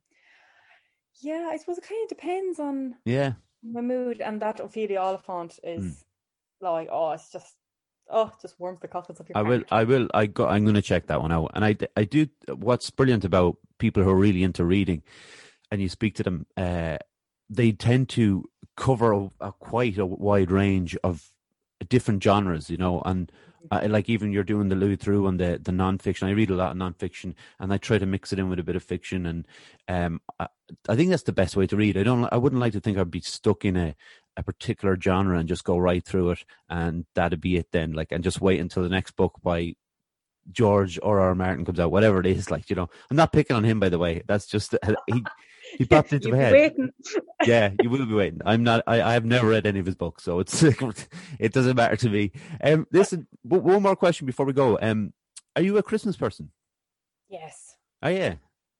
yeah, 1.21 1.49
I 1.51 1.57
suppose 1.57 1.77
it 1.77 1.87
kind 1.87 2.03
of 2.03 2.09
depends 2.09 2.59
on 2.59 2.95
yeah 3.05 3.33
my 3.63 3.81
mood, 3.81 4.21
and 4.21 4.41
that 4.41 4.59
Ophelia 4.59 4.99
Oliphant 4.99 5.59
is 5.63 5.85
mm. 5.85 5.95
like 6.61 6.87
oh, 6.91 7.11
it's 7.11 7.31
just 7.31 7.55
oh, 8.09 8.31
just 8.41 8.59
warms 8.59 8.79
the 8.79 8.87
cockles 8.87 9.19
of 9.19 9.27
your. 9.27 9.37
I 9.37 9.41
will, 9.41 9.63
I 9.71 9.83
will, 9.83 10.07
I 10.13 10.25
go. 10.27 10.47
I'm 10.47 10.63
going 10.63 10.75
to 10.75 10.81
check 10.81 11.07
that 11.07 11.21
one 11.21 11.31
out, 11.31 11.51
and 11.53 11.65
I, 11.65 11.75
I 11.95 12.03
do. 12.03 12.27
What's 12.47 12.89
brilliant 12.89 13.25
about 13.25 13.57
people 13.79 14.03
who 14.03 14.09
are 14.09 14.15
really 14.15 14.43
into 14.43 14.63
reading, 14.63 15.03
and 15.71 15.81
you 15.81 15.89
speak 15.89 16.15
to 16.15 16.23
them, 16.23 16.45
uh, 16.57 16.97
they 17.49 17.71
tend 17.71 18.09
to 18.09 18.45
cover 18.77 19.11
a, 19.11 19.29
a 19.39 19.51
quite 19.51 19.97
a 19.97 20.05
wide 20.05 20.51
range 20.51 20.97
of 21.03 21.31
different 21.89 22.23
genres, 22.23 22.69
you 22.69 22.77
know, 22.77 23.01
and 23.05 23.31
uh, 23.69 23.87
like 23.89 24.09
even 24.09 24.31
you're 24.31 24.43
doing 24.43 24.69
the 24.69 24.75
Louis 24.75 24.97
Theroux 24.97 25.27
on 25.27 25.37
the 25.37 25.59
the 25.61 25.71
nonfiction. 25.71 26.27
I 26.27 26.31
read 26.31 26.49
a 26.49 26.55
lot 26.55 26.71
of 26.71 26.77
nonfiction, 26.77 27.35
and 27.59 27.71
I 27.73 27.77
try 27.77 27.97
to 27.97 28.05
mix 28.05 28.33
it 28.33 28.39
in 28.39 28.49
with 28.49 28.59
a 28.59 28.63
bit 28.63 28.75
of 28.75 28.83
fiction. 28.83 29.25
And 29.25 29.47
um, 29.87 30.21
I, 30.39 30.47
I 30.89 30.95
think 30.95 31.09
that's 31.09 31.23
the 31.23 31.31
best 31.31 31.55
way 31.55 31.67
to 31.67 31.75
read. 31.75 31.97
I 31.97 32.03
don't. 32.03 32.27
I 32.31 32.37
wouldn't 32.37 32.61
like 32.61 32.73
to 32.73 32.79
think 32.79 32.97
I'd 32.97 33.11
be 33.11 33.21
stuck 33.21 33.65
in 33.65 33.77
a 33.77 33.95
a 34.37 34.43
particular 34.43 34.97
genre 34.99 35.37
and 35.37 35.49
just 35.49 35.63
go 35.63 35.77
right 35.77 36.03
through 36.03 36.31
it, 36.31 36.45
and 36.69 37.05
that'd 37.15 37.41
be 37.41 37.57
it 37.57 37.67
then. 37.71 37.91
Like, 37.93 38.11
and 38.11 38.23
just 38.23 38.41
wait 38.41 38.59
until 38.59 38.83
the 38.83 38.89
next 38.89 39.11
book 39.11 39.39
by 39.43 39.75
George 40.51 40.99
or 41.01 41.19
R. 41.19 41.35
Martin 41.35 41.65
comes 41.65 41.79
out, 41.79 41.91
whatever 41.91 42.19
it 42.19 42.25
is. 42.25 42.49
Like, 42.49 42.69
you 42.69 42.75
know, 42.75 42.89
I'm 43.09 43.17
not 43.17 43.33
picking 43.33 43.55
on 43.55 43.63
him, 43.63 43.79
by 43.79 43.89
the 43.89 43.99
way. 43.99 44.23
That's 44.27 44.47
just 44.47 44.75
he 45.07 45.23
he 45.77 45.85
popped 45.85 46.13
into 46.13 46.29
my 46.31 46.37
head. 46.37 46.53
Waiting. 46.53 46.91
yeah, 47.45 47.71
you 47.81 47.89
will 47.89 48.05
be 48.05 48.13
waiting. 48.13 48.41
I'm 48.45 48.63
not. 48.63 48.83
I, 48.87 49.01
I 49.01 49.13
have 49.13 49.25
never 49.25 49.47
read 49.47 49.65
any 49.65 49.79
of 49.79 49.85
his 49.85 49.95
books, 49.95 50.23
so 50.23 50.39
it's 50.39 50.63
it 51.39 51.53
doesn't 51.53 51.75
matter 51.75 51.95
to 51.97 52.09
me. 52.09 52.31
Um, 52.63 52.87
listen, 52.91 53.27
one 53.43 53.83
more 53.83 53.95
question 53.95 54.25
before 54.25 54.45
we 54.45 54.53
go. 54.53 54.77
Um, 54.81 55.13
are 55.55 55.61
you 55.61 55.77
a 55.77 55.83
Christmas 55.83 56.15
person? 56.15 56.51
Yes. 57.29 57.75
Oh 58.01 58.09
yeah. 58.09 58.35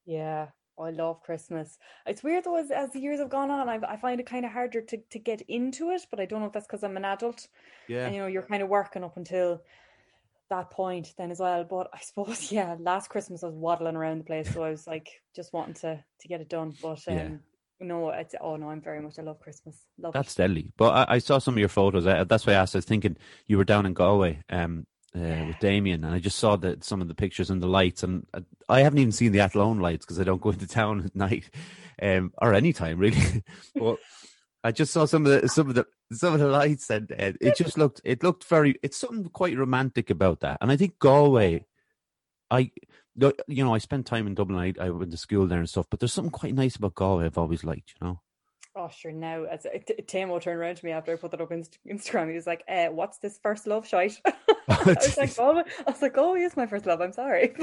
Yeah. 0.05 0.47
I 0.79 0.89
love 0.89 1.21
Christmas. 1.21 1.77
It's 2.07 2.23
weird 2.23 2.43
though, 2.43 2.57
as, 2.57 2.71
as 2.71 2.91
the 2.91 2.99
years 2.99 3.19
have 3.19 3.29
gone 3.29 3.51
on, 3.51 3.69
I, 3.69 3.79
I 3.87 3.97
find 3.97 4.19
it 4.19 4.25
kind 4.25 4.45
of 4.45 4.51
harder 4.51 4.81
to, 4.81 4.97
to 4.97 5.19
get 5.19 5.41
into 5.41 5.91
it, 5.91 6.07
but 6.09 6.19
I 6.19 6.25
don't 6.25 6.39
know 6.39 6.47
if 6.47 6.53
that's 6.53 6.65
because 6.65 6.83
I'm 6.83 6.97
an 6.97 7.05
adult. 7.05 7.47
Yeah. 7.87 8.05
And, 8.05 8.15
you 8.15 8.21
know, 8.21 8.27
you're 8.27 8.41
kind 8.41 8.63
of 8.63 8.69
working 8.69 9.03
up 9.03 9.15
until 9.15 9.61
that 10.51 10.69
point 10.69 11.13
then 11.17 11.31
as 11.31 11.39
well. 11.39 11.63
But 11.63 11.89
I 11.93 11.99
suppose, 12.01 12.51
yeah, 12.51 12.75
last 12.79 13.09
Christmas 13.09 13.43
I 13.43 13.47
was 13.47 13.55
waddling 13.55 13.95
around 13.95 14.19
the 14.19 14.23
place, 14.23 14.53
so 14.53 14.63
I 14.63 14.69
was 14.69 14.85
like 14.85 15.09
just 15.35 15.51
wanting 15.51 15.73
to 15.75 16.03
to 16.21 16.27
get 16.27 16.41
it 16.41 16.49
done. 16.49 16.73
But 16.81 17.01
um, 17.07 17.17
yeah. 17.17 17.29
no, 17.79 18.09
it's 18.11 18.35
oh 18.39 18.55
no, 18.57 18.69
I'm 18.69 18.81
very 18.81 19.01
much 19.01 19.17
I 19.17 19.23
love 19.23 19.39
Christmas. 19.39 19.75
Love 19.97 20.13
that's 20.13 20.35
it. 20.35 20.37
deadly. 20.37 20.71
But 20.77 21.09
I, 21.09 21.15
I, 21.15 21.17
saw 21.17 21.39
some 21.39 21.55
of 21.55 21.59
your 21.59 21.69
photos. 21.69 22.05
I, 22.05 22.23
that's 22.23 22.45
why 22.45 22.53
I 22.53 22.57
asked. 22.57 22.75
I 22.75 22.79
was 22.79 22.85
thinking 22.85 23.17
you 23.47 23.57
were 23.57 23.63
down 23.63 23.85
in 23.85 23.93
Galway. 23.93 24.43
Um, 24.49 24.85
uh, 25.13 25.19
yeah. 25.19 25.47
with 25.47 25.59
Damien, 25.59 26.05
and 26.05 26.13
I 26.15 26.19
just 26.19 26.39
saw 26.39 26.55
that 26.55 26.85
some 26.85 27.01
of 27.01 27.09
the 27.09 27.13
pictures 27.13 27.49
and 27.49 27.61
the 27.61 27.67
lights, 27.67 28.01
and 28.01 28.25
I 28.69 28.79
haven't 28.79 28.99
even 28.99 29.11
seen 29.11 29.33
the 29.33 29.41
Athlone 29.41 29.79
lights 29.79 30.05
because 30.05 30.21
I 30.21 30.23
don't 30.23 30.41
go 30.41 30.51
into 30.51 30.67
town 30.67 31.01
at 31.05 31.13
night, 31.13 31.49
um, 32.01 32.31
or 32.41 32.53
any 32.53 32.71
time 32.71 32.97
really. 32.97 33.43
but 33.75 33.97
I 34.63 34.71
just 34.71 34.93
saw 34.93 35.05
some 35.05 35.25
of 35.25 35.41
the 35.41 35.47
some 35.49 35.69
of 35.69 35.75
the 35.75 35.85
some 36.11 36.33
of 36.33 36.39
the 36.39 36.47
lights, 36.47 36.89
and 36.89 37.11
uh, 37.11 37.33
it 37.41 37.55
just 37.57 37.77
looked 37.77 38.01
it 38.03 38.23
looked 38.23 38.43
very. 38.45 38.75
It's 38.83 38.97
something 38.97 39.29
quite 39.29 39.57
romantic 39.57 40.09
about 40.09 40.41
that, 40.41 40.57
and 40.61 40.71
I 40.71 40.77
think 40.77 40.99
Galway. 40.99 41.65
I, 42.49 42.69
you 43.15 43.63
know, 43.63 43.73
I 43.73 43.77
spent 43.77 44.05
time 44.05 44.27
in 44.27 44.35
Dublin. 44.35 44.59
I, 44.59 44.85
I 44.85 44.89
went 44.89 45.11
to 45.11 45.17
school 45.17 45.47
there 45.47 45.59
and 45.59 45.69
stuff, 45.69 45.87
but 45.89 46.01
there's 46.01 46.11
something 46.11 46.31
quite 46.31 46.53
nice 46.53 46.75
about 46.75 46.95
Galway. 46.95 47.23
I've 47.23 47.37
always 47.37 47.63
liked, 47.63 47.93
you 47.99 48.05
know. 48.05 48.19
Oh, 48.73 48.89
sure. 48.89 49.11
Now, 49.11 49.43
as 49.43 49.65
Tamo 50.07 50.39
turned 50.39 50.59
around 50.59 50.75
to 50.75 50.85
me 50.85 50.91
after 50.91 51.11
I 51.11 51.17
put 51.17 51.31
that 51.31 51.41
up 51.41 51.51
on 51.51 51.63
Instagram, 51.89 52.29
he 52.29 52.35
was 52.35 52.47
like, 52.47 52.63
uh, 52.69 52.87
"What's 52.87 53.17
this 53.17 53.37
first 53.43 53.67
love 53.67 53.85
shite?" 53.85 54.19
I 54.25 54.83
was 54.85 55.17
like, 55.17 55.35
"Oh, 55.39 55.59
I 55.59 55.91
was 55.91 56.01
like, 56.01 56.17
oh, 56.17 56.35
he 56.35 56.43
is 56.43 56.55
my 56.55 56.65
first 56.65 56.85
love. 56.85 57.01
I'm 57.01 57.11
sorry." 57.11 57.53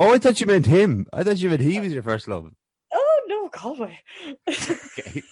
oh, 0.00 0.14
I 0.14 0.18
thought 0.18 0.40
you 0.40 0.46
meant 0.46 0.66
him. 0.66 1.06
I 1.12 1.22
thought 1.22 1.36
you 1.38 1.50
meant 1.50 1.60
he 1.60 1.80
was 1.80 1.92
your 1.92 2.02
first 2.02 2.28
love. 2.28 2.50
Oh 2.92 3.20
no, 3.26 3.48
Galway. 3.48 3.98
okay. 4.48 5.22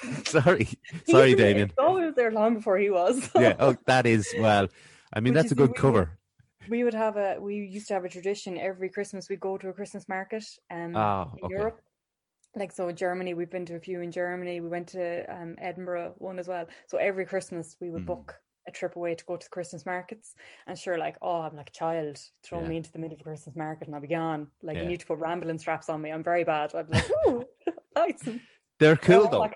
sorry, 0.24 0.68
sorry, 1.08 1.34
Damien. 1.34 1.72
Oh, 1.78 2.00
was 2.00 2.14
there 2.14 2.30
long 2.30 2.56
before 2.56 2.78
he 2.78 2.90
was. 2.90 3.30
yeah. 3.36 3.56
Oh, 3.58 3.76
that 3.86 4.06
is 4.06 4.28
well. 4.38 4.68
I 5.12 5.20
mean, 5.20 5.34
Which 5.34 5.42
that's 5.42 5.52
a 5.52 5.54
good 5.54 5.70
we, 5.70 5.74
cover. 5.74 6.18
We 6.68 6.84
would 6.84 6.94
have 6.94 7.16
a. 7.16 7.36
We 7.40 7.56
used 7.56 7.88
to 7.88 7.94
have 7.94 8.04
a 8.04 8.08
tradition 8.08 8.58
every 8.58 8.88
Christmas. 8.88 9.28
We'd 9.28 9.40
go 9.40 9.58
to 9.58 9.68
a 9.68 9.72
Christmas 9.72 10.08
market. 10.08 10.44
Um, 10.70 10.96
oh, 10.96 11.32
in 11.42 11.50
Europe. 11.50 11.80
Like 12.54 12.72
so, 12.72 12.92
Germany. 12.92 13.34
We've 13.34 13.50
been 13.50 13.66
to 13.66 13.76
a 13.76 13.80
few 13.80 14.00
in 14.02 14.12
Germany. 14.12 14.60
We 14.60 14.68
went 14.68 14.88
to 14.88 15.24
um, 15.32 15.56
Edinburgh 15.58 16.14
one 16.18 16.38
as 16.38 16.48
well. 16.48 16.66
So 16.86 16.98
every 16.98 17.24
Christmas 17.24 17.76
we 17.80 17.90
would 17.90 18.02
mm. 18.02 18.06
book 18.06 18.42
a 18.68 18.70
trip 18.70 18.96
away 18.96 19.14
to 19.14 19.24
go 19.24 19.36
to 19.36 19.44
the 19.44 19.50
Christmas 19.50 19.86
markets. 19.86 20.34
And 20.66 20.78
sure, 20.78 20.98
like, 20.98 21.16
oh, 21.22 21.40
I'm 21.40 21.56
like 21.56 21.70
a 21.70 21.72
child, 21.72 22.18
throw 22.44 22.60
yeah. 22.60 22.68
me 22.68 22.76
into 22.76 22.92
the 22.92 22.98
middle 22.98 23.14
of 23.14 23.20
a 23.20 23.24
Christmas 23.24 23.56
market 23.56 23.88
and 23.88 23.94
I'll 23.94 24.00
be 24.00 24.08
gone. 24.08 24.48
Like, 24.62 24.76
yeah. 24.76 24.82
you 24.82 24.88
need 24.88 25.00
to 25.00 25.06
put 25.06 25.18
rambling 25.18 25.58
straps 25.58 25.88
on 25.88 26.00
me. 26.00 26.10
I'm 26.10 26.22
very 26.22 26.44
bad. 26.44 26.74
I'm 26.74 26.86
like, 26.88 27.10
ooh, 27.26 27.44
nice. 27.96 28.28
They're 28.78 28.96
cool 28.96 29.28
though. 29.28 29.50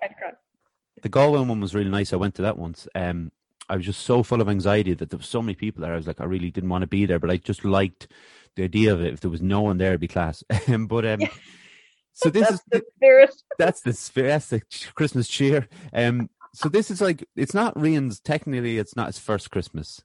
The 1.03 1.09
Galway 1.09 1.41
one 1.41 1.61
was 1.61 1.75
really 1.75 1.91
nice. 1.91 2.13
I 2.13 2.17
went 2.17 2.35
to 2.37 2.43
that 2.43 2.59
once. 2.59 2.89
Um, 2.95 3.31
I 3.69 3.77
was 3.77 3.85
just 3.85 4.03
so 4.03 4.23
full 4.23 4.41
of 4.41 4.49
anxiety 4.49 4.95
that 4.95 5.11
there 5.11 5.19
was 5.19 5.27
so 5.27 5.43
many 5.43 5.55
people 5.55 5.83
there. 5.83 5.93
I 5.93 5.97
was 5.97 6.07
like, 6.07 6.21
I 6.21 6.25
really 6.25 6.51
didn't 6.51 6.71
want 6.71 6.83
to 6.83 6.89
be 6.89 7.05
there, 7.05 7.19
but 7.19 7.31
I 7.31 7.37
just 7.37 7.65
liked 7.65 8.09
the 8.55 8.65
idea 8.65 8.93
of 8.93 9.01
it. 9.01 9.13
If 9.13 9.21
there 9.21 9.31
was 9.31 9.43
no 9.43 9.61
one 9.61 9.79
there, 9.79 9.89
it'd 9.89 10.01
be 10.01 10.09
class. 10.09 10.43
but 10.69 11.05
um, 11.05 11.21
so 12.13 12.31
this 12.31 12.51
is 12.51 12.63
the 12.71 12.83
spirit. 12.97 13.35
That's 13.59 13.81
the 13.81 13.93
spirit. 13.93 14.29
That's 14.29 14.49
the 14.49 14.63
Christmas 14.95 15.29
cheer. 15.29 15.69
Um, 15.93 16.31
so 16.55 16.69
this 16.69 16.91
is 16.91 17.01
like 17.01 17.29
it's 17.37 17.55
not 17.55 17.75
Rian's. 17.75 18.21
Technically, 18.21 18.79
it's 18.79 18.97
not 18.97 19.09
his 19.09 19.19
first 19.19 19.51
Christmas. 19.51 20.01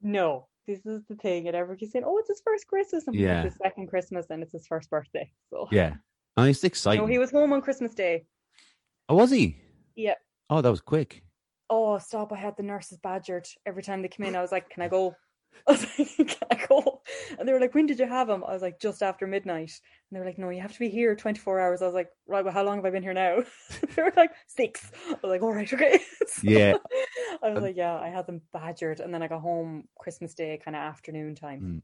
No, 0.00 0.48
this 0.66 0.86
is 0.86 1.02
the 1.08 1.16
thing. 1.16 1.46
And 1.46 1.56
everybody's 1.56 1.92
saying, 1.92 2.04
"Oh, 2.06 2.16
it's 2.18 2.28
his 2.28 2.40
first 2.42 2.66
Christmas," 2.66 3.06
and 3.06 3.14
yeah. 3.14 3.42
it's 3.42 3.52
his 3.52 3.58
second 3.62 3.88
Christmas, 3.88 4.26
and 4.30 4.42
it's 4.42 4.52
his 4.52 4.66
first 4.66 4.88
birthday. 4.88 5.30
So 5.50 5.68
yeah, 5.70 5.94
and 6.36 6.48
it's 6.48 6.64
exciting. 6.64 7.02
No, 7.06 7.06
he 7.06 7.18
was 7.18 7.30
home 7.30 7.52
on 7.52 7.60
Christmas 7.60 7.94
Day. 7.94 8.24
Oh, 9.10 9.16
was 9.16 9.32
he? 9.32 9.56
Yeah. 9.96 10.14
Oh, 10.48 10.60
that 10.60 10.70
was 10.70 10.80
quick. 10.80 11.24
Oh, 11.68 11.98
stop. 11.98 12.32
I 12.32 12.36
had 12.36 12.56
the 12.56 12.62
nurses 12.62 12.98
badgered 12.98 13.44
every 13.66 13.82
time 13.82 14.02
they 14.02 14.08
came 14.08 14.24
in. 14.24 14.36
I 14.36 14.40
was 14.40 14.52
like, 14.52 14.70
can 14.70 14.84
I 14.84 14.88
go? 14.88 15.16
I 15.66 15.72
was 15.72 15.84
like, 15.98 16.16
can 16.16 16.48
I 16.48 16.66
go? 16.68 17.02
And 17.36 17.46
they 17.46 17.52
were 17.52 17.58
like, 17.58 17.74
when 17.74 17.86
did 17.86 17.98
you 17.98 18.06
have 18.06 18.28
him? 18.28 18.44
I 18.46 18.52
was 18.52 18.62
like, 18.62 18.78
just 18.78 19.02
after 19.02 19.26
midnight. 19.26 19.72
And 19.72 20.12
they 20.12 20.20
were 20.20 20.26
like, 20.26 20.38
no, 20.38 20.50
you 20.50 20.60
have 20.60 20.72
to 20.72 20.78
be 20.78 20.88
here 20.88 21.16
24 21.16 21.58
hours. 21.58 21.82
I 21.82 21.86
was 21.86 21.94
like, 21.94 22.08
right, 22.28 22.44
well, 22.44 22.54
how 22.54 22.62
long 22.62 22.76
have 22.76 22.84
I 22.84 22.90
been 22.90 23.02
here 23.02 23.12
now? 23.12 23.42
they 23.96 24.02
were 24.02 24.12
like, 24.16 24.30
six. 24.46 24.92
I 25.08 25.14
was 25.14 25.18
like, 25.24 25.42
all 25.42 25.52
right, 25.52 25.72
okay. 25.72 25.98
so 26.28 26.42
yeah. 26.44 26.74
I 27.42 27.50
was 27.50 27.64
like, 27.64 27.76
yeah, 27.76 27.98
I 27.98 28.10
had 28.10 28.28
them 28.28 28.42
badgered. 28.52 29.00
And 29.00 29.12
then 29.12 29.24
I 29.24 29.26
got 29.26 29.40
home 29.40 29.88
Christmas 29.98 30.34
Day, 30.34 30.60
kind 30.64 30.76
of 30.76 30.82
afternoon 30.82 31.34
time. 31.34 31.60
Mm. 31.60 31.82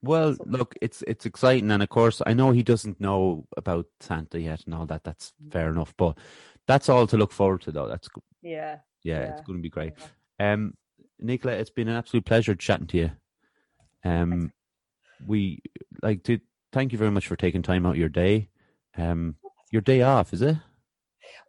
Well, 0.00 0.36
so, 0.36 0.44
look, 0.46 0.76
it's 0.80 1.02
it's 1.08 1.26
exciting, 1.26 1.72
and 1.72 1.82
of 1.82 1.88
course, 1.88 2.22
I 2.24 2.32
know 2.32 2.52
he 2.52 2.62
doesn't 2.62 3.00
know 3.00 3.48
about 3.56 3.86
Santa 3.98 4.40
yet 4.40 4.62
and 4.64 4.72
all 4.72 4.86
that. 4.86 5.02
That's 5.02 5.32
mm. 5.44 5.52
fair 5.52 5.70
enough, 5.70 5.92
but 5.96 6.16
that's 6.68 6.88
all 6.88 7.06
to 7.08 7.16
look 7.16 7.32
forward 7.32 7.62
to, 7.62 7.72
though. 7.72 7.88
That's 7.88 8.08
yeah, 8.42 8.78
yeah, 9.02 9.20
yeah. 9.20 9.30
it's 9.32 9.40
going 9.40 9.58
to 9.58 9.62
be 9.62 9.70
great. 9.70 9.94
Yeah. 10.38 10.52
Um, 10.52 10.74
Nicola, 11.18 11.54
it's 11.54 11.70
been 11.70 11.88
an 11.88 11.96
absolute 11.96 12.24
pleasure 12.24 12.54
chatting 12.54 12.86
to 12.88 12.96
you. 12.98 13.10
Um, 14.04 14.52
we 15.26 15.60
like 16.02 16.22
to 16.24 16.38
thank 16.72 16.92
you 16.92 16.98
very 16.98 17.10
much 17.10 17.26
for 17.26 17.34
taking 17.34 17.62
time 17.62 17.86
out 17.86 17.96
your 17.96 18.08
day. 18.08 18.50
Um, 18.96 19.36
your 19.72 19.82
day 19.82 20.02
off, 20.02 20.32
is 20.32 20.42
it? 20.42 20.56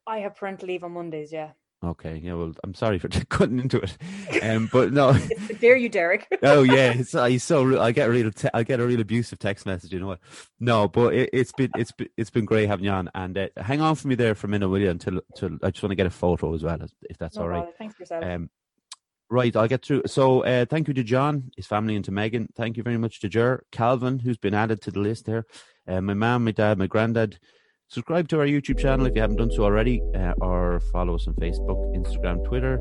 I 0.07 0.19
have 0.19 0.35
parental 0.35 0.67
leave 0.67 0.83
on 0.83 0.93
Mondays. 0.93 1.31
Yeah. 1.31 1.51
Okay, 1.81 2.19
yeah. 2.21 2.33
Well, 2.33 2.51
I'm 2.63 2.73
sorry 2.73 2.99
for 2.99 3.07
cutting 3.29 3.59
into 3.59 3.79
it, 3.79 4.43
um, 4.43 4.69
but 4.71 4.91
no. 4.91 5.17
Dare 5.61 5.77
you, 5.77 5.87
Derek? 5.87 6.27
oh 6.43 6.63
yeah, 6.63 6.91
it's 6.91 7.15
I 7.15 7.37
so 7.37 7.79
I 7.79 7.93
get 7.93 8.09
a 8.09 8.11
real 8.11 8.31
te- 8.31 8.49
I 8.53 8.63
get 8.63 8.81
a 8.81 8.85
real 8.85 8.99
abusive 8.99 9.39
text 9.39 9.65
message. 9.65 9.93
You 9.93 10.01
know 10.01 10.07
what? 10.07 10.19
No, 10.59 10.89
but 10.89 11.13
it, 11.13 11.33
has 11.33 11.53
been 11.53 11.71
it's 11.77 11.93
been 11.93 12.09
it's 12.17 12.29
been 12.29 12.43
great 12.43 12.67
having 12.67 12.83
you 12.83 12.91
on. 12.91 13.09
And 13.15 13.37
uh, 13.37 13.47
hang 13.55 13.79
on 13.79 13.95
for 13.95 14.09
me 14.09 14.15
there 14.15 14.35
for 14.35 14.47
a 14.47 14.49
minute, 14.49 14.67
will 14.67 14.81
you? 14.81 14.89
Until, 14.89 15.21
until 15.29 15.57
I 15.63 15.71
just 15.71 15.81
want 15.81 15.91
to 15.91 15.95
get 15.95 16.05
a 16.05 16.11
photo 16.11 16.53
as 16.53 16.63
well, 16.63 16.79
if 17.09 17.17
that's 17.17 17.37
no 17.37 17.43
all 17.43 17.47
right. 17.47 17.61
Bother. 17.61 17.73
Thanks 17.77 17.95
for 17.95 18.01
yourself. 18.01 18.25
Um, 18.25 18.49
Right, 19.31 19.55
I'll 19.55 19.67
get 19.67 19.85
through. 19.85 20.03
So, 20.07 20.43
uh, 20.43 20.65
thank 20.65 20.87
you 20.87 20.93
to 20.95 21.03
John, 21.03 21.51
his 21.55 21.67
family, 21.67 21.95
and 21.95 22.03
to 22.05 22.11
Megan. 22.11 22.49
Thank 22.55 22.77
you 22.77 22.83
very 22.83 22.97
much 22.97 23.19
to 23.19 23.29
Jer, 23.29 23.63
Calvin, 23.71 24.17
who's 24.17 24.37
been 24.39 24.55
added 24.55 24.81
to 24.81 24.91
the 24.91 24.99
list 24.99 25.25
there. 25.25 25.45
Uh, 25.87 26.01
my 26.01 26.15
mom, 26.15 26.45
my 26.45 26.51
dad, 26.51 26.79
my 26.79 26.87
granddad, 26.87 27.37
Subscribe 27.91 28.27
to 28.27 28.39
our 28.39 28.45
YouTube 28.45 28.77
channel 28.77 29.07
if 29.07 29.15
you 29.15 29.21
haven't 29.21 29.37
done 29.37 29.49
so 29.49 29.63
already, 29.63 29.99
uh, 30.13 30.33
or 30.41 30.79
follow 30.91 31.15
us 31.15 31.27
on 31.27 31.33
Facebook, 31.33 31.79
Instagram, 31.97 32.45
Twitter. 32.45 32.77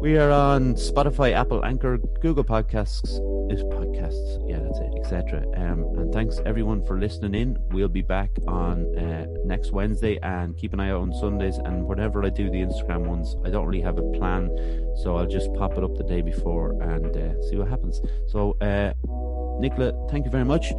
We 0.00 0.16
are 0.16 0.30
on 0.30 0.74
Spotify, 0.74 1.32
Apple, 1.32 1.64
Anchor, 1.64 1.98
Google 1.98 2.44
Podcasts, 2.44 3.18
is 3.52 3.64
podcasts, 3.64 4.48
yeah, 4.48 4.60
that's 4.60 4.78
it, 4.78 4.92
etc. 5.00 5.44
Um, 5.56 5.98
and 5.98 6.12
thanks 6.12 6.40
everyone 6.46 6.86
for 6.86 7.00
listening 7.00 7.34
in. 7.34 7.58
We'll 7.72 7.88
be 7.88 8.02
back 8.02 8.30
on 8.46 8.96
uh, 8.96 9.26
next 9.44 9.72
Wednesday, 9.72 10.20
and 10.22 10.56
keep 10.56 10.72
an 10.72 10.78
eye 10.78 10.90
out 10.90 11.02
on 11.02 11.12
Sundays. 11.14 11.58
And 11.58 11.84
whenever 11.84 12.24
I 12.24 12.28
do 12.28 12.48
the 12.48 12.58
Instagram 12.58 13.06
ones, 13.06 13.34
I 13.44 13.50
don't 13.50 13.66
really 13.66 13.82
have 13.82 13.98
a 13.98 14.08
plan, 14.12 14.56
so 15.02 15.16
I'll 15.16 15.26
just 15.26 15.52
pop 15.54 15.76
it 15.76 15.82
up 15.82 15.96
the 15.96 16.04
day 16.04 16.22
before 16.22 16.80
and 16.80 17.16
uh, 17.16 17.42
see 17.50 17.56
what 17.56 17.66
happens. 17.66 18.00
So, 18.28 18.56
uh, 18.60 18.92
Nicola, 19.58 19.92
thank 20.12 20.26
you 20.26 20.30
very 20.30 20.44
much. 20.44 20.72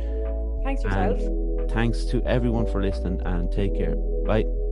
Thanks 0.63 0.81
yourself. 0.81 1.19
And 1.19 1.52
thanks 1.69 2.05
to 2.05 2.21
everyone 2.23 2.65
for 2.65 2.81
listening 2.81 3.21
and 3.25 3.51
take 3.51 3.75
care. 3.75 3.95
Bye. 4.25 4.62